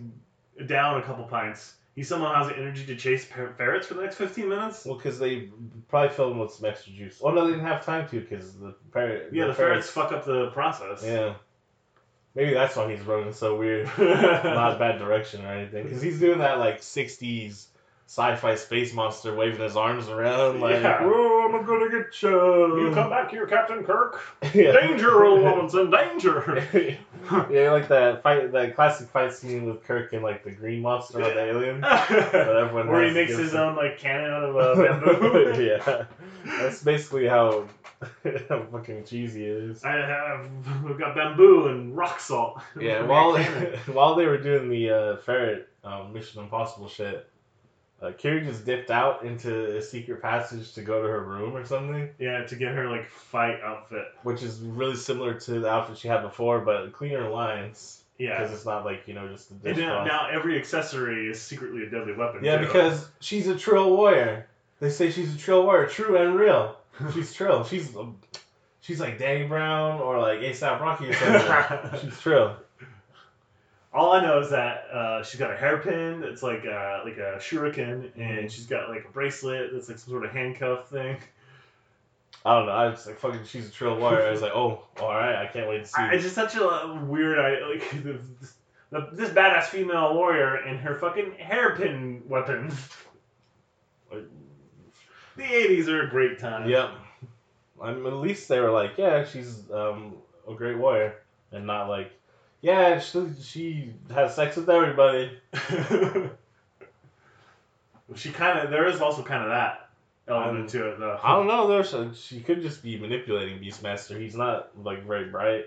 down 0.66 0.98
a 0.98 1.04
couple 1.04 1.24
pints, 1.26 1.76
he 1.96 2.04
somehow 2.04 2.34
has 2.34 2.48
the 2.48 2.58
energy 2.58 2.86
to 2.86 2.96
chase 2.96 3.26
fer- 3.26 3.54
ferrets 3.58 3.88
for 3.88 3.96
the 3.96 4.02
next 4.02 4.16
15 4.16 4.50
minutes. 4.50 4.86
Well, 4.86 4.96
because 4.96 5.20
they 5.20 5.50
probably 5.88 6.16
filled 6.16 6.34
him 6.34 6.40
with 6.40 6.52
some 6.52 6.70
extra 6.70 6.94
juice. 6.94 7.20
Oh 7.24 7.32
no, 7.32 7.46
they 7.46 7.52
didn't 7.52 7.66
have 7.66 7.86
time 7.86 8.08
to 8.10 8.20
because 8.20 8.58
the 8.58 8.76
parrot. 8.92 9.30
Yeah, 9.34 9.48
the 9.48 9.54
ferrets 9.54 9.90
fuck 9.90 10.12
up 10.12 10.26
the 10.26 10.50
process. 10.52 11.04
Yeah. 11.04 11.36
Maybe 12.36 12.54
that's 12.54 12.76
why 12.76 12.92
he's 12.92 13.02
running 13.02 13.34
so 13.34 13.58
weird. 13.58 13.88
Not 13.98 14.76
a 14.76 14.80
bad 14.80 15.00
direction 15.00 15.44
or 15.44 15.50
anything. 15.50 15.84
Because 15.86 16.04
he's 16.04 16.20
doing 16.20 16.38
that 16.40 16.60
like 16.60 16.82
'60s 16.82 17.68
sci-fi 18.08 18.56
space 18.56 18.94
monster 18.94 19.36
waving 19.36 19.60
his 19.60 19.76
arms 19.76 20.08
around 20.08 20.62
like, 20.62 20.82
Yeah. 20.82 21.04
"Whoa, 21.04 21.54
I'm 21.54 21.66
gonna 21.66 21.90
get 21.90 22.22
you." 22.22 22.88
You 22.88 22.92
come 22.94 23.10
back 23.10 23.30
here, 23.30 23.46
Captain 23.46 23.84
Kirk. 23.84 24.22
yeah. 24.54 24.72
Danger, 24.72 25.20
Will 25.22 25.44
Robinson, 25.44 25.92
danger. 25.92 26.66
yeah, 27.52 27.72
like 27.72 27.90
that 27.90 28.24
fight, 28.24 28.54
that 28.54 28.76
classic 28.76 29.10
fight 29.10 29.34
scene 29.34 29.66
with 29.66 29.84
Kirk 29.84 30.14
and 30.14 30.24
like 30.24 30.46
the 30.46 30.52
green 30.52 30.82
monster 30.82 31.20
or 31.22 31.34
the 31.34 31.44
alien. 31.44 31.82
Where 32.88 33.08
he 33.08 33.14
makes 33.14 33.36
his 33.38 33.54
own 33.54 33.76
like 33.76 34.00
cannon 34.00 34.32
out 34.32 34.44
of 34.44 34.56
uh, 34.56 34.76
bamboo. 34.76 35.62
yeah, 35.62 36.06
that's 36.46 36.82
basically 36.84 37.28
how, 37.28 37.66
how 38.48 38.64
fucking 38.72 39.04
cheesy 39.04 39.46
it 39.46 39.64
is. 39.72 39.84
I 39.84 39.98
have 39.98 40.50
we've 40.82 40.98
got 40.98 41.14
bamboo 41.14 41.68
and 41.68 41.96
rock 41.96 42.22
salt. 42.22 42.62
Yeah, 42.80 43.06
while 43.06 43.38
while 43.92 44.16
they 44.16 44.26
were 44.26 44.38
doing 44.38 44.70
the 44.70 44.90
uh, 44.92 45.18
ferret 45.18 45.68
um, 45.84 46.14
Mission 46.14 46.42
Impossible 46.42 46.88
shit, 46.88 47.30
uh, 48.02 48.12
Carrie 48.18 48.42
just 48.46 48.66
dipped 48.66 48.92
out 48.92 49.24
into 49.24 49.78
a 49.78 49.82
secret 49.82 50.22
passage 50.22 50.74
to 50.74 50.82
go 50.82 51.02
to 51.02 51.08
her 51.08 51.24
room 51.24 51.56
or 51.56 51.66
something, 51.66 52.10
yeah, 52.20 52.44
to 52.46 52.56
get 52.56 52.74
her 52.76 52.90
like 52.90 53.10
fight 53.10 53.60
outfit. 53.62 54.06
which 54.24 54.44
is 54.44 54.60
really 54.60 54.96
similar 54.96 55.34
to 55.34 55.60
the 55.60 55.70
outfit 55.70 55.98
she 55.98 56.08
had 56.08 56.22
before, 56.22 56.60
but 56.62 56.94
cleaner 56.94 57.30
lines 57.30 58.04
Yeah. 58.20 58.38
because 58.40 58.54
it's 58.54 58.66
not 58.66 58.86
like 58.86 59.08
you 59.08 59.14
know 59.16 59.28
just 59.28 59.50
a 59.52 59.70
And 59.70 59.78
now, 59.80 60.04
now 60.04 60.28
every 60.32 60.58
accessory 60.60 61.28
is 61.28 61.42
secretly 61.42 61.84
a 61.84 61.90
deadly 61.90 62.14
weapon. 62.14 62.44
Yeah, 62.44 62.58
too. 62.60 62.66
because 62.66 63.08
she's 63.20 63.48
a 63.48 63.56
trill 63.58 63.96
warrior. 63.96 64.48
They 64.80 64.92
say 64.92 65.10
she's 65.10 65.34
a 65.34 65.38
trill 65.38 65.64
warrior, 65.64 65.88
true 65.88 66.18
and 66.18 66.36
real. 66.36 66.78
She's 67.14 67.32
trill. 67.34 67.64
She's 67.64 67.96
um, 67.96 68.18
she's 68.82 69.00
like 69.00 69.20
Danny 69.20 69.46
Brown 69.48 70.00
or 70.02 70.20
like 70.20 70.40
ASAP 70.40 70.80
Rocky 70.80 71.10
or 71.10 71.14
something. 71.14 72.00
she's 72.10 72.20
trill. 72.20 72.58
All 73.98 74.12
I 74.14 74.22
know 74.22 74.40
is 74.40 74.52
that 74.52 74.86
uh, 74.94 75.24
she's 75.24 75.40
got 75.40 75.52
a 75.52 75.58
hairpin 75.58 76.22
that's 76.22 76.44
like 76.44 76.66
uh, 76.66 77.02
like 77.04 77.18
a 77.18 77.38
shuriken, 77.40 78.12
Mm-hmm. 78.12 78.22
and 78.22 78.52
she's 78.52 78.68
got 78.68 78.90
like 78.90 79.06
a 79.06 79.12
bracelet 79.12 79.72
that's 79.74 79.90
like 79.90 79.98
some 79.98 80.12
sort 80.12 80.24
of 80.26 80.32
handcuff 80.32 80.90
thing. 80.90 81.18
I 82.46 82.56
don't 82.56 82.68
know. 82.68 82.72
I 82.74 82.88
was 82.90 83.06
like, 83.08 83.18
fucking, 83.20 83.46
she's 83.46 83.68
a 83.68 83.72
trail 83.72 83.98
warrior. 83.98 84.28
I 84.28 84.32
was 84.32 84.42
like, 84.42 84.54
oh, 84.54 84.84
all 85.02 85.10
right. 85.10 85.36
I 85.36 85.48
can't 85.48 85.68
wait 85.68 85.80
to 85.84 85.88
see. 85.90 86.00
I, 86.02 86.14
it's 86.14 86.24
just 86.24 86.36
such 86.36 86.56
a 86.56 87.02
weird, 87.06 87.40
I 87.40 87.68
like 87.68 87.92
the, 88.04 88.20
the, 88.92 89.10
this 89.14 89.30
badass 89.32 89.64
female 89.66 90.14
warrior 90.14 90.56
and 90.56 90.80
her 90.80 90.96
fucking 90.96 91.34
hairpin 91.34 92.22
weapon. 92.30 92.72
the 94.12 95.44
'80s 95.44 95.88
are 95.88 96.04
a 96.04 96.10
great 96.10 96.40
time. 96.40 96.70
Yep. 96.70 96.92
I 97.82 97.94
mean, 97.94 98.06
at 98.08 98.14
least 98.14 98.48
they 98.48 98.60
were 98.60 98.72
like, 98.72 98.98
yeah, 98.98 99.24
she's 99.26 99.70
um, 99.72 100.16
a 100.50 100.54
great 100.54 100.78
warrior, 100.78 101.16
and 101.52 101.66
not 101.68 101.88
like, 101.90 102.12
yeah, 102.62 103.00
she, 103.00 103.28
she 103.42 103.94
has 104.14 104.36
sex 104.36 104.56
with 104.56 104.70
everybody. 104.70 105.32
she 108.16 108.32
kind 108.32 108.60
of 108.60 108.72
there 108.72 108.88
is 108.88 109.02
also 109.02 109.24
kind 109.24 109.44
of 109.44 109.50
that 109.50 109.90
element 110.28 110.62
Um, 110.62 110.68
to 110.68 110.90
it 110.90 111.00
though. 111.00 111.20
I 111.22 111.36
don't 111.36 111.48
know. 111.48 111.68
There's 111.68 111.94
a, 111.94 112.14
she 112.14 112.40
could 112.40 112.62
just 112.62 112.82
be 112.84 112.98
manipulating 112.98 113.60
Beastmaster. 113.60 114.20
He's 114.20 114.36
not 114.36 114.70
like 114.84 115.06
very 115.06 115.30
bright. 115.30 115.66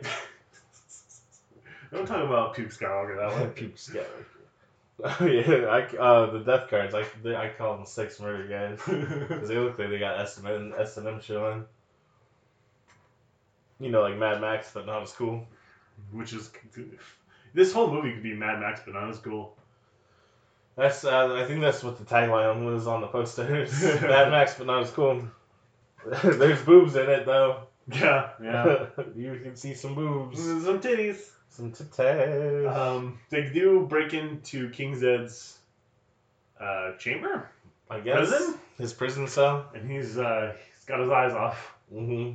Don't 1.92 2.06
talk 2.06 2.24
about 2.24 2.54
Puke 2.54 2.70
Skywalker 2.70 3.16
that 3.16 3.40
way. 3.40 3.50
Puke 3.54 3.76
Skywalker. 3.76 4.24
yeah, 5.22 5.66
I, 5.66 5.96
uh, 5.96 6.30
the 6.30 6.40
death 6.40 6.68
cards. 6.68 6.94
I, 6.94 7.04
they, 7.22 7.34
I 7.34 7.48
call 7.48 7.76
them 7.76 7.86
six 7.86 8.20
murder 8.20 8.46
guys 8.46 8.78
because 8.86 9.48
they 9.48 9.56
look 9.56 9.78
like 9.78 9.88
they 9.88 9.98
got 9.98 10.20
S 10.20 10.36
and 10.36 10.46
M 10.46 10.74
S 10.78 10.98
and 10.98 11.08
M 11.08 11.20
shit 11.20 11.38
on. 11.38 11.64
You 13.78 13.90
know, 13.90 14.02
like 14.02 14.18
Mad 14.18 14.42
Max, 14.42 14.70
but 14.74 14.84
not 14.86 15.02
as 15.02 15.12
cool. 15.12 15.46
Which 16.12 16.32
is 16.32 16.50
this 17.54 17.72
whole 17.72 17.90
movie 17.92 18.12
could 18.12 18.22
be 18.22 18.34
Mad 18.34 18.60
Max 18.60 18.80
Bananas 18.80 19.18
cool. 19.18 19.56
That's 20.76 21.04
uh, 21.04 21.34
I 21.34 21.44
think 21.46 21.60
that's 21.60 21.82
what 21.82 21.98
the 21.98 22.04
tagline 22.04 22.64
was 22.64 22.86
on 22.86 23.00
the 23.00 23.06
posters. 23.08 23.82
Mad 24.02 24.30
Max, 24.30 24.54
but 24.54 24.66
not 24.66 24.82
as 24.82 24.90
cool. 24.90 25.22
There's 26.22 26.62
boobs 26.62 26.96
in 26.96 27.08
it 27.10 27.26
though. 27.26 27.64
Yeah, 27.92 28.30
yeah. 28.42 28.86
you 29.16 29.38
can 29.42 29.56
see 29.56 29.74
some 29.74 29.94
boobs, 29.94 30.38
Some 30.42 30.80
titties. 30.80 31.28
some 31.50 31.72
titties. 31.72 32.74
Um, 32.74 33.18
they 33.30 33.50
do 33.50 33.86
break 33.88 34.14
into 34.14 34.70
King 34.70 34.94
Zed's 34.98 35.58
uh, 36.60 36.92
chamber, 36.98 37.50
I 37.90 38.00
guess 38.00 38.28
prison? 38.28 38.54
his 38.78 38.92
prison 38.92 39.26
cell. 39.28 39.66
and 39.74 39.90
he's 39.90 40.16
uh, 40.18 40.54
he's 40.74 40.84
got 40.84 41.00
his 41.00 41.10
eyes 41.10 41.32
off. 41.32 41.74
hmm 41.92 42.32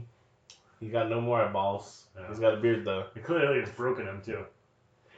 He 0.85 0.91
got 0.91 1.09
no 1.09 1.19
more 1.19 1.41
eyeballs. 1.41 2.05
Yeah. 2.15 2.27
He's 2.29 2.37
got 2.37 2.53
a 2.53 2.57
beard 2.57 2.85
though. 2.85 3.05
And 3.15 3.23
clearly, 3.23 3.57
it's 3.57 3.71
broken 3.71 4.05
him 4.05 4.21
too. 4.23 4.45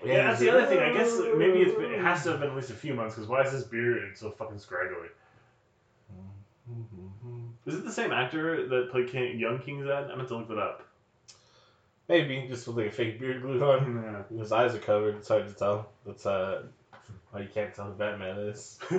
Yeah, 0.06 0.28
that's 0.28 0.40
the 0.40 0.50
other 0.50 0.66
thing. 0.66 0.80
I 0.80 0.94
guess 0.94 1.20
maybe 1.36 1.60
it's 1.60 1.76
been, 1.76 1.92
it 1.92 2.00
has 2.00 2.24
to 2.24 2.32
have 2.32 2.40
been 2.40 2.52
at 2.52 2.56
least 2.56 2.70
a 2.70 2.74
few 2.74 2.94
months. 2.94 3.16
Because 3.16 3.28
why 3.28 3.42
is 3.42 3.52
his 3.52 3.66
beard 3.66 4.18
so 4.18 4.32
fucking 4.32 4.60
scraggly? 4.60 5.10
Is 7.66 7.76
it 7.76 7.84
the 7.84 7.92
same 7.92 8.14
actor 8.14 8.66
that 8.70 8.92
played 8.92 9.10
King, 9.10 9.38
young 9.38 9.60
King 9.60 9.84
Zed? 9.84 10.10
I 10.10 10.16
meant 10.16 10.30
to 10.30 10.38
look 10.38 10.48
that 10.48 10.58
up. 10.58 10.88
Maybe 12.08 12.46
just 12.48 12.66
with 12.66 12.78
like 12.78 12.88
a 12.88 12.92
fake 12.92 13.20
beard 13.20 13.42
glued 13.42 13.62
on. 13.62 14.24
Yeah. 14.32 14.40
His 14.40 14.54
eyes 14.54 14.74
are 14.74 14.80
covered. 14.80 15.16
It's 15.18 15.28
hard 15.28 15.50
to 15.50 15.54
tell. 15.54 15.90
That's 16.06 16.26
uh, 16.26 16.64
you 17.40 17.50
can't 17.54 17.74
tell 17.74 17.86
who 17.86 17.94
Batman 17.94 18.38
is. 18.38 18.80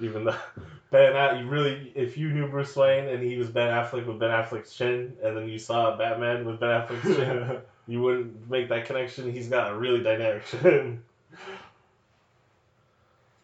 Even 0.00 0.24
though 0.24 0.36
Ben, 0.90 1.38
you 1.38 1.48
really, 1.48 1.92
if 1.94 2.16
you 2.16 2.30
knew 2.30 2.48
Bruce 2.48 2.74
Wayne 2.76 3.08
and 3.08 3.22
he 3.22 3.36
was 3.36 3.50
Ben 3.50 3.68
Affleck 3.68 4.06
with 4.06 4.18
Ben 4.18 4.30
Affleck's 4.30 4.74
chin, 4.74 5.16
and 5.22 5.36
then 5.36 5.48
you 5.48 5.58
saw 5.58 5.96
Batman 5.96 6.44
with 6.44 6.60
Ben 6.60 6.70
Affleck's 6.70 7.16
chin, 7.16 7.58
you 7.86 8.02
wouldn't 8.02 8.50
make 8.50 8.68
that 8.68 8.86
connection. 8.86 9.32
He's 9.32 9.48
got 9.48 9.72
a 9.72 9.76
really 9.76 10.02
dynamic 10.02 10.46
chin. 10.46 11.02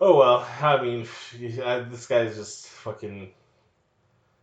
Oh 0.00 0.18
well, 0.18 0.46
I 0.60 0.82
mean, 0.82 1.06
I, 1.64 1.80
this 1.80 2.06
guy's 2.06 2.36
just 2.36 2.66
fucking. 2.66 3.30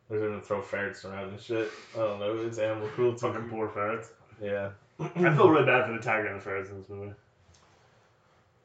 They're 0.10 0.20
gonna 0.20 0.42
throw 0.42 0.62
ferrets 0.62 1.06
around 1.06 1.30
and 1.30 1.40
shit. 1.40 1.70
I 1.96 2.00
don't 2.00 2.20
know. 2.20 2.38
It's 2.46 2.58
animal 2.58 2.88
cruelty. 2.90 3.20
fucking 3.20 3.50
poor 3.50 3.70
ferrets. 3.70 4.10
Yeah. 4.42 4.72
I 5.00 5.36
feel 5.36 5.50
really 5.50 5.66
bad 5.66 5.88
for 5.88 5.94
the 5.94 6.00
tiger 6.00 6.28
and 6.28 6.40
the 6.40 6.44
ferrets 6.44 6.70
in 6.70 6.80
this 6.80 6.90
movie. 6.90 7.14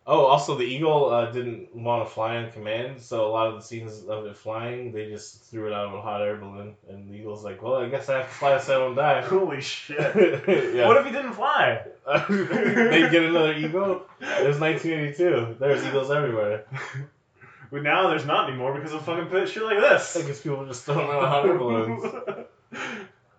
Oh, 0.08 0.26
also 0.26 0.56
the 0.56 0.62
eagle 0.62 1.10
uh, 1.10 1.32
didn't 1.32 1.74
want 1.74 2.06
to 2.06 2.14
fly 2.14 2.36
in 2.36 2.52
command, 2.52 3.02
so 3.02 3.26
a 3.26 3.28
lot 3.28 3.48
of 3.48 3.54
the 3.56 3.62
scenes 3.62 4.04
of 4.04 4.24
it 4.26 4.36
flying, 4.36 4.92
they 4.92 5.08
just 5.10 5.42
threw 5.46 5.66
it 5.66 5.72
out 5.72 5.86
of 5.86 5.94
a 5.94 6.00
hot 6.00 6.22
air 6.22 6.36
balloon, 6.36 6.76
and 6.88 7.10
the 7.10 7.14
eagle's 7.14 7.42
like, 7.42 7.60
"Well, 7.60 7.74
I 7.74 7.88
guess 7.88 8.08
I 8.08 8.18
have 8.18 8.28
to 8.28 8.34
fly 8.34 8.58
so 8.58 8.76
I 8.76 8.78
don't 8.78 8.94
die." 8.94 9.20
Holy 9.26 9.60
shit! 9.60 9.98
yeah. 10.76 10.86
What 10.86 10.98
if 10.98 11.06
he 11.06 11.10
didn't 11.10 11.32
fly? 11.32 11.82
they 12.28 13.08
get 13.10 13.24
another 13.24 13.54
eagle? 13.54 14.02
It 14.20 14.46
was 14.46 14.60
1982. 14.60 15.56
There's 15.58 15.84
eagles 15.84 16.12
everywhere. 16.12 16.66
But 17.72 17.82
now 17.82 18.08
there's 18.08 18.24
not 18.24 18.48
anymore 18.48 18.74
because 18.74 18.92
of 18.92 19.04
fucking 19.04 19.46
shit 19.46 19.64
like 19.64 19.80
this. 19.80 20.16
I 20.16 20.22
guess 20.22 20.40
people 20.40 20.64
just 20.66 20.86
don't 20.86 20.98
know 20.98 21.20
hot 21.20 21.46
air 21.46 21.58
balloons. 21.58 22.04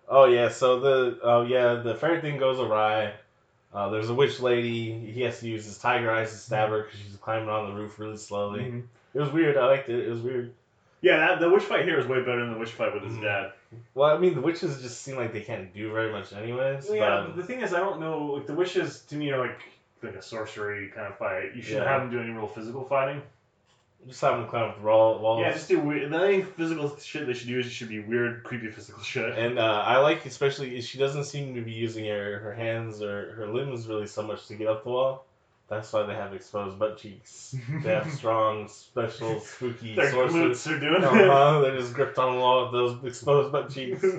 Oh 0.06 0.26
yeah, 0.26 0.48
so 0.48 0.80
the 0.80 1.18
oh 1.22 1.42
yeah, 1.42 1.76
the 1.76 1.94
ferret 1.94 2.22
thing 2.22 2.38
goes 2.38 2.58
awry. 2.58 3.14
Uh, 3.72 3.90
there's 3.90 4.08
a 4.08 4.14
witch 4.14 4.40
lady. 4.40 4.92
He 5.12 5.22
has 5.22 5.40
to 5.40 5.48
use 5.48 5.64
his 5.64 5.78
tiger 5.78 6.10
eyes 6.10 6.30
to 6.30 6.36
stab 6.38 6.70
her 6.70 6.84
because 6.84 7.00
she's 7.00 7.16
climbing 7.16 7.48
on 7.48 7.68
the 7.68 7.74
roof 7.80 7.98
really 7.98 8.16
slowly. 8.16 8.60
Mhm. 8.60 8.82
It 9.14 9.20
was 9.20 9.30
weird. 9.30 9.56
I 9.56 9.66
liked 9.66 9.88
it. 9.88 10.06
It 10.06 10.10
was 10.10 10.20
weird. 10.20 10.52
Yeah, 11.00 11.18
that, 11.18 11.40
the 11.40 11.48
witch 11.50 11.62
fight 11.62 11.84
here 11.84 11.98
is 11.98 12.06
way 12.06 12.20
better 12.20 12.40
than 12.40 12.54
the 12.54 12.58
witch 12.58 12.72
fight 12.72 12.92
with 12.94 13.04
his 13.04 13.14
Mhm. 13.14 13.22
dad. 13.22 13.52
Well, 13.94 14.08
I 14.14 14.18
mean, 14.18 14.34
the 14.34 14.40
witches 14.40 14.80
just 14.82 15.02
seem 15.02 15.16
like 15.16 15.32
they 15.32 15.42
can't 15.42 15.72
do 15.74 15.92
very 15.92 16.10
much, 16.10 16.32
anyways. 16.32 16.90
Yeah, 16.90 17.20
but, 17.20 17.26
but 17.26 17.36
the 17.36 17.42
thing 17.44 17.60
is, 17.60 17.74
I 17.74 17.78
don't 17.80 18.00
know. 18.00 18.24
Like 18.24 18.46
the 18.46 18.54
witches 18.54 19.02
to 19.06 19.16
me 19.16 19.30
are 19.30 19.38
like 19.38 19.60
like 20.02 20.14
a 20.14 20.22
sorcery 20.22 20.88
kind 20.94 21.08
of 21.08 21.18
fight. 21.18 21.54
You 21.56 21.60
shouldn't 21.62 21.84
Yeah. 21.84 21.90
have 21.92 22.02
them 22.02 22.10
do 22.10 22.20
any 22.20 22.30
real 22.30 22.46
physical 22.46 22.84
fighting. 22.84 23.20
Just 24.06 24.20
have 24.20 24.38
them 24.38 24.48
climb 24.48 24.70
up 24.70 24.78
the 24.78 24.86
wall, 24.86 25.18
walls. 25.18 25.40
Yeah, 25.42 25.52
just 25.52 25.68
do 25.68 25.80
weird. 25.80 26.10
The 26.10 26.16
only 26.18 26.42
physical 26.42 26.96
shit 26.98 27.26
they 27.26 27.34
should 27.34 27.48
do 27.48 27.58
is 27.58 27.66
it 27.66 27.70
should 27.70 27.88
be 27.88 28.00
weird, 28.00 28.44
creepy 28.44 28.70
physical 28.70 29.02
shit. 29.02 29.36
and 29.38 29.58
uh, 29.58 29.82
I 29.84 29.98
like, 29.98 30.24
especially, 30.24 30.80
she 30.80 30.98
doesn't 30.98 31.24
seem 31.24 31.54
to 31.54 31.60
be 31.60 31.72
using 31.72 32.06
her, 32.06 32.38
her 32.38 32.54
hands 32.54 33.02
or 33.02 33.32
her 33.32 33.48
limbs 33.48 33.86
really 33.86 34.06
so 34.06 34.22
much 34.22 34.46
to 34.46 34.54
get 34.54 34.68
up 34.68 34.84
the 34.84 34.90
wall. 34.90 35.24
That's 35.68 35.92
why 35.92 36.04
they 36.04 36.14
have 36.14 36.32
exposed 36.32 36.78
butt 36.78 36.96
cheeks. 36.96 37.54
They 37.82 37.90
have 37.90 38.10
strong, 38.10 38.68
special, 38.68 39.40
spooky 39.40 39.94
Their 39.94 40.10
glutes 40.12 40.66
are 40.66 40.80
doing 40.80 41.04
Uh-huh, 41.04 41.60
they're 41.60 41.76
just 41.76 41.92
gripped 41.92 42.18
on 42.18 42.36
the 42.36 42.40
wall 42.40 42.62
with 42.64 42.72
those 42.72 43.04
exposed 43.04 43.52
butt 43.52 43.68
cheeks. 43.70 44.02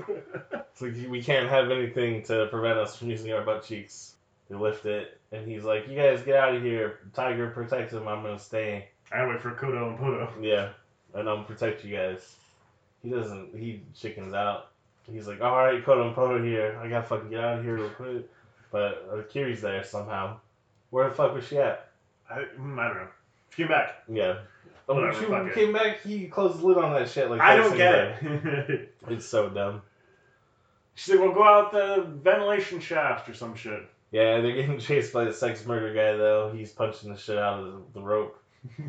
It's 0.54 0.82
like 0.82 1.10
we 1.10 1.22
can't 1.24 1.50
have 1.50 1.72
anything 1.72 2.24
to 2.24 2.48
prevent 2.52 2.78
us 2.78 2.96
from 2.96 3.10
using 3.10 3.34
our 3.34 3.42
butt 3.42 3.64
cheeks. 3.66 4.14
They 4.50 4.56
lift 4.56 4.86
it, 4.86 5.20
and 5.32 5.46
he's 5.48 5.64
like, 5.64 5.88
"You 5.90 5.96
guys 5.96 6.22
get 6.22 6.36
out 6.36 6.56
of 6.56 6.64
here. 6.64 7.00
Tiger 7.14 7.50
protects 7.50 7.94
him. 7.94 8.08
I'm 8.08 8.22
gonna 8.24 8.40
stay." 8.40 8.88
I 9.12 9.26
wait 9.28 9.42
for 9.42 9.52
Kodo 9.52 9.90
and 9.90 9.98
Podo. 9.98 10.30
Yeah, 10.42 10.70
and 11.14 11.30
I'm 11.30 11.46
protect 11.46 11.84
you 11.84 11.96
guys. 11.96 12.36
He 13.02 13.10
doesn't. 13.10 13.56
He 13.56 13.82
chickens 13.96 14.34
out. 14.34 14.72
He's 15.12 15.28
like, 15.28 15.42
"All 15.42 15.56
right, 15.56 15.84
Kodo 15.84 16.08
and 16.08 16.16
Podo 16.16 16.44
here. 16.44 16.80
I 16.82 16.88
gotta 16.88 17.08
fucking 17.08 17.30
get 17.30 17.44
out 17.44 17.60
of 17.60 17.64
here 17.64 17.76
real 17.76 17.90
quick." 17.90 18.30
But 18.72 19.08
uh, 19.12 19.22
Kiri's 19.30 19.62
there 19.62 19.84
somehow. 19.84 20.38
Where 20.92 21.10
the 21.10 21.16
fuck 21.16 21.34
was 21.34 21.48
she 21.48 21.58
at? 21.58 21.90
I, 22.30 22.40
I 22.40 22.44
don't 22.46 22.76
know. 22.76 23.08
She 23.50 23.64
came 23.64 23.68
back. 23.68 24.04
Yeah. 24.08 24.40
Oh, 24.88 24.96
when 24.96 25.14
she 25.14 25.26
it. 25.26 25.54
came 25.54 25.74
back, 25.74 26.02
he 26.02 26.28
closed 26.28 26.60
the 26.60 26.66
lid 26.66 26.78
on 26.78 26.94
that 26.94 27.10
shit. 27.10 27.30
Like 27.30 27.42
I 27.42 27.56
don't 27.56 27.78
get 27.78 27.94
ever. 27.94 28.66
it. 28.70 28.96
It's 29.10 29.26
so 29.26 29.50
dumb. 29.50 29.82
She's 30.96 31.16
like, 31.16 31.24
"Well, 31.24 31.34
go 31.34 31.44
out 31.44 31.72
the 31.72 32.06
ventilation 32.22 32.80
shaft 32.80 33.30
or 33.30 33.34
some 33.34 33.56
shit." 33.56 33.88
Yeah, 34.12 34.42
they're 34.42 34.54
getting 34.56 34.80
chased 34.80 35.14
by 35.14 35.26
the 35.26 35.34
sex 35.34 35.66
murder 35.66 35.94
guy 35.94 36.18
though. 36.18 36.52
He's 36.54 36.72
punching 36.72 37.12
the 37.12 37.18
shit 37.18 37.38
out 37.38 37.60
of 37.60 37.66
the, 37.66 37.82
the 37.96 38.02
rope. 38.02 38.42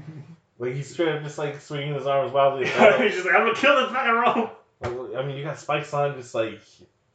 Like 0.59 0.75
he's 0.75 0.91
straight 0.93 1.09
up 1.17 1.23
just 1.23 1.39
like 1.39 1.59
swinging 1.63 1.95
his 1.95 2.07
arms 2.07 2.33
wildly. 2.33 2.67
He's 2.67 3.15
just 3.15 3.25
like, 3.25 3.35
"I'm 3.35 3.47
gonna 3.47 3.55
kill 3.55 3.77
this 3.77 3.91
fucking 3.91 4.13
rope." 4.13 5.17
I 5.17 5.25
mean, 5.25 5.39
you 5.39 5.43
got 5.43 5.59
spikes 5.59 5.95
on, 5.95 6.15
just 6.17 6.35
like, 6.35 6.61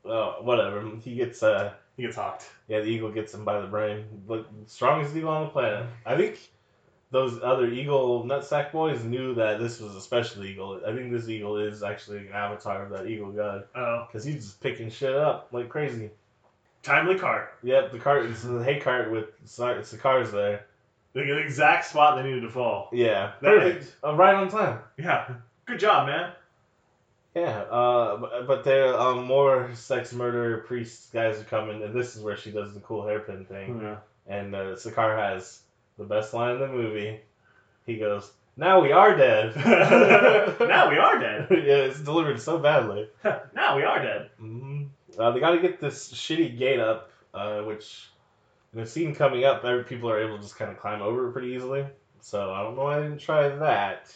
uh, 0.03 0.33
whatever. 0.41 0.83
He 1.03 1.13
gets, 1.13 1.43
uh, 1.43 1.73
He 1.95 2.01
gets 2.01 2.15
hawked. 2.15 2.49
yeah, 2.67 2.79
the 2.79 2.87
eagle 2.87 3.11
gets 3.11 3.35
him 3.35 3.45
by 3.45 3.61
the 3.61 3.67
brain. 3.67 4.05
But 4.27 4.47
strongest 4.65 5.15
eagle 5.15 5.29
on 5.29 5.43
the 5.43 5.49
planet. 5.49 5.85
I 6.07 6.15
think 6.17 6.39
those 7.11 7.39
other 7.43 7.67
eagle 7.67 8.23
nutsack 8.23 8.71
boys 8.71 9.03
knew 9.03 9.35
that 9.35 9.59
this 9.59 9.79
was 9.79 9.95
a 9.95 10.01
special 10.01 10.43
eagle. 10.43 10.81
I 10.83 10.93
think 10.95 11.11
this 11.11 11.29
eagle 11.29 11.57
is 11.59 11.83
actually 11.83 12.25
an 12.25 12.29
avatar 12.33 12.83
of 12.85 12.89
that 12.93 13.05
eagle 13.05 13.31
god 13.31 13.65
Oh, 13.75 14.07
because 14.07 14.23
he's 14.25 14.37
just 14.43 14.59
picking 14.59 14.89
shit 14.89 15.13
up 15.13 15.49
like 15.51 15.69
crazy. 15.69 16.09
timely 16.81 17.19
cart. 17.19 17.53
Yep, 17.61 17.91
the 17.91 17.99
cart 17.99 18.25
is 18.25 18.41
the 18.41 18.63
hay 18.63 18.79
cart 18.79 19.11
with 19.11 19.25
Sa- 19.45 19.75
Sakar's 19.81 20.31
there. 20.31 20.65
The 21.15 21.37
exact 21.37 21.85
spot 21.85 22.17
they 22.17 22.23
needed 22.23 22.41
to 22.41 22.49
fall. 22.49 22.89
Yeah, 22.91 23.31
perfect. 23.39 23.95
Uh, 24.03 24.15
right 24.15 24.35
on 24.35 24.49
time. 24.49 24.79
Yeah, 24.97 25.29
good 25.65 25.79
job, 25.79 26.07
man. 26.07 26.33
Yeah, 27.33 27.59
uh, 27.61 28.17
but, 28.17 28.47
but 28.47 28.63
there 28.65 28.93
um 28.99 29.23
more 29.25 29.69
sex 29.73 30.11
murder 30.13 30.59
priest 30.67 31.13
guys 31.13 31.39
are 31.39 31.45
coming, 31.45 31.81
and 31.83 31.93
this 31.93 32.17
is 32.17 32.21
where 32.21 32.35
she 32.35 32.51
does 32.51 32.73
the 32.73 32.81
cool 32.81 33.07
hairpin 33.07 33.45
thing. 33.45 33.81
Yeah. 33.81 33.97
And 34.27 34.53
uh, 34.53 34.75
Sakar 34.75 35.17
has 35.17 35.61
the 35.97 36.03
best 36.03 36.33
line 36.33 36.55
in 36.55 36.59
the 36.59 36.67
movie. 36.67 37.21
He 37.85 37.97
goes, 37.97 38.29
"Now 38.57 38.81
we 38.81 38.91
are 38.91 39.15
dead." 39.15 39.55
now 40.59 40.89
we 40.89 40.97
are 40.97 41.17
dead. 41.19 41.47
yeah, 41.51 41.87
it's 41.87 42.01
delivered 42.01 42.41
so 42.41 42.57
badly. 42.59 43.07
now 43.55 43.77
we 43.77 43.83
are 43.83 44.01
dead. 44.01 44.29
hmm 44.37 44.83
Uh, 45.17 45.31
they 45.31 45.39
got 45.39 45.51
to 45.51 45.59
get 45.61 45.79
this 45.79 46.11
shitty 46.11 46.57
gate 46.57 46.79
up, 46.81 47.09
uh, 47.33 47.61
which 47.61 48.09
the 48.75 48.85
scene 48.85 49.15
coming 49.15 49.43
up, 49.45 49.63
every 49.65 49.83
people 49.85 50.09
are 50.11 50.21
able 50.21 50.35
to 50.37 50.43
just 50.43 50.57
kind 50.57 50.69
of 50.69 50.77
climb 50.77 51.01
over 51.01 51.29
it 51.29 51.31
pretty 51.33 51.49
easily. 51.49 51.85
So 52.21 52.51
I 52.53 52.61
don't 52.61 52.75
know 52.75 52.83
why 52.83 52.97
I 52.99 53.01
didn't 53.03 53.19
try 53.19 53.49
that. 53.49 54.13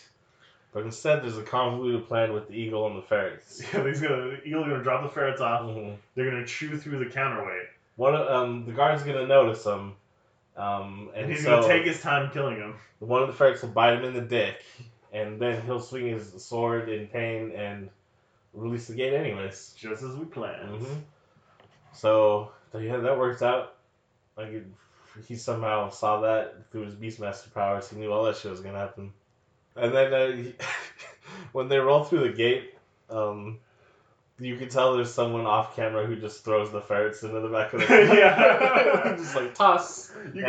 But 0.71 0.83
instead, 0.83 1.23
there's 1.23 1.37
a 1.37 1.43
convoluted 1.43 2.07
plan 2.07 2.33
with 2.33 2.47
the 2.47 2.53
eagle 2.53 2.85
and 2.87 2.97
the 2.97 3.01
ferrets. 3.01 3.63
Yeah, 3.73 3.87
he's 3.87 4.01
gonna 4.01 4.17
the 4.31 4.43
eagle's 4.45 4.67
gonna 4.67 4.83
drop 4.83 5.01
the 5.03 5.09
ferrets 5.09 5.41
off. 5.41 5.61
Mhm. 5.61 5.95
They're 6.13 6.29
gonna 6.29 6.45
chew 6.45 6.77
through 6.77 7.03
the 7.03 7.09
counterweight, 7.09 7.67
One 7.95 8.13
of 8.13 8.27
um, 8.27 8.65
the 8.65 8.71
guard's 8.73 9.01
gonna 9.03 9.25
notice 9.25 9.63
them, 9.63 9.95
um, 10.57 11.09
and, 11.15 11.23
and 11.23 11.31
he's 11.31 11.43
so 11.43 11.61
gonna 11.61 11.67
take 11.67 11.85
his 11.85 12.01
time 12.01 12.29
killing 12.31 12.57
him. 12.57 12.75
one 12.99 13.21
of 13.23 13.27
the 13.29 13.33
ferrets 13.33 13.61
will 13.63 13.69
bite 13.69 13.93
him 13.97 14.03
in 14.05 14.13
the 14.13 14.21
dick, 14.21 14.63
and 15.13 15.39
then 15.39 15.61
he'll 15.63 15.79
swing 15.79 16.07
his 16.07 16.43
sword 16.43 16.87
in 16.89 17.07
pain 17.07 17.51
and 17.55 17.89
release 18.53 18.87
the 18.87 18.95
gate 18.95 19.13
anyways. 19.13 19.73
Just 19.77 20.03
as 20.03 20.15
we 20.15 20.25
planned. 20.25 20.81
hmm 20.83 20.93
So 21.93 22.51
yeah, 22.77 22.97
that 22.97 23.17
works 23.17 23.41
out. 23.41 23.75
Like 24.39 24.53
it, 24.53 24.65
he 25.27 25.35
somehow 25.35 25.89
saw 25.89 26.21
that 26.21 26.71
through 26.71 26.85
his 26.85 26.95
Beastmaster 26.95 27.53
powers. 27.53 27.89
He 27.89 27.97
knew 27.97 28.11
all 28.11 28.23
that 28.23 28.37
shit 28.37 28.51
was 28.51 28.61
gonna 28.61 28.77
happen. 28.79 29.11
And 29.75 29.93
then 29.93 30.13
uh, 30.13 30.31
he, 30.31 30.53
when 31.51 31.67
they 31.67 31.77
roll 31.77 32.05
through 32.05 32.21
the 32.21 32.35
gate, 32.35 32.73
um, 33.09 33.59
you 34.39 34.55
can 34.55 34.69
tell 34.69 34.95
there's 34.95 35.13
someone 35.13 35.45
off 35.45 35.75
camera 35.75 36.05
who 36.05 36.15
just 36.15 36.45
throws 36.45 36.71
the 36.71 36.79
ferrets 36.79 37.23
into 37.23 37.41
the 37.41 37.49
back 37.49 37.73
of 37.73 37.81
the 37.81 37.85
car. 37.87 38.03
Yeah. 38.15 39.15
just 39.17 39.35
like 39.35 39.53
toss. 39.53 40.11
You 40.33 40.43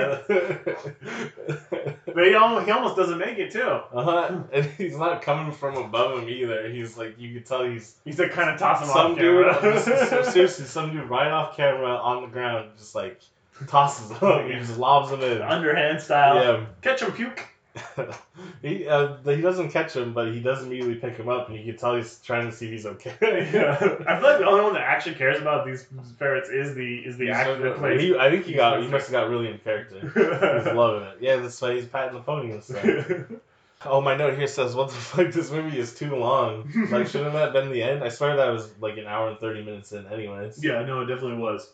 but 2.06 2.26
he 2.26 2.34
almost, 2.34 2.66
he 2.66 2.72
almost 2.72 2.96
doesn't 2.96 3.18
make 3.18 3.38
it 3.38 3.50
too. 3.50 3.62
uh 3.62 4.04
huh. 4.04 4.42
And 4.52 4.66
he's 4.78 4.96
not 4.96 5.22
coming 5.22 5.52
from 5.52 5.76
above 5.76 6.22
him 6.22 6.28
either. 6.28 6.70
He's 6.70 6.96
like 6.96 7.18
you 7.18 7.34
can 7.34 7.42
tell 7.42 7.64
he's 7.64 7.96
He's 8.04 8.18
like 8.20 8.30
kind 8.30 8.50
of 8.50 8.60
tossing 8.60 8.86
some 8.88 9.12
off 9.12 9.18
dude. 9.18 10.26
seriously, 10.32 10.66
some 10.66 10.92
dude 10.92 11.10
right 11.10 11.30
off 11.30 11.56
camera 11.56 11.96
on 11.96 12.22
the 12.22 12.28
ground, 12.28 12.70
just 12.78 12.94
like 12.94 13.20
tosses 13.66 14.10
him. 14.18 14.50
He 14.50 14.54
just 14.58 14.78
lobs 14.78 15.10
him 15.10 15.20
in. 15.22 15.42
Underhand 15.42 16.00
style. 16.00 16.36
Yeah. 16.36 16.66
Catch 16.82 17.02
him, 17.02 17.12
puke. 17.12 17.46
he 18.62 18.88
uh, 18.88 19.16
he 19.24 19.40
doesn't 19.40 19.70
catch 19.70 19.94
him, 19.94 20.12
but 20.12 20.32
he 20.32 20.40
does 20.40 20.64
immediately 20.64 20.96
pick 20.96 21.16
him 21.16 21.28
up, 21.28 21.48
and 21.48 21.56
you 21.56 21.64
can 21.64 21.76
tell 21.76 21.94
he's 21.94 22.18
trying 22.18 22.50
to 22.50 22.54
see 22.54 22.66
if 22.66 22.72
he's 22.72 22.86
okay. 22.86 23.14
yeah. 23.52 23.76
I 24.08 24.18
feel 24.18 24.28
like 24.28 24.38
the 24.38 24.46
only 24.46 24.62
one 24.62 24.74
that 24.74 24.82
actually 24.82 25.14
cares 25.14 25.40
about 25.40 25.64
these 25.64 25.86
ferrets 26.18 26.48
is 26.48 26.74
the 26.74 26.96
is 26.96 27.16
the 27.16 27.26
He's 27.26 27.36
actor 27.36 27.56
so 27.56 27.62
that 27.62 27.76
plays. 27.78 28.00
He, 28.00 28.16
I 28.16 28.30
think 28.30 28.44
he 28.44 28.54
got 28.54 28.82
he 28.82 28.88
must 28.88 29.06
have 29.06 29.12
got 29.12 29.30
really 29.30 29.48
in 29.48 29.58
character. 29.58 30.00
He's 30.00 30.74
loving 30.74 31.02
it. 31.02 31.18
Yeah, 31.20 31.36
that's 31.36 31.60
why 31.62 31.74
he's 31.74 31.86
patting 31.86 32.14
the 32.14 32.20
pony 32.20 32.52
and 32.52 32.64
stuff. 32.64 33.40
Oh, 33.82 34.02
my 34.02 34.14
note 34.14 34.36
here 34.36 34.46
says, 34.46 34.74
"What 34.74 34.88
the 34.88 34.94
fuck? 34.94 35.32
This 35.32 35.50
movie 35.50 35.78
is 35.78 35.94
too 35.94 36.14
long. 36.14 36.70
Like, 36.90 37.06
shouldn't 37.06 37.32
that 37.32 37.54
been 37.54 37.70
the 37.70 37.82
end? 37.82 38.04
I 38.04 38.10
swear 38.10 38.36
that 38.36 38.48
was 38.48 38.70
like 38.78 38.98
an 38.98 39.06
hour 39.06 39.30
and 39.30 39.38
thirty 39.38 39.62
minutes 39.62 39.92
in, 39.92 40.06
anyways." 40.08 40.62
yeah, 40.62 40.84
no, 40.84 41.00
it 41.00 41.06
definitely 41.06 41.38
was. 41.38 41.70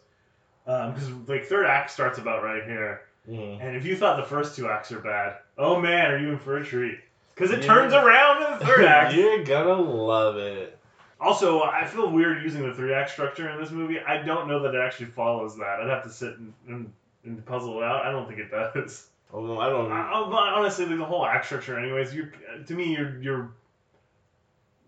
Because 0.66 1.10
like 1.28 1.46
third 1.46 1.64
act 1.66 1.90
starts 1.90 2.18
about 2.18 2.42
right 2.42 2.64
here, 2.64 3.02
Mm. 3.30 3.58
and 3.60 3.76
if 3.76 3.84
you 3.84 3.96
thought 3.96 4.16
the 4.18 4.22
first 4.28 4.54
two 4.56 4.68
acts 4.68 4.92
are 4.92 5.00
bad, 5.00 5.38
oh 5.58 5.80
man, 5.80 6.10
are 6.12 6.18
you 6.18 6.28
in 6.30 6.38
for 6.38 6.58
a 6.58 6.64
treat? 6.64 6.98
Because 7.34 7.50
it 7.50 7.60
Yeah. 7.60 7.66
turns 7.66 7.92
around 7.94 8.42
in 8.52 8.58
the 8.58 8.64
third 8.66 8.84
act. 8.84 9.14
You're 9.14 9.42
gonna 9.44 9.74
love 9.80 10.36
it. 10.36 10.78
Also, 11.20 11.62
I 11.62 11.86
feel 11.86 12.10
weird 12.10 12.42
using 12.42 12.62
the 12.68 12.74
three 12.74 12.92
act 12.94 13.10
structure 13.10 13.48
in 13.48 13.58
this 13.60 13.70
movie. 13.70 13.98
I 14.00 14.18
don't 14.22 14.46
know 14.48 14.60
that 14.62 14.74
it 14.74 14.80
actually 14.80 15.06
follows 15.06 15.56
that. 15.58 15.80
I'd 15.80 15.88
have 15.88 16.02
to 16.04 16.10
sit 16.10 16.36
and, 16.38 16.52
and, 16.68 16.92
and 17.24 17.44
puzzle 17.46 17.78
it 17.80 17.84
out. 17.84 18.04
I 18.04 18.12
don't 18.12 18.26
think 18.28 18.38
it 18.38 18.50
does. 18.50 19.08
Oh, 19.32 19.58
I 19.58 19.68
don't. 19.70 19.90
I, 19.90 20.02
I- 20.12 20.28
but 20.30 20.36
honestly, 20.36 20.86
like, 20.86 20.98
the 20.98 21.04
whole 21.04 21.24
act 21.26 21.46
structure, 21.46 21.78
anyways, 21.78 22.14
you 22.14 22.30
to 22.66 22.74
me, 22.74 22.94
you're 22.94 23.18
you're 23.20 23.50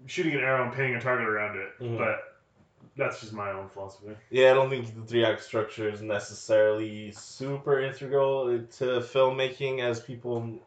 shooting 0.06 0.34
an 0.34 0.40
arrow 0.40 0.64
and 0.64 0.72
painting 0.72 0.94
a 0.94 1.00
target 1.00 1.26
around 1.28 1.56
it. 1.58 1.68
Mhm. 1.80 1.98
But 1.98 2.27
that's 2.98 3.20
just 3.20 3.32
my 3.32 3.52
own 3.52 3.68
philosophy. 3.68 4.14
Yeah, 4.30 4.50
I 4.50 4.54
don't 4.54 4.68
think 4.68 4.94
the 4.94 5.02
three 5.02 5.24
act 5.24 5.42
structure 5.42 5.88
is 5.88 6.02
necessarily 6.02 7.12
super 7.12 7.80
integral 7.80 8.46
to 8.46 8.84
filmmaking 9.00 9.80
as 9.80 10.00
people 10.00 10.58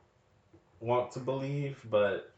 want 0.79 1.11
to 1.11 1.19
believe, 1.19 1.79
but 1.89 2.33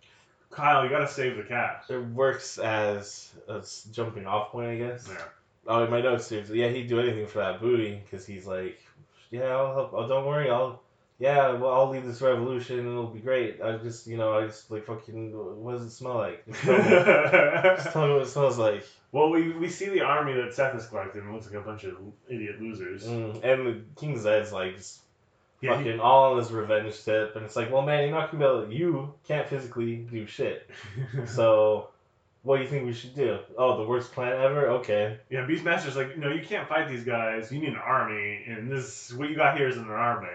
Kyle, 0.51 0.83
you 0.83 0.89
gotta 0.89 1.07
save 1.07 1.37
the 1.37 1.43
cat. 1.43 1.85
it 1.89 2.05
works 2.09 2.57
as 2.57 3.33
a 3.47 3.63
jumping 3.91 4.27
off 4.27 4.51
point, 4.51 4.69
I 4.69 4.77
guess. 4.77 5.07
Yeah. 5.09 5.23
Oh, 5.65 5.83
in 5.83 5.89
my 5.89 6.01
notes, 6.01 6.27
seriously, 6.27 6.61
yeah, 6.61 6.67
he'd 6.67 6.87
do 6.87 6.99
anything 6.99 7.25
for 7.25 7.39
that 7.39 7.61
booty 7.61 8.01
because 8.03 8.25
he's 8.25 8.45
like, 8.45 8.79
yeah, 9.31 9.45
I'll 9.45 9.73
help. 9.73 9.93
Oh, 9.93 10.07
don't 10.07 10.25
worry, 10.25 10.49
I'll. 10.49 10.82
Yeah, 11.19 11.53
well, 11.53 11.71
I'll 11.73 11.89
lead 11.89 12.03
this 12.05 12.21
revolution 12.21 12.79
and 12.79 12.87
it'll 12.89 13.07
be 13.07 13.19
great. 13.19 13.61
I 13.61 13.77
just, 13.77 14.07
you 14.07 14.17
know, 14.17 14.37
I 14.37 14.45
just 14.47 14.69
like 14.71 14.85
fucking. 14.85 15.31
What 15.63 15.73
does 15.73 15.83
it 15.83 15.91
smell 15.91 16.15
like? 16.15 16.45
Just 16.47 16.61
tell 16.63 16.77
me, 16.77 16.83
just 17.77 17.91
tell 17.93 18.07
me 18.07 18.13
what 18.13 18.21
it 18.23 18.27
smells 18.27 18.57
like. 18.57 18.85
well, 19.11 19.29
we, 19.29 19.51
we 19.53 19.69
see 19.69 19.89
the 19.89 20.01
army 20.01 20.33
that 20.33 20.53
Seth 20.53 20.73
has 20.73 20.87
collected 20.87 21.21
and 21.23 21.29
it 21.29 21.33
looks 21.33 21.45
like 21.45 21.55
a 21.55 21.61
bunch 21.61 21.83
of 21.85 21.97
idiot 22.27 22.59
losers. 22.59 23.05
Mm, 23.05 23.43
and 23.43 23.65
the 23.67 23.81
King 23.95 24.19
Zed's 24.19 24.51
like 24.51 24.75
Yeah, 25.61 25.77
he- 25.77 25.83
fucking 25.85 25.99
all 26.01 26.31
on 26.33 26.39
his 26.39 26.51
revenge 26.51 27.01
tip, 27.05 27.35
and 27.35 27.45
it's 27.45 27.55
like, 27.55 27.71
well, 27.71 27.83
man, 27.83 28.03
you're 28.07 28.17
not 28.19 28.31
gonna 28.31 28.43
be 28.43 28.49
able. 28.49 28.73
You 28.73 29.13
can't 29.27 29.47
physically 29.47 29.95
do 29.97 30.25
shit. 30.25 30.69
So, 31.27 31.89
what 32.41 32.57
do 32.57 32.63
you 32.63 32.69
think 32.69 32.85
we 32.85 32.91
should 32.93 33.15
do? 33.15 33.37
Oh, 33.57 33.77
the 33.77 33.87
worst 33.87 34.11
plan 34.11 34.33
ever. 34.41 34.67
Okay. 34.79 35.17
Yeah, 35.29 35.45
Beastmaster's 35.47 35.95
like, 35.95 36.17
no, 36.17 36.29
you 36.29 36.43
can't 36.43 36.67
fight 36.67 36.89
these 36.89 37.05
guys. 37.05 37.49
You 37.51 37.59
need 37.61 37.69
an 37.69 37.75
army, 37.77 38.43
and 38.47 38.69
this 38.69 39.13
what 39.13 39.29
you 39.29 39.35
got 39.37 39.55
here 39.57 39.69
is 39.69 39.77
an 39.77 39.87
army. 39.89 40.27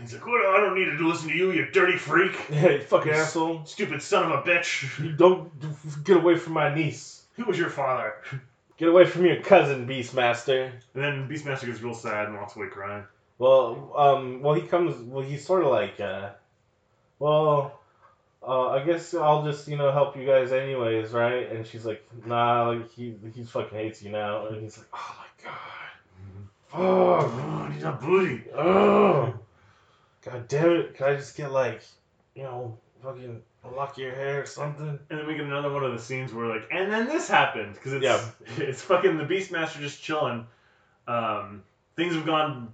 He's 0.00 0.12
like, 0.14 0.26
what? 0.26 0.44
I 0.44 0.58
don't 0.60 0.74
need 0.76 0.86
to 0.98 1.06
listen 1.08 1.28
to 1.28 1.34
you, 1.34 1.52
you 1.52 1.66
dirty 1.70 1.96
freak, 1.96 2.32
Hey, 2.48 2.80
fucking 2.80 3.12
asshole! 3.12 3.64
stupid 3.64 4.02
son 4.02 4.30
of 4.30 4.40
a 4.40 4.42
bitch. 4.42 4.98
You 5.02 5.12
don't 5.12 5.50
get 6.04 6.16
away 6.16 6.36
from 6.36 6.54
my 6.54 6.74
niece. 6.74 7.22
Who 7.36 7.44
was 7.44 7.58
your 7.58 7.70
father? 7.70 8.14
Get 8.76 8.88
away 8.88 9.04
from 9.04 9.24
your 9.24 9.40
cousin, 9.40 9.86
Beastmaster. 9.86 10.72
And 10.94 11.02
then 11.04 11.28
Beastmaster 11.28 11.66
gets 11.66 11.80
real 11.80 11.94
sad 11.94 12.26
and 12.26 12.36
walks 12.36 12.56
away 12.56 12.66
crying. 12.68 13.04
Well, 13.38 13.92
um, 13.96 14.42
well, 14.42 14.54
he 14.54 14.62
comes. 14.62 14.96
Well, 14.96 15.24
he's 15.24 15.44
sort 15.46 15.62
of 15.64 15.70
like, 15.70 16.00
uh, 16.00 16.30
well, 17.18 17.80
uh, 18.46 18.68
I 18.70 18.84
guess 18.84 19.14
I'll 19.14 19.44
just 19.44 19.66
you 19.68 19.76
know 19.76 19.90
help 19.92 20.16
you 20.16 20.26
guys 20.26 20.52
anyways, 20.52 21.10
right? 21.12 21.50
And 21.50 21.66
she's 21.66 21.84
like, 21.84 22.04
nah, 22.26 22.68
like 22.70 22.90
he 22.92 23.14
he 23.34 23.44
fucking 23.44 23.76
hates 23.78 24.02
you 24.02 24.10
now, 24.10 24.46
and 24.46 24.60
he's 24.62 24.76
like, 24.78 24.86
oh 24.92 25.16
my 25.18 25.44
god, 25.44 25.60
Oh, 26.76 27.28
fuck, 27.28 27.72
he's 27.72 27.84
a 27.84 27.92
booty. 27.92 28.44
oh, 28.56 29.34
god 30.24 30.48
damn 30.48 30.70
it, 30.70 30.94
can 30.96 31.06
I 31.06 31.16
just 31.16 31.36
get 31.36 31.50
like, 31.52 31.82
you 32.34 32.42
know, 32.42 32.76
fucking 33.02 33.42
lock 33.76 33.98
your 33.98 34.14
hair 34.14 34.42
or 34.42 34.46
something? 34.46 34.98
And 35.10 35.18
then 35.18 35.26
we 35.26 35.34
get 35.34 35.44
another 35.44 35.70
one 35.72 35.84
of 35.84 35.92
the 35.92 35.98
scenes 35.98 36.32
where 36.32 36.46
like, 36.46 36.68
and 36.70 36.90
then 36.92 37.06
this 37.06 37.28
happened 37.28 37.74
because 37.74 37.92
it's 37.94 38.04
Yeah. 38.04 38.24
it's 38.58 38.82
fucking 38.82 39.16
the 39.18 39.24
Beastmaster 39.24 39.80
just 39.80 40.02
chilling. 40.02 40.46
Um, 41.06 41.62
things 41.96 42.14
have 42.14 42.26
gone. 42.26 42.72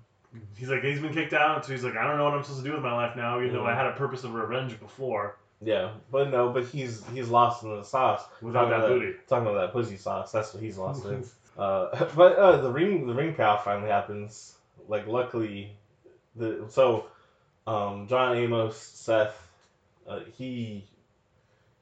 He's 0.57 0.69
like 0.69 0.83
he's 0.85 1.01
been 1.01 1.13
kicked 1.13 1.33
out, 1.33 1.65
so 1.67 1.73
he's 1.73 1.83
like 1.83 1.97
I 1.97 2.07
don't 2.07 2.17
know 2.17 2.25
what 2.25 2.35
I'm 2.35 2.43
supposed 2.45 2.63
to 2.63 2.69
do 2.69 2.75
with 2.75 2.83
my 2.85 2.95
life 2.95 3.17
now. 3.17 3.41
Even 3.41 3.53
though 3.55 3.67
I 3.67 3.73
Mhm. 3.73 3.77
had 3.77 3.87
a 3.87 3.93
purpose 3.93 4.23
of 4.25 4.33
revenge 4.35 4.79
before 4.79 5.37
Yeah, 5.61 5.91
but 6.13 6.31
no, 6.31 6.51
but 6.51 6.65
he's 6.67 7.05
he's 7.09 7.29
lost 7.29 7.65
in 7.65 7.77
the 7.77 7.83
sauce. 7.83 8.23
without 8.41 8.67
Talking 8.67 8.71
that 8.71 8.87
about 8.87 8.89
booty. 9.01 9.15
Talking 9.27 9.49
about 9.49 9.61
that 9.61 9.73
pussy 9.73 9.97
sauce, 9.97 10.31
that's 10.31 10.55
what 10.55 10.63
he's 10.63 10.79
lost 10.79 11.05
in. 11.07 11.25
Uh, 11.59 12.05
but 12.17 12.37
uh, 12.37 12.57
the 12.59 12.71
ring 12.71 13.07
the 13.09 13.13
ring 13.13 13.35
payoff 13.35 13.65
finally 13.65 13.91
happens. 13.91 14.55
Like 14.89 15.07
luckily, 15.09 15.73
the 16.37 16.65
so 16.69 17.07
um, 17.71 18.07
John 18.09 18.37
Amos, 18.37 18.77
Seth, 18.77 19.37
uh, 20.09 20.21
he 20.37 20.85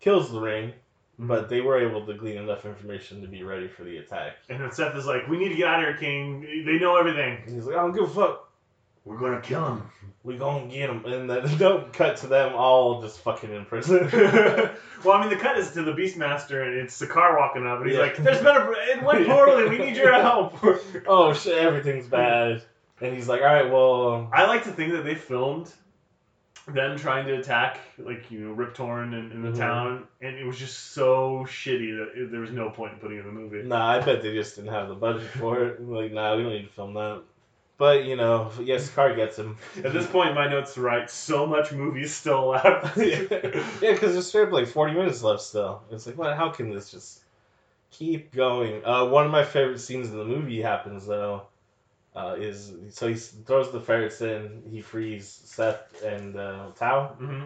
kills 0.01 0.31
the 0.31 0.41
ring, 0.41 0.73
Mm-hmm. 1.19 1.27
but 1.27 1.49
they 1.49 1.61
were 1.61 1.81
able 1.85 2.07
to 2.07 2.15
glean 2.15 2.37
enough 2.37 2.65
information 2.65 3.23
to 3.23 3.27
be 3.27 3.43
ready 3.43 3.67
for 3.67 3.83
the 3.83 3.97
attack. 3.97 4.35
And 4.49 4.61
then 4.61 4.71
Seth 4.71 4.95
is 4.95 5.05
like, 5.05 5.27
"We 5.27 5.37
need 5.37 5.49
to 5.49 5.57
get 5.57 5.67
out 5.67 5.81
of 5.81 5.87
here, 5.89 5.97
King. 5.97 6.43
They 6.65 6.79
know 6.79 6.97
everything. 6.97 7.39
And 7.45 7.55
he's 7.57 7.65
like, 7.67 7.75
I 7.77 7.81
don't 7.83 7.93
give 7.93 8.05
a 8.05 8.09
fuck. 8.09 8.49
We're 9.05 9.19
gonna 9.19 9.41
kill 9.41 9.67
him." 9.67 9.83
We 10.23 10.37
gonna 10.37 10.69
get 10.71 10.89
him. 10.91 11.05
And 11.07 11.29
then 11.29 11.59
don't 11.59 11.93
cut 11.93 12.19
to 12.19 12.29
them 12.29 12.55
all 12.55 13.03
just 13.03 13.19
fucking 13.21 13.53
in 13.53 13.65
prison. 13.65 14.09
well, 14.13 15.15
I 15.17 15.21
mean, 15.23 15.31
the 15.31 15.37
cut 15.43 15.59
is 15.59 15.73
to 15.73 15.83
the 15.83 15.91
Beastmaster, 15.93 16.65
and 16.65 16.77
it's 16.79 17.01
Sakar 17.03 17.37
walking 17.37 17.67
up, 17.67 17.81
and 17.81 17.89
he's 17.91 17.97
Yeah. 17.97 18.05
like, 18.05 18.17
"There's 18.19 18.39
been 18.39 18.57
a 18.57 18.71
it 18.71 19.03
went 19.03 19.27
poorly. 19.27 19.69
We 19.71 19.79
need 19.79 19.97
your 19.97 20.13
help." 20.13 20.55
oh 21.09 21.33
shit, 21.33 21.59
everything's 21.59 22.07
bad. 22.07 22.63
And 23.01 23.15
he's 23.15 23.29
like, 23.29 23.41
all 23.43 23.47
right, 23.47 23.71
well, 23.71 24.29
I 24.33 24.47
like 24.47 24.65
to 24.65 24.73
think 24.73 24.93
that 24.93 25.05
they 25.05 25.15
filmed 25.15 25.73
them 26.67 26.99
trying 26.99 27.27
to 27.27 27.35
attack, 27.39 27.79
like 27.99 28.31
you 28.31 28.41
know, 28.41 28.53
Rip 28.53 28.75
Torn 28.75 29.15
in, 29.15 29.33
in 29.33 29.43
the 29.43 29.51
Mhm. 29.51 29.57
town, 29.57 30.07
and 30.21 30.37
it 30.37 30.45
was 30.45 30.59
just 30.59 30.93
so 30.93 31.45
shitty 31.49 31.97
that 31.97 32.21
it, 32.23 32.31
there 32.31 32.41
was 32.41 32.51
no 32.51 32.69
point 32.71 32.95
in 32.95 32.99
putting 32.99 33.19
in 33.19 33.25
the 33.25 33.33
movie. 33.33 33.63
nah, 33.63 33.87
I 33.89 34.01
bet 34.01 34.21
they 34.23 34.35
just 34.35 34.57
didn't 34.57 34.73
have 34.73 34.89
the 34.89 34.95
budget 34.95 35.29
for 35.31 35.65
it. 35.65 35.81
Like, 35.89 36.13
nah, 36.13 36.37
we 36.37 36.43
don't 36.43 36.53
need 36.53 36.67
to 36.67 36.73
film 36.73 36.93
that. 36.95 37.23
But 37.79 38.05
you 38.05 38.17
know, 38.17 38.51
yes, 38.61 38.91
car 38.91 39.15
gets 39.15 39.39
him. 39.39 39.57
At 39.83 39.93
this 39.93 40.07
point, 40.09 40.35
my 40.35 40.49
notes 40.49 40.77
write 40.77 41.09
so 41.11 41.47
much 41.47 41.71
movie 41.73 42.07
still 42.09 42.49
left. 42.49 42.97
yeah, 42.99 43.21
because 43.81 44.13
there's 44.13 44.27
straight 44.27 44.49
up 44.49 44.53
like 44.53 44.67
40 44.67 44.95
minutes 44.95 45.23
left 45.23 45.41
still. 45.43 45.83
It's 45.93 46.05
like, 46.07 46.19
what? 46.19 46.37
How 46.37 46.51
can 46.51 46.71
this 46.75 46.91
just 46.91 47.21
keep 47.93 48.33
going? 48.35 48.85
Uh, 48.85 49.07
one 49.07 49.25
of 49.25 49.31
my 49.31 49.45
favorite 49.45 49.79
scenes 49.81 50.11
in 50.11 50.19
the 50.19 50.25
movie 50.25 50.61
happens 50.61 51.07
though. 51.07 51.43
Uh, 52.19 52.35
is 52.35 52.73
so 52.91 53.07
he 53.07 53.15
throws 53.15 53.71
the 53.71 53.81
ferrets 53.81 54.21
in, 54.21 54.63
he 54.69 54.81
frees 54.81 55.29
Seth 55.29 56.03
and 56.03 56.37
uh, 56.37 56.67
Tal, 56.77 57.05
hmm 57.19 57.45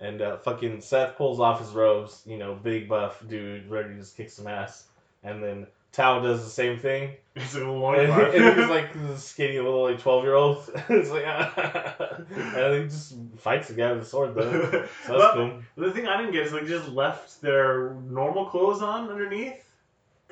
and 0.00 0.22
uh, 0.22 0.36
fucking 0.38 0.80
Seth 0.80 1.16
pulls 1.16 1.40
off 1.40 1.60
his 1.60 1.72
robes, 1.72 2.22
you 2.26 2.38
know, 2.38 2.54
big 2.54 2.88
buff 2.88 3.22
dude, 3.28 3.70
ready 3.70 3.90
to 3.90 3.96
just 3.96 4.16
kick 4.16 4.30
some 4.30 4.46
ass, 4.46 4.84
and 5.22 5.42
then 5.42 5.66
Tal 5.92 6.22
does 6.22 6.42
the 6.42 6.50
same 6.50 6.78
thing, 6.78 7.16
It's 7.36 7.54
a 7.56 7.64
and, 7.64 8.34
and 8.34 8.60
he's 8.60 8.68
like 8.68 8.90
skinny 9.16 9.58
little 9.58 9.82
like 9.82 9.98
12 10.00 10.24
year 10.24 10.34
old. 10.34 10.70
it's 10.88 11.10
like, 11.10 11.24
and 12.36 12.82
he 12.82 12.84
just 12.84 13.16
fights 13.38 13.68
the 13.68 13.74
guy 13.74 13.92
with 13.92 14.02
a 14.02 14.06
sword 14.06 14.36
though. 14.36 14.70
So 15.06 15.18
that's 15.18 15.34
cool. 15.34 15.60
the 15.76 15.90
thing 15.90 16.06
I 16.06 16.16
didn't 16.16 16.32
get 16.32 16.46
is 16.46 16.52
like 16.52 16.66
just 16.66 16.88
left 16.88 17.42
their 17.42 17.94
normal 18.08 18.46
clothes 18.46 18.82
on 18.82 19.10
underneath. 19.10 19.63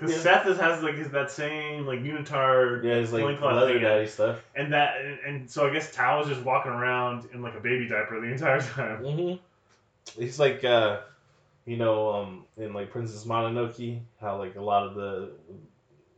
Because 0.03 0.17
Yeah. 0.17 0.23
Seth 0.23 0.47
is, 0.49 0.59
has 0.59 0.83
like 0.83 0.97
his, 0.97 1.11
that 1.11 1.31
same 1.31 1.87
like 1.87 2.01
unitard 2.01 2.83
Yeah, 2.83 2.99
he's 2.99 3.13
like 3.13 3.41
leather 3.41 3.79
daddy 3.79 4.07
stuff. 4.09 4.39
and 4.57 4.73
that 4.73 5.01
and, 5.01 5.19
and 5.27 5.51
so 5.51 5.69
I 5.69 5.73
guess 5.73 5.95
Tal 5.95 6.19
was 6.19 6.29
just 6.29 6.43
walking 6.43 6.73
around 6.73 7.29
in 7.33 7.41
like 7.41 7.55
a 7.55 7.61
baby 7.61 7.87
diaper 7.89 8.21
the 8.21 8.27
entire 8.33 8.61
time. 8.61 8.97
hmm 9.05 9.35
He's 10.19 10.41
like, 10.41 10.65
uh, 10.65 11.01
you 11.65 11.77
know, 11.77 12.11
um, 12.13 12.45
in 12.57 12.75
like 12.75 12.91
Princess 12.91 13.25
Mononoke, 13.25 14.01
how 14.21 14.39
like 14.39 14.57
a 14.57 14.61
lot 14.61 14.85
of 14.89 14.97
the 14.97 15.31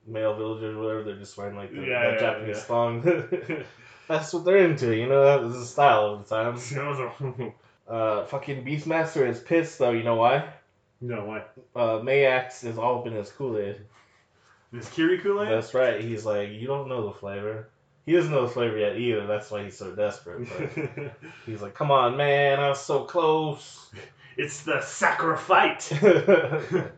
male 0.06 0.34
villagers, 0.34 0.74
or 0.74 0.80
whatever, 0.80 1.02
they're 1.04 1.16
just 1.18 1.36
wearing 1.36 1.56
like 1.56 1.70
the, 1.74 1.82
Yeah, 1.82 2.02
that 2.04 2.12
yeah, 2.14 2.18
Japanese 2.20 2.56
yeah. 2.56 2.62
thong. 2.62 3.64
That's 4.08 4.32
what 4.32 4.44
they're 4.46 4.56
into, 4.64 4.94
you 4.96 5.06
know. 5.06 5.22
That 5.24 5.42
was 5.42 5.54
the 5.58 5.64
style 5.66 6.14
of 6.14 6.26
the 6.28 6.34
time. 6.34 7.52
Uh, 7.86 8.24
fucking 8.24 8.64
Beastmaster 8.64 9.28
is 9.28 9.40
pissed 9.40 9.78
though. 9.78 9.90
You 9.90 10.04
know 10.04 10.14
why? 10.14 10.48
No 11.04 11.24
way. 11.26 11.42
Uh, 11.76 11.98
Maax 11.98 12.64
is 12.64 12.78
all 12.78 13.00
up 13.00 13.06
in 13.06 13.12
his 13.12 13.30
Kool 13.30 13.58
Aid. 13.58 13.78
Is 14.72 14.88
Kiri 14.88 15.18
Kool-Aid? 15.18 15.50
That's 15.50 15.74
right. 15.74 16.00
He's 16.00 16.24
like, 16.24 16.48
you 16.50 16.66
don't 16.66 16.88
know 16.88 17.06
the 17.06 17.12
flavor. 17.12 17.68
He 18.06 18.12
doesn't 18.12 18.32
know 18.32 18.46
the 18.46 18.52
flavor 18.52 18.78
yet 18.78 18.96
either. 18.96 19.26
That's 19.26 19.50
why 19.50 19.64
he's 19.64 19.76
so 19.76 19.94
desperate. 19.94 20.48
He's 21.46 21.62
like, 21.62 21.74
come 21.74 21.90
on, 21.90 22.16
man, 22.16 22.58
I 22.60 22.68
was 22.70 22.80
so 22.80 23.04
close. 23.04 23.90
it's 24.36 24.62
the 24.62 24.80
sacrifice. 24.80 25.88
the 25.90 26.90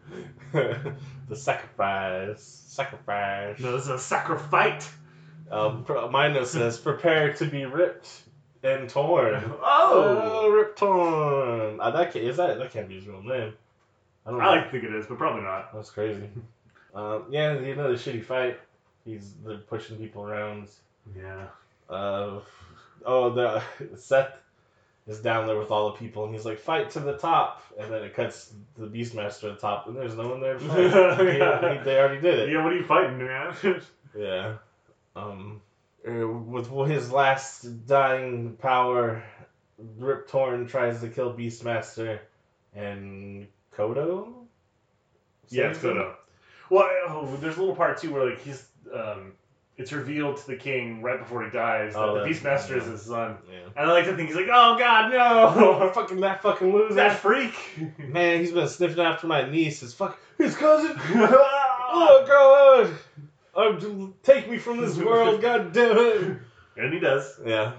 sacrifice. 1.35 2.43
Sacrifice. 2.69 3.61
No, 3.61 3.77
is 3.77 3.89
a 3.89 3.99
sacrifice. 3.99 4.91
Um, 5.51 5.85
note 5.89 6.49
says, 6.49 6.79
prepare 6.79 7.35
to 7.35 7.45
be 7.45 7.65
ripped 7.67 8.09
and 8.63 8.89
torn. 8.89 9.43
Oh, 9.63 10.23
Oh, 10.33 10.51
ripped 10.51 10.79
torn. 10.79 11.81
Uh, 11.81 11.91
that, 11.91 12.13
can, 12.13 12.23
is 12.23 12.37
that, 12.39 12.59
that 12.59 12.73
can't 12.73 12.89
be 12.89 12.97
his 12.97 13.07
real 13.07 13.23
name. 13.23 13.53
I. 14.27 14.31
I 14.31 14.47
like 14.57 14.65
to 14.67 14.71
think 14.71 14.85
it 14.85 14.95
is, 14.95 15.07
but 15.07 15.19
probably 15.19 15.43
not. 15.43 15.73
That's 15.75 15.91
crazy. 15.91 16.29
Um, 16.95 17.25
yeah, 17.31 17.53
another 17.53 17.95
shitty 17.95 18.25
fight. 18.25 18.59
He's 19.05 19.33
they're 19.45 19.59
pushing 19.59 19.97
people 19.99 20.25
around. 20.25 20.69
Yeah. 21.17 21.47
Uh, 21.89 22.41
oh, 23.05 23.31
the 23.33 23.63
Seth 23.97 24.37
is 25.07 25.21
down 25.21 25.47
there 25.47 25.59
with 25.59 25.71
all 25.71 25.93
the 25.93 25.99
people, 25.99 26.25
and 26.25 26.35
he's 26.35 26.45
like, 26.45 26.59
"Fight 26.59 26.91
to 26.91 27.01
the 27.01 27.17
top!" 27.17 27.63
And 27.79 27.93
then 27.93 28.03
it 28.03 28.15
cuts 28.15 28.53
the 28.77 28.87
Beastmaster 28.87 29.41
to 29.41 29.49
the 29.51 29.55
top, 29.57 29.87
and 29.87 29.97
there's 29.97 30.17
no 30.17 30.29
one 30.29 30.41
there 30.41 30.59
to 30.59 30.61
fight. 30.61 30.77
Yeah. 31.39 31.79
he- 31.79 31.85
they 31.85 31.99
already 31.99 32.21
did 32.21 32.39
it. 32.41 32.51
Yeah, 32.51 32.65
what 32.65 32.73
are 32.73 32.77
you 32.77 32.85
fighting, 32.85 33.19
man? 33.19 33.55
Yeah. 34.19 34.55
Um, 35.15 35.61
uh, 36.09 36.27
with 36.27 36.91
his 36.91 37.11
last 37.13 37.87
dying 37.87 38.57
power, 38.61 39.23
Rip 39.99 40.29
Torn 40.29 40.67
tries 40.67 41.01
to 41.03 41.09
kill 41.09 41.33
Beastmaster, 41.35 42.19
and 42.75 43.47
Kodo. 43.77 44.33
yeah, 45.49 45.69
it's? 45.71 45.79
Kodo. 45.79 46.15
Well, 46.71 46.89
oh, 47.09 47.37
there's 47.41 47.57
a 47.57 47.61
little 47.61 47.77
part 47.77 47.99
too 47.99 48.13
where 48.13 48.31
like 48.31 48.43
he's 48.43 48.67
um, 48.93 49.33
it's 49.77 49.93
revealed 49.93 50.39
to 50.39 50.47
the 50.47 50.57
king 50.57 51.03
right 51.03 51.19
before 51.19 51.45
he 51.45 51.51
dies 51.51 51.93
that 51.95 52.01
Oh, 52.03 52.15
the 52.15 52.21
that's- 52.21 52.41
Beastmaster 52.41 52.77
is 52.79 52.87
his 52.87 53.03
son, 53.03 53.37
Yeah. 53.51 53.59
and 53.77 53.91
I 53.91 53.93
like 53.93 54.07
to 54.07 54.17
think 54.17 54.29
he's 54.29 54.37
like, 54.37 54.49
oh 54.51 54.77
god, 54.79 55.13
no, 55.13 55.91
fucking 55.95 56.21
that 56.21 56.43
fucking 56.43 56.73
loser. 56.73 56.95
that 56.95 57.19
freak. 57.19 57.55
Man, 57.99 58.41
he's 58.41 58.53
been 58.53 58.69
sniffing 58.69 59.05
after 59.05 59.27
my 59.27 59.49
niece. 59.49 59.81
His 59.81 59.93
fuck, 59.95 60.19
his 60.39 60.57
cousin. 60.57 60.93
oh 60.99 62.25
god! 62.27 62.95
Oh, 63.55 64.13
take 64.23 64.51
me 64.51 64.59
from 64.59 64.81
this 64.81 64.97
world, 64.97 65.41
god 65.41 65.73
damn 65.73 65.97
it! 65.99 66.37
and 66.79 66.93
he 66.93 66.99
does. 67.01 67.39
Yeah, 67.45 67.73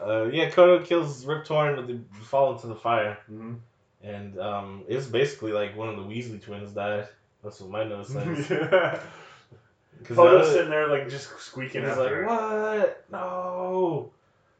uh, 0.00 0.24
yeah. 0.24 0.50
Kodo 0.50 0.84
kills 0.84 1.24
Rip 1.26 1.44
Torn, 1.44 1.74
but 1.76 1.86
they 1.88 1.98
fall 2.24 2.52
into 2.54 2.66
the 2.68 2.76
fire, 2.76 3.18
Mhm. 3.32 3.58
And 4.04 4.38
um, 4.38 4.84
it's 4.86 5.06
basically 5.06 5.52
like 5.52 5.76
one 5.76 5.88
of 5.88 5.96
the 5.96 6.02
Weasley 6.02 6.42
twins 6.42 6.72
died. 6.72 7.08
That's 7.42 7.60
what 7.60 7.70
my 7.70 7.84
note 7.84 8.06
says. 8.06 8.50
yeah. 8.50 9.00
Kodo's 10.04 10.48
sitting 10.52 10.70
there 10.70 10.88
like 10.88 11.08
just 11.08 11.38
squeaking 11.40 11.84
he's 11.84 11.96
like, 11.96 12.10
her. 12.10 12.26
"What? 12.26 13.04
No! 13.10 14.10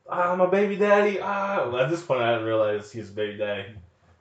Ah, 0.08 0.34
my 0.36 0.46
baby 0.46 0.76
daddy! 0.76 1.18
Ah!" 1.20 1.68
Well, 1.68 1.82
at 1.82 1.90
this 1.90 2.02
point, 2.02 2.22
I 2.22 2.32
didn't 2.32 2.46
realize 2.46 2.90
he's 2.90 3.10
a 3.10 3.12
baby 3.12 3.36
daddy, 3.36 3.66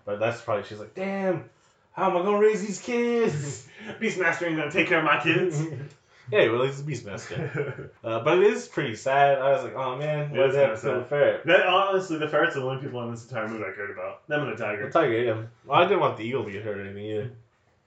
but 0.06 0.20
that's 0.20 0.42
probably 0.42 0.64
she's 0.64 0.80
like, 0.80 0.96
"Damn, 0.96 1.50
how 1.94 2.10
am 2.10 2.18
I 2.18 2.24
gonna 2.24 2.40
raise 2.40 2.66
these 2.66 2.82
kids?" 2.82 3.68
Beastmaster 4.02 4.48
ain't 4.48 4.58
gonna 4.58 4.72
take 4.72 4.88
care 4.88 5.00
of 5.00 5.06
my 5.06 5.22
kids. 5.22 5.62
Yeah, 6.32 6.50
well, 6.50 6.64
he's 6.64 6.80
a 6.80 6.84
Beastmaster. 6.84 7.90
Uh, 8.04 8.20
but 8.24 8.40
it 8.40 8.44
is 8.46 8.68
pretty 8.68 8.96
sad. 8.96 9.40
I 9.40 9.52
was 9.52 9.64
like, 9.64 9.76
"Oh 9.76 9.98
man, 9.98 10.32
why 10.32 10.46
is 10.46 10.56
have 10.56 10.80
to 10.82 10.88
the 11.00 11.06
ferret?" 11.06 11.46
that 11.46 11.66
honestly, 11.68 12.18
the 12.18 12.28
ferrets 12.28 12.56
are 12.56 12.60
the 12.62 12.66
only 12.66 12.82
people 12.82 13.02
in 13.04 13.12
this 13.12 13.24
entire 13.24 13.48
movie 13.48 13.64
I 13.64 13.76
cared 13.76 13.92
about. 13.92 14.28
Them 14.28 14.44
and 14.44 14.58
the 14.58 14.64
tiger. 14.64 14.86
The 14.88 14.92
tiger. 14.92 15.20
yeah. 15.20 15.42
Well, 15.66 15.80
I 15.80 15.84
didn't 15.86 16.00
want 16.00 16.18
the 16.18 16.24
eagle 16.24 16.44
to 16.46 16.52
get 16.52 16.64
hurt 16.64 16.78
or 16.78 16.82
anything 16.82 17.06
either. 17.06 17.32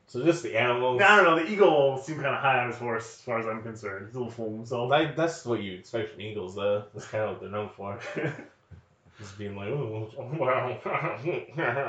So 0.08 0.24
just 0.24 0.42
the 0.44 0.56
animals. 0.56 1.02
I 1.02 1.16
don't 1.16 1.24
know. 1.24 1.44
The 1.44 1.50
eagle 1.50 1.98
seemed 1.98 2.22
kind 2.22 2.34
of 2.34 2.40
high 2.40 2.60
on 2.60 2.68
his 2.70 2.78
horse, 2.78 3.16
as 3.16 3.20
far 3.22 3.40
as 3.40 3.46
I'm 3.46 3.62
concerned. 3.62 4.06
He's 4.06 4.14
a 4.14 4.18
little 4.18 4.32
full 4.32 4.46
of 4.46 4.52
himself. 4.52 4.88
Like, 4.90 5.16
that's 5.16 5.44
what 5.44 5.60
you 5.62 5.74
expect 5.74 6.10
from 6.12 6.20
eagles, 6.20 6.54
though. 6.54 6.84
That's 6.94 7.06
kind 7.06 7.24
of 7.24 7.30
what 7.30 7.40
they're 7.40 7.50
known 7.50 7.70
for. 7.76 7.98
Just 9.18 9.38
being 9.38 9.56
like, 9.56 9.68
"Ooh, 9.68 10.10
well, 10.38 10.78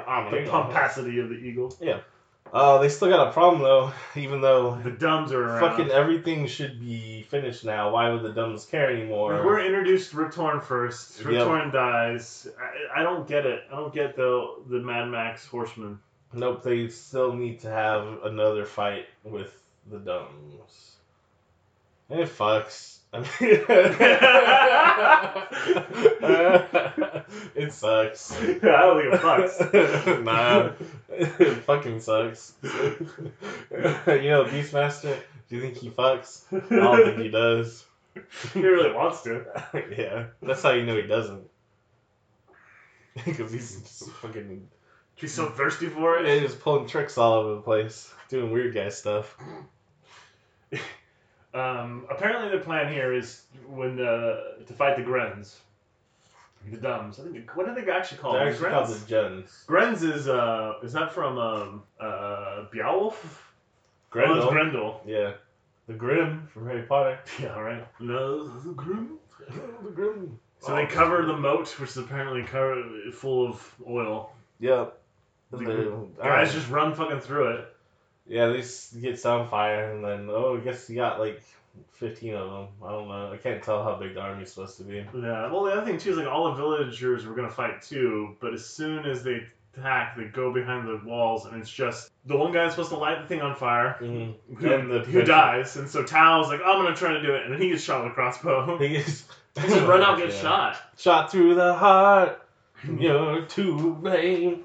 I'm 0.07 0.31
the 0.31 0.41
eagle." 0.41 0.51
pomposity 0.51 1.19
of 1.19 1.29
the 1.29 1.35
eagle. 1.35 1.75
Uh, 2.53 2.77
they 2.79 2.89
still 2.89 3.09
got 3.09 3.27
a 3.27 3.31
problem 3.31 3.61
though. 3.61 3.91
Even 4.15 4.41
though 4.41 4.75
The 4.83 4.91
dumbs 4.91 5.31
are 5.31 5.43
around. 5.43 5.59
fucking 5.59 5.91
everything 5.91 6.47
should 6.47 6.79
be 6.79 7.23
finished 7.23 7.65
now, 7.65 7.91
why 7.91 8.09
would 8.09 8.23
the 8.23 8.31
dumbs 8.33 8.65
care 8.65 8.89
anymore? 8.89 9.45
We're 9.45 9.65
introduced 9.65 10.11
to 10.11 10.17
Rip 10.17 10.31
Torn 10.33 10.61
first. 10.61 11.23
Rip 11.23 11.35
Yep. 11.35 11.73
Dies. 11.73 12.47
I, 12.59 13.01
I 13.01 13.03
don't 13.03 13.27
get 13.27 13.45
it. 13.45 13.63
I 13.71 13.75
don't 13.75 13.93
get 13.93 14.15
the 14.15 14.55
the 14.67 14.79
Mad 14.79 15.09
Max 15.09 15.45
horseman. 15.45 15.99
Nope, 16.33 16.63
they 16.63 16.87
still 16.89 17.33
need 17.33 17.61
to 17.61 17.69
have 17.69 18.05
another 18.23 18.65
fight 18.65 19.05
with 19.23 19.53
the 19.89 19.97
dumbs. 19.97 20.95
And 22.09 22.19
it 22.19 22.29
fucks. 22.29 22.96
It 27.55 27.73
sucks. 27.73 28.31
I 28.39 28.59
don't 28.59 29.01
think 29.01 29.13
it 29.13 29.21
fucks. 29.21 30.23
nah, 30.23 30.71
it 31.09 31.63
fucking 31.63 31.99
sucks. 31.99 32.53
you 32.63 32.69
know, 34.29 34.45
Beastmaster. 34.45 35.17
Do 35.49 35.55
you 35.55 35.61
think 35.61 35.77
he 35.77 35.89
fucks? 35.89 36.43
I 36.51 36.75
don't 36.75 37.05
think 37.05 37.19
he 37.19 37.29
does. 37.29 37.85
he 38.53 38.61
really 38.61 38.93
wants 38.93 39.23
to. 39.23 39.45
yeah, 39.97 40.27
that's 40.41 40.61
how 40.61 40.71
you 40.71 40.85
know 40.85 40.95
he 40.95 41.07
doesn't. 41.07 41.43
Because 43.25 43.51
he's 43.51 43.81
just 43.81 44.09
fucking 44.11 44.67
He's 45.15 45.33
so 45.33 45.49
thirsty 45.49 45.87
for 45.87 46.19
yeah, 46.19 46.33
it. 46.33 46.41
he's 46.43 46.53
pulling 46.53 46.87
tricks 46.87 47.17
all 47.17 47.33
over 47.33 47.55
the 47.55 47.61
place, 47.61 48.13
doing 48.29 48.51
weird 48.51 48.75
guy 48.75 48.89
stuff. 48.89 49.35
Um, 51.53 52.05
apparently, 52.09 52.57
the 52.57 52.63
plan 52.63 52.91
here 52.91 53.13
is 53.13 53.43
when 53.67 53.99
uh, 53.99 54.63
to 54.65 54.73
fight 54.73 54.97
the 54.97 55.03
Grens. 55.03 55.57
The 56.69 56.77
Dumbs. 56.77 57.19
I 57.19 57.23
think. 57.23 57.55
What 57.55 57.69
are 57.69 57.75
they 57.75 57.89
actually 57.89 58.17
called? 58.17 58.35
They're 58.35 58.49
actually 58.49 58.69
called 58.71 58.87
Grens? 58.87 59.03
the 59.05 59.09
Gens. 59.09 59.63
Grens 59.67 60.03
is 60.03 60.27
uh 60.27 60.73
is 60.83 60.91
that 60.93 61.13
from 61.13 61.37
um 61.37 61.83
uh 61.99 62.65
Beowulf? 62.71 63.23
Oh, 63.23 63.27
it's 63.27 64.11
Grendel. 64.11 64.49
Grendel. 64.51 65.01
Yeah. 65.05 65.33
The 65.87 65.93
Grim 65.93 66.47
from 66.51 66.67
Harry 66.67 66.81
Potter. 66.81 67.19
Yeah, 67.39 67.57
right. 67.57 67.87
No, 68.01 68.47
the 68.47 68.73
Grim. 68.73 69.17
the 69.83 69.91
Grim. 69.91 70.37
So 70.59 70.75
they 70.75 70.87
cover 70.87 71.25
the 71.25 71.37
moat, 71.37 71.69
which 71.79 71.91
is 71.91 71.97
apparently 71.97 72.43
covered 72.43 73.13
full 73.13 73.47
of 73.47 73.75
oil. 73.87 74.31
Yeah. 74.59 74.87
The 75.51 75.57
The- 75.57 76.07
Guys 76.21 76.49
uh, 76.49 76.53
just 76.53 76.69
run 76.69 76.93
fucking 76.95 77.21
through 77.21 77.47
it. 77.51 77.75
Yeah, 78.27 78.47
they 78.47 78.59
s- 78.59 78.93
get 79.01 79.19
set 79.19 79.31
on 79.31 79.47
fire, 79.49 79.91
and 79.93 80.03
then 80.03 80.27
oh, 80.29 80.57
I 80.57 80.59
guess 80.59 80.89
you 80.89 80.95
got 80.95 81.19
like 81.19 81.41
fifteen 81.93 82.33
of 82.35 82.49
them. 82.51 82.67
I 82.83 82.91
don't 82.91 83.07
know. 83.07 83.31
I 83.31 83.37
can't 83.37 83.63
tell 83.63 83.83
how 83.83 83.95
big 83.95 84.13
the 84.15 84.21
army's 84.21 84.51
supposed 84.51 84.77
to 84.77 84.83
be. 84.83 84.95
Yeah. 85.13 85.51
Well, 85.51 85.63
the 85.63 85.71
other 85.73 85.85
thing 85.85 85.97
too 85.97 86.11
is 86.11 86.17
like 86.17 86.27
all 86.27 86.45
the 86.49 86.55
villagers 86.55 87.25
were 87.25 87.35
gonna 87.35 87.49
fight 87.49 87.81
too, 87.81 88.35
but 88.39 88.53
as 88.53 88.65
soon 88.65 89.05
as 89.05 89.23
they 89.23 89.45
attack, 89.77 90.17
they 90.17 90.25
go 90.25 90.51
behind 90.51 90.87
the 90.87 90.99
walls, 91.07 91.45
and 91.45 91.61
it's 91.61 91.69
just 91.71 92.11
the 92.25 92.35
one 92.35 92.51
guy's 92.51 92.71
supposed 92.71 92.89
to 92.89 92.97
light 92.97 93.21
the 93.21 93.27
thing 93.27 93.41
on 93.41 93.55
fire. 93.55 93.97
Mm-hmm. 94.01 94.55
Who, 94.55 94.73
And 94.73 94.91
the 94.91 94.99
who 94.99 95.23
dies, 95.23 95.77
and 95.77 95.87
so 95.89 96.03
Tal's 96.03 96.49
like, 96.49 96.61
I'm 96.65 96.83
gonna 96.83 96.95
try 96.95 97.13
to 97.13 97.21
do 97.21 97.33
it, 97.35 97.43
and 97.45 97.53
then 97.53 97.61
he 97.61 97.69
gets 97.69 97.83
shot 97.83 98.03
with 98.03 98.11
a 98.11 98.15
crossbow. 98.15 98.77
He 98.79 98.95
is 98.95 99.23
just 99.55 99.85
run 99.87 100.01
out, 100.03 100.17
get 100.17 100.29
Yeah. 100.33 100.41
shot. 100.41 100.77
Shot 100.97 101.31
through 101.31 101.55
the 101.55 101.73
heart. 101.75 102.41
You're 102.99 103.41
to 103.43 103.93
blame. 103.95 104.63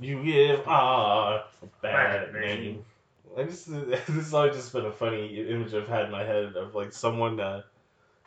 You 0.00 0.24
give 0.24 0.66
our 0.66 1.44
bad 1.82 2.32
Bad 2.32 2.40
name. 2.40 2.84
I 3.36 3.44
just 3.44 3.70
this 3.90 4.06
has 4.06 4.34
always 4.34 4.56
just 4.56 4.72
been 4.72 4.86
a 4.86 4.92
funny 4.92 5.40
image 5.48 5.74
I've 5.74 5.88
had 5.88 6.06
in 6.06 6.10
my 6.10 6.24
head 6.24 6.56
of 6.56 6.74
like 6.74 6.92
someone, 6.92 7.38
uh, 7.38 7.62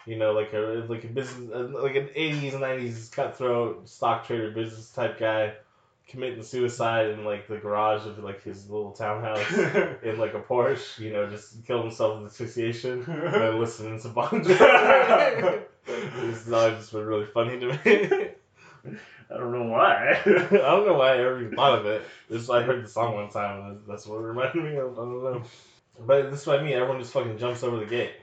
you 0.05 0.17
know, 0.17 0.33
like 0.33 0.53
a 0.53 0.85
like 0.87 1.03
a 1.03 1.07
business, 1.07 1.49
uh, 1.53 1.69
like 1.81 1.95
an 1.95 2.09
'80s 2.15 2.53
'90s 2.53 3.11
cutthroat 3.11 3.89
stock 3.89 4.27
trader 4.27 4.51
business 4.51 4.91
type 4.91 5.19
guy 5.19 5.53
committing 6.07 6.43
suicide 6.43 7.09
in 7.09 7.25
like 7.25 7.47
the 7.47 7.57
garage 7.57 8.05
of 8.05 8.19
like 8.19 8.43
his 8.43 8.69
little 8.69 8.91
townhouse 8.91 9.51
in 10.03 10.19
like 10.19 10.35
a 10.35 10.41
Porsche. 10.41 10.99
You 10.99 11.13
know, 11.13 11.29
just 11.29 11.65
kill 11.65 11.81
himself 11.81 12.21
with 12.21 12.31
asphyxiation 12.31 13.03
and 13.07 13.33
then 13.33 13.59
listening 13.59 13.99
to 14.01 14.09
Bon 14.09 14.29
Jovi. 14.29 15.63
This 15.85 16.45
has 16.45 16.53
always 16.53 16.77
just 16.77 16.93
been 16.93 17.05
really 17.05 17.25
funny 17.25 17.59
to 17.59 17.79
me. 17.83 18.29
I 18.85 19.37
don't 19.37 19.51
know 19.51 19.63
why. 19.71 20.19
I 20.25 20.25
don't 20.25 20.85
know 20.85 20.93
why 20.95 21.13
I 21.13 21.17
ever 21.19 21.41
even 21.41 21.55
thought 21.55 21.79
of 21.79 21.85
it. 21.85 22.03
I 22.51 22.61
heard 22.61 22.83
the 22.83 22.89
song 22.89 23.15
one 23.15 23.29
time, 23.29 23.65
and 23.71 23.79
that's 23.87 24.05
what 24.05 24.17
it 24.17 24.21
reminded 24.23 24.63
me 24.63 24.75
of. 24.77 24.93
I 24.93 24.95
don't 25.01 25.23
know. 25.23 25.43
But 25.99 26.31
this 26.31 26.41
is 26.41 26.47
what 26.47 26.59
I 26.59 26.63
mean. 26.63 26.73
Everyone 26.73 26.99
just 26.99 27.13
fucking 27.13 27.37
jumps 27.37 27.63
over 27.63 27.77
the 27.77 27.85
gate. 27.85 28.13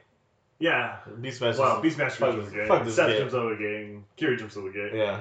yeah. 0.58 0.96
Beastmaster. 1.20 1.58
Well, 1.58 1.82
Beastmaster 1.82 2.10
fuck 2.12 2.34
jumps 2.34 2.50
this- 2.50 2.54
over 2.54 2.62
the 2.62 2.66
fuck 2.66 2.78
gate. 2.80 2.84
this 2.86 2.96
Seth 2.96 3.08
gate. 3.08 3.18
jumps 3.18 3.34
over 3.34 3.50
the 3.54 3.62
gate. 3.62 3.86
and 3.86 4.04
Kiri 4.16 4.36
jumps 4.36 4.56
over 4.56 4.68
the 4.68 4.74
gate. 4.74 4.92
Yeah. 4.94 5.20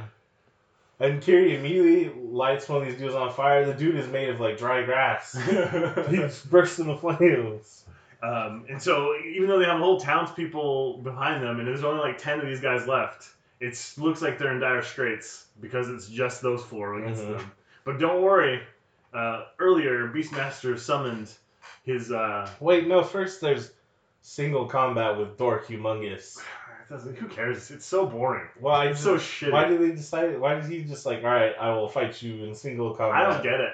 And 1.00 1.22
Kiri 1.22 1.56
immediately 1.56 2.12
lights 2.22 2.68
one 2.68 2.82
of 2.82 2.88
these 2.90 2.98
dudes 3.00 3.16
on 3.16 3.32
fire. 3.32 3.66
The 3.66 3.74
dude 3.74 3.96
is 3.96 4.08
made 4.10 4.28
of 4.30 4.42
like 4.42 4.58
dry 4.58 4.84
grass. 4.84 5.32
he 6.10 6.28
bursts 6.50 6.80
into 6.80 6.98
flames. 6.98 7.86
um, 8.22 8.66
and 8.70 8.82
so, 8.82 9.16
even 9.26 9.48
though 9.48 9.60
they 9.60 9.66
have 9.66 9.80
whole 9.80 9.98
townspeople 10.00 10.98
behind 10.98 11.42
them, 11.42 11.60
and 11.60 11.68
there's 11.68 11.86
only 11.86 12.02
like 12.02 12.18
ten 12.18 12.42
of 12.42 12.48
these 12.48 12.60
guys 12.60 12.86
left, 12.86 13.30
it 13.60 13.94
looks 13.98 14.22
like 14.22 14.38
they're 14.38 14.52
in 14.54 14.60
dire 14.60 14.82
straits 14.82 15.46
because 15.62 15.90
it's 15.90 16.08
just 16.08 16.42
those 16.42 16.64
four 16.64 17.00
against 17.00 17.24
Mhm. 17.24 17.38
them. 17.38 17.52
But 17.84 18.00
don't 18.00 18.22
worry. 18.22 18.62
Uh, 19.14 19.46
earlier, 19.60 20.08
Beastmaster 20.08 20.78
summoned 20.78 21.30
his. 21.84 22.12
Uh, 22.12 22.50
Wait, 22.60 22.88
no. 22.88 23.04
First, 23.04 23.42
there's 23.42 23.72
single 24.22 24.68
combat 24.68 25.18
with 25.18 25.38
Dork 25.38 25.68
Humongous. 25.68 26.40
doesn't- 26.90 27.16
who 27.18 27.28
cares? 27.28 27.72
It's 27.72 27.86
so 27.86 28.06
boring. 28.06 28.48
Why? 28.60 28.88
It's 28.90 29.00
so 29.02 29.16
shitty. 29.18 29.52
Why 29.52 29.66
did 29.66 29.82
they 29.82 29.92
decide? 29.92 30.40
Why 30.40 30.56
did 30.56 30.66
he 30.66 30.84
just 30.84 31.06
like, 31.06 31.20
all 31.24 31.30
right, 31.30 31.54
I 31.60 31.72
will 31.72 31.88
fight 31.90 32.22
you 32.22 32.44
in 32.46 32.54
single 32.56 32.94
combat? 32.96 33.22
I 33.28 33.34
don't 33.34 33.44
get 33.44 33.60
it. 33.60 33.74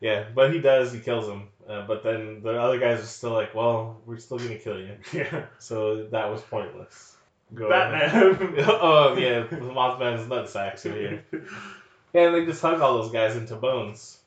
Yeah, 0.00 0.24
but 0.34 0.52
he 0.52 0.60
does. 0.60 0.92
He 0.92 1.00
kills 1.00 1.26
him. 1.28 1.48
Uh, 1.68 1.86
but 1.86 2.02
then 2.02 2.42
the 2.42 2.60
other 2.60 2.78
guys 2.78 3.00
are 3.00 3.06
still 3.06 3.32
like, 3.32 3.54
well, 3.54 4.00
we're 4.04 4.18
still 4.18 4.38
gonna 4.38 4.58
kill 4.58 4.78
you. 4.78 4.96
Yeah. 5.12 5.46
So 5.58 6.04
that 6.08 6.30
was 6.30 6.42
pointless. 6.42 7.13
Go 7.54 7.68
Batman. 7.68 8.54
oh 8.58 9.16
yeah, 9.16 9.42
the 9.42 9.56
Mothman's 9.56 10.28
nutsacks 10.28 10.86
are 10.86 10.94
here. 10.94 11.24
Yeah, 12.12 12.26
and 12.26 12.34
they 12.34 12.46
just 12.46 12.62
hug 12.62 12.80
all 12.80 13.02
those 13.02 13.12
guys 13.12 13.36
into 13.36 13.56
bones. 13.56 14.18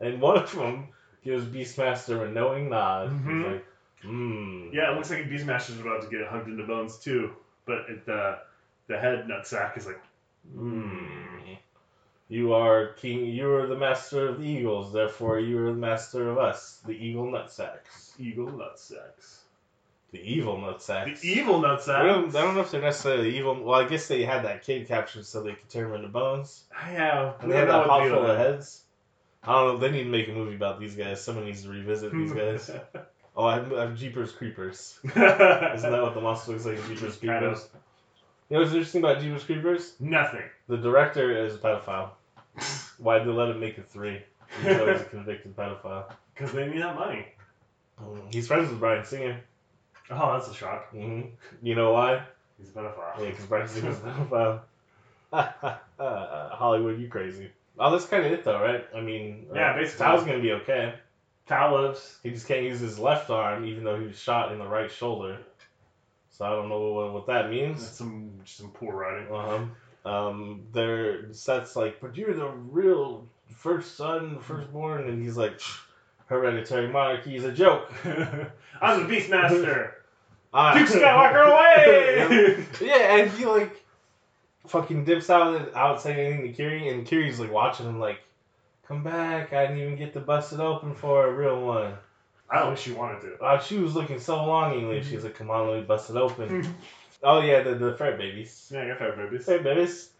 And 0.00 0.20
one 0.20 0.38
of 0.38 0.52
them 0.52 0.88
gives 1.24 1.44
Beastmaster 1.44 2.26
a 2.26 2.30
knowing 2.30 2.70
nod. 2.70 3.10
Mhm. 3.10 3.36
He's 3.36 3.52
like, 3.52 3.66
mmm. 4.04 4.72
Yeah, 4.72 4.92
it 4.92 4.96
looks 4.96 5.10
like 5.10 5.28
Beastmaster's 5.28 5.80
about 5.80 6.02
to 6.02 6.08
get 6.08 6.26
hugged 6.26 6.48
into 6.48 6.66
bones 6.66 6.98
too, 6.98 7.32
but 7.66 7.86
it, 7.88 8.08
uh, 8.08 8.36
the 8.86 8.98
head 8.98 9.26
nutsack 9.26 9.76
is 9.76 9.86
like, 9.86 10.00
Mmm. 10.56 11.58
You 12.28 12.52
are 12.52 12.92
king. 12.94 13.26
You 13.26 13.52
are 13.54 13.66
the 13.66 13.76
master 13.76 14.28
of 14.28 14.38
the 14.38 14.46
eagles. 14.46 14.92
Therefore, 14.92 15.40
you 15.40 15.58
are 15.66 15.72
the 15.72 15.78
master 15.78 16.30
of 16.30 16.38
us, 16.38 16.80
the 16.86 16.92
eagle 16.92 17.26
nutsacks, 17.26 18.12
eagle 18.18 18.46
nutsacks. 18.46 19.39
The 20.12 20.18
evil 20.20 20.56
nutsacks. 20.58 21.20
The 21.20 21.28
evil 21.28 21.64
I 21.64 21.68
nutsack. 21.68 22.04
don't, 22.04 22.34
I 22.34 22.40
don't 22.42 22.54
know 22.54 22.60
if 22.62 22.70
they're 22.72 22.80
necessarily 22.82 23.36
evil. 23.38 23.62
Well, 23.62 23.78
I 23.80 23.86
guess 23.88 24.08
they 24.08 24.24
had 24.24 24.44
that 24.44 24.64
kid 24.64 24.88
captured 24.88 25.24
so 25.24 25.42
they 25.42 25.52
could 25.52 25.68
turn 25.68 25.86
him 25.86 25.94
into 25.94 26.08
bones. 26.08 26.64
I 26.76 26.92
yeah, 26.94 27.32
And 27.40 27.50
they 27.50 27.56
had 27.56 27.68
that 27.68 27.86
pot 27.86 28.08
full 28.08 28.26
of 28.26 28.36
heads. 28.36 28.82
I 29.44 29.52
don't 29.52 29.74
know. 29.74 29.76
They 29.78 29.90
need 29.90 30.04
to 30.04 30.10
make 30.10 30.28
a 30.28 30.32
movie 30.32 30.56
about 30.56 30.80
these 30.80 30.96
guys. 30.96 31.22
Someone 31.22 31.44
needs 31.44 31.62
to 31.62 31.68
revisit 31.70 32.12
these 32.12 32.32
guys. 32.32 32.70
oh, 33.36 33.44
I 33.44 33.54
have, 33.54 33.72
I 33.72 33.80
have 33.82 33.96
Jeepers 33.96 34.32
Creepers. 34.32 34.98
Isn't 35.04 35.14
that 35.14 36.02
what 36.02 36.14
the 36.14 36.20
monster 36.20 36.52
looks 36.52 36.66
like? 36.66 36.76
in 36.76 36.82
Jeepers 36.88 37.16
Kind 37.16 37.38
Creepers. 37.40 37.64
of. 37.64 37.70
You 38.48 38.56
know 38.56 38.62
what's 38.62 38.72
interesting 38.72 39.02
about 39.04 39.20
Jeepers 39.22 39.44
Creepers? 39.44 39.94
Nothing. 40.00 40.42
The 40.68 40.76
director 40.76 41.46
is 41.46 41.54
a 41.54 41.58
pedophile. 41.58 42.10
Why'd 42.98 43.24
they 43.24 43.30
let 43.30 43.48
him 43.50 43.60
make 43.60 43.78
it 43.78 43.88
three? 43.88 44.20
Even 44.60 44.76
though 44.78 44.92
he's 44.92 45.02
a 45.02 45.04
convicted 45.04 45.56
pedophile. 45.56 46.12
Because 46.34 46.52
they 46.52 46.66
need 46.66 46.82
that 46.82 46.96
money. 46.96 47.26
Mm, 48.02 48.34
He's 48.34 48.46
friends 48.48 48.68
with 48.70 48.80
Bryan 48.80 49.04
Singer. 49.04 49.40
Oh, 50.10 50.32
that's 50.32 50.48
a 50.50 50.54
shock. 50.54 50.90
hmm 50.90 51.22
You 51.62 51.74
know 51.74 51.92
why? 51.92 52.22
He's 52.58 52.68
a 52.70 52.72
pedophile. 52.72 53.18
Yeah, 53.20 53.30
because 53.30 53.46
Bryan 53.46 53.68
Singer's 53.68 53.98
a 53.98 54.00
pedophile. 54.02 54.60
uh, 55.32 56.48
Hollywood, 56.56 56.98
you 57.00 57.08
crazy. 57.08 57.50
Oh, 57.78 57.90
that's 57.90 58.06
kind 58.06 58.26
of 58.26 58.32
it, 58.32 58.44
though, 58.44 58.60
right? 58.60 58.86
I 58.94 59.00
mean, 59.00 59.46
uh, 59.50 59.54
Yeah, 59.54 59.74
basically. 59.74 60.04
Tal's 60.04 60.24
gonna 60.24 60.40
be 60.40 60.52
okay. 60.52 60.94
Tal 61.46 61.74
lives. 61.74 62.18
He 62.22 62.30
just 62.30 62.46
can't 62.46 62.62
use 62.64 62.80
his 62.80 62.98
left 62.98 63.30
arm, 63.30 63.64
even 63.64 63.84
though 63.84 63.98
he 63.98 64.06
was 64.06 64.18
shot 64.18 64.52
in 64.52 64.58
the 64.58 64.66
right 64.66 64.90
shoulder. 64.90 65.38
So 66.30 66.44
I 66.44 66.50
don't 66.50 66.68
know 66.68 66.92
what, 66.92 67.12
what 67.12 67.26
that 67.26 67.42
That's 67.42 67.50
means. 67.50 67.88
some 67.88 68.30
some 68.44 68.70
poor 68.70 68.94
writing. 68.94 69.32
Uh-huh. 69.34 70.10
Um, 70.10 70.62
their 70.72 71.32
Seth's 71.32 71.76
like, 71.76 72.00
but 72.00 72.16
you're 72.16 72.34
the 72.34 72.48
real 72.48 73.26
first 73.54 73.96
son, 73.96 74.38
firstborn, 74.40 75.08
and 75.08 75.22
he's 75.22 75.36
like, 75.36 75.60
hereditary 76.26 76.88
monarchy 76.88 77.36
is 77.36 77.44
a 77.44 77.52
joke. 77.52 77.92
I'm 78.80 79.06
the 79.06 79.14
Beastmaster. 79.14 79.92
Ah. 80.52 80.74
Duke 80.74 80.88
Skywalker 80.88 81.46
away! 81.46 82.66
yeah, 82.80 83.16
and 83.16 83.30
he 83.30 83.46
like 83.46 83.82
fucking 84.66 85.04
dips 85.04 85.30
out 85.30 85.74
out 85.74 86.00
saying 86.00 86.18
anything 86.18 86.42
to 86.42 86.52
Kiri, 86.52 86.88
and 86.88 87.06
Kiri's 87.06 87.38
like 87.38 87.52
watching 87.52 87.86
him 87.86 88.00
like, 88.00 88.20
come 88.86 89.02
back, 89.02 89.52
I 89.52 89.66
didn't 89.66 89.82
even 89.82 89.96
get 89.96 90.12
to 90.14 90.20
bust 90.20 90.52
it 90.52 90.60
open 90.60 90.94
for 90.94 91.26
a 91.26 91.32
real 91.32 91.64
one. 91.64 91.94
I 92.50 92.58
don't 92.58 92.70
wish 92.72 92.86
you 92.86 92.96
wanted 92.96 93.20
to. 93.22 93.38
Uh, 93.42 93.60
she 93.60 93.78
was 93.78 93.94
looking 93.94 94.18
so 94.18 94.44
longingly. 94.44 95.02
She's 95.04 95.22
like, 95.22 95.36
"Come 95.36 95.50
on, 95.50 95.68
let 95.68 95.76
me 95.76 95.82
bust 95.82 96.10
it 96.10 96.16
open." 96.16 96.74
oh 97.22 97.40
yeah, 97.40 97.62
the 97.62 97.76
the 97.76 97.94
ferret 97.96 98.18
babies. 98.18 98.70
Yeah, 98.72 98.82
I 98.82 98.88
got 98.88 98.98
fair 98.98 99.12
babies. 99.12 99.44
Ferret 99.44 99.62
babies. 99.62 100.10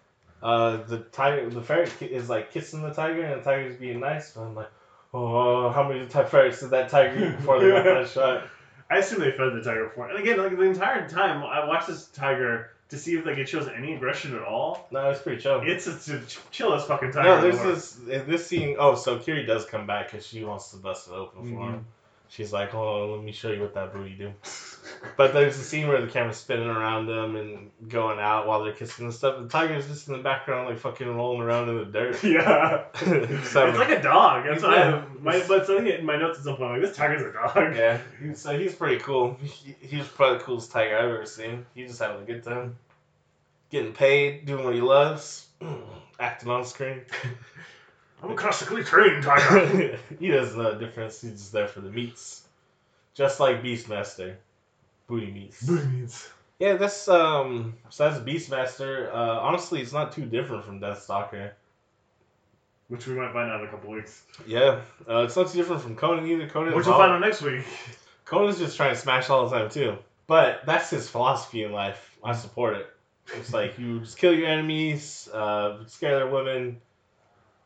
Uh, 0.43 0.78
the 0.85 0.98
tiger, 0.98 1.51
the 1.51 1.61
ferret 1.61 2.01
is 2.01 2.31
like 2.31 2.52
kissing 2.52 2.82
the 2.82 2.94
tiger, 2.94 3.23
and 3.23 3.40
the 3.40 3.44
tiger's 3.44 3.77
being 3.77 4.01
nice. 4.01 4.36
And 4.36 4.47
I'm 4.47 4.55
like, 4.55 4.70
oh, 5.12 5.70
how 5.70 5.89
many 5.89 6.07
ferrets 6.07 6.61
did 6.61 6.70
that 6.70 6.89
tiger 6.89 7.27
eat 7.27 7.36
before 7.36 7.59
they 7.59 7.70
got 7.70 7.85
that 7.85 8.09
shot? 8.15 8.44
I 8.91 8.97
assume 8.99 9.21
they 9.21 9.31
fed 9.31 9.55
the 9.55 9.62
tiger 9.62 9.85
before. 9.85 10.09
And 10.11 10.19
again, 10.19 10.39
like 10.39 10.57
the 10.57 10.62
entire 10.62 11.09
time, 11.09 11.43
I 11.45 11.65
watched 11.67 11.87
this 11.87 12.07
tiger 12.09 12.71
to 12.89 12.99
see 12.99 13.17
if 13.17 13.25
like 13.25 13.39
it 13.39 13.49
shows 13.49 13.69
any 13.69 13.95
aggression 13.95 14.35
at 14.35 14.43
all. 14.43 14.89
No, 14.91 15.11
it's 15.11 15.21
pretty 15.23 15.41
chill. 15.41 15.61
It's 15.65 15.87
a, 15.87 15.93
it's 15.93 16.09
a 16.09 16.21
chillest 16.51 16.89
fucking 16.89 17.12
tiger. 17.12 17.29
No, 17.29 17.41
there's 17.41 17.59
the 17.61 18.09
this 18.09 18.23
in 18.23 18.29
this 18.29 18.47
scene. 18.47 18.77
Oh, 18.79 18.97
so 18.97 19.19
Kiri 19.19 19.47
does 19.47 19.65
come 19.65 19.87
back 19.87 20.11
because 20.11 20.27
she 20.27 20.43
wants 20.43 20.73
to 20.73 20.77
bust 20.79 21.07
it 21.09 21.12
open 21.12 21.43
for 21.55 21.61
Mhm. 21.61 21.73
him. 21.75 21.87
She's 22.31 22.52
like, 22.52 22.70
"Hold 22.70 23.11
on, 23.11 23.16
let 23.16 23.24
me 23.24 23.32
show 23.32 23.51
you 23.51 23.61
what 23.61 23.74
that 23.74 23.93
booty 23.93 24.15
do." 24.15 24.32
But 25.16 25.32
there's 25.32 25.57
a 25.59 25.62
scene 25.62 25.89
where 25.89 26.01
the 26.05 26.11
camera's 26.11 26.36
spinning 26.36 26.69
around 26.69 27.07
them 27.07 27.36
and 27.36 27.70
going 27.89 28.19
out 28.19 28.47
while 28.47 28.62
they're 28.65 28.73
kissing 28.73 29.05
and 29.07 29.15
stuff. 29.15 29.40
The 29.40 29.48
tiger's 29.48 29.86
just 29.86 30.09
in 30.09 30.15
the 30.15 30.23
background, 30.23 30.69
like 30.69 30.78
fucking 30.78 31.07
rolling 31.07 31.40
around 31.40 31.69
in 31.69 31.78
the 31.78 31.85
dirt. 31.86 32.23
Yeah. 32.24 32.85
So- 33.44 33.69
it's 33.69 33.78
like 33.78 33.90
a 33.90 34.02
dog. 34.02 34.44
That's 34.47 34.62
what 34.62 34.73
Yeah. 34.77 35.05
I 35.05 35.23
my 35.23 35.44
but 35.48 35.66
something 35.66 35.86
in 35.86 36.05
my 36.05 36.16
notes 36.16 36.39
at 36.39 36.44
some 36.44 36.57
point 36.57 36.73
like 36.73 36.82
this 36.82 36.97
tiger's 36.97 37.23
a 37.23 37.32
dog. 37.32 37.77
yeah, 37.77 37.98
so 38.35 38.59
he's 38.59 38.74
pretty 38.74 38.98
cool. 38.98 39.36
He, 39.43 39.74
he's 39.81 40.07
probably 40.09 40.39
the 40.39 40.44
coolest 40.44 40.70
tiger 40.73 40.98
I've 40.98 41.05
ever 41.05 41.27
seen. 41.27 41.65
He's 41.74 41.89
just 41.89 42.01
having 42.01 42.23
a 42.23 42.27
good 42.27 42.43
time, 42.43 42.77
getting 43.70 43.93
paid, 43.93 44.44
doing 44.44 44.65
what 44.65 44.74
he 44.74 44.81
loves, 44.81 45.47
acting 46.20 46.51
on 46.51 46.65
screen. 46.65 47.02
I'm 48.22 48.32
a 48.32 48.34
classically 48.34 48.84
trained 48.84 49.22
tiger. 49.24 49.98
he 50.18 50.28
doesn't 50.28 50.60
know 50.60 50.74
the 50.74 50.84
difference. 50.84 51.20
He's 51.20 51.32
just 51.32 51.52
there 51.52 51.68
for 51.68 51.80
the 51.80 51.90
meats, 51.90 52.47
just 53.14 53.40
like 53.40 53.62
Beastmaster, 53.62 54.36
booty 55.06 55.30
meats. 55.30 55.62
Booties. 55.66 56.28
Yeah, 56.59 56.74
that's 56.74 57.09
um. 57.09 57.74
So 57.88 58.09
that's 58.09 58.22
Beastmaster. 58.22 59.09
Uh, 59.09 59.40
honestly, 59.40 59.80
it's 59.80 59.92
not 59.92 60.12
too 60.12 60.26
different 60.26 60.64
from 60.64 60.80
Deathstalker. 60.80 61.52
Which 62.88 63.06
we 63.06 63.14
might 63.14 63.32
find 63.32 63.51
out 63.51 63.60
in 63.60 63.68
a 63.68 63.70
couple 63.70 63.92
weeks. 63.92 64.24
Yeah, 64.47 64.80
uh, 65.09 65.22
it's 65.22 65.36
not 65.36 65.48
too 65.48 65.59
different 65.59 65.80
from 65.80 65.97
Conan 65.97 66.26
either. 66.26 66.48
Conan. 66.48 66.74
Which 66.74 66.86
we'll 66.86 66.98
find 66.98 67.12
out 67.12 67.20
next 67.20 67.40
week. 67.40 67.64
Conan's 68.24 68.59
just 68.59 68.76
trying 68.76 68.94
to 68.94 69.01
smash 69.01 69.30
all 69.30 69.48
the 69.48 69.59
time 69.59 69.70
too. 69.70 69.97
But 70.26 70.66
that's 70.66 70.90
his 70.90 71.09
philosophy 71.09 71.62
in 71.62 71.72
life. 71.72 72.18
I 72.22 72.34
support 72.34 72.76
it. 72.76 72.86
It's 73.34 73.52
like 73.52 73.78
you 73.78 74.01
just 74.01 74.18
kill 74.18 74.34
your 74.34 74.48
enemies, 74.48 75.28
uh, 75.32 75.84
scare 75.86 76.16
their 76.16 76.28
women, 76.28 76.80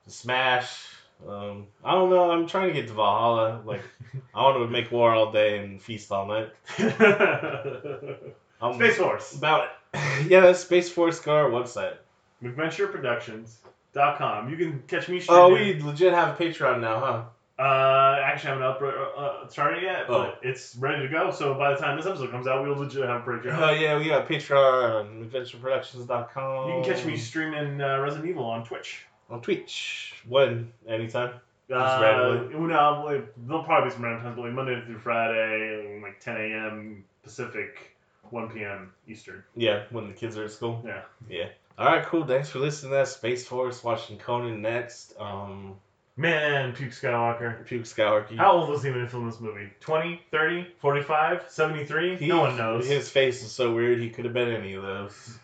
smash. 0.06 0.86
Um, 1.28 1.66
I 1.85 1.93
don't 1.93 2.10
know. 2.10 2.31
I'm 2.31 2.47
trying 2.47 2.68
to 2.68 2.74
get 2.74 2.86
to 2.89 2.94
Valhalla. 2.94 3.62
Like, 3.64 3.81
I 4.35 4.43
want 4.43 4.59
to 4.59 4.66
make 4.68 4.90
war 4.93 5.14
all 5.14 5.32
day 5.32 5.59
and 5.59 5.81
feast 5.81 6.10
all 6.12 6.26
night. 6.26 6.51
I'm 8.60 8.74
Space 8.74 8.97
Force. 8.97 9.35
about 9.36 9.64
it. 9.64 9.70
yeah, 10.31 10.40
that's 10.40 10.59
Space 10.60 10.90
Force 10.90 11.20
Car 11.20 11.51
website. 11.51 11.94
McVentureProductions.com. 12.43 14.51
You 14.51 14.56
can 14.56 14.82
catch 14.89 15.09
me 15.09 15.20
streaming. 15.20 15.44
Oh, 15.44 15.52
we 15.52 15.81
legit 15.81 16.12
have 16.12 16.39
a 16.39 16.43
Patreon 16.43 16.81
now, 16.81 16.98
huh? 17.01 17.22
Uh, 17.56 18.18
actually, 18.20 18.51
I 18.51 18.55
haven't 18.55 18.66
up, 18.66 18.82
uh, 18.82 19.47
started 19.48 19.85
yet, 19.85 20.06
Oh. 20.09 20.24
but 20.24 20.40
it's 20.43 20.74
ready 20.76 21.02
to 21.06 21.09
go. 21.09 21.31
So 21.31 21.55
by 21.55 21.70
the 21.72 21.76
time 21.76 21.97
this 21.97 22.05
episode 22.06 22.32
comes 22.32 22.48
out, 22.48 22.64
we'll 22.64 22.74
legit 22.76 23.05
have 23.09 23.26
a 23.26 23.31
Patreon. 23.31 23.56
Oh 23.59 23.70
yeah, 23.70 23.97
we 23.97 24.06
got 24.06 24.26
Patreon 24.28 25.01
on 25.01 25.31
AdventureProductions.com. 25.31 26.68
You 26.68 26.82
can 26.82 26.93
catch 26.94 27.05
me 27.05 27.16
streaming 27.16 27.81
uh, 27.81 28.01
Resident 28.01 28.28
Evil 28.28 28.44
on 28.44 28.64
Twitch. 28.64 29.06
On 29.31 29.41
Twitch. 29.41 30.15
When? 30.29 30.73
Anytime. 30.89 31.35
Uh, 31.73 31.99
randomly? 32.03 32.67
no, 32.69 33.03
like, 33.07 33.33
there'll 33.47 33.65
probably 33.65 33.89
be 33.89 33.95
some 33.95 34.05
random 34.05 34.23
times, 34.23 34.37
but 34.37 34.43
like 34.43 34.53
Monday 34.53 34.83
through 34.85 34.99
Friday, 34.99 35.99
like 36.03 36.21
10 36.21 36.37
a.m. 36.37 37.05
Pacific, 37.23 37.97
1 38.31 38.51
p.m. 38.51 38.93
Eastern. 39.09 39.43
Yeah, 39.57 39.85
when 39.91 40.07
the 40.09 40.13
kids 40.13 40.37
are 40.37 40.45
at 40.45 40.51
school. 40.51 40.83
Yeah. 40.87 41.03
Yeah. 41.29 41.49
All 41.79 41.87
right, 41.87 42.05
cool. 42.05 42.25
Thanks 42.27 42.51
for 42.51 42.59
listening 42.59 42.91
to 42.93 42.97
that. 42.99 43.09
Space 43.09 43.47
Force. 43.47 43.83
Watching 43.83 44.19
Conan 44.19 44.61
next. 44.63 45.15
Um, 45.19 45.77
Man, 46.17 46.73
Puke 46.73 46.93
Skywalker. 46.93 47.67
Puke 47.67 47.83
Skywalker. 47.83 48.37
How 48.37 48.53
old 48.53 48.69
was 48.71 48.85
he 48.85 48.91
when 48.91 49.01
he 49.01 49.09
filmed 49.09 49.33
this 49.33 49.41
movie? 49.41 49.69
20, 49.81 50.21
30, 50.31 50.69
45, 50.79 51.47
73? 51.49 52.17
He- 52.17 52.29
no 52.29 52.41
one 52.43 52.57
knows. 52.57 52.87
His 52.87 53.11
face 53.11 53.43
is 53.43 53.51
so 53.51 53.75
weird. 53.75 53.99
He 54.01 54.11
could 54.11 54.25
have 54.25 54.35
been 54.35 54.51
any 54.53 54.75
of 54.75 54.83
those. 54.85 55.39